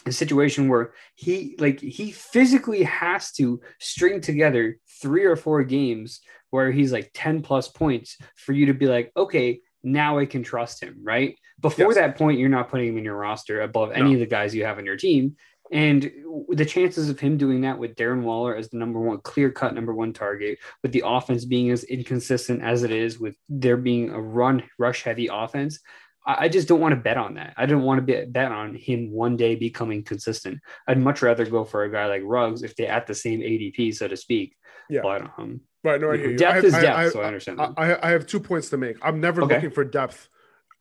a 0.06 0.12
situation 0.12 0.68
where 0.68 0.94
he 1.16 1.56
like 1.58 1.80
he 1.80 2.12
physically 2.12 2.84
has 2.84 3.32
to 3.34 3.62
string 3.80 4.22
together 4.22 4.78
three 5.02 5.26
or 5.26 5.36
four 5.36 5.64
games 5.64 6.22
where 6.52 6.72
he's 6.72 6.92
like 6.92 7.10
10 7.14 7.42
plus 7.42 7.68
points 7.68 8.18
for 8.36 8.54
you 8.54 8.68
to 8.68 8.74
be 8.74 8.86
like, 8.86 9.12
okay, 9.18 9.60
now 9.86 10.18
I 10.18 10.26
can 10.26 10.44
trust 10.44 10.84
him, 10.84 11.00
right? 11.04 11.38
Before 11.62 11.88
yes. 11.88 11.96
that 11.96 12.18
point, 12.18 12.40
you're 12.40 12.50
not 12.50 12.70
putting 12.70 12.90
him 12.90 12.98
in 12.98 13.06
your 13.06 13.16
roster 13.16 13.62
above 13.62 13.92
any 13.92 14.10
no. 14.10 14.14
of 14.14 14.20
the 14.20 14.26
guys 14.26 14.54
you 14.54 14.66
have 14.66 14.78
on 14.78 14.86
your 14.86 14.98
team. 14.98 15.38
And 15.72 16.12
the 16.50 16.66
chances 16.66 17.10
of 17.10 17.20
him 17.20 17.38
doing 17.38 17.62
that 17.62 17.80
with 17.80 17.96
Darren 17.96 18.22
Waller 18.22 18.56
as 18.56 18.70
the 18.70 18.78
number 18.78 19.00
one, 19.00 19.20
clear 19.20 19.50
cut 19.50 19.74
number 19.74 19.94
one 19.94 20.14
target, 20.14 20.60
with 20.84 20.92
the 20.92 21.04
offense 21.06 21.46
being 21.46 21.72
as 21.72 21.84
inconsistent 21.84 22.62
as 22.62 22.84
it 22.84 22.92
is, 22.92 23.20
with 23.20 23.36
there 23.50 23.78
being 23.78 24.12
a 24.12 24.22
run 24.22 24.64
rush 24.78 25.04
heavy 25.04 25.28
offense, 25.32 25.80
I 26.28 26.50
just 26.50 26.68
don't 26.68 26.80
want 26.80 26.94
to 26.94 27.02
bet 27.02 27.18
on 27.18 27.36
that. 27.36 27.54
I 27.56 27.68
don't 27.68 27.84
want 27.84 28.00
to 28.00 28.02
be, 28.02 28.26
bet 28.26 28.52
on 28.52 28.74
him 28.74 29.12
one 29.12 29.38
day 29.38 29.56
becoming 29.56 30.04
consistent. 30.04 30.60
I'd 30.88 31.00
much 31.00 31.22
rather 31.22 31.46
go 31.46 31.64
for 31.64 31.84
a 31.84 31.92
guy 31.92 32.08
like 32.08 32.24
Ruggs 32.26 32.64
if 32.64 32.76
they're 32.76 32.92
at 32.92 33.06
the 33.06 33.14
same 33.14 33.42
ADP, 33.42 33.94
so 33.94 34.08
to 34.08 34.18
speak. 34.18 34.56
Yeah. 34.90 35.02
But 35.04 35.32
um, 35.38 35.62
Right. 35.86 36.02
No, 36.02 36.12
I 36.12 36.18
hear 36.18 36.32
you. 36.32 36.38
Depth 36.38 36.52
I 36.52 36.56
have, 36.56 36.66
is 36.66 36.74
depth, 36.74 36.98
I, 36.98 37.10
so 37.10 37.22
I 37.22 37.26
understand. 37.26 37.60
That. 37.60 37.74
I, 37.78 38.08
I 38.08 38.10
have 38.10 38.26
two 38.26 38.40
points 38.40 38.70
to 38.70 38.78
make. 38.78 38.98
I'm 39.04 39.22
never 39.22 39.44
okay. 39.44 39.56
looking 39.56 39.70
for 39.70 39.84
depth. 39.84 40.30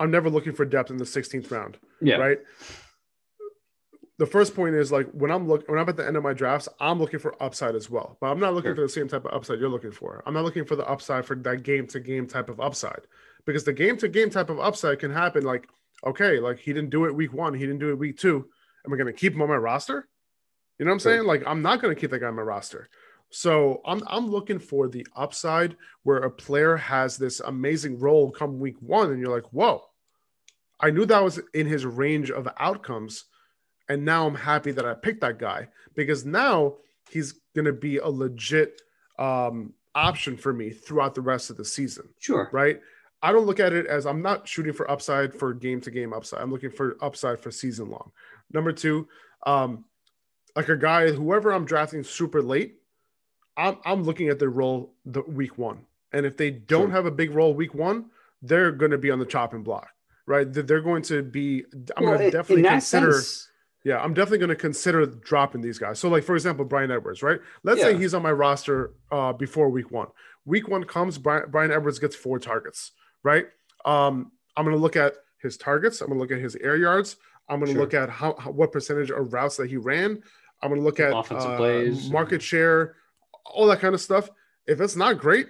I'm 0.01 0.11
never 0.11 0.31
looking 0.31 0.55
for 0.55 0.65
depth 0.65 0.91
in 0.91 0.97
the 0.97 1.05
16th 1.05 1.51
round. 1.51 1.77
Yeah. 2.01 2.17
Right. 2.17 2.39
The 4.17 4.27
first 4.27 4.55
point 4.55 4.77
is 4.77 4.91
like 4.91 5.11
when 5.11 5.31
I'm 5.31 5.47
looking 5.47 5.67
when 5.67 5.79
I'm 5.79 5.89
at 5.89 5.97
the 5.97 6.07
end 6.07 6.17
of 6.17 6.23
my 6.23 6.33
drafts, 6.33 6.69
I'm 6.81 6.99
looking 6.99 7.19
for 7.19 7.41
upside 7.43 7.75
as 7.75 7.91
well. 7.91 8.17
But 8.21 8.29
I'm 8.29 8.41
not 8.41 8.55
looking 8.55 8.71
sure. 8.71 8.77
for 8.77 8.83
the 8.83 8.89
same 8.89 9.09
type 9.09 9.27
of 9.27 9.35
upside 9.35 9.59
you're 9.59 9.69
looking 9.69 9.91
for. 9.91 10.23
I'm 10.25 10.33
not 10.33 10.45
looking 10.45 10.65
for 10.65 10.77
the 10.77 10.89
upside 10.89 11.27
for 11.27 11.37
that 11.37 11.65
game 11.65 11.87
to 11.89 12.01
game 12.01 12.27
type 12.27 12.49
of 12.49 12.61
upside. 12.61 13.03
Because 13.45 13.65
the 13.65 13.73
game 13.73 13.99
to 13.99 14.09
game 14.09 14.31
type 14.31 14.49
of 14.49 14.59
upside 14.59 15.01
can 15.01 15.11
happen 15.11 15.45
like, 15.45 15.69
okay, 16.07 16.39
like 16.39 16.61
he 16.61 16.73
didn't 16.73 16.91
do 16.91 17.05
it 17.05 17.15
week 17.15 17.33
one, 17.35 17.53
he 17.53 17.61
didn't 17.61 17.81
do 17.81 17.91
it 17.91 17.99
week 17.99 18.17
two. 18.17 18.49
Am 18.87 18.95
I 18.95 18.97
gonna 18.97 19.13
keep 19.13 19.35
him 19.35 19.43
on 19.43 19.49
my 19.49 19.57
roster? 19.57 20.09
You 20.79 20.87
know 20.87 20.91
what 20.91 20.95
I'm 20.95 20.99
sure. 21.01 21.13
saying? 21.17 21.27
Like 21.27 21.43
I'm 21.47 21.61
not 21.61 21.83
gonna 21.83 21.95
keep 21.95 22.11
that 22.11 22.21
guy 22.21 22.29
on 22.29 22.37
my 22.37 22.43
roster. 22.43 22.89
So 23.35 23.81
I'm 23.85 24.01
I'm 24.07 24.29
looking 24.29 24.61
for 24.61 24.87
the 24.87 25.05
upside 25.17 25.77
where 26.05 26.19
a 26.19 26.31
player 26.31 26.77
has 26.77 27.17
this 27.17 27.41
amazing 27.41 27.99
role 27.99 28.31
come 28.31 28.61
week 28.61 28.77
one, 28.79 29.11
and 29.11 29.21
you're 29.21 29.35
like, 29.35 29.53
whoa, 29.53 29.83
I 30.79 30.91
knew 30.91 31.05
that 31.07 31.25
was 31.25 31.41
in 31.53 31.67
his 31.67 31.85
range 31.85 32.31
of 32.31 32.49
outcomes, 32.59 33.25
and 33.89 34.05
now 34.05 34.29
I'm 34.29 34.37
happy 34.37 34.71
that 34.71 34.87
I 34.87 34.95
picked 34.95 35.23
that 35.23 35.41
guy 35.41 35.67
because 35.97 36.25
now 36.25 36.77
he's 37.11 37.35
gonna 37.57 37.73
be 37.73 37.97
a 37.97 38.07
legit 38.07 38.81
um, 39.19 39.75
option 39.97 40.37
for 40.37 40.53
me 40.53 40.71
throughout 40.71 41.17
the 41.17 41.21
rest 41.21 41.51
of 41.51 41.57
the 41.57 41.65
season. 41.65 42.09
Sure. 42.21 42.49
Right. 42.53 42.81
I 43.21 43.33
don't 43.33 43.47
look 43.47 43.59
at 43.59 43.73
it 43.73 43.87
as 43.87 44.07
I'm 44.07 44.23
not 44.23 44.47
shooting 44.47 44.73
for 44.73 44.89
upside 44.89 45.35
for 45.35 45.53
game 45.55 45.81
to 45.81 45.91
game 45.91 46.13
upside. 46.13 46.41
I'm 46.41 46.53
looking 46.53 46.71
for 46.71 46.97
upside 47.01 47.41
for 47.41 47.51
season 47.51 47.91
long. 47.91 48.13
Number 48.53 48.71
two, 48.71 49.09
um, 49.45 49.87
like 50.55 50.69
a 50.69 50.77
guy, 50.77 51.11
whoever 51.11 51.53
I'm 51.53 51.65
drafting 51.65 52.05
super 52.05 52.41
late, 52.41 52.77
I'm 53.57 53.79
I'm 53.85 54.03
looking 54.03 54.29
at 54.29 54.39
their 54.39 54.51
role 54.51 54.93
the 55.05 55.23
week 55.23 55.59
one, 55.59 55.87
and 56.13 56.27
if 56.27 56.37
they 56.37 56.51
don't 56.51 56.87
sure. 56.87 56.91
have 56.91 57.07
a 57.07 57.11
big 57.11 57.31
role 57.31 57.55
week 57.55 57.75
one, 57.75 58.07
they're 58.43 58.73
going 58.73 58.91
to 58.91 58.99
be 58.99 59.11
on 59.11 59.19
the 59.19 59.27
chopping 59.27 59.63
block, 59.63 59.89
right? 60.27 60.47
They're 60.51 60.81
going 60.81 61.03
to 61.05 61.23
be. 61.23 61.65
I'm 61.97 62.05
well, 62.05 62.15
going 62.15 62.31
to 62.31 62.37
definitely 62.37 62.65
consider. 62.65 63.13
Sense, 63.13 63.51
yeah, 63.85 63.99
I'm 63.99 64.15
definitely 64.15 64.39
going 64.39 64.49
to 64.49 64.57
consider 64.57 65.05
dropping 65.07 65.61
these 65.61 65.79
guys. 65.79 65.99
So, 65.99 66.09
like 66.09 66.25
for 66.25 66.35
example, 66.35 66.65
Bryan 66.65 66.91
Edwards, 66.91 67.23
right? 67.23 67.39
Let's 67.63 67.81
yeah. 67.81 67.87
say 67.87 67.99
he's 67.99 68.15
on 68.15 68.23
my 68.23 68.33
roster 68.33 68.93
uh, 69.13 69.33
before 69.33 69.69
week 69.69 69.91
one. 69.91 70.09
Week 70.47 70.69
one 70.69 70.85
comes, 70.85 71.19
Brian, 71.19 71.51
Bryan 71.51 71.71
Edwards 71.71 71.99
gets 71.99 72.17
four 72.17 72.39
targets, 72.39 72.93
right? 73.23 73.47
Um, 73.85 74.33
I'm 74.57 74.65
going 74.65 74.77
to 74.77 74.81
look 74.83 74.97
at 74.97 75.15
his 75.41 75.57
targets. 75.57 76.01
I'm 76.01 76.09
going 76.09 76.19
to 76.19 76.23
look 76.23 76.33
at 76.33 76.43
his 76.43 76.57
air 76.57 76.77
yards. 76.77 77.17
I'm 77.49 77.59
going 77.59 77.69
to 77.69 77.73
sure. 77.75 77.83
look 77.83 77.95
at 77.95 78.09
how, 78.09 78.35
how, 78.39 78.51
what 78.51 78.73
percentage 78.73 79.11
of 79.11 79.33
routes 79.33 79.57
that 79.59 79.69
he 79.69 79.77
ran. 79.77 80.23
I'm 80.63 80.71
going 80.71 80.81
to 80.81 80.85
look 80.85 81.01
at 81.01 81.15
offensive 81.15 81.51
uh, 81.51 81.57
plays, 81.57 82.11
market 82.11 82.41
share, 82.41 82.97
all 83.45 83.67
that 83.67 83.81
kind 83.81 83.95
of 83.95 84.01
stuff. 84.01 84.29
If 84.67 84.81
it's 84.81 84.97
not 84.97 85.19
great, 85.19 85.47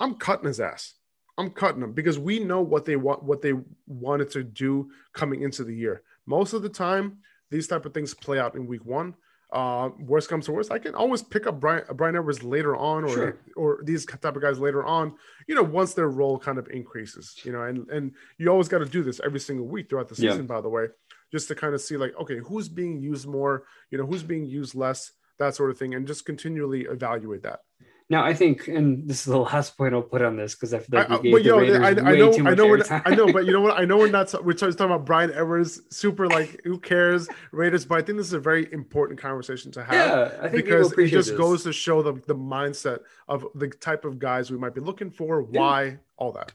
I'm 0.00 0.16
cutting 0.16 0.46
his 0.46 0.60
ass. 0.60 0.94
I'm 1.38 1.50
cutting 1.50 1.82
him 1.82 1.92
because 1.92 2.18
we 2.18 2.38
know 2.38 2.62
what 2.62 2.84
they 2.84 2.96
want, 2.96 3.22
what 3.22 3.42
they 3.42 3.52
wanted 3.86 4.30
to 4.30 4.42
do 4.42 4.90
coming 5.12 5.42
into 5.42 5.64
the 5.64 5.74
year. 5.74 6.02
Most 6.26 6.54
of 6.54 6.62
the 6.62 6.68
time, 6.68 7.18
these 7.50 7.68
type 7.68 7.84
of 7.86 7.94
things 7.94 8.14
play 8.14 8.38
out 8.38 8.54
in 8.54 8.66
week 8.66 8.84
one. 8.84 9.14
Uh, 9.52 9.90
worst 10.00 10.28
comes 10.28 10.44
to 10.46 10.52
worst, 10.52 10.72
I 10.72 10.78
can 10.78 10.96
always 10.96 11.22
pick 11.22 11.46
up 11.46 11.60
Brian, 11.60 11.84
Bryan 11.94 12.16
Edwards 12.16 12.42
later 12.42 12.74
on, 12.76 13.04
or 13.04 13.08
sure. 13.08 13.38
or 13.54 13.80
these 13.84 14.04
type 14.04 14.24
of 14.34 14.42
guys 14.42 14.58
later 14.58 14.84
on. 14.84 15.14
You 15.46 15.54
know, 15.54 15.62
once 15.62 15.94
their 15.94 16.08
role 16.08 16.36
kind 16.36 16.58
of 16.58 16.68
increases. 16.68 17.38
You 17.44 17.52
know, 17.52 17.62
and 17.62 17.88
and 17.88 18.12
you 18.38 18.48
always 18.48 18.68
got 18.68 18.78
to 18.78 18.86
do 18.86 19.04
this 19.04 19.20
every 19.24 19.38
single 19.38 19.66
week 19.66 19.88
throughout 19.88 20.08
the 20.08 20.16
season. 20.16 20.42
Yeah. 20.42 20.54
By 20.54 20.60
the 20.62 20.68
way, 20.68 20.86
just 21.30 21.46
to 21.48 21.54
kind 21.54 21.74
of 21.74 21.80
see 21.80 21.96
like, 21.96 22.14
okay, 22.20 22.38
who's 22.38 22.68
being 22.68 23.00
used 23.00 23.28
more? 23.28 23.64
You 23.90 23.98
know, 23.98 24.06
who's 24.06 24.24
being 24.24 24.46
used 24.46 24.74
less? 24.74 25.12
That 25.38 25.54
sort 25.54 25.70
of 25.70 25.78
thing, 25.78 25.94
and 25.94 26.06
just 26.06 26.24
continually 26.24 26.82
evaluate 26.82 27.42
that. 27.42 27.60
Now, 28.08 28.24
I 28.24 28.34
think, 28.34 28.68
and 28.68 29.08
this 29.08 29.20
is 29.20 29.24
the 29.24 29.38
last 29.52 29.76
point 29.76 29.94
I'll 29.94 30.02
put 30.02 30.22
on 30.22 30.36
this 30.36 30.54
because 30.54 30.72
I 30.72 30.78
feel 30.78 31.00
like 31.00 31.22
we 31.22 31.34
uh, 31.34 31.38
gave 31.38 31.44
the 31.44 31.80
Raiders 31.80 31.82
I, 31.82 31.88
I, 31.88 32.12
way 32.12 32.18
know, 32.18 32.32
I 32.32 32.54
know, 32.54 32.82
I 33.04 33.14
know, 33.14 33.32
but 33.32 33.46
you 33.46 33.52
know 33.52 33.60
what? 33.62 33.78
I 33.78 33.84
know 33.84 33.96
we're 33.98 34.10
not 34.10 34.32
we're 34.44 34.52
talking 34.52 34.78
about 34.78 35.04
Bryan 35.04 35.32
Edwards, 35.32 35.80
super 35.90 36.28
like 36.28 36.60
who 36.64 36.78
cares 36.78 37.28
Raiders, 37.50 37.84
but 37.84 37.98
I 37.98 38.02
think 38.02 38.18
this 38.18 38.28
is 38.28 38.32
a 38.32 38.40
very 38.40 38.72
important 38.72 39.18
conversation 39.18 39.72
to 39.72 39.84
have. 39.84 39.94
Yeah, 39.94 40.38
I 40.40 40.48
think 40.48 40.64
because 40.64 40.92
it 40.92 41.08
just 41.08 41.30
this. 41.30 41.38
goes 41.38 41.64
to 41.64 41.72
show 41.72 42.02
the 42.02 42.14
the 42.26 42.34
mindset 42.34 43.00
of 43.28 43.46
the 43.54 43.68
type 43.68 44.04
of 44.04 44.18
guys 44.18 44.50
we 44.50 44.58
might 44.58 44.74
be 44.74 44.80
looking 44.80 45.10
for, 45.10 45.42
why, 45.42 45.84
yeah. 45.84 45.94
all 46.16 46.32
that. 46.32 46.52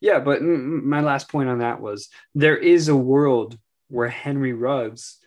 Yeah, 0.00 0.18
but 0.18 0.42
my 0.42 1.00
last 1.00 1.28
point 1.28 1.48
on 1.48 1.58
that 1.60 1.80
was 1.80 2.08
there 2.34 2.56
is 2.56 2.88
a 2.88 2.96
world 2.96 3.58
where 3.88 4.08
Henry 4.08 4.52
Ruggs 4.52 5.18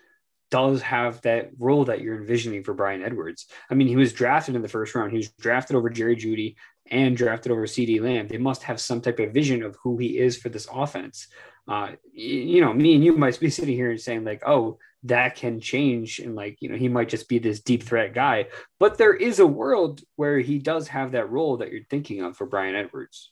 does 0.53 0.83
have 0.83 1.19
that 1.21 1.49
role 1.57 1.83
that 1.85 2.01
you're 2.01 2.15
envisioning 2.15 2.63
for 2.63 2.75
Bryan 2.75 3.01
Edwards. 3.01 3.47
I 3.71 3.73
mean, 3.73 3.87
he 3.87 3.95
was 3.95 4.13
drafted 4.13 4.53
in 4.53 4.61
the 4.61 4.67
first 4.67 4.93
round. 4.93 5.09
He 5.09 5.17
was 5.17 5.31
drafted 5.31 5.75
over 5.75 5.89
Jerry 5.89 6.15
Jeudy 6.15 6.57
and 6.91 7.17
drafted 7.17 7.51
over 7.51 7.65
CeeDee 7.65 7.99
Lamb. 7.99 8.27
They 8.27 8.37
must 8.37 8.61
have 8.61 8.79
some 8.79 9.01
type 9.01 9.17
of 9.17 9.33
vision 9.33 9.63
of 9.63 9.75
who 9.81 9.97
he 9.97 10.19
is 10.19 10.37
for 10.37 10.49
this 10.49 10.67
offense. 10.71 11.27
Uh, 11.67 11.93
you 12.13 12.61
know, 12.61 12.71
me 12.71 12.93
and 12.93 13.03
you 13.03 13.13
might 13.13 13.39
be 13.39 13.49
sitting 13.49 13.73
here 13.73 13.89
and 13.89 13.99
saying 13.99 14.25
like, 14.25 14.43
"Oh, 14.45 14.77
that 15.05 15.33
can 15.35 15.59
change," 15.59 16.19
and 16.19 16.35
like, 16.35 16.57
you 16.59 16.69
know, 16.69 16.77
he 16.77 16.87
might 16.87 17.09
just 17.09 17.27
be 17.27 17.39
this 17.39 17.61
deep 17.61 17.81
threat 17.81 18.13
guy. 18.13 18.49
But 18.79 18.99
there 18.99 19.15
is 19.15 19.39
a 19.39 19.47
world 19.47 20.01
where 20.17 20.37
he 20.37 20.59
does 20.59 20.87
have 20.89 21.13
that 21.13 21.31
role 21.31 21.57
that 21.57 21.71
you're 21.71 21.89
thinking 21.89 22.21
of 22.21 22.37
for 22.37 22.45
Bryan 22.45 22.75
Edwards. 22.75 23.31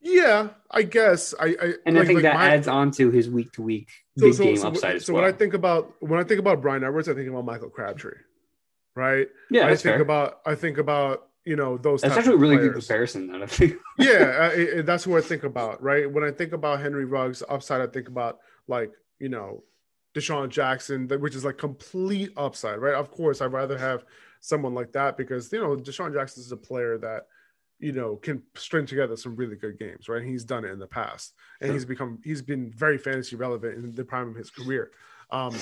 Yeah, 0.00 0.48
I 0.70 0.82
guess. 0.82 1.34
I, 1.38 1.46
I 1.46 1.74
and 1.86 1.96
like, 1.96 2.04
I 2.04 2.06
think 2.06 2.16
like 2.16 2.22
that 2.22 2.34
my, 2.34 2.50
adds 2.50 2.68
on 2.68 2.90
to 2.92 3.10
his 3.10 3.28
week 3.28 3.52
to 3.52 3.62
week 3.62 3.90
big 4.16 4.34
so, 4.34 4.44
game 4.44 4.56
so, 4.56 4.68
upside 4.68 4.92
so, 4.92 4.96
as 4.96 5.06
so 5.06 5.12
well. 5.12 5.22
when 5.22 5.32
I 5.32 5.36
think 5.36 5.54
about 5.54 5.94
when 6.00 6.20
I 6.20 6.24
think 6.24 6.40
about 6.40 6.62
Bryan 6.62 6.84
Edwards, 6.84 7.08
I 7.08 7.14
think 7.14 7.28
about 7.28 7.44
Michael 7.44 7.70
Crabtree, 7.70 8.12
right? 8.94 9.28
Yeah, 9.50 9.66
I 9.66 9.70
think 9.70 9.80
fair. 9.80 10.00
about 10.00 10.40
I 10.46 10.54
think 10.54 10.78
about 10.78 11.28
you 11.44 11.56
know 11.56 11.78
those. 11.78 12.02
That's 12.02 12.16
actually 12.16 12.34
a 12.34 12.38
really 12.38 12.56
players. 12.56 12.74
good 12.74 12.80
comparison. 12.80 13.26
Then 13.32 13.42
I 13.42 13.46
think. 13.46 13.74
yeah, 13.98 14.50
I, 14.52 14.82
that's 14.82 15.06
what 15.06 15.24
I 15.24 15.26
think 15.26 15.44
about. 15.44 15.82
Right 15.82 16.10
when 16.10 16.22
I 16.22 16.30
think 16.30 16.52
about 16.52 16.80
Henry 16.80 17.04
Ruggs 17.04 17.42
upside, 17.48 17.80
I 17.80 17.86
think 17.86 18.08
about 18.08 18.38
like 18.68 18.92
you 19.18 19.28
know 19.28 19.64
DeSean 20.14 20.48
Jackson, 20.48 21.08
which 21.08 21.34
is 21.34 21.44
like 21.44 21.58
complete 21.58 22.32
upside, 22.36 22.78
right? 22.78 22.94
Of 22.94 23.10
course, 23.10 23.40
I'd 23.40 23.52
rather 23.52 23.78
have 23.78 24.04
someone 24.40 24.74
like 24.74 24.92
that 24.92 25.16
because 25.16 25.52
you 25.52 25.60
know 25.60 25.76
DeSean 25.76 26.12
Jackson 26.12 26.42
is 26.42 26.52
a 26.52 26.56
player 26.56 26.98
that 26.98 27.26
you 27.78 27.92
know 27.92 28.16
can 28.16 28.42
string 28.54 28.86
together 28.86 29.16
some 29.16 29.36
really 29.36 29.56
good 29.56 29.78
games, 29.78 30.08
right? 30.08 30.22
He's 30.22 30.44
done 30.44 30.64
it 30.64 30.70
in 30.70 30.78
the 30.78 30.86
past, 30.86 31.34
and 31.60 31.68
sure. 31.68 31.74
he's 31.74 31.84
become 31.84 32.20
he's 32.24 32.42
been 32.42 32.72
very 32.72 32.98
fantasy 32.98 33.36
relevant 33.36 33.76
in 33.76 33.94
the 33.94 34.04
prime 34.04 34.28
of 34.28 34.34
his 34.34 34.50
career. 34.50 34.90
Um, 35.30 35.54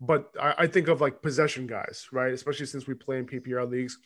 but 0.00 0.30
I, 0.40 0.54
I, 0.58 0.66
think 0.66 0.88
of 0.88 1.00
like 1.00 1.22
possession 1.22 1.66
guys, 1.66 2.08
right? 2.12 2.32
Especially 2.32 2.66
since 2.66 2.86
we 2.86 2.94
play 2.94 3.18
in 3.18 3.26
PPR 3.26 3.68
leagues, 3.70 3.98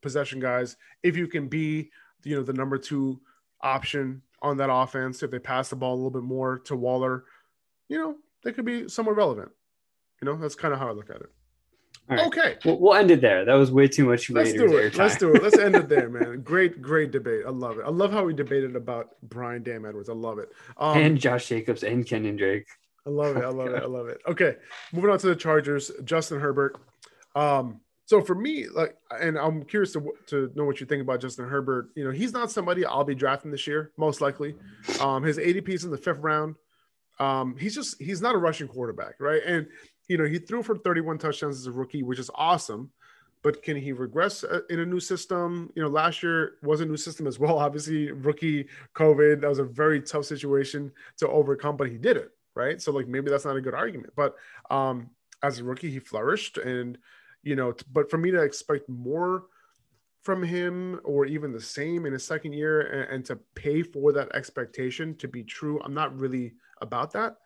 possession 0.00 0.40
guys. 0.40 0.76
If 1.02 1.16
you 1.16 1.26
can 1.28 1.48
be, 1.48 1.90
you 2.24 2.34
know, 2.34 2.42
the 2.42 2.54
number 2.54 2.78
two 2.78 3.20
option 3.60 4.22
on 4.42 4.56
that 4.56 4.72
offense, 4.72 5.22
if 5.22 5.30
they 5.30 5.38
pass 5.38 5.68
the 5.68 5.76
ball 5.76 5.94
a 5.94 5.96
little 5.96 6.10
bit 6.10 6.22
more 6.22 6.58
to 6.60 6.76
Waller, 6.76 7.24
you 7.88 7.98
know, 7.98 8.16
they 8.42 8.52
could 8.52 8.64
be 8.64 8.88
somewhat 8.88 9.16
relevant. 9.16 9.50
You 10.22 10.26
know, 10.26 10.36
that's 10.36 10.54
kind 10.54 10.72
of 10.72 10.80
how 10.80 10.88
I 10.88 10.92
look 10.92 11.10
at 11.10 11.16
it. 11.16 11.30
Right. 12.06 12.26
Okay, 12.26 12.56
we'll, 12.66 12.78
we'll, 12.78 12.94
end 12.94 13.10
it 13.10 13.22
there. 13.22 13.46
That 13.46 13.54
was 13.54 13.70
way 13.70 13.88
too 13.88 14.06
much. 14.06 14.28
Let's 14.28 14.52
do 14.52 14.76
it. 14.76 14.94
Let's 14.94 15.16
do 15.16 15.34
it. 15.34 15.42
Let's 15.42 15.58
end 15.58 15.74
it 15.74 15.88
there, 15.88 16.10
man. 16.10 16.40
Great, 16.44 16.82
great 16.82 17.12
debate. 17.12 17.44
I 17.46 17.50
love 17.50 17.78
it. 17.78 17.84
I 17.86 17.88
love 17.88 18.12
how 18.12 18.24
we 18.24 18.34
debated 18.34 18.76
about 18.76 19.16
Bryan 19.22 19.62
Dam 19.62 19.86
Edwards. 19.86 20.10
I 20.10 20.12
love 20.12 20.38
it. 20.38 20.50
Um, 20.76 20.98
and 20.98 21.18
Josh 21.18 21.48
Jacobs 21.48 21.82
and 21.82 22.04
Kenyan 22.04 22.36
Drake. 22.36 22.66
I 23.06 23.10
love 23.10 23.38
it. 23.38 23.44
I 23.44 23.48
love 23.48 23.68
it. 23.68 23.82
I 23.82 23.86
love 23.86 24.08
it. 24.08 24.20
Okay, 24.28 24.56
moving 24.92 25.10
on 25.10 25.18
to 25.18 25.28
the 25.28 25.36
Chargers. 25.36 25.90
Justin 26.04 26.40
Herbert. 26.40 26.76
Um, 27.34 27.80
so 28.06 28.20
for 28.20 28.34
me, 28.34 28.66
like, 28.68 28.96
and 29.18 29.38
I'm 29.38 29.64
curious 29.64 29.92
to 29.94 30.12
to 30.26 30.52
know 30.54 30.64
what 30.64 30.80
you 30.80 30.86
think 30.86 31.00
about 31.00 31.20
Justin 31.22 31.48
Herbert. 31.48 31.88
You 31.94 32.04
know, 32.04 32.10
he's 32.10 32.32
not 32.32 32.50
somebody 32.50 32.84
I'll 32.84 33.04
be 33.04 33.14
drafting 33.14 33.50
this 33.50 33.66
year, 33.66 33.92
most 33.96 34.20
likely. 34.20 34.56
Um, 35.00 35.22
his 35.22 35.38
ADP 35.38 35.70
is 35.70 35.84
in 35.84 35.90
the 35.90 35.96
fifth 35.96 36.18
round. 36.18 36.56
Um, 37.18 37.56
he's 37.58 37.74
just 37.74 38.00
he's 38.00 38.20
not 38.20 38.34
a 38.34 38.38
rushing 38.38 38.68
quarterback, 38.68 39.14
right? 39.20 39.40
And 39.44 39.68
you 40.08 40.18
know, 40.18 40.24
he 40.24 40.38
threw 40.38 40.62
for 40.62 40.76
31 40.76 41.18
touchdowns 41.18 41.58
as 41.58 41.66
a 41.66 41.72
rookie, 41.72 42.02
which 42.02 42.18
is 42.18 42.30
awesome. 42.34 42.90
But 43.42 43.62
can 43.62 43.76
he 43.76 43.92
regress 43.92 44.42
uh, 44.42 44.60
in 44.70 44.80
a 44.80 44.86
new 44.86 45.00
system? 45.00 45.70
You 45.74 45.82
know, 45.82 45.88
last 45.88 46.22
year 46.22 46.54
was 46.62 46.80
a 46.80 46.86
new 46.86 46.96
system 46.96 47.26
as 47.26 47.38
well. 47.38 47.58
Obviously, 47.66 48.10
rookie 48.10 48.68
COVID, 48.94 49.40
that 49.42 49.48
was 49.48 49.58
a 49.58 49.64
very 49.64 50.00
tough 50.00 50.24
situation 50.24 50.92
to 51.18 51.28
overcome, 51.28 51.76
but 51.76 51.90
he 51.90 51.98
did 51.98 52.16
it, 52.16 52.30
right? 52.54 52.80
So, 52.80 52.92
like, 52.92 53.06
maybe 53.06 53.30
that's 53.30 53.44
not 53.44 53.56
a 53.56 53.60
good 53.60 53.74
argument. 53.74 54.14
But 54.16 54.36
um, 54.70 55.10
as 55.42 55.58
a 55.58 55.64
rookie, 55.64 55.90
he 55.90 55.98
flourished. 55.98 56.56
And, 56.58 56.96
you 57.42 57.54
know, 57.54 57.74
but 57.92 58.10
for 58.10 58.16
me 58.16 58.30
to 58.30 58.42
expect 58.42 58.88
more 58.88 59.44
from 60.22 60.42
him 60.42 61.00
or 61.04 61.26
even 61.26 61.52
the 61.52 61.60
same 61.60 62.06
in 62.06 62.14
his 62.14 62.24
second 62.24 62.54
year 62.54 62.80
and, 62.80 63.10
and 63.12 63.24
to 63.26 63.36
pay 63.54 63.82
for 63.82 64.10
that 64.12 64.34
expectation 64.34 65.14
to 65.16 65.28
be 65.28 65.44
true, 65.44 65.80
I'm 65.84 65.92
not 65.92 66.18
really 66.18 66.54
about 66.80 67.12
that 67.12 67.36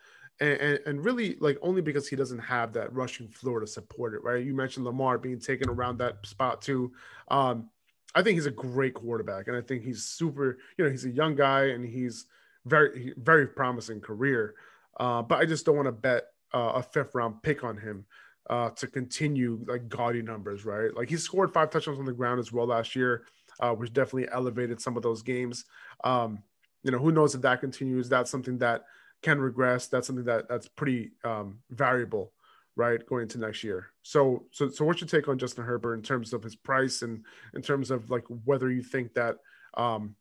and, 0.41 0.61
and, 0.61 0.81
and, 0.87 1.05
really 1.05 1.37
like 1.41 1.59
only 1.63 1.81
because 1.81 2.09
he 2.09 2.17
doesn't 2.17 2.39
have 2.39 2.73
that 2.73 2.93
rushing 2.93 3.29
floor 3.29 3.61
to 3.61 3.67
support 3.67 4.15
it, 4.15 4.23
right? 4.23 4.45
You 4.45 4.55
mentioned 4.55 4.85
Lamar 4.85 5.19
being 5.19 5.41
taken 5.41 5.69
around 5.69 5.99
that 5.99 6.25
spot 6.25 6.63
too. 6.63 6.93
Um, 7.29 7.71
I 8.15 8.23
think 8.23 8.37
he's 8.37 8.47
a 8.47 8.51
great 8.51 8.95
quarterback, 8.95 9.49
and 9.49 9.57
I 9.57 9.61
think 9.61 9.83
he's 9.83 10.05
super. 10.05 10.59
You 10.77 10.85
know, 10.85 10.91
he's 10.91 11.05
a 11.05 11.11
young 11.11 11.35
guy, 11.35 11.67
and 11.67 11.85
he's 11.85 12.27
very, 12.65 13.15
very 13.17 13.47
promising 13.47 14.01
career. 14.01 14.55
Uh, 14.99 15.23
but 15.23 15.39
I 15.39 15.45
just 15.45 15.67
don't 15.67 15.77
want 15.77 15.87
to 15.87 15.93
bet 15.93 16.25
uh, 16.55 16.73
a 16.77 16.83
fifth 16.83 17.15
round 17.15 17.43
pick 17.43 17.65
on 17.65 17.77
him 17.77 18.07
uh, 18.49 18.71
to 18.71 18.87
continue 18.87 19.61
like 19.67 19.89
gaudy 19.89 20.23
numbers, 20.23 20.65
right? 20.65 20.95
Like 20.95 21.11
he 21.11 21.17
scored 21.17 21.53
five 21.53 21.71
touchdowns 21.71 21.99
on 21.99 22.05
the 22.05 22.13
ground 22.13 22.41
as 22.41 22.53
well 22.53 22.67
last 22.67 22.97
year, 22.97 23.25
uh, 23.61 23.73
which 23.73 23.93
definitely 23.93 24.29
elevated 24.33 24.81
some 24.81 24.97
of 24.97 25.03
those 25.03 25.23
games. 25.23 25.65
Um, 26.05 26.43
you 26.83 26.91
know, 26.91 26.99
who 26.99 27.13
knows 27.13 27.35
if 27.35 27.43
that 27.43 27.61
continues? 27.61 28.09
That's 28.09 28.31
something 28.31 28.59
that 28.59 28.85
can 29.23 29.41
regress. 29.41 29.89
That's 29.89 30.07
something 30.07 30.25
that 30.27 30.49
that's 30.49 30.69
pretty 30.69 31.13
um, 31.25 31.61
variable, 31.71 32.33
right, 32.77 33.05
going 33.07 33.23
into 33.23 33.39
next 33.39 33.65
year. 33.65 33.87
So, 34.03 34.47
so, 34.51 34.69
so, 34.69 34.85
what's 34.85 35.01
your 35.01 35.09
take 35.09 35.29
on 35.29 35.39
Justin 35.39 35.65
Herbert 35.65 35.95
in 35.95 36.03
terms 36.03 36.33
of 36.33 36.43
his 36.43 36.57
price 36.57 37.03
and 37.03 37.25
in 37.55 37.63
terms 37.63 37.91
of 37.91 38.11
like 38.11 38.25
whether 38.45 38.71
you 38.71 38.83
think 38.83 39.15
that, 39.15 39.37
um, 39.75 40.15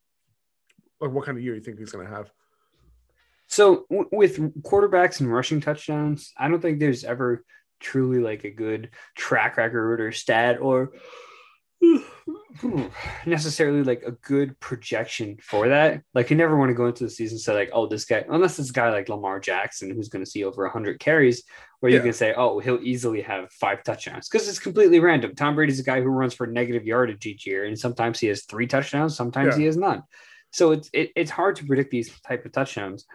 like 1.00 1.12
what 1.12 1.26
kind 1.26 1.38
of 1.38 1.44
year 1.44 1.56
you 1.56 1.62
think 1.62 1.80
he's 1.80 1.92
going 1.92 2.08
to 2.08 2.14
have? 2.14 2.32
So, 3.48 3.86
w- 3.90 4.10
with 4.12 4.38
quarterbacks 4.64 5.20
and 5.20 5.32
rushing 5.32 5.62
touchdowns, 5.62 6.34
I 6.38 6.48
don't 6.48 6.62
think 6.62 6.80
there's 6.80 7.04
ever 7.04 7.44
truly 7.80 8.20
like 8.20 8.44
a 8.44 8.50
good 8.50 8.90
track 9.16 9.58
record 9.58 10.02
or 10.02 10.12
stat 10.12 10.60
or 10.60 10.92
necessarily 13.26 13.84
like 13.84 14.04
a 14.06 14.12
good 14.12 14.60
projection 14.60 15.38
for 15.42 15.70
that. 15.70 16.02
Like 16.14 16.30
you 16.30 16.36
never 16.36 16.58
want 16.58 16.70
to 16.70 16.76
go 16.76 16.88
into 16.88 17.04
the 17.04 17.10
season 17.10 17.36
and 17.36 17.42
say 17.42 17.54
like, 17.54 17.70
oh, 17.74 17.88
this 17.88 18.06
guy, 18.06 18.26
unless 18.30 18.58
this 18.58 18.72
guy 18.72 18.90
like 18.90 19.10
Lamar 19.10 19.40
Jackson 19.40 19.92
who's 19.92 20.10
going 20.10 20.24
to 20.24 20.30
see 20.30 20.44
over 20.44 20.64
100 20.64 21.00
carries, 21.00 21.44
where 21.80 21.92
you 21.92 22.02
can 22.02 22.14
say, 22.14 22.34
oh, 22.36 22.60
he'll 22.60 22.82
easily 22.82 23.22
have 23.22 23.52
five 23.52 23.84
touchdowns 23.84 24.28
because 24.28 24.50
it's 24.50 24.60
completely 24.60 25.00
random. 25.00 25.36
Tom 25.36 25.56
Brady's 25.56 25.80
a 25.80 25.84
guy 25.84 26.02
who 26.02 26.08
runs 26.08 26.34
for 26.34 26.48
negative 26.48 26.86
yardage 26.86 27.26
each 27.26 27.46
year, 27.46 27.66
and 27.66 27.78
sometimes 27.78 28.20
he 28.20 28.28
has 28.28 28.46
three 28.46 28.66
touchdowns, 28.66 29.16
sometimes 29.16 29.54
yeah. 29.54 29.60
he 29.60 29.66
has 29.66 29.78
none. 29.78 30.02
So 30.52 30.72
it's 30.72 30.90
it, 30.92 31.12
it's 31.16 31.30
hard 31.30 31.56
to 31.58 31.66
predict 31.66 31.92
these 31.92 32.20
type 32.22 32.46
of 32.46 32.52
touchdowns. 32.52 33.06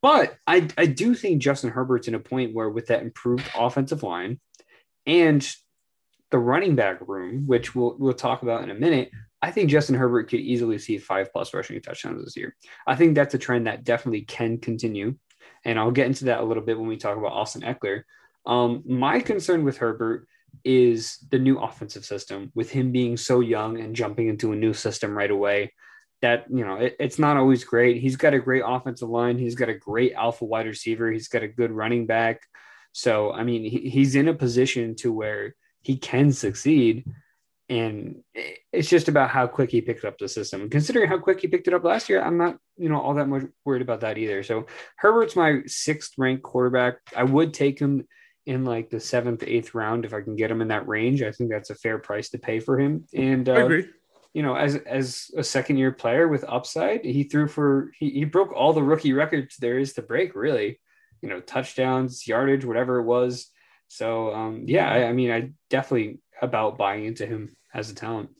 But 0.00 0.36
I 0.46 0.68
I 0.78 0.86
do 0.86 1.14
think 1.14 1.42
Justin 1.42 1.70
Herbert's 1.70 2.06
in 2.06 2.14
a 2.14 2.20
point 2.20 2.54
where 2.54 2.70
with 2.70 2.86
that 2.86 3.02
improved 3.02 3.50
offensive 3.58 4.04
line 4.04 4.38
and 5.04 5.46
the 6.30 6.38
running 6.38 6.76
back 6.76 7.00
room, 7.06 7.46
which 7.46 7.74
we'll 7.74 7.96
we'll 7.98 8.12
talk 8.12 8.42
about 8.42 8.62
in 8.62 8.70
a 8.70 8.74
minute, 8.74 9.10
I 9.42 9.50
think 9.50 9.70
Justin 9.70 9.96
Herbert 9.96 10.28
could 10.28 10.40
easily 10.40 10.78
see 10.78 10.98
five 10.98 11.32
plus 11.32 11.54
rushing 11.54 11.80
touchdowns 11.80 12.24
this 12.24 12.36
year. 12.36 12.54
I 12.86 12.96
think 12.96 13.14
that's 13.14 13.34
a 13.34 13.38
trend 13.38 13.66
that 13.66 13.84
definitely 13.84 14.22
can 14.22 14.58
continue. 14.58 15.16
And 15.64 15.78
I'll 15.78 15.90
get 15.90 16.06
into 16.06 16.26
that 16.26 16.40
a 16.40 16.44
little 16.44 16.62
bit 16.62 16.78
when 16.78 16.88
we 16.88 16.96
talk 16.96 17.16
about 17.16 17.32
Austin 17.32 17.62
Ekeler. 17.62 18.02
Um, 18.46 18.82
my 18.86 19.20
concern 19.20 19.64
with 19.64 19.78
Herbert 19.78 20.26
is 20.64 21.18
the 21.30 21.38
new 21.38 21.58
offensive 21.58 22.04
system, 22.04 22.50
with 22.54 22.70
him 22.70 22.92
being 22.92 23.16
so 23.16 23.40
young 23.40 23.80
and 23.80 23.94
jumping 23.94 24.28
into 24.28 24.52
a 24.52 24.56
new 24.56 24.72
system 24.72 25.16
right 25.16 25.30
away. 25.30 25.72
That 26.22 26.44
you 26.50 26.66
know, 26.66 26.76
it, 26.76 26.96
it's 27.00 27.18
not 27.18 27.38
always 27.38 27.64
great. 27.64 28.02
He's 28.02 28.16
got 28.16 28.34
a 28.34 28.38
great 28.38 28.62
offensive 28.64 29.08
line. 29.08 29.38
He's 29.38 29.54
got 29.54 29.70
a 29.70 29.74
great 29.74 30.12
alpha 30.12 30.44
wide 30.44 30.66
receiver. 30.66 31.10
He's 31.10 31.28
got 31.28 31.42
a 31.42 31.48
good 31.48 31.70
running 31.70 32.06
back. 32.06 32.42
So 32.92 33.32
I 33.32 33.42
mean, 33.42 33.64
he, 33.64 33.88
he's 33.88 34.14
in 34.16 34.28
a 34.28 34.34
position 34.34 34.96
to 34.96 35.12
where 35.12 35.54
he 35.82 35.96
can 35.96 36.32
succeed. 36.32 37.04
And 37.68 38.24
it's 38.72 38.88
just 38.88 39.06
about 39.06 39.30
how 39.30 39.46
quick 39.46 39.70
he 39.70 39.80
picked 39.80 40.04
up 40.04 40.18
the 40.18 40.28
system. 40.28 40.68
Considering 40.68 41.08
how 41.08 41.18
quick 41.18 41.40
he 41.40 41.46
picked 41.46 41.68
it 41.68 41.74
up 41.74 41.84
last 41.84 42.08
year, 42.08 42.20
I'm 42.20 42.36
not, 42.36 42.56
you 42.76 42.88
know, 42.88 43.00
all 43.00 43.14
that 43.14 43.28
much 43.28 43.44
worried 43.64 43.82
about 43.82 44.00
that 44.00 44.18
either. 44.18 44.42
So 44.42 44.66
Herbert's 44.96 45.36
my 45.36 45.60
sixth 45.66 46.14
ranked 46.18 46.42
quarterback. 46.42 46.96
I 47.16 47.22
would 47.22 47.54
take 47.54 47.78
him 47.78 48.08
in 48.44 48.64
like 48.64 48.90
the 48.90 48.98
seventh, 48.98 49.44
eighth 49.46 49.72
round 49.72 50.04
if 50.04 50.12
I 50.12 50.20
can 50.20 50.34
get 50.34 50.50
him 50.50 50.62
in 50.62 50.68
that 50.68 50.88
range. 50.88 51.22
I 51.22 51.30
think 51.30 51.50
that's 51.50 51.70
a 51.70 51.76
fair 51.76 51.98
price 51.98 52.30
to 52.30 52.38
pay 52.38 52.58
for 52.58 52.76
him. 52.76 53.04
And 53.14 53.48
uh, 53.48 53.52
I 53.52 53.60
agree. 53.60 53.86
You 54.34 54.42
know, 54.42 54.56
as 54.56 54.74
as 54.74 55.30
a 55.36 55.44
second 55.44 55.76
year 55.76 55.92
player 55.92 56.26
with 56.26 56.44
upside, 56.48 57.04
he 57.04 57.22
threw 57.24 57.46
for 57.46 57.92
he, 57.98 58.10
he 58.10 58.24
broke 58.24 58.52
all 58.52 58.72
the 58.72 58.82
rookie 58.82 59.12
records 59.12 59.56
there 59.56 59.78
is 59.78 59.92
to 59.92 60.02
break, 60.02 60.34
really. 60.34 60.80
You 61.22 61.28
know, 61.28 61.40
touchdowns, 61.40 62.26
yardage, 62.26 62.64
whatever 62.64 62.98
it 62.98 63.04
was. 63.04 63.48
So 63.90 64.32
um, 64.32 64.64
yeah, 64.66 64.88
I, 64.88 65.08
I, 65.08 65.12
mean, 65.12 65.32
I 65.32 65.50
definitely 65.68 66.20
about 66.40 66.78
buying 66.78 67.06
into 67.06 67.26
him 67.26 67.56
as 67.74 67.90
a 67.90 67.94
talent. 67.94 68.30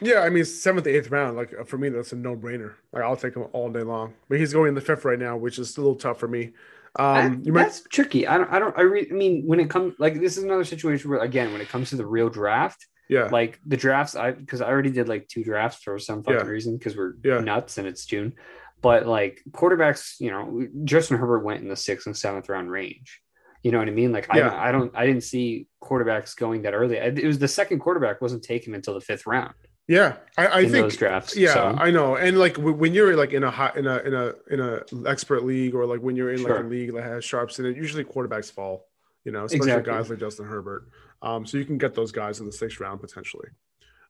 Yeah, 0.00 0.20
I 0.20 0.30
mean, 0.30 0.44
seventh, 0.44 0.86
eighth 0.86 1.10
round, 1.10 1.36
like 1.36 1.66
for 1.66 1.78
me, 1.78 1.88
that's 1.88 2.12
a 2.12 2.16
no 2.16 2.36
brainer. 2.36 2.74
Like 2.92 3.02
I'll 3.02 3.16
take 3.16 3.34
him 3.34 3.46
all 3.52 3.70
day 3.70 3.82
long. 3.82 4.14
But 4.28 4.38
he's 4.38 4.52
going 4.52 4.68
in 4.68 4.74
the 4.76 4.80
fifth 4.80 5.04
right 5.04 5.18
now, 5.18 5.36
which 5.36 5.58
is 5.58 5.76
a 5.76 5.80
little 5.80 5.96
tough 5.96 6.20
for 6.20 6.28
me. 6.28 6.52
Um, 6.96 7.42
I, 7.44 7.50
that's 7.50 7.82
might... 7.82 7.90
tricky. 7.90 8.28
I 8.28 8.38
don't. 8.38 8.52
I 8.52 8.60
don't. 8.60 8.78
I, 8.78 8.82
re, 8.82 9.08
I 9.10 9.12
mean, 9.12 9.42
when 9.46 9.58
it 9.58 9.68
comes 9.68 9.94
like 9.98 10.14
this 10.20 10.36
is 10.36 10.44
another 10.44 10.64
situation 10.64 11.10
where 11.10 11.20
again, 11.20 11.50
when 11.52 11.60
it 11.60 11.68
comes 11.68 11.90
to 11.90 11.96
the 11.96 12.06
real 12.06 12.28
draft, 12.28 12.86
yeah, 13.08 13.24
like 13.32 13.58
the 13.66 13.76
drafts, 13.76 14.14
I 14.14 14.30
because 14.30 14.60
I 14.60 14.68
already 14.68 14.90
did 14.90 15.08
like 15.08 15.26
two 15.26 15.42
drafts 15.42 15.82
for 15.82 15.98
some 15.98 16.22
fucking 16.22 16.40
yeah. 16.40 16.46
reason 16.46 16.76
because 16.76 16.96
we're 16.96 17.14
yeah. 17.24 17.40
nuts 17.40 17.78
and 17.78 17.88
it's 17.88 18.04
June. 18.04 18.34
But 18.80 19.06
like 19.06 19.42
quarterbacks, 19.50 20.20
you 20.20 20.30
know, 20.30 20.68
Justin 20.84 21.18
Herbert 21.18 21.40
went 21.44 21.62
in 21.62 21.68
the 21.68 21.76
sixth 21.76 22.06
and 22.06 22.16
seventh 22.16 22.48
round 22.48 22.70
range. 22.70 23.20
You 23.62 23.72
know 23.72 23.78
what 23.78 23.88
I 23.88 23.92
mean? 23.92 24.12
Like 24.12 24.26
yeah. 24.34 24.48
I, 24.48 24.68
I 24.68 24.72
don't, 24.72 24.90
I 24.96 25.06
didn't 25.06 25.22
see 25.22 25.66
quarterbacks 25.82 26.34
going 26.34 26.62
that 26.62 26.72
early. 26.72 26.96
It 26.96 27.24
was 27.24 27.38
the 27.38 27.48
second 27.48 27.80
quarterback 27.80 28.20
wasn't 28.20 28.42
taken 28.42 28.74
until 28.74 28.94
the 28.94 29.00
fifth 29.00 29.26
round. 29.26 29.54
Yeah, 29.90 30.16
I, 30.38 30.46
I 30.46 30.60
think 30.62 30.72
those 30.72 30.96
drafts. 30.96 31.36
Yeah, 31.36 31.52
so. 31.52 31.76
I 31.76 31.90
know. 31.90 32.14
And 32.14 32.38
like 32.38 32.56
when 32.56 32.94
you're 32.94 33.16
like 33.16 33.32
in 33.32 33.42
a 33.42 33.50
hot 33.50 33.76
in 33.76 33.88
a 33.88 33.96
in 33.98 34.14
a 34.14 34.32
in 34.48 34.60
a 34.60 35.08
expert 35.08 35.44
league 35.44 35.74
or 35.74 35.84
like 35.84 36.00
when 36.00 36.14
you're 36.14 36.30
in 36.30 36.38
sure. 36.38 36.54
like 36.54 36.64
a 36.64 36.68
league 36.68 36.94
that 36.94 37.02
has 37.02 37.24
sharps 37.24 37.58
in 37.58 37.66
it, 37.66 37.76
usually 37.76 38.04
quarterbacks 38.04 38.52
fall. 38.52 38.86
You 39.24 39.32
know, 39.32 39.46
especially 39.46 39.72
exactly. 39.72 39.92
guys 39.92 40.08
like 40.08 40.20
Justin 40.20 40.46
Herbert. 40.46 40.88
Um, 41.22 41.44
so 41.44 41.58
you 41.58 41.64
can 41.64 41.76
get 41.76 41.94
those 41.94 42.12
guys 42.12 42.38
in 42.38 42.46
the 42.46 42.52
sixth 42.52 42.78
round 42.78 43.00
potentially. 43.00 43.48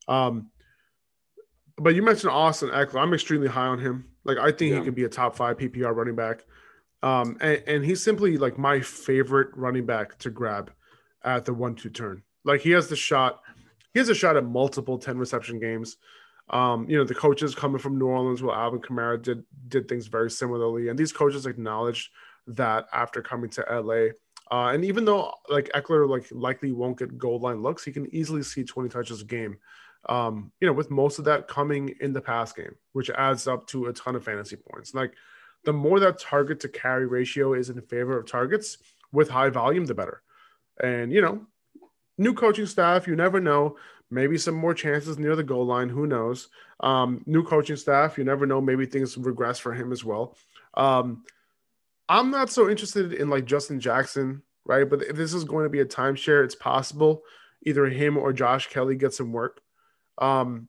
Um, 0.06 0.51
but 1.78 1.94
you 1.94 2.02
mentioned 2.02 2.31
Austin 2.31 2.68
Ekeler. 2.68 3.01
I'm 3.01 3.14
extremely 3.14 3.48
high 3.48 3.66
on 3.66 3.78
him. 3.78 4.05
Like 4.24 4.36
I 4.36 4.52
think 4.52 4.72
Yeah. 4.72 4.78
he 4.81 4.85
could 4.85 4.94
be 4.94 5.05
a 5.05 5.09
top 5.09 5.35
five 5.35 5.56
PPR 5.56 5.97
running 5.97 6.14
back. 6.14 6.44
Um, 7.02 7.39
and, 7.40 7.62
and 7.66 7.85
he's 7.85 8.02
simply 8.02 8.36
like 8.36 8.59
my 8.59 8.81
favorite 8.81 9.56
running 9.56 9.86
back 9.86 10.18
to 10.18 10.31
grab 10.31 10.70
at 11.24 11.44
the 11.44 11.55
one 11.55 11.74
two 11.74 11.90
turn. 11.90 12.22
Like 12.44 12.60
he 12.60 12.70
has 12.70 12.89
the 12.89 12.97
shot, 12.97 13.40
he 13.93 13.98
has 13.98 14.09
a 14.09 14.14
shot 14.14 14.36
at 14.36 14.44
multiple 14.44 14.98
10 14.98 15.18
reception 15.18 15.59
games. 15.59 15.97
Um, 16.51 16.89
you 16.89 16.97
know, 16.98 17.05
the 17.05 17.14
coaches 17.14 17.55
coming 17.55 17.78
from 17.78 17.98
New 17.98 18.06
Orleans, 18.06 18.43
well, 18.43 18.56
Alvin 18.56 18.81
Kamara 18.81 19.22
did 19.22 19.44
did 19.68 19.89
things 19.89 20.09
very 20.09 20.31
similarly, 20.31 20.89
and 20.89 20.98
these 20.98 21.12
coaches 21.12 21.47
acknowledged 21.47 22.10
that 22.48 22.86
after 22.93 23.22
coming 23.22 23.51
to 23.51 23.64
LA. 23.70 24.09
Uh, 24.51 24.72
and 24.72 24.85
even 24.85 25.05
though 25.05 25.32
like 25.48 25.70
Ekeler 25.74 26.09
like 26.09 26.27
likely 26.32 26.72
won't 26.72 26.98
get 26.98 27.16
goal 27.18 27.39
line 27.39 27.62
looks, 27.62 27.85
he 27.85 27.93
can 27.93 28.12
easily 28.12 28.43
see 28.43 28.64
20 28.64 28.89
touches 28.89 29.22
a 29.22 29.24
game. 29.24 29.59
Um, 30.09 30.51
you 30.60 30.66
know, 30.66 30.72
with 30.72 30.90
most 30.90 31.18
of 31.18 31.27
that 31.27 31.47
coming 31.47 31.94
in 32.01 32.12
the 32.12 32.20
pass 32.20 32.52
game, 32.52 32.74
which 32.93 33.10
adds 33.10 33.47
up 33.47 33.66
to 33.68 33.86
a 33.86 33.93
ton 33.93 34.16
of 34.16 34.24
fantasy 34.24 34.56
points. 34.56 34.93
Like 34.93 35.12
the 35.64 35.72
more 35.72 36.00
that 36.00 36.18
target 36.18 36.60
to 36.60 36.68
carry 36.68 37.06
ratio 37.06 37.54
is 37.54 37.70
in 37.70 37.80
favor 37.82 38.18
of 38.18 38.26
targets 38.26 38.78
with 39.12 39.28
high 39.28 39.50
volume, 39.50 39.86
the 39.86 39.94
better. 39.94 40.22
And 40.82 41.12
you 41.12 41.20
know, 41.20 41.46
new 42.18 42.34
coaching 42.34 42.66
staff, 42.66 43.06
you 43.06 43.16
never 43.16 43.40
know. 43.40 43.76
Maybe 44.10 44.38
some 44.38 44.56
more 44.56 44.74
chances 44.74 45.18
near 45.18 45.36
the 45.36 45.44
goal 45.44 45.64
line. 45.64 45.88
Who 45.88 46.06
knows? 46.06 46.48
Um, 46.80 47.22
new 47.26 47.44
coaching 47.44 47.76
staff, 47.76 48.18
you 48.18 48.24
never 48.24 48.44
know. 48.44 48.60
Maybe 48.60 48.86
things 48.86 49.16
regress 49.16 49.58
for 49.58 49.72
him 49.72 49.92
as 49.92 50.04
well. 50.04 50.36
Um, 50.74 51.24
I'm 52.08 52.30
not 52.30 52.50
so 52.50 52.68
interested 52.68 53.12
in 53.12 53.30
like 53.30 53.44
Justin 53.44 53.78
Jackson, 53.78 54.42
right? 54.64 54.88
But 54.88 55.02
if 55.02 55.14
this 55.14 55.32
is 55.32 55.44
going 55.44 55.64
to 55.64 55.70
be 55.70 55.80
a 55.80 55.84
timeshare, 55.84 56.44
it's 56.44 56.56
possible 56.56 57.22
either 57.64 57.86
him 57.86 58.16
or 58.16 58.32
Josh 58.32 58.68
Kelley 58.68 58.96
get 58.96 59.14
some 59.14 59.32
work. 59.32 59.60
Um, 60.18 60.68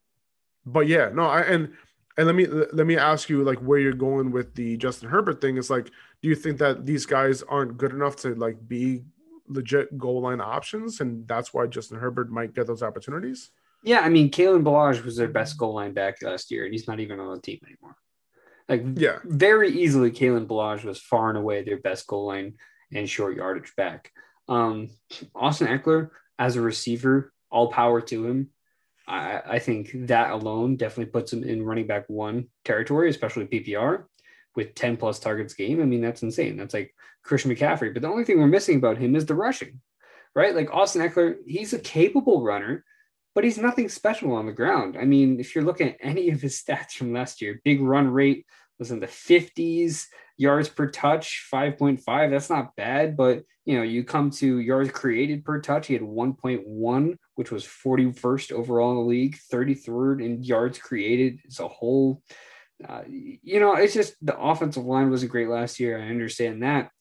but 0.66 0.88
yeah, 0.88 1.10
no, 1.14 1.24
I 1.24 1.42
and 1.42 1.74
and 2.18 2.28
let 2.28 2.36
me 2.36 2.46
let 2.48 2.86
me 2.86 2.98
ask 2.98 3.30
you 3.30 3.44
like 3.44 3.60
where 3.60 3.80
you're 3.80 3.94
going 3.94 4.32
with 4.32 4.54
the 4.56 4.78
Justin 4.78 5.10
Herbert 5.10 5.42
thing. 5.42 5.58
Is 5.58 5.70
like, 5.70 5.92
do 6.22 6.30
you 6.30 6.36
think 6.36 6.58
that 6.60 6.86
these 6.86 7.06
guys 7.06 7.44
aren't 7.44 7.78
good 7.78 7.92
enough 7.92 8.16
to 8.18 8.36
like 8.36 8.58
be 8.68 9.04
legit 9.48 9.98
goal 9.98 10.22
line 10.22 10.42
options, 10.42 11.02
and 11.02 11.28
that's 11.28 11.54
why 11.54 11.68
Justin 11.68 12.00
Herbert 12.00 12.32
might 12.32 12.54
get 12.54 12.68
those 12.68 12.84
opportunities? 12.84 13.52
Yeah, 13.84 14.02
I 14.02 14.10
mean, 14.10 14.30
Kalen 14.30 14.64
Ballage 14.64 15.04
was 15.04 15.16
their 15.16 15.28
best 15.28 15.58
goal 15.58 15.74
line 15.74 15.94
back 15.94 16.22
last 16.22 16.52
year, 16.52 16.66
and 16.66 16.74
he's 16.74 16.88
not 16.88 17.00
even 17.00 17.20
on 17.20 17.36
the 17.36 17.42
team 17.42 17.60
anymore. 17.66 17.96
Like, 18.70 18.84
Yeah, 19.00 19.20
very 19.24 19.72
easily, 19.72 20.12
Kalen 20.12 20.46
Ballage 20.46 20.84
was 20.84 21.00
far 21.00 21.30
and 21.30 21.38
away 21.38 21.64
their 21.64 21.80
best 21.80 22.06
goal 22.08 22.28
line 22.28 22.54
and 22.94 23.10
short 23.10 23.36
yardage 23.36 23.76
back. 23.76 24.12
Um, 24.48 24.90
Austin 25.34 25.68
Ekeler, 25.68 26.12
as 26.38 26.56
a 26.56 26.62
receiver, 26.62 27.34
all 27.50 27.72
power 27.72 28.02
to 28.02 28.26
him. 28.28 28.50
I, 29.12 29.42
I 29.46 29.60
think 29.60 29.92
that 30.08 30.32
alone 30.32 30.78
definitely 30.78 31.12
puts 31.12 31.34
him 31.34 31.44
in 31.44 31.66
running 31.66 31.86
back 31.86 32.06
one 32.08 32.48
territory, 32.64 33.10
especially 33.10 33.46
PPR 33.46 34.06
with 34.56 34.74
10 34.74 34.98
plus 34.98 35.20
targets 35.20 35.54
game. 35.54 35.82
I 35.82 35.86
mean, 35.86 36.02
that's 36.02 36.24
insane. 36.24 36.56
That's 36.56 36.74
like 36.74 36.96
Christian 37.24 37.54
McCaffrey. 37.54 37.94
But 37.94 38.02
the 38.02 38.08
only 38.08 38.24
thing 38.24 38.40
we're 38.40 38.48
missing 38.48 38.78
about 38.78 38.98
him 38.98 39.16
is 39.16 39.26
the 39.26 39.36
rushing, 39.36 39.82
right? 40.34 40.56
Like 40.56 40.74
Austin 40.74 41.02
Ekeler, 41.02 41.36
he's 41.46 41.74
a 41.74 41.80
capable 41.80 42.42
runner, 42.42 42.86
but 43.36 43.44
he's 43.44 43.58
nothing 43.58 43.90
special 43.90 44.32
on 44.32 44.46
the 44.46 44.54
ground. 44.54 44.98
I 44.98 45.04
mean, 45.04 45.40
if 45.40 45.56
you're 45.56 45.64
looking 45.64 45.90
at 45.90 45.98
any 46.02 46.30
of 46.30 46.42
his 46.42 46.62
stats 46.62 46.92
from 46.94 47.14
last 47.14 47.42
year, 47.42 47.62
big 47.66 47.82
run 47.82 48.10
rate 48.10 48.46
was 48.80 48.92
in 48.92 49.02
the 49.02 49.08
50s, 49.08 50.06
yards 50.38 50.70
per 50.70 50.90
touch, 50.90 51.48
5.5. 51.54 52.32
That's 52.32 52.50
not 52.50 52.76
bad, 52.78 53.18
but 53.18 53.44
you 53.66 53.78
know, 53.78 53.84
you 53.84 54.04
come 54.04 54.32
to 54.32 54.60
yards 54.60 54.90
created 54.90 55.46
per 55.46 55.60
touch, 55.60 55.88
he 55.88 55.94
had 55.94 56.02
1.1, 56.02 57.18
which 57.42 57.50
was 57.50 57.66
41st 57.66 58.52
overall 58.52 58.92
in 58.92 58.98
the 58.98 59.04
league, 59.04 59.40
33rd 59.52 60.24
in 60.24 60.44
yards 60.44 60.78
created 60.78 61.40
as 61.48 61.60
a 61.60 61.68
whole. 61.68 62.22
Uh, 62.88 63.02
you 63.08 63.60
know, 63.60 63.74
it's 63.74 63.96
just 63.96 64.14
the 64.24 64.38
offensive 64.38 64.86
line 64.86 65.10
wasn't 65.10 65.32
great 65.32 65.50
last 65.50 65.80
year. 65.80 66.00
I 66.00 66.10
understand 66.10 66.62
that, 66.62 66.92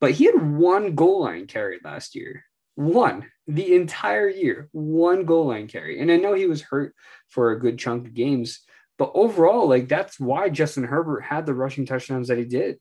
but 0.00 0.12
he 0.12 0.26
had 0.26 0.56
one 0.56 0.94
goal 0.94 1.22
line 1.22 1.48
carry 1.48 1.80
last 1.82 2.14
year. 2.14 2.44
One 2.76 3.26
the 3.48 3.74
entire 3.74 4.28
year, 4.28 4.68
one 4.70 5.24
goal 5.24 5.48
line 5.48 5.66
carry. 5.66 5.98
And 5.98 6.12
I 6.12 6.16
know 6.16 6.34
he 6.34 6.46
was 6.46 6.62
hurt 6.62 6.94
for 7.26 7.50
a 7.50 7.58
good 7.58 7.76
chunk 7.76 8.06
of 8.06 8.14
games, 8.14 8.60
but 8.98 9.10
overall, 9.14 9.68
like 9.68 9.88
that's 9.88 10.20
why 10.20 10.48
Justin 10.48 10.84
Herbert 10.84 11.22
had 11.22 11.44
the 11.44 11.54
rushing 11.54 11.86
touchdowns 11.86 12.28
that 12.28 12.38
he 12.38 12.44
did. 12.44 12.78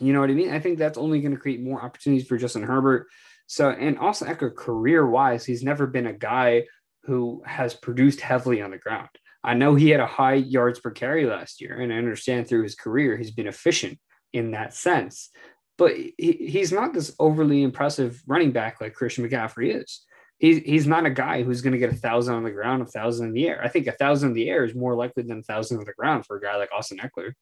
You 0.00 0.12
know 0.12 0.18
what 0.18 0.30
I 0.30 0.34
mean? 0.34 0.50
I 0.50 0.58
think 0.58 0.78
that's 0.78 0.98
only 0.98 1.20
going 1.20 1.36
to 1.36 1.40
create 1.40 1.62
more 1.62 1.80
opportunities 1.80 2.26
for 2.26 2.36
Justin 2.36 2.64
Herbert. 2.64 3.06
So, 3.52 3.68
and 3.68 3.98
Austin 3.98 4.28
Ekeler, 4.28 4.56
career 4.56 5.06
wise, 5.06 5.44
he's 5.44 5.62
never 5.62 5.86
been 5.86 6.06
a 6.06 6.12
guy 6.14 6.64
who 7.02 7.42
has 7.44 7.74
produced 7.74 8.22
heavily 8.22 8.62
on 8.62 8.70
the 8.70 8.78
ground. 8.78 9.10
I 9.44 9.52
know 9.52 9.74
he 9.74 9.90
had 9.90 10.00
a 10.00 10.06
high 10.06 10.36
yards 10.36 10.80
per 10.80 10.90
carry 10.90 11.26
last 11.26 11.60
year, 11.60 11.78
and 11.78 11.92
I 11.92 11.96
understand 11.96 12.48
through 12.48 12.62
his 12.62 12.74
career 12.74 13.14
he's 13.14 13.30
been 13.30 13.46
efficient 13.46 13.98
in 14.32 14.52
that 14.52 14.72
sense. 14.72 15.28
But 15.76 15.94
he, 15.98 16.14
he's 16.16 16.72
not 16.72 16.94
this 16.94 17.14
overly 17.18 17.62
impressive 17.62 18.22
running 18.26 18.52
back 18.52 18.80
like 18.80 18.94
Christian 18.94 19.28
McCaffrey 19.28 19.82
is. 19.82 20.00
He's, 20.38 20.62
he's 20.64 20.86
not 20.86 21.04
a 21.04 21.10
guy 21.10 21.42
who's 21.42 21.60
going 21.60 21.74
to 21.74 21.78
get 21.78 21.92
a 21.92 21.96
thousand 21.96 22.36
on 22.36 22.44
the 22.44 22.50
ground, 22.52 22.80
a 22.80 22.86
thousand 22.86 23.26
in 23.26 23.32
the 23.34 23.46
air. 23.46 23.60
I 23.62 23.68
think 23.68 23.86
a 23.86 23.92
thousand 23.92 24.30
in 24.30 24.34
the 24.34 24.48
air 24.48 24.64
is 24.64 24.74
more 24.74 24.94
likely 24.94 25.24
than 25.24 25.40
a 25.40 25.42
thousand 25.42 25.76
on 25.76 25.84
the 25.84 25.92
ground 25.92 26.24
for 26.24 26.38
a 26.38 26.40
guy 26.40 26.56
like 26.56 26.70
Austin 26.72 27.00
Ekeler. 27.00 27.34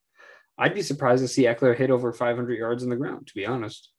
I'd 0.57 0.75
be 0.75 0.81
surprised 0.81 1.23
to 1.23 1.29
see 1.29 1.43
Ekeler 1.43 1.73
hit 1.73 1.89
over 1.89 2.11
500 2.11 2.53
yards 2.57 2.83
on 2.83 2.89
the 2.89 2.97
ground, 2.97 3.27
to 3.27 3.33
be 3.33 3.45
honest. 3.45 3.91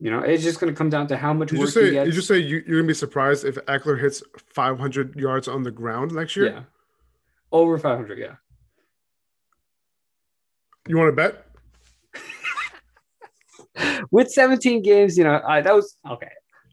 You 0.00 0.10
know, 0.10 0.20
it's 0.20 0.42
just 0.42 0.60
going 0.60 0.72
to 0.72 0.76
come 0.76 0.90
down 0.90 1.06
to 1.06 1.16
how 1.16 1.32
much 1.32 1.48
Did 1.50 1.58
work 1.60 1.66
you 1.68 1.70
say? 1.72 1.84
he 1.86 1.90
gets. 1.92 2.06
Did 2.06 2.14
you 2.16 2.20
say 2.22 2.38
you, 2.38 2.62
you're 2.66 2.78
gonna 2.80 2.88
be 2.88 2.94
surprised 2.94 3.44
if 3.44 3.54
Ekeler 3.66 3.98
hits 4.00 4.22
500 4.52 5.14
yards 5.16 5.48
on 5.48 5.62
the 5.62 5.70
ground 5.70 6.12
next 6.12 6.36
year? 6.36 6.46
yeah, 6.46 6.62
over 7.52 7.78
500. 7.78 8.18
Yeah, 8.18 8.34
You 10.88 10.96
want 10.98 11.08
to 11.08 11.12
bet? 11.16 11.46
with 14.10 14.30
17 14.30 14.82
games, 14.82 15.16
you 15.16 15.24
know, 15.24 15.40
I, 15.46 15.60
that 15.60 15.74
was 15.74 15.96
okay. 16.10 16.28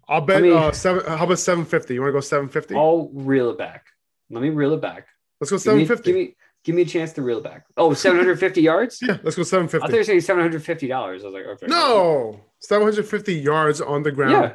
I'll 0.10 0.22
bet. 0.22 0.42
mean- 0.42 0.54
uh, 0.54 0.72
seven. 0.72 1.06
How 1.06 1.24
about 1.26 1.40
750? 1.40 1.94
You 1.94 2.02
want 2.02 2.10
to 2.10 2.14
go 2.14 2.20
750? 2.20 2.76
I'll 2.76 3.10
reel 3.14 3.50
it 3.52 3.58
back. 3.58 3.86
Let 4.30 4.42
me 4.42 4.50
reel 4.50 4.74
it 4.74 4.82
back. 4.82 5.08
Let's 5.40 5.52
go 5.52 5.58
Give 5.58 5.76
me, 5.78 5.86
750. 5.86 6.04
give 6.12 6.16
me, 6.16 6.36
give 6.64 6.76
me 6.76 6.82
a 6.82 6.86
chance 6.86 7.14
to 7.14 7.22
reel 7.22 7.38
it 7.38 7.44
back. 7.44 7.66
Oh, 7.78 7.94
750 7.94 8.62
yards. 8.62 9.00
yeah, 9.02 9.18
let's 9.24 9.36
go 9.36 9.44
750. 9.44 9.78
I 9.78 9.88
thought 9.88 9.96
you 9.98 9.98
750. 9.98 9.98
were 9.98 10.04
saying 10.04 10.22
750 10.22 10.88
dollars. 10.88 11.24
I 11.24 11.28
was 11.28 11.34
like, 11.34 11.46
okay, 11.46 11.68
No, 11.68 12.42
750 12.62 13.34
yards 13.36 13.82
on 13.82 14.04
the 14.04 14.12
ground, 14.12 14.54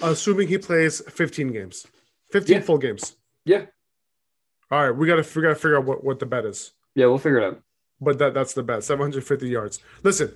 assuming 0.00 0.48
he 0.48 0.58
plays 0.58 1.00
15 1.10 1.52
games, 1.52 1.86
15 2.30 2.56
Yeah. 2.56 2.62
full 2.62 2.78
games. 2.78 3.16
yeah, 3.44 3.66
All 4.70 4.82
right, 4.86 4.90
we 4.96 5.06
gotta 5.06 5.26
we 5.34 5.42
gotta 5.42 5.54
figure 5.54 5.76
out 5.78 5.84
what, 5.84 6.04
what 6.04 6.18
the 6.18 6.26
bet 6.26 6.44
is, 6.44 6.72
yeah, 6.94 7.06
we'll 7.06 7.18
figure 7.18 7.38
it 7.38 7.44
out. 7.44 7.62
but 8.00 8.18
that 8.18 8.34
that's 8.34 8.54
the 8.54 8.62
bet. 8.62 8.84
750 8.84 9.48
yards. 9.48 9.80
Listen, 10.02 10.32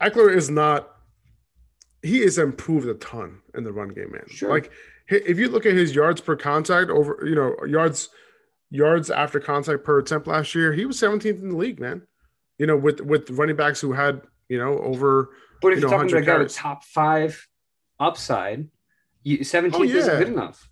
Ekeler 0.00 0.34
is 0.34 0.48
not. 0.50 0.92
He 2.02 2.22
is 2.22 2.38
improved 2.38 2.86
a 2.86 2.94
ton 2.94 3.40
in 3.54 3.64
the 3.64 3.72
run 3.72 3.88
game, 3.88 4.12
man. 4.12 4.24
Sure. 4.28 4.50
Like 4.50 4.70
if 5.08 5.38
you 5.38 5.48
look 5.48 5.66
at 5.66 5.72
his 5.72 5.94
yards 5.94 6.20
per 6.20 6.36
contact 6.36 6.90
over, 6.90 7.18
you 7.26 7.34
know, 7.34 7.56
yards 7.66 8.10
yards 8.70 9.10
after 9.10 9.40
contact 9.40 9.84
per 9.84 9.98
attempt 9.98 10.26
last 10.26 10.54
year, 10.54 10.72
he 10.72 10.84
was 10.84 10.98
17th 11.00 11.40
in 11.42 11.48
the 11.50 11.56
league, 11.56 11.80
man. 11.80 12.02
You 12.58 12.66
know, 12.66 12.76
with 12.76 13.00
with 13.00 13.30
running 13.30 13.56
backs 13.56 13.80
who 13.80 13.92
had 13.92 14.22
you 14.48 14.58
know 14.58 14.78
over 14.78 15.30
But 15.62 15.72
if 15.72 15.76
You 15.78 15.82
you're 15.82 15.90
know, 15.90 15.96
talking 15.98 16.10
about 16.12 16.22
a 16.22 16.26
guy 16.26 16.38
with 16.38 16.54
top 16.54 16.84
five 16.84 17.46
upside, 17.98 18.68
you, 19.22 19.38
17th 19.38 19.74
Oh, 19.74 19.82
yeah. 19.82 19.96
isn't 19.96 20.18
good 20.18 20.28
enough. 20.28 20.68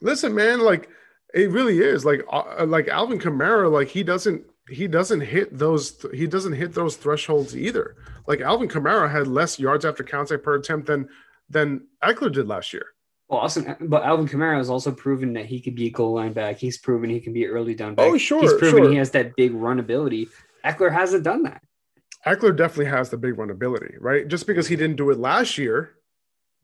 Listen, 0.00 0.34
man, 0.34 0.60
like 0.60 0.88
it 1.34 1.50
really 1.50 1.78
is. 1.80 2.04
Like 2.04 2.24
uh, 2.30 2.64
like 2.66 2.88
Alvin 2.88 3.18
Kamara, 3.18 3.70
like 3.70 3.88
he 3.88 4.02
doesn't 4.02 4.44
he 4.70 4.86
doesn't 4.86 5.20
hit 5.20 5.56
those 5.58 6.04
he 6.14 6.26
doesn't 6.26 6.52
hit 6.52 6.72
those 6.74 6.96
thresholds 6.96 7.56
either. 7.56 7.96
Like 8.26 8.40
Alvin 8.40 8.68
Kamara 8.68 9.10
had 9.10 9.26
less 9.26 9.58
yards 9.58 9.84
after 9.84 10.04
contact 10.04 10.42
per 10.44 10.54
attempt 10.54 10.86
than 10.86 11.08
than 11.50 11.86
Ekeler 12.02 12.32
did 12.32 12.46
last 12.46 12.72
year. 12.72 12.86
Well, 13.28 13.40
Austin, 13.40 13.76
but 13.80 14.04
Alvin 14.04 14.26
Kamara 14.28 14.56
has 14.56 14.70
also 14.70 14.90
proven 14.90 15.34
that 15.34 15.44
he 15.44 15.60
could 15.60 15.74
be 15.74 15.88
a 15.88 15.90
goal 15.90 16.14
line 16.14 16.32
back. 16.32 16.56
He's 16.56 16.78
proven 16.78 17.10
he 17.10 17.20
can 17.20 17.34
be 17.34 17.46
early 17.46 17.74
down 17.74 17.94
back. 17.94 18.06
Oh, 18.06 18.16
sure, 18.16 18.40
He's 18.40 18.54
proven 18.54 18.84
sure. 18.84 18.90
he 18.90 18.96
has 18.96 19.10
that 19.10 19.36
big 19.36 19.52
run 19.52 19.78
ability. 19.80 20.28
Ekeler 20.64 20.90
hasn't 20.92 21.24
done 21.24 21.42
that. 21.42 21.60
Ekeler 22.28 22.56
definitely 22.56 22.86
has 22.86 23.10
the 23.10 23.16
big 23.16 23.38
run 23.38 23.50
ability, 23.50 23.94
right? 24.00 24.28
Just 24.28 24.46
because 24.46 24.68
he 24.68 24.76
didn't 24.76 24.96
do 24.96 25.10
it 25.10 25.18
last 25.18 25.56
year 25.56 25.94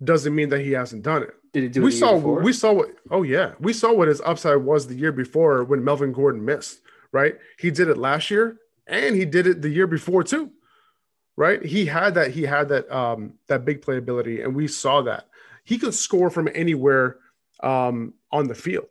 doesn't 0.02 0.34
mean 0.34 0.50
that 0.50 0.60
he 0.60 0.72
hasn't 0.72 1.02
done 1.02 1.22
it. 1.22 1.34
Did 1.52 1.64
it 1.64 1.72
do 1.72 1.82
we 1.82 1.90
year 1.90 2.00
saw 2.00 2.16
we 2.16 2.52
saw 2.52 2.72
what 2.72 2.90
oh 3.10 3.22
yeah. 3.22 3.52
We 3.60 3.72
saw 3.72 3.92
what 3.92 4.08
his 4.08 4.20
upside 4.20 4.58
was 4.58 4.86
the 4.86 4.96
year 4.96 5.12
before 5.12 5.64
when 5.64 5.84
Melvin 5.84 6.12
Gordon 6.12 6.44
missed 6.44 6.80
right? 7.14 7.36
He 7.58 7.70
did 7.70 7.88
it 7.88 7.96
last 7.96 8.30
year 8.30 8.58
and 8.86 9.14
he 9.14 9.24
did 9.24 9.46
it 9.46 9.62
the 9.62 9.70
year 9.70 9.86
before 9.86 10.22
too 10.24 10.50
right? 11.36 11.64
He 11.64 11.86
had 11.86 12.14
that 12.14 12.32
he 12.32 12.42
had 12.42 12.68
that 12.68 12.90
um 12.90 13.34
that 13.46 13.64
big 13.64 13.82
playability 13.82 14.44
and 14.44 14.54
we 14.54 14.68
saw 14.68 15.02
that. 15.02 15.28
He 15.64 15.78
could 15.78 15.94
score 15.94 16.28
from 16.28 16.48
anywhere 16.54 17.18
um 17.62 18.14
on 18.30 18.48
the 18.48 18.54
field. 18.54 18.88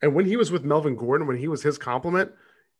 And 0.00 0.14
when 0.14 0.24
he 0.24 0.36
was 0.36 0.50
with 0.50 0.64
Melvin 0.64 0.96
Gordon 0.96 1.26
when 1.26 1.36
he 1.36 1.48
was 1.48 1.62
his 1.62 1.78
complement 1.78 2.32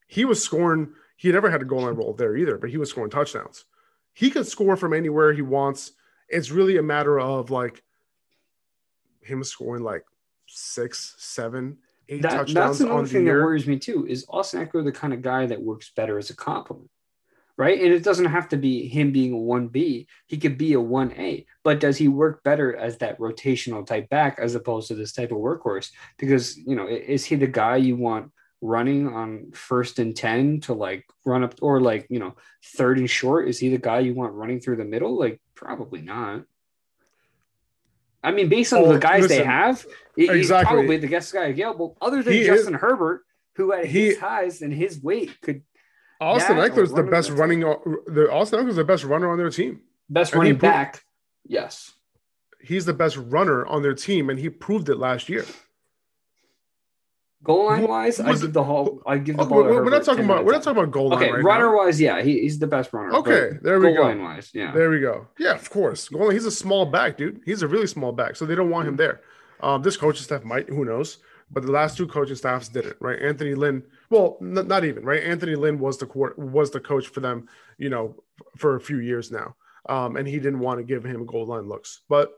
he 0.09 0.25
was 0.25 0.43
scoring 0.43 0.95
he 1.23 1.33
never 1.33 1.51
had 1.51 1.63
a 1.63 1.65
goal 1.65 1.83
line 1.83 1.95
role 1.95 2.13
there 2.13 2.37
either 2.37 2.59
but 2.59 2.71
he 2.71 2.77
was 2.77 2.91
scoring 2.91 3.11
touchdowns 3.11 3.65
he 4.13 4.31
could 4.31 4.47
score 4.47 4.77
from 4.77 4.93
anywhere 4.93 5.33
he 5.33 5.43
wants 5.43 5.93
it's 6.29 6.51
really 6.51 6.79
a 6.79 6.83
matter 6.83 7.21
of 7.21 7.51
like 7.51 7.83
him 9.23 9.45
scoring 9.45 9.83
like 9.83 10.05
six, 10.47 11.15
seven, 11.19 11.79
eight 12.09 12.23
That, 12.23 12.31
touchdowns 12.31 12.79
that's 12.79 12.81
on 12.81 12.87
another 12.87 12.89
the 12.89 12.99
only 12.99 13.11
thing 13.11 13.25
that 13.25 13.33
worries 13.33 13.67
me 13.67 13.79
too. 13.79 14.07
Is 14.07 14.27
Austin 14.29 14.67
Ekeler 14.67 14.85
the 14.85 14.93
kind 14.93 15.13
of 15.13 15.23
guy 15.23 15.47
that 15.47 15.63
works 15.63 15.91
better 15.95 16.19
as 16.19 16.31
a 16.31 16.37
complement? 16.37 16.91
Right. 17.59 17.81
And 17.81 17.93
it 17.93 18.03
doesn't 18.03 18.25
have 18.27 18.49
to 18.49 18.57
be 18.57 18.89
him 18.89 19.13
being 19.13 19.35
a 19.35 19.37
1B. 19.37 20.07
He 20.27 20.39
could 20.39 20.57
be 20.57 20.73
a 20.73 20.79
1A. 20.79 21.45
But 21.63 21.81
does 21.81 21.99
he 21.99 22.09
work 22.09 22.43
better 22.43 22.75
as 22.75 22.97
that 22.99 23.19
rotational 23.19 23.87
type 23.87 24.09
back 24.09 24.39
as 24.41 24.55
opposed 24.55 24.89
to 24.89 24.95
this 24.95 25.13
type 25.13 25.33
of 25.33 25.39
workhorse? 25.39 25.91
Because, 26.17 26.57
you 26.57 26.75
know, 26.75 26.89
is 26.89 27.27
he 27.27 27.37
the 27.37 27.47
guy 27.47 27.77
you 27.77 27.95
want 27.95 28.33
running 28.63 29.09
on 29.13 29.51
first 29.53 29.99
and 29.99 30.17
10 30.17 30.61
to 30.63 30.73
like 30.73 31.05
run 31.27 31.43
up 31.45 31.55
or 31.61 31.81
like, 31.81 32.07
you 32.09 32.19
know, 32.19 32.35
third 32.77 32.99
and 32.99 33.11
short? 33.11 33.49
Is 33.49 33.59
he 33.59 33.69
the 33.69 33.77
guy 33.79 33.99
you 33.99 34.15
want 34.15 34.33
running 34.33 34.61
through 34.61 34.77
the 34.77 34.85
middle? 34.85 35.19
Like, 35.19 35.41
probably 35.55 36.01
not. 36.01 36.45
I 38.25 38.31
mean, 38.31 38.49
based 38.49 38.73
on 38.73 38.89
the 38.89 38.99
guys 38.99 39.27
they 39.29 39.43
have, 39.45 39.85
he- 40.15 40.29
he's 40.29 40.31
exactly. 40.37 40.75
probably 40.77 40.97
the 40.97 41.09
best 41.09 41.33
guy 41.33 41.47
available, 41.47 41.97
other 42.01 42.23
than 42.23 42.33
He 42.33 42.43
is- 42.43 42.47
Justin 42.47 42.75
Herbert, 42.75 43.25
who 43.57 43.73
at 43.73 43.85
He- 43.87 44.07
his 44.11 44.19
highs 44.19 44.63
and 44.63 44.73
his 44.73 45.03
weight 45.03 45.41
could 45.43 45.63
Austin 46.21 46.57
Ekeler's 46.57 46.93
the 46.93 47.03
best 47.03 47.31
running. 47.31 47.61
The 47.61 48.29
Austin 48.31 48.61
Ekeler's 48.61 48.77
the 48.77 48.85
best 48.85 49.03
runner 49.03 49.29
on 49.29 49.39
their 49.39 49.51
team. 49.51 49.81
best 50.09 50.33
And 50.33 50.39
running 50.39 50.53
proved- 50.55 50.61
back. 50.73 51.03
Yes. 51.45 51.95
He's 52.61 52.85
the 52.85 52.93
best 52.95 53.17
runner 53.17 53.67
on 53.67 53.83
their 53.83 53.95
team, 53.95 54.31
and 54.31 54.39
he 54.39 54.49
proved 54.49 54.89
it 54.89 54.99
last 54.99 55.29
year. 55.29 55.45
Goal 57.45 57.67
line 57.67 57.89
wise, 57.89 58.21
I 58.21 58.35
give 58.37 58.53
the 58.53 58.63
whole. 58.63 59.03
I 59.05 59.19
give 59.19 59.37
the 59.37 59.43
Oh, 59.43 59.47
ball. 59.47 59.65
we're, 59.65 59.85
we're 59.85 59.91
not 59.91 60.05
talking 60.05 60.25
about. 60.25 60.45
We're 60.45 60.53
not 60.53 60.63
talking 60.63 60.81
about 60.81 60.93
goal 60.93 61.09
line 61.09 61.23
Okay, 61.23 61.33
right 61.33 61.43
runner 61.43 61.77
wise, 61.77 62.01
yeah, 62.01 62.23
he, 62.23 62.41
he's 62.41 62.59
the 62.61 62.69
best 62.69 62.93
runner. 62.93 63.13
Okay, 63.15 63.59
there 63.63 63.81
we 63.81 63.87
goal 63.89 63.97
go. 63.97 64.03
line 64.03 64.23
wise, 64.23 64.51
yeah. 64.55 64.71
There 64.73 64.91
we 64.91 65.01
go. 65.01 65.27
Yeah, 65.39 65.55
of 65.55 65.69
course. 65.69 66.09
Goal 66.09 66.27
line, 66.27 66.33
he's 66.33 66.45
a 66.47 66.53
small 66.53 66.87
back, 66.87 67.17
dude. 67.17 67.41
He's 67.45 67.63
a 67.63 67.69
really 67.69 67.89
small 67.89 68.13
back, 68.13 68.37
so 68.37 68.47
they 68.47 68.55
don't 68.55 68.71
want 68.71 68.87
him 68.87 68.97
there. 68.97 69.23
Um, 69.61 69.83
this 69.83 69.97
coaching 69.97 70.23
staff 70.23 70.45
might, 70.45 70.69
who 70.69 70.85
knows? 70.85 71.19
But 71.51 71.65
the 71.65 71.73
last 71.73 71.97
two 71.97 72.07
coaching 72.07 72.37
staffs 72.37 72.69
did 72.69 72.87
it 72.87 72.97
right? 73.01 73.21
Anthony 73.21 73.55
Lynn, 73.55 73.83
well, 74.09 74.39
n- 74.41 74.67
not 74.69 74.85
even, 74.85 75.05
right? 75.05 75.23
Anthony 75.23 75.55
Lynn 75.57 75.79
was 75.79 75.99
the 75.99 76.07
court, 76.07 76.39
was 76.39 76.71
the 76.71 76.81
coach 76.81 77.09
for 77.09 77.21
them, 77.21 77.49
you 77.77 77.91
know, 77.91 78.23
for 78.57 78.77
a 78.77 78.81
few 78.81 78.99
years 79.01 79.31
now, 79.33 79.55
um, 79.89 80.17
and 80.17 80.27
he 80.29 80.39
didn't 80.39 80.61
want 80.61 80.79
to 80.79 80.85
give 80.85 81.05
him 81.05 81.27
goal 81.27 81.47
line 81.47 81.69
looks. 81.69 82.03
But 82.09 82.31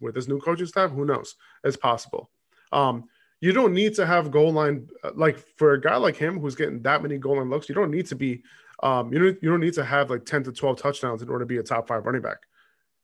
with 0.00 0.14
this 0.14 0.26
new 0.26 0.40
coaching 0.40 0.66
staff, 0.66 0.90
who 0.90 1.04
knows? 1.04 1.36
It's 1.64 1.76
possible. 1.76 2.30
Um, 2.72 3.04
you 3.42 3.52
don't 3.52 3.74
need 3.74 3.94
to 3.96 4.06
have 4.06 4.30
goal 4.30 4.52
line 4.52 4.88
uh, 5.02 5.10
like 5.14 5.36
for 5.58 5.72
a 5.74 5.80
guy 5.80 5.96
like 5.96 6.16
him 6.16 6.38
who's 6.40 6.54
getting 6.54 6.80
that 6.82 7.02
many 7.02 7.18
goal 7.18 7.36
line 7.36 7.50
looks. 7.50 7.68
You 7.68 7.74
don't 7.74 7.90
need 7.90 8.06
to 8.06 8.14
be, 8.14 8.42
um, 8.82 9.12
you 9.12 9.18
don't 9.18 9.42
you 9.42 9.50
don't 9.50 9.60
need 9.60 9.74
to 9.74 9.84
have 9.84 10.08
like 10.10 10.24
ten 10.24 10.44
to 10.44 10.52
twelve 10.52 10.78
touchdowns 10.80 11.20
in 11.22 11.28
order 11.28 11.44
to 11.44 11.48
be 11.48 11.58
a 11.58 11.62
top 11.62 11.88
five 11.88 12.06
running 12.06 12.22
back. 12.22 12.38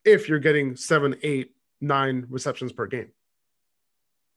If 0.05 0.29
you're 0.29 0.39
getting 0.39 0.77
seven, 0.77 1.17
eight, 1.23 1.55
nine 1.81 2.27
receptions 2.31 2.73
per 2.73 2.87
game, 2.87 3.09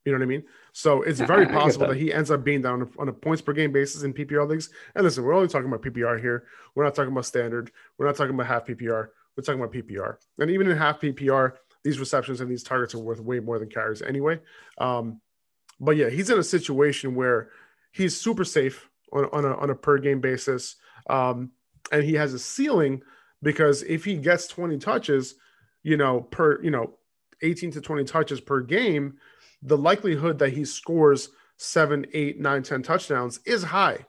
you 0.04 0.10
know 0.10 0.18
what 0.18 0.24
I 0.24 0.26
mean. 0.26 0.42
So 0.72 1.02
it's 1.02 1.20
very 1.20 1.46
I- 1.46 1.50
I 1.50 1.52
possible 1.52 1.86
that. 1.86 1.92
that. 1.94 2.00
he 2.00 2.12
ends 2.12 2.32
up 2.32 2.42
being 2.42 2.62
down 2.62 2.82
on 2.82 2.90
a, 2.96 3.00
on 3.00 3.08
a 3.08 3.12
points 3.12 3.40
per 3.40 3.52
game 3.52 3.70
basis 3.70 4.02
in 4.02 4.12
PPR 4.12 4.48
leagues. 4.48 4.70
And 4.96 5.04
listen, 5.04 5.22
we're 5.22 5.34
only 5.34 5.46
talking 5.48 5.68
about 5.68 5.82
PPR 5.82 6.20
here. 6.20 6.46
We're 6.74 6.84
not 6.84 6.96
talking 6.96 7.12
about 7.12 7.26
standard. 7.26 7.70
We're 7.96 8.06
not 8.06 8.16
talking 8.16 8.34
about 8.34 8.48
half 8.48 8.66
PPR. 8.66 9.08
We're 9.36 9.44
talking 9.44 9.60
about 9.60 9.72
PPR. 9.72 10.16
And 10.40 10.50
even 10.50 10.68
in 10.68 10.76
half 10.76 11.00
PPR, 11.00 11.52
these 11.84 12.00
receptions 12.00 12.40
and 12.40 12.50
these 12.50 12.64
targets 12.64 12.94
are 12.94 12.98
worth 12.98 13.20
way 13.20 13.38
more 13.40 13.58
than 13.60 13.68
carries 13.70 14.02
anyway. 14.02 14.40
Um, 14.78 15.20
but 15.82 15.96
yeah, 15.96 16.08
he's 16.08 16.30
in 16.30 16.38
a 16.38 16.44
situation 16.44 17.14
where 17.14 17.50
he's 17.90 18.16
super 18.18 18.44
safe 18.44 18.88
on, 19.12 19.26
on, 19.32 19.44
a, 19.44 19.54
on 19.56 19.68
a 19.68 19.74
per 19.74 19.98
game 19.98 20.20
basis. 20.20 20.76
Um, 21.10 21.50
and 21.90 22.04
he 22.04 22.14
has 22.14 22.32
a 22.32 22.38
ceiling 22.38 23.02
because 23.42 23.82
if 23.82 24.04
he 24.04 24.16
gets 24.16 24.46
20 24.46 24.78
touches, 24.78 25.34
you 25.82 25.96
know, 25.96 26.20
per, 26.20 26.62
you 26.62 26.70
know, 26.70 26.94
18 27.42 27.72
to 27.72 27.80
20 27.80 28.04
touches 28.04 28.40
per 28.40 28.60
game, 28.60 29.18
the 29.60 29.76
likelihood 29.76 30.38
that 30.38 30.50
he 30.52 30.64
scores 30.64 31.30
seven, 31.56 32.06
eight, 32.14 32.40
nine, 32.40 32.62
10 32.62 32.82
touchdowns 32.84 33.40
is 33.44 33.64
high, 33.64 34.06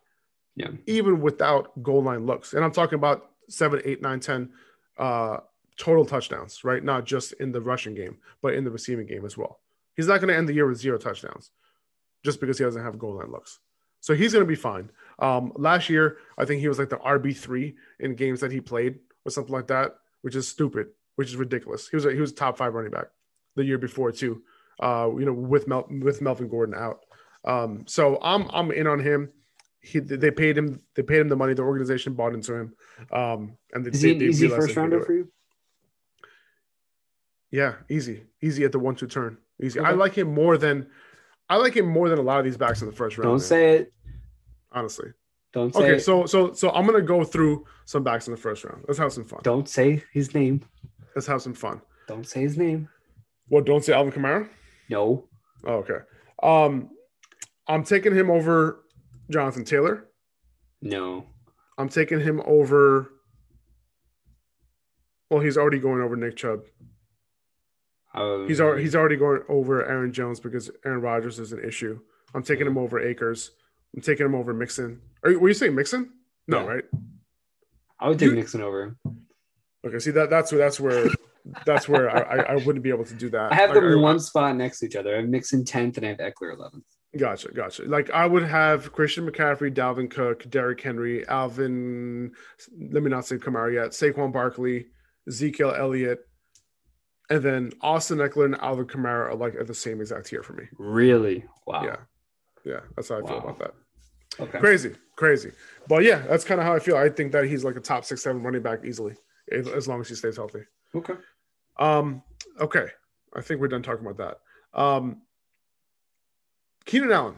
Yeah. 0.56 0.70
even 0.86 1.20
without 1.20 1.82
goal 1.82 2.04
line 2.04 2.26
looks. 2.28 2.54
And 2.54 2.64
I'm 2.64 2.72
talking 2.72 2.96
about 3.00 3.32
seven, 3.50 3.82
eight, 3.84 4.02
nine, 4.02 4.20
10 4.20 4.52
uh, 5.00 5.38
total 5.78 6.06
touchdowns, 6.06 6.64
right? 6.64 6.84
Not 6.84 7.06
just 7.06 7.34
in 7.34 7.52
the 7.52 7.62
rushing 7.62 7.96
game, 7.96 8.18
but 8.44 8.54
in 8.54 8.64
the 8.64 8.72
receiving 8.72 9.08
game 9.08 9.26
as 9.26 9.36
well. 9.36 9.60
He's 9.96 10.08
not 10.08 10.22
going 10.22 10.30
to 10.30 10.38
end 10.38 10.48
the 10.48 10.54
year 10.54 10.68
with 10.68 10.78
zero 10.78 11.00
touchdowns 11.00 11.50
just 12.24 12.40
because 12.40 12.58
he 12.58 12.64
doesn't 12.64 12.84
have 12.84 12.98
goal 12.98 13.16
line 13.18 13.32
looks. 13.32 13.60
So 14.02 14.14
he's 14.14 14.34
going 14.34 14.44
to 14.44 14.48
be 14.48 14.56
fine. 14.56 14.90
Um, 15.20 15.54
last 15.56 15.90
year, 15.90 16.18
I 16.38 16.46
think 16.46 16.60
he 16.60 16.68
was 16.68 16.80
like 16.80 16.90
the 16.90 16.98
RB3 16.98 17.74
in 18.00 18.16
games 18.16 18.42
that 18.42 18.52
he 18.52 18.60
played 18.60 19.00
or 19.26 19.32
something 19.32 19.54
like 19.54 19.68
that, 19.68 19.96
which 20.22 20.36
is 20.36 20.48
stupid, 20.48 20.88
which 21.16 21.30
is 21.30 21.36
ridiculous. 21.38 21.88
He 21.88 21.96
was 21.96 22.06
a, 22.06 22.12
he 22.12 22.20
was 22.20 22.32
a 22.32 22.36
top 22.36 22.58
five 22.58 22.74
running 22.74 22.92
back 22.92 23.06
the 23.56 23.64
year 23.64 23.78
before 23.78 24.12
too. 24.12 24.42
Uh, 24.82 25.10
you 25.18 25.26
know, 25.26 25.34
with 25.34 25.68
Mel, 25.68 25.88
with 25.90 26.22
Melvin 26.22 26.50
Gordon 26.50 26.76
out. 26.76 27.00
Um, 27.46 27.84
so 27.88 28.18
I'm 28.22 28.50
I'm 28.52 28.72
in 28.72 28.88
on 28.88 29.00
him. 29.00 29.30
He 29.80 30.00
they 30.00 30.32
paid 30.32 30.58
him 30.58 30.82
they 30.96 31.04
paid 31.04 31.20
him 31.20 31.30
the 31.30 31.36
money. 31.36 31.54
The 31.54 31.62
organization 31.62 32.14
bought 32.14 32.34
into 32.34 32.54
him. 32.56 32.74
Um, 33.12 33.58
and 33.74 33.86
they, 33.86 33.92
Is 33.92 34.02
he 34.02 34.14
they- 34.14 34.20
they 34.20 34.26
easy 34.26 34.48
first 34.50 34.76
rounder 34.76 35.02
for 35.02 35.14
you? 35.14 35.32
Yeah, 37.52 37.76
easy, 37.90 38.24
easy 38.42 38.64
at 38.64 38.72
the 38.72 38.80
one 38.80 38.96
two 38.96 39.08
turn. 39.08 39.38
Easy. 39.62 39.80
I 39.80 39.92
like 39.92 40.16
him 40.18 40.34
more 40.34 40.58
than 40.58 40.88
I 41.50 41.58
like 41.58 41.76
him 41.76 41.86
more 41.86 42.10
than 42.10 42.20
a 42.20 42.22
lot 42.22 42.40
of 42.40 42.46
these 42.46 42.58
backs 42.58 42.82
in 42.82 42.88
the 42.88 42.94
first 42.96 43.18
round. 43.18 43.26
Don't 43.26 43.34
man, 43.34 43.40
say 43.40 43.76
it. 43.78 43.94
honestly. 44.72 45.10
Don't 45.52 45.74
say 45.74 45.80
Okay, 45.82 45.96
it. 45.96 46.00
so 46.02 46.26
so 46.26 46.52
so 46.54 46.72
I'm 46.72 46.86
gonna 46.86 47.02
go 47.02 47.24
through 47.24 47.66
some 47.86 48.04
backs 48.04 48.28
in 48.28 48.32
the 48.34 48.40
first 48.40 48.64
round. 48.64 48.84
Let's 48.88 48.98
have 49.00 49.14
some 49.14 49.24
fun. 49.26 49.42
Don't 49.44 49.70
say 49.70 50.02
his 50.12 50.34
name. 50.34 50.62
Let's 51.16 51.28
have 51.28 51.42
some 51.42 51.54
fun. 51.54 51.82
Don't 52.08 52.28
say 52.28 52.42
his 52.42 52.58
name. 52.58 52.90
What? 53.50 53.66
Don't 53.66 53.84
say 53.84 53.94
Alvin 53.94 54.14
Kamara. 54.14 54.50
No. 54.90 55.28
Oh, 55.66 55.76
okay. 55.86 56.00
Um, 56.42 56.90
I'm 57.68 57.84
taking 57.84 58.16
him 58.16 58.32
over 58.32 58.84
Jonathan 59.30 59.64
Taylor. 59.64 60.08
No. 60.82 61.26
I'm 61.78 61.88
taking 61.90 62.20
him 62.20 62.42
over. 62.46 63.12
Well, 65.30 65.40
he's 65.42 65.58
already 65.58 65.80
going 65.80 66.02
over 66.02 66.16
Nick 66.16 66.36
Chubb. 66.36 66.62
Um, 68.16 68.48
He's 68.48 68.62
already 68.62 68.84
he's 68.84 68.96
already 68.96 69.16
going 69.16 69.42
over 69.50 69.86
Aaron 69.86 70.14
Jones 70.14 70.40
because 70.40 70.70
Aaron 70.86 71.02
Rodgers 71.02 71.40
is 71.40 71.52
an 71.52 71.64
issue. 71.64 72.00
I'm 72.36 72.44
taking 72.44 72.68
him 72.68 72.78
over 72.78 73.00
Akers. 73.00 73.52
I'm 73.96 74.02
taking 74.02 74.26
him 74.26 74.36
over 74.36 74.54
Mixon. 74.54 75.02
Are 75.24 75.32
you, 75.32 75.40
were 75.40 75.48
you 75.48 75.54
saying 75.54 75.76
Mixon? 75.76 76.12
No, 76.48 76.62
Yeah. 76.62 76.66
right? 76.68 76.84
I 78.00 78.10
would 78.10 78.20
take 78.20 78.30
you- 78.30 78.36
Mixon 78.36 78.62
over. 78.62 78.96
Okay, 79.86 80.00
see 80.00 80.12
that 80.12 80.30
that's 80.30 80.52
where 80.52 80.60
that's 80.60 80.80
where 80.80 81.08
that's 81.66 81.90
where 81.90 82.10
I, 82.10 82.54
I, 82.54 82.56
wouldn't 82.66 82.84
be 82.84 82.90
able 82.90 83.04
to 83.04 83.14
do 83.14 83.30
that. 83.32 83.52
I 83.52 83.56
have 83.56 83.72
Like, 83.72 83.82
them 83.82 83.92
in 83.92 84.02
one 84.02 84.20
spot 84.20 84.56
next 84.56 84.80
to 84.80 84.86
each 84.86 84.96
other. 84.96 85.14
I 85.14 85.20
have 85.20 85.28
Mixon 85.30 85.66
10th 85.66 85.98
and 85.98 86.06
I 86.06 86.10
have 86.10 86.18
Ekeler 86.20 86.56
11th. 86.56 86.84
Gotcha, 87.18 87.52
gotcha. 87.52 87.84
Like 87.84 88.10
I 88.12 88.26
would 88.26 88.44
have 88.44 88.94
Christian 88.94 89.30
McCaffrey, 89.30 89.74
Dalvin 89.74 90.10
Cook, 90.10 90.50
Derrick 90.50 90.80
Henry, 90.82 91.28
Alvin. 91.28 92.32
Let 92.80 93.04
me 93.04 93.10
not 93.10 93.26
say 93.26 93.36
Kamara 93.38 93.74
yet. 93.74 93.92
Saquon 93.92 94.32
Barkley, 94.32 94.88
Ezekiel 95.28 95.74
Elliott, 95.78 96.20
and 97.34 97.44
then 97.44 97.72
Austin 97.82 98.20
Ekeler 98.20 98.46
and 98.46 98.62
Alvin 98.62 98.86
Kamara 98.86 99.30
are 99.30 99.36
like 99.36 99.56
at 99.56 99.66
the 99.66 99.74
same 99.74 100.02
exact 100.02 100.28
tier 100.28 100.44
for 100.44 100.54
me. 100.54 100.66
Really? 100.78 101.44
Wow. 101.66 101.84
Yeah, 101.84 101.96
yeah, 102.64 102.80
that's 102.96 103.10
how 103.10 103.16
I 103.18 103.28
feel 103.28 103.40
about 103.40 103.58
that. 103.58 103.74
Okay. 104.40 104.60
Crazy, 104.60 104.94
crazy. 105.16 105.52
But 105.88 106.04
yeah, 106.04 106.20
that's 106.20 106.44
kind 106.44 106.62
of 106.62 106.68
how 106.68 106.76
I 106.76 106.80
feel. 106.80 106.96
I 106.96 107.10
think 107.10 107.32
that 107.32 107.46
he's 107.46 107.64
like 107.64 107.76
a 107.76 107.80
top 107.80 108.06
six, 108.06 108.22
seven 108.22 108.44
running 108.44 108.62
back 108.62 108.86
easily, 108.86 109.16
as 109.52 109.68
as 109.68 109.88
long 109.88 110.00
as 110.00 110.10
he 110.10 110.16
stays 110.16 110.36
healthy. 110.36 110.62
Okay. 110.94 111.16
Um, 111.78 112.22
okay, 112.60 112.86
I 113.36 113.42
think 113.42 113.60
we're 113.60 113.68
done 113.68 113.82
talking 113.82 114.06
about 114.06 114.18
that. 114.74 114.80
Um, 114.80 115.24
Keenan 116.86 117.12
Allen. 117.12 117.36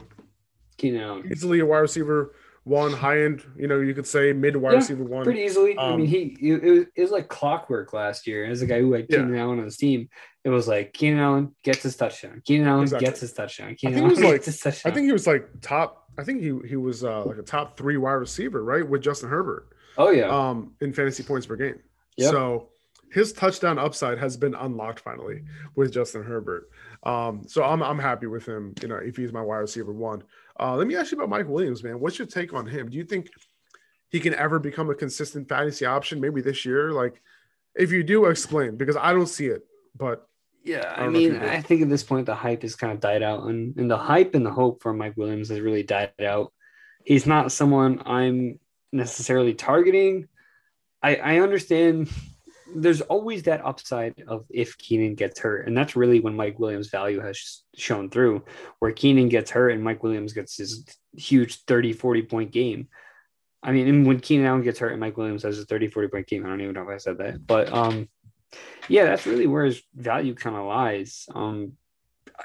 Keenan 0.75 1.01
Allen. 1.01 1.29
easily 1.31 1.59
a 1.61 1.65
wide 1.65 1.79
receiver 1.79 2.33
one, 2.65 2.91
high 2.91 3.21
end, 3.21 3.43
you 3.55 3.67
know, 3.67 3.79
you 3.79 3.93
could 3.93 4.07
say 4.07 4.33
mid 4.33 4.55
wide 4.57 4.71
Yeah, 4.73 4.77
receiver 4.79 5.03
one. 5.03 5.23
Pretty 5.23 5.41
easily. 5.41 5.77
I 5.77 5.91
Um, 5.91 5.97
mean, 5.97 6.07
he 6.07 6.35
it, 6.41 6.63
was, 6.63 6.85
it 6.95 7.01
was 7.01 7.11
like 7.11 7.27
clockwork 7.29 7.93
last 7.93 8.25
year. 8.27 8.43
As 8.45 8.61
a 8.61 8.65
guy 8.65 8.79
who 8.81 8.91
had 8.93 9.05
Yeah. 9.07 9.17
Keenan 9.19 9.35
Allen 9.37 9.59
on 9.59 9.65
his 9.65 9.77
team, 9.77 10.09
it 10.43 10.49
was 10.49 10.67
like 10.67 10.91
Keenan 10.91 11.19
Allen 11.19 11.55
gets 11.63 11.83
his 11.83 11.95
touchdown. 11.95 12.41
Keenan 12.43 12.67
Allen 12.67 12.81
Exactly. 12.83 13.05
gets 13.05 13.19
his 13.21 13.33
touchdown. 13.33 13.75
Keenan 13.75 13.99
Allen 13.99 14.09
was 14.09 14.19
like- 14.19 14.31
gets 14.31 14.45
his 14.47 14.59
touchdown. 14.59 14.91
I 14.91 14.95
think 14.95 15.05
he 15.05 15.11
was 15.13 15.27
like 15.27 15.47
top. 15.61 16.09
I 16.17 16.23
think 16.23 16.41
he 16.41 16.57
he 16.67 16.75
was 16.75 17.03
uh, 17.03 17.23
like 17.25 17.37
a 17.37 17.43
top 17.43 17.77
three 17.77 17.97
wide 17.97 18.13
receiver, 18.13 18.63
right, 18.63 18.87
with 18.87 19.01
Justin 19.01 19.29
Herbert, 19.29 19.67
oh 19.97 20.09
yeah. 20.09 20.29
um, 20.29 20.73
in 20.81 20.91
fantasy 20.93 21.23
points 21.23 21.45
per 21.45 21.55
game. 21.57 21.79
Yep. 22.17 22.31
So 22.31 22.69
his 23.11 23.31
touchdown 23.31 23.77
upside 23.77 24.17
has 24.17 24.37
been 24.37 24.55
unlocked 24.55 25.01
finally 25.01 25.43
with 25.75 25.91
Justin 25.93 26.23
Herbert. 26.23 26.69
Um, 27.03 27.43
so 27.47 27.63
I'm 27.63 27.83
I'm 27.83 27.99
happy 27.99 28.27
with 28.27 28.45
him. 28.47 28.73
You 28.81 28.87
know, 28.87 28.95
if 28.95 29.17
he's 29.17 29.31
my 29.31 29.41
wide 29.41 29.57
receiver 29.59 29.91
one. 29.91 30.23
Uh, 30.59 30.75
let 30.75 30.87
me 30.87 30.95
ask 30.95 31.11
you 31.11 31.17
about 31.17 31.29
Mike 31.29 31.47
Williams, 31.47 31.83
man. 31.83 31.99
What's 31.99 32.17
your 32.17 32.27
take 32.27 32.53
on 32.53 32.65
him? 32.65 32.89
Do 32.89 32.97
you 32.97 33.03
think 33.03 33.29
he 34.09 34.19
can 34.19 34.33
ever 34.33 34.59
become 34.59 34.89
a 34.89 34.95
consistent 34.95 35.49
fantasy 35.49 35.85
option? 35.85 36.21
Maybe 36.21 36.41
this 36.41 36.65
year. 36.65 36.91
Like, 36.91 37.21
if 37.75 37.91
you 37.91 38.03
do, 38.03 38.25
explain 38.25 38.77
because 38.77 38.95
I 38.95 39.11
don't 39.11 39.27
see 39.27 39.47
it. 39.47 39.63
But 39.97 40.27
Yeah, 40.63 40.93
I 40.95 41.01
I, 41.01 41.03
don't 41.03 41.13
know 41.13 41.19
if 41.19 41.31
mean. 41.33 41.41
I 41.41 41.61
think 41.61 41.81
at 41.81 41.89
this 41.89 42.03
point 42.03 42.25
the 42.25 42.35
hype 42.35 42.61
has 42.61 42.75
kind 42.75 42.93
of 42.93 42.99
died 42.99 43.23
out, 43.23 43.43
and, 43.43 43.75
and 43.77 43.91
the 43.91 43.97
hype 43.97 44.35
and 44.35 44.45
the 44.45 44.51
hope 44.51 44.81
for 44.81 44.93
Mike 44.93 45.17
Williams 45.17 45.49
has 45.49 45.59
really 45.59 45.83
died 45.83 46.13
out. 46.21 46.53
He's 47.03 47.25
not 47.25 47.51
someone 47.51 48.01
I'm 48.05 48.59
necessarily 48.91 49.53
targeting. 49.53 50.27
I, 51.03 51.17
I 51.17 51.39
understand 51.39 52.09
there's 52.75 53.01
always 53.01 53.43
that 53.43 53.65
upside 53.65 54.23
of 54.27 54.45
if 54.49 54.77
Keenan 54.77 55.15
gets 55.15 55.39
hurt. 55.39 55.67
And 55.67 55.77
that's 55.77 55.95
really 55.95 56.19
when 56.19 56.35
Mike 56.35 56.59
Williams' 56.59 56.89
value 56.89 57.21
has 57.21 57.63
shown 57.75 58.09
through, 58.09 58.43
where 58.79 58.91
Keenan 58.91 59.29
gets 59.29 59.51
hurt 59.51 59.71
and 59.71 59.83
Mike 59.83 60.03
Williams 60.03 60.33
gets 60.33 60.57
his 60.57 60.85
huge 61.15 61.63
30, 61.65 61.93
40 61.93 62.21
point 62.23 62.51
game. 62.51 62.87
I 63.63 63.71
mean, 63.71 63.87
and 63.87 64.05
when 64.05 64.19
Keenan 64.19 64.45
Allen 64.45 64.61
gets 64.61 64.79
hurt 64.79 64.91
and 64.91 64.99
Mike 64.99 65.17
Williams 65.17 65.43
has 65.43 65.57
a 65.57 65.65
30, 65.65 65.87
40 65.87 66.07
point 66.09 66.27
game, 66.27 66.45
I 66.45 66.49
don't 66.49 66.61
even 66.61 66.73
know 66.73 66.83
if 66.83 66.89
I 66.89 66.97
said 66.97 67.17
that. 67.17 67.45
But 67.45 67.73
um, 67.73 68.07
yeah, 68.87 69.05
that's 69.05 69.25
really 69.25 69.47
where 69.47 69.65
his 69.65 69.81
value 69.95 70.35
kind 70.35 70.55
of 70.55 70.65
lies. 70.65 71.25
Um, 71.33 71.73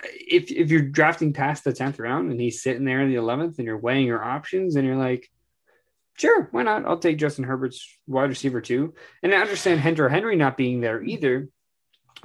if, 0.04 0.50
if 0.50 0.70
you're 0.70 0.82
drafting 0.82 1.32
past 1.32 1.64
the 1.64 1.72
10th 1.72 1.98
round 1.98 2.30
and 2.30 2.40
he's 2.40 2.62
sitting 2.62 2.84
there 2.84 3.02
in 3.02 3.10
the 3.10 3.16
11th 3.16 3.58
and 3.58 3.66
you're 3.66 3.78
weighing 3.78 4.06
your 4.06 4.22
options 4.22 4.76
and 4.76 4.86
you're 4.86 4.96
like, 4.96 5.28
sure, 6.16 6.48
why 6.52 6.62
not? 6.62 6.84
I'll 6.84 6.98
take 6.98 7.18
Justin 7.18 7.44
Herbert's 7.44 7.86
wide 8.06 8.28
receiver 8.28 8.60
too. 8.60 8.94
And 9.22 9.34
I 9.34 9.38
understand 9.38 9.80
Hunter 9.80 10.08
Henry 10.08 10.36
not 10.36 10.56
being 10.56 10.80
there 10.80 11.02
either. 11.02 11.48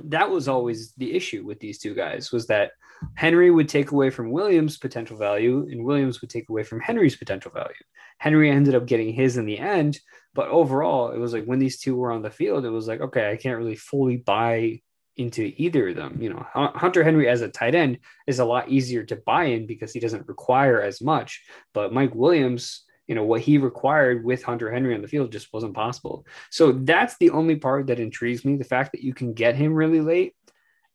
That 0.03 0.29
was 0.29 0.47
always 0.47 0.93
the 0.93 1.13
issue 1.13 1.45
with 1.45 1.59
these 1.59 1.79
two 1.79 1.93
guys 1.93 2.31
was 2.31 2.47
that 2.47 2.71
Henry 3.13 3.51
would 3.51 3.69
take 3.69 3.91
away 3.91 4.09
from 4.09 4.31
Williams' 4.31 4.77
potential 4.77 5.17
value 5.17 5.67
and 5.69 5.85
Williams 5.85 6.21
would 6.21 6.29
take 6.29 6.49
away 6.49 6.63
from 6.63 6.79
Henry's 6.79 7.15
potential 7.15 7.51
value. 7.51 7.73
Henry 8.17 8.49
ended 8.49 8.75
up 8.75 8.85
getting 8.85 9.13
his 9.13 9.37
in 9.37 9.45
the 9.45 9.59
end, 9.59 9.99
but 10.33 10.47
overall, 10.49 11.11
it 11.11 11.17
was 11.17 11.33
like 11.33 11.45
when 11.45 11.59
these 11.59 11.79
two 11.79 11.95
were 11.95 12.11
on 12.11 12.21
the 12.21 12.29
field, 12.29 12.65
it 12.65 12.69
was 12.69 12.87
like, 12.87 13.01
okay, 13.01 13.31
I 13.31 13.37
can't 13.37 13.57
really 13.57 13.75
fully 13.75 14.17
buy 14.17 14.81
into 15.17 15.53
either 15.57 15.89
of 15.89 15.95
them. 15.95 16.21
You 16.21 16.31
know, 16.31 16.45
Hunter 16.53 17.03
Henry 17.03 17.29
as 17.29 17.41
a 17.41 17.49
tight 17.49 17.75
end 17.75 17.99
is 18.27 18.39
a 18.39 18.45
lot 18.45 18.69
easier 18.69 19.03
to 19.05 19.15
buy 19.15 19.45
in 19.45 19.65
because 19.65 19.93
he 19.93 19.99
doesn't 19.99 20.27
require 20.27 20.81
as 20.81 21.01
much, 21.01 21.43
but 21.73 21.93
Mike 21.93 22.15
Williams 22.15 22.84
you 23.07 23.15
know 23.15 23.23
what 23.23 23.41
he 23.41 23.57
required 23.57 24.23
with 24.23 24.43
Hunter 24.43 24.71
Henry 24.71 24.95
on 24.95 25.01
the 25.01 25.07
field 25.07 25.31
just 25.31 25.51
wasn't 25.53 25.73
possible. 25.73 26.25
So 26.49 26.71
that's 26.71 27.17
the 27.17 27.31
only 27.31 27.55
part 27.55 27.87
that 27.87 27.99
intrigues 27.99 28.45
me: 28.45 28.57
the 28.57 28.63
fact 28.63 28.91
that 28.93 29.03
you 29.03 29.13
can 29.13 29.33
get 29.33 29.55
him 29.55 29.73
really 29.73 30.01
late, 30.01 30.33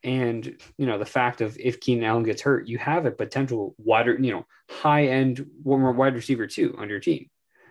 and 0.02 0.56
you 0.76 0.86
know 0.86 0.98
the 0.98 1.06
fact 1.06 1.40
of 1.40 1.56
if 1.58 1.80
Keenan 1.80 2.04
Allen 2.04 2.24
gets 2.24 2.42
hurt, 2.42 2.68
you 2.68 2.78
have 2.78 3.06
a 3.06 3.10
potential 3.10 3.74
wider, 3.78 4.18
you 4.18 4.32
know, 4.32 4.46
high 4.68 5.06
end 5.06 5.46
wide 5.62 6.14
receiver 6.14 6.46
too 6.46 6.74
on 6.78 6.88
your 6.88 7.00
team. 7.00 7.28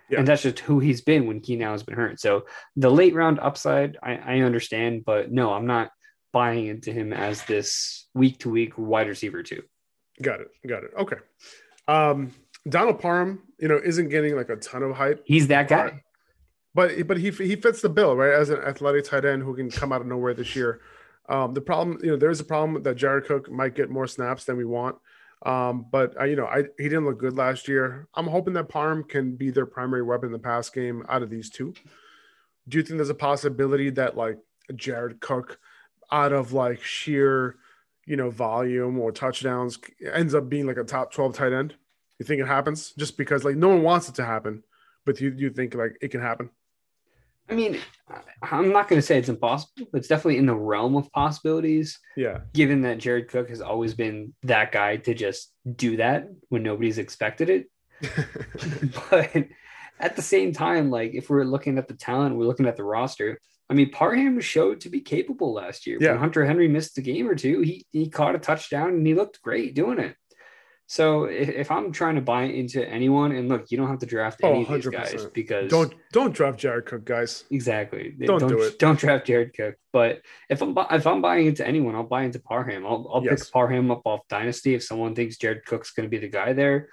Yeah. 0.10 0.20
And 0.20 0.28
that's 0.28 0.42
just 0.42 0.60
who 0.60 0.80
he's 0.80 1.02
been 1.02 1.28
when 1.28 1.40
Keenan 1.40 1.68
Allen's 1.68 1.84
been 1.84 1.96
hurt. 1.96 2.20
So 2.20 2.46
the 2.76 2.90
late 2.90 3.14
round 3.14 3.40
upside, 3.40 3.98
I, 4.02 4.16
I 4.16 4.40
understand, 4.40 5.06
but 5.06 5.32
no, 5.32 5.54
I'm 5.54 5.68
not 5.68 5.92
buying 6.34 6.68
into 6.68 6.92
him 6.92 7.14
as 7.14 7.44
this 7.46 8.08
week 8.16 8.40
to 8.40 8.50
week 8.50 8.74
wide 8.78 9.08
receiver 9.08 9.44
too. 9.44 9.62
Got 10.22 10.42
it. 10.42 10.48
Got 10.68 10.84
it. 10.84 10.92
Okay. 10.98 11.18
Um, 11.88 12.32
Donald 12.70 13.00
Parham, 13.00 13.42
you 13.60 13.68
know, 13.68 13.80
isn't 13.84 14.10
getting 14.10 14.36
like 14.36 14.50
a 14.50 14.56
ton 14.56 14.84
of 14.84 14.96
hype. 14.96 15.24
He's 15.26 15.48
that 15.48 15.68
guy. 15.68 16.04
But 16.74 17.08
but 17.08 17.18
he 17.18 17.32
he 17.32 17.56
fits 17.56 17.82
the 17.82 17.90
bill, 17.90 18.16
right? 18.16 18.34
As 18.34 18.50
an 18.50 18.60
athletic 18.60 19.06
tight 19.06 19.26
end 19.26 19.44
who 19.44 19.56
can 19.56 19.70
come 19.72 19.92
out 19.92 20.02
of 20.02 20.08
nowhere 20.08 20.34
this 20.34 20.56
year. 20.56 20.82
Um, 21.28 21.54
the 21.54 21.62
problem, 21.62 22.00
you 22.02 22.10
know, 22.10 22.18
there's 22.18 22.40
a 22.40 22.46
problem 22.46 22.82
that 22.84 22.96
Jared 22.96 23.26
Cook 23.26 23.52
might 23.52 23.76
get 23.76 23.90
more 23.90 24.08
snaps 24.08 24.46
than 24.46 24.58
we 24.58 24.66
want. 24.66 24.98
Um, 25.46 25.86
but 25.92 26.20
uh, 26.20 26.26
you 26.26 26.36
know, 26.36 26.46
I 26.46 26.64
he 26.78 26.84
didn't 26.84 27.06
look 27.06 27.20
good 27.20 27.38
last 27.38 27.68
year. 27.68 28.08
I'm 28.14 28.28
hoping 28.28 28.54
that 28.54 28.70
Parham 28.70 29.04
can 29.04 29.36
be 29.36 29.52
their 29.52 29.66
primary 29.66 30.04
weapon 30.04 30.28
in 30.28 30.34
the 30.34 30.40
pass 30.40 30.70
game 30.70 31.06
out 31.08 31.24
of 31.24 31.30
these 31.30 31.50
two. 31.50 31.74
Do 32.68 32.78
you 32.78 32.84
think 32.84 32.98
there's 32.98 33.10
a 33.10 33.16
possibility 33.16 33.90
that 33.92 34.18
like 34.18 34.38
Jared 34.76 35.22
Cook, 35.22 35.60
out 36.12 36.34
of 36.34 36.54
like 36.54 36.84
sheer, 36.84 37.56
you 38.06 38.18
know, 38.18 38.30
volume 38.30 39.00
or 39.00 39.12
touchdowns, 39.12 39.80
ends 40.12 40.36
up 40.36 40.50
being 40.50 40.68
like 40.68 40.78
a 40.78 40.84
top 40.84 41.14
12 41.14 41.36
tight 41.36 41.54
end? 41.54 41.76
You 42.20 42.26
think 42.26 42.42
it 42.42 42.48
happens 42.48 42.94
just 42.98 43.18
because 43.18 43.44
like 43.44 43.56
no 43.56 43.70
one 43.70 43.82
wants 43.82 44.10
it 44.10 44.16
to 44.16 44.26
happen, 44.26 44.64
but 45.06 45.20
you 45.20 45.34
you 45.36 45.50
think 45.50 45.74
like 45.74 45.98
it 46.02 46.10
can 46.10 46.22
happen? 46.22 46.50
I 47.50 47.56
mean, 47.56 47.80
I'm 48.44 48.72
not 48.72 48.88
going 48.88 49.02
to 49.02 49.06
say 49.06 49.18
it's 49.18 49.30
impossible, 49.30 49.88
but 49.92 50.00
it's 50.00 50.08
definitely 50.08 50.38
in 50.38 50.46
the 50.46 50.56
realm 50.56 50.96
of 50.96 51.12
possibilities. 51.12 52.00
Yeah. 52.16 52.42
Given 52.54 52.82
that 52.82 53.00
Jared 53.00 53.28
Cook 53.28 53.50
has 53.50 53.60
always 53.60 53.96
been 53.96 54.36
that 54.44 54.72
guy 54.72 54.98
to 54.98 55.16
just 55.16 55.52
do 55.76 55.98
that 55.98 56.28
when 56.50 56.62
nobody's 56.62 57.00
expected 57.00 57.50
it. 57.50 57.66
but 59.10 59.48
at 60.00 60.16
the 60.16 60.22
same 60.22 60.54
time, 60.54 60.92
like 60.92 61.16
if 61.16 61.30
we're 61.30 61.44
looking 61.44 61.80
at 61.80 61.88
the 61.88 61.96
talent, 61.96 62.36
we're 62.36 62.46
looking 62.46 62.68
at 62.68 62.76
the 62.76 62.84
roster. 62.84 63.40
I 63.70 63.74
mean, 63.74 63.92
Parham 63.92 64.40
showed 64.42 64.82
to 64.82 64.90
be 64.90 65.02
capable 65.02 65.54
last 65.54 65.88
year. 65.88 65.98
Yeah. 66.00 66.12
When 66.12 66.20
Hunter 66.20 66.46
Henry 66.46 66.68
missed 66.68 66.98
a 66.98 67.02
game 67.02 67.28
or 67.28 67.36
two, 67.36 67.62
he 67.62 67.86
he 67.92 68.10
caught 68.10 68.36
a 68.36 68.40
touchdown 68.40 68.90
and 68.90 69.08
he 69.08 69.16
looked 69.16 69.42
great 69.42 69.76
doing 69.76 70.00
it. 70.00 70.16
So 70.90 71.26
if, 71.26 71.50
if, 71.50 71.70
I'm 71.70 71.92
trying 71.92 72.16
to 72.16 72.22
buy 72.22 72.46
into 72.46 72.84
anyone, 72.84 73.32
and 73.32 73.48
look, 73.48 73.70
you 73.70 73.78
don't 73.78 73.90
have 73.90 74.00
to 74.00 74.08
draft 74.08 74.40
oh, 74.42 74.50
any 74.50 74.66
oh, 74.66 74.74
of 74.74 74.82
these 74.82 74.92
guys 74.92 75.24
because 75.28 75.70
don't 75.70 75.94
don't 76.12 76.34
draft 76.34 76.58
Jared 76.58 76.88
Cook, 76.88 77.06
guys. 77.06 77.44
Exactly. 77.52 78.16
Don't, 78.18 78.40
don't 78.40 78.50
do 78.50 78.62
it. 78.64 78.80
Don't 78.80 78.98
draft 78.98 79.28
Jared 79.28 79.54
Cook. 79.54 79.76
But 79.94 80.24
if 80.50 80.64
I'm 80.64 80.76
if 80.90 81.06
I'm 81.06 81.22
buying 81.22 81.46
into 81.46 81.66
anyone, 81.66 81.94
I'll 81.94 82.02
buy 82.02 82.24
into 82.24 82.40
Parham. 82.40 82.88
I'll 82.88 83.08
I'll 83.14 83.24
yes. 83.24 83.44
pick 83.44 83.54
Parham 83.54 83.92
up 83.92 84.02
off 84.04 84.22
Dynasty 84.30 84.74
if 84.74 84.84
someone 84.84 85.14
thinks 85.14 85.38
Jared 85.38 85.64
Cook's 85.64 85.92
going 85.92 86.08
to 86.08 86.10
be 86.10 86.18
the 86.18 86.28
guy 86.28 86.54
there. 86.54 86.90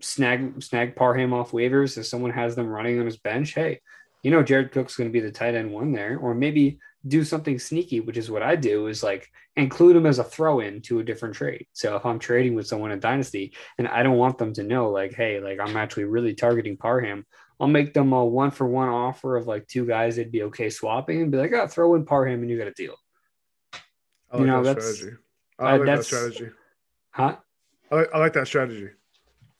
Snag 0.00 0.62
snag 0.62 0.94
Parham 0.94 1.32
off 1.32 1.50
waivers 1.50 1.98
if 1.98 2.06
someone 2.06 2.30
has 2.30 2.54
them 2.54 2.68
running 2.68 3.00
on 3.00 3.06
his 3.06 3.16
bench. 3.16 3.52
Hey, 3.52 3.80
you 4.22 4.30
know 4.30 4.44
Jared 4.44 4.70
Cook's 4.70 4.94
going 4.94 5.10
to 5.10 5.12
be 5.12 5.18
the 5.18 5.32
tight 5.32 5.56
end 5.56 5.72
one 5.72 5.90
there, 5.90 6.16
or 6.18 6.36
maybe 6.36 6.78
do 7.06 7.24
something 7.24 7.58
sneaky, 7.58 8.00
which 8.00 8.16
is 8.16 8.30
what 8.30 8.42
I 8.42 8.56
do, 8.56 8.86
is 8.86 9.02
like 9.02 9.30
include 9.56 9.96
them 9.96 10.06
as 10.06 10.18
a 10.18 10.24
throw 10.24 10.60
in 10.60 10.80
to 10.82 11.00
a 11.00 11.04
different 11.04 11.34
trade. 11.34 11.66
So 11.72 11.96
if 11.96 12.06
I'm 12.06 12.18
trading 12.18 12.54
with 12.54 12.66
someone 12.66 12.92
in 12.92 13.00
Dynasty 13.00 13.54
and 13.78 13.86
I 13.86 14.02
don't 14.02 14.16
want 14.16 14.38
them 14.38 14.52
to 14.54 14.62
know, 14.62 14.90
like, 14.90 15.14
hey, 15.14 15.40
like 15.40 15.60
I'm 15.60 15.76
actually 15.76 16.04
really 16.04 16.34
targeting 16.34 16.76
Parham, 16.76 17.26
I'll 17.60 17.68
make 17.68 17.94
them 17.94 18.12
a 18.12 18.24
one 18.24 18.50
for 18.50 18.66
one 18.66 18.88
offer 18.88 19.36
of 19.36 19.46
like 19.46 19.68
two 19.68 19.86
guys 19.86 20.16
they'd 20.16 20.32
be 20.32 20.44
okay 20.44 20.70
swapping 20.70 21.22
and 21.22 21.30
be 21.30 21.38
like, 21.38 21.52
oh, 21.52 21.66
throw 21.66 21.94
in 21.94 22.04
Parham 22.04 22.40
and 22.40 22.50
you 22.50 22.58
got 22.58 22.68
a 22.68 22.72
deal. 22.72 22.96
I 24.30 24.36
like 24.36 24.40
you 24.40 24.46
know, 24.46 24.62
that 24.62 24.74
that's, 24.76 24.96
strategy. 24.96 25.16
I 25.58 25.74
uh, 25.74 25.78
like 25.78 25.86
that 25.86 26.04
strategy. 26.04 26.48
Huh? 27.10 27.36
I 27.90 27.94
like, 27.94 28.08
I 28.14 28.18
like 28.18 28.32
that 28.32 28.46
strategy. 28.46 28.88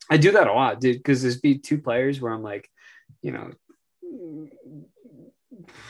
I 0.09 0.17
do 0.17 0.31
that 0.31 0.47
a 0.47 0.53
lot, 0.53 0.81
dude, 0.81 0.97
because 0.97 1.21
there's 1.21 1.39
be 1.39 1.57
two 1.57 1.79
players 1.79 2.19
where 2.19 2.33
I'm 2.33 2.43
like, 2.43 2.69
you 3.21 3.31
know, 3.31 3.51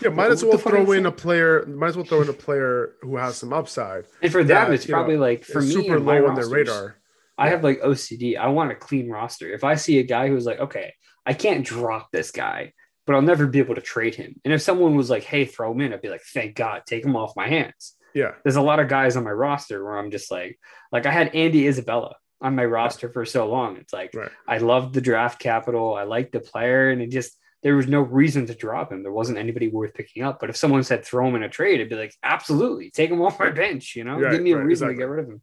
yeah, 0.01 0.09
might 0.09 0.31
as 0.31 0.43
well 0.43 0.57
throw 0.57 0.91
in 0.91 1.05
a 1.05 1.11
player. 1.11 1.65
Might 1.65 1.89
as 1.89 1.95
well 1.97 2.05
throw 2.05 2.21
in 2.21 2.29
a 2.29 2.33
player 2.33 2.95
who 3.01 3.17
has 3.17 3.37
some 3.37 3.53
upside. 3.53 4.05
And 4.21 4.31
for 4.31 4.43
them, 4.43 4.69
that, 4.69 4.73
it's 4.73 4.85
probably 4.85 5.15
know, 5.15 5.21
like 5.21 5.43
for 5.43 5.61
me, 5.61 5.71
super 5.71 5.99
low 5.99 6.27
on 6.27 6.35
their 6.35 6.49
radar. 6.49 6.97
I 7.37 7.49
have 7.49 7.63
like 7.63 7.81
OCD. 7.81 8.37
I 8.37 8.47
want 8.47 8.71
a 8.71 8.75
clean 8.75 9.09
roster. 9.09 9.51
If 9.53 9.63
I 9.63 9.75
see 9.75 9.99
a 9.99 10.03
guy 10.03 10.29
who's 10.29 10.45
like, 10.45 10.59
okay, 10.59 10.93
I 11.25 11.33
can't 11.33 11.65
drop 11.65 12.09
this 12.11 12.31
guy, 12.31 12.73
but 13.05 13.15
I'll 13.15 13.21
never 13.21 13.47
be 13.47 13.59
able 13.59 13.75
to 13.75 13.81
trade 13.81 14.15
him. 14.15 14.39
And 14.45 14.53
if 14.53 14.61
someone 14.61 14.95
was 14.95 15.09
like, 15.09 15.23
hey, 15.23 15.45
throw 15.45 15.71
him 15.71 15.81
in, 15.81 15.93
I'd 15.93 16.01
be 16.01 16.09
like, 16.09 16.23
thank 16.33 16.55
God, 16.55 16.83
take 16.85 17.03
him 17.03 17.15
off 17.15 17.35
my 17.35 17.47
hands. 17.47 17.95
Yeah. 18.13 18.31
There's 18.43 18.55
a 18.55 18.61
lot 18.61 18.79
of 18.79 18.87
guys 18.87 19.17
on 19.17 19.25
my 19.25 19.31
roster 19.31 19.83
where 19.83 19.97
I'm 19.97 20.11
just 20.11 20.31
like, 20.31 20.57
like 20.91 21.05
I 21.05 21.11
had 21.11 21.35
Andy 21.35 21.67
Isabella 21.67 22.15
on 22.41 22.55
my 22.55 22.65
roster 22.65 23.09
for 23.09 23.25
so 23.25 23.49
long. 23.49 23.77
It's 23.77 23.91
like 23.93 24.11
right. 24.13 24.31
I 24.47 24.59
loved 24.59 24.93
the 24.93 25.01
draft 25.01 25.39
capital. 25.39 25.93
I 25.93 26.03
liked 26.03 26.31
the 26.31 26.39
player, 26.39 26.89
and 26.89 27.01
it 27.01 27.09
just 27.09 27.37
there 27.65 27.75
was 27.75 27.87
no 27.87 28.01
reason 28.01 28.45
to 28.45 28.53
drop 28.53 28.91
him. 28.91 29.01
There 29.01 29.11
wasn't 29.11 29.39
anybody 29.39 29.69
worth 29.69 29.95
picking 29.95 30.21
up. 30.21 30.39
But 30.39 30.51
if 30.51 30.55
someone 30.55 30.83
said 30.83 31.03
throw 31.03 31.27
him 31.27 31.33
in 31.33 31.41
a 31.41 31.49
trade, 31.49 31.81
I'd 31.81 31.89
be 31.89 31.95
like, 31.95 32.13
absolutely, 32.21 32.91
take 32.91 33.09
him 33.09 33.19
off 33.23 33.39
my 33.39 33.49
bench. 33.49 33.95
You 33.95 34.03
know, 34.03 34.19
right, 34.19 34.33
give 34.33 34.43
me 34.43 34.51
a 34.51 34.57
right, 34.57 34.65
reason 34.67 34.87
exactly. 34.87 34.95
to 34.95 34.99
get 34.99 35.09
rid 35.09 35.23
of 35.23 35.31
him. 35.31 35.41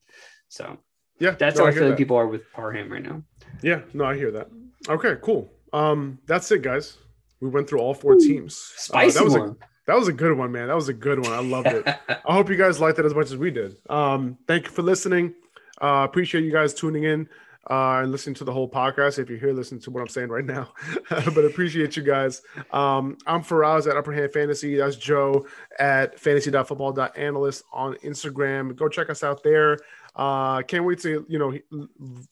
So 0.49 0.79
yeah, 1.19 1.33
that's 1.33 1.59
no, 1.59 1.65
how 1.65 1.71
I, 1.71 1.73
I 1.73 1.75
feel 1.75 1.89
like 1.89 1.99
people 1.99 2.17
are 2.17 2.29
with 2.29 2.43
Parham 2.53 2.93
right 2.93 3.03
now. 3.03 3.25
Yeah, 3.61 3.81
no, 3.93 4.05
I 4.05 4.15
hear 4.15 4.31
that. 4.31 4.47
Okay, 4.89 5.17
cool. 5.21 5.51
Um, 5.73 6.21
that's 6.27 6.49
it, 6.53 6.63
guys. 6.63 6.97
We 7.41 7.49
went 7.49 7.69
through 7.69 7.81
all 7.81 7.93
four 7.93 8.13
Ooh, 8.13 8.21
teams. 8.21 8.55
Spicy 8.77 9.17
uh, 9.17 9.19
that 9.19 9.25
was 9.25 9.35
one. 9.35 9.49
A, 9.49 9.57
that 9.89 9.99
was 9.99 10.07
a 10.07 10.13
good 10.13 10.39
one, 10.39 10.53
man. 10.53 10.69
That 10.69 10.77
was 10.77 10.89
a 10.89 10.95
good 10.95 11.19
one. 11.19 11.33
I 11.33 11.41
loved 11.41 11.67
it. 11.67 11.85
I 12.09 12.33
hope 12.33 12.49
you 12.49 12.57
guys 12.57 12.79
liked 12.79 13.01
it 13.01 13.05
as 13.05 13.17
much 13.17 13.33
as 13.33 13.37
we 13.37 13.51
did. 13.51 13.79
Um, 13.91 14.39
thank 14.47 14.67
you 14.67 14.71
for 14.71 14.83
listening. 14.83 15.35
Uh, 15.83 16.07
appreciate 16.09 16.45
you 16.45 16.53
guys 16.53 16.73
tuning 16.73 17.03
in 17.03 17.29
uh, 17.71 18.01
and 18.03 18.11
listening 18.11 18.35
to 18.35 18.45
the 18.45 18.53
whole 18.53 18.69
podcast. 18.69 19.19
If 19.19 19.29
you're 19.29 19.39
here, 19.39 19.53
listen 19.53 19.79
to 19.81 19.91
what 19.91 20.01
I'm 20.01 20.09
saying 20.09 20.29
right 20.29 20.45
now. 20.45 20.73
but 21.11 21.45
appreciate 21.45 21.97
you 21.97 22.03
guys. 22.03 22.43
Um, 22.73 23.17
I'm 23.27 23.43
Faraz 23.43 23.89
at 23.89 23.97
Upper 23.97 24.13
Hand 24.13 24.33
Fantasy. 24.33 24.77
That's 24.77 24.97
Joe 24.97 25.47
at 25.79 26.19
fantasy.football.analyst 26.19 27.63
on 27.73 27.95
Instagram. 28.05 28.75
Go 28.75 28.89
check 28.89 29.11
us 29.11 29.23
out 29.23 29.43
there. 29.43 29.79
Uh, 30.15 30.61
can't 30.63 30.85
wait 30.85 30.99
to 31.01 31.25
you 31.29 31.39
know 31.39 31.57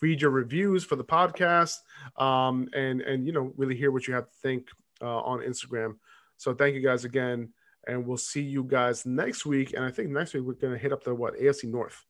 read 0.02 0.20
your 0.20 0.30
reviews 0.30 0.84
for 0.84 0.96
the 0.96 1.04
podcast 1.04 1.76
um, 2.18 2.68
and 2.74 3.00
and 3.00 3.26
you 3.26 3.32
know 3.32 3.54
really 3.56 3.74
hear 3.74 3.90
what 3.90 4.06
you 4.06 4.12
have 4.12 4.26
to 4.26 4.36
think 4.42 4.68
uh, 5.00 5.20
on 5.20 5.40
Instagram. 5.40 5.96
So 6.36 6.52
thank 6.54 6.74
you 6.74 6.82
guys 6.82 7.04
again, 7.04 7.50
and 7.86 8.06
we'll 8.06 8.18
see 8.18 8.42
you 8.42 8.64
guys 8.64 9.06
next 9.06 9.46
week. 9.46 9.72
And 9.74 9.84
I 9.84 9.90
think 9.90 10.10
next 10.10 10.34
week 10.34 10.42
we're 10.44 10.54
gonna 10.54 10.76
hit 10.76 10.92
up 10.92 11.04
the 11.04 11.14
what 11.14 11.38
AFC 11.38 11.64
North. 11.64 12.04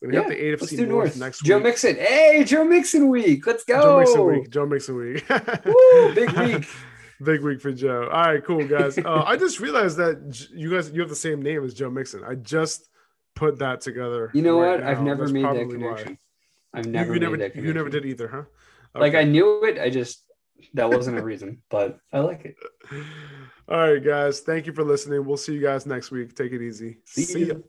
We 0.00 0.14
yeah, 0.14 0.20
got 0.20 0.28
the 0.28 0.34
AFC 0.36 0.60
let's 0.60 0.72
do 0.72 0.86
North, 0.86 1.04
North 1.06 1.16
next 1.18 1.42
Joe 1.42 1.56
week. 1.56 1.64
Joe 1.64 1.68
Mixon. 1.68 1.96
Hey, 1.96 2.44
Joe 2.44 2.64
Mixon 2.64 3.08
week. 3.08 3.46
Let's 3.46 3.64
go. 3.64 3.82
Joe 3.82 3.98
Mixon 3.98 4.26
week. 4.26 4.50
Joe 4.50 4.66
Mixon 4.66 4.96
week. 4.96 5.28
Woo, 5.64 6.14
big 6.14 6.30
week. 6.32 6.68
big 7.22 7.42
week 7.42 7.60
for 7.60 7.72
Joe. 7.72 8.08
All 8.12 8.22
right, 8.22 8.44
cool 8.44 8.66
guys. 8.66 8.96
Uh, 8.96 9.24
I 9.26 9.36
just 9.36 9.58
realized 9.58 9.96
that 9.96 10.48
you 10.54 10.70
guys 10.70 10.90
you 10.92 11.00
have 11.00 11.10
the 11.10 11.16
same 11.16 11.42
name 11.42 11.64
as 11.64 11.74
Joe 11.74 11.90
Mixon. 11.90 12.22
I 12.24 12.36
just 12.36 12.88
put 13.34 13.58
that 13.58 13.80
together. 13.80 14.30
You 14.34 14.42
know 14.42 14.60
right 14.60 14.70
what? 14.70 14.80
Now. 14.80 14.90
I've 14.90 15.02
never 15.02 15.22
That's 15.22 15.32
made 15.32 15.44
that 15.44 15.70
connection. 15.70 16.18
Why. 16.72 16.78
I've 16.78 16.86
never 16.86 17.08
you, 17.08 17.14
you 17.14 17.20
never, 17.20 17.36
that 17.36 17.52
connection. 17.52 17.64
You 17.64 17.74
never 17.74 17.88
did 17.88 18.06
either, 18.06 18.28
huh? 18.28 18.42
Okay. 18.94 19.00
Like 19.00 19.14
I 19.14 19.24
knew 19.24 19.64
it. 19.64 19.80
I 19.80 19.90
just 19.90 20.22
that 20.74 20.90
wasn't 20.90 21.18
a 21.18 21.22
reason, 21.22 21.62
but 21.70 21.98
I 22.12 22.20
like 22.20 22.44
it. 22.44 22.56
All 23.68 23.92
right, 23.92 24.02
guys. 24.02 24.40
Thank 24.40 24.66
you 24.66 24.72
for 24.72 24.84
listening. 24.84 25.24
We'll 25.24 25.36
see 25.36 25.54
you 25.54 25.60
guys 25.60 25.86
next 25.86 26.10
week. 26.10 26.34
Take 26.34 26.52
it 26.52 26.62
easy. 26.62 26.98
See 27.04 27.22
see 27.22 27.44
ya. 27.46 27.54
ya. 27.54 27.60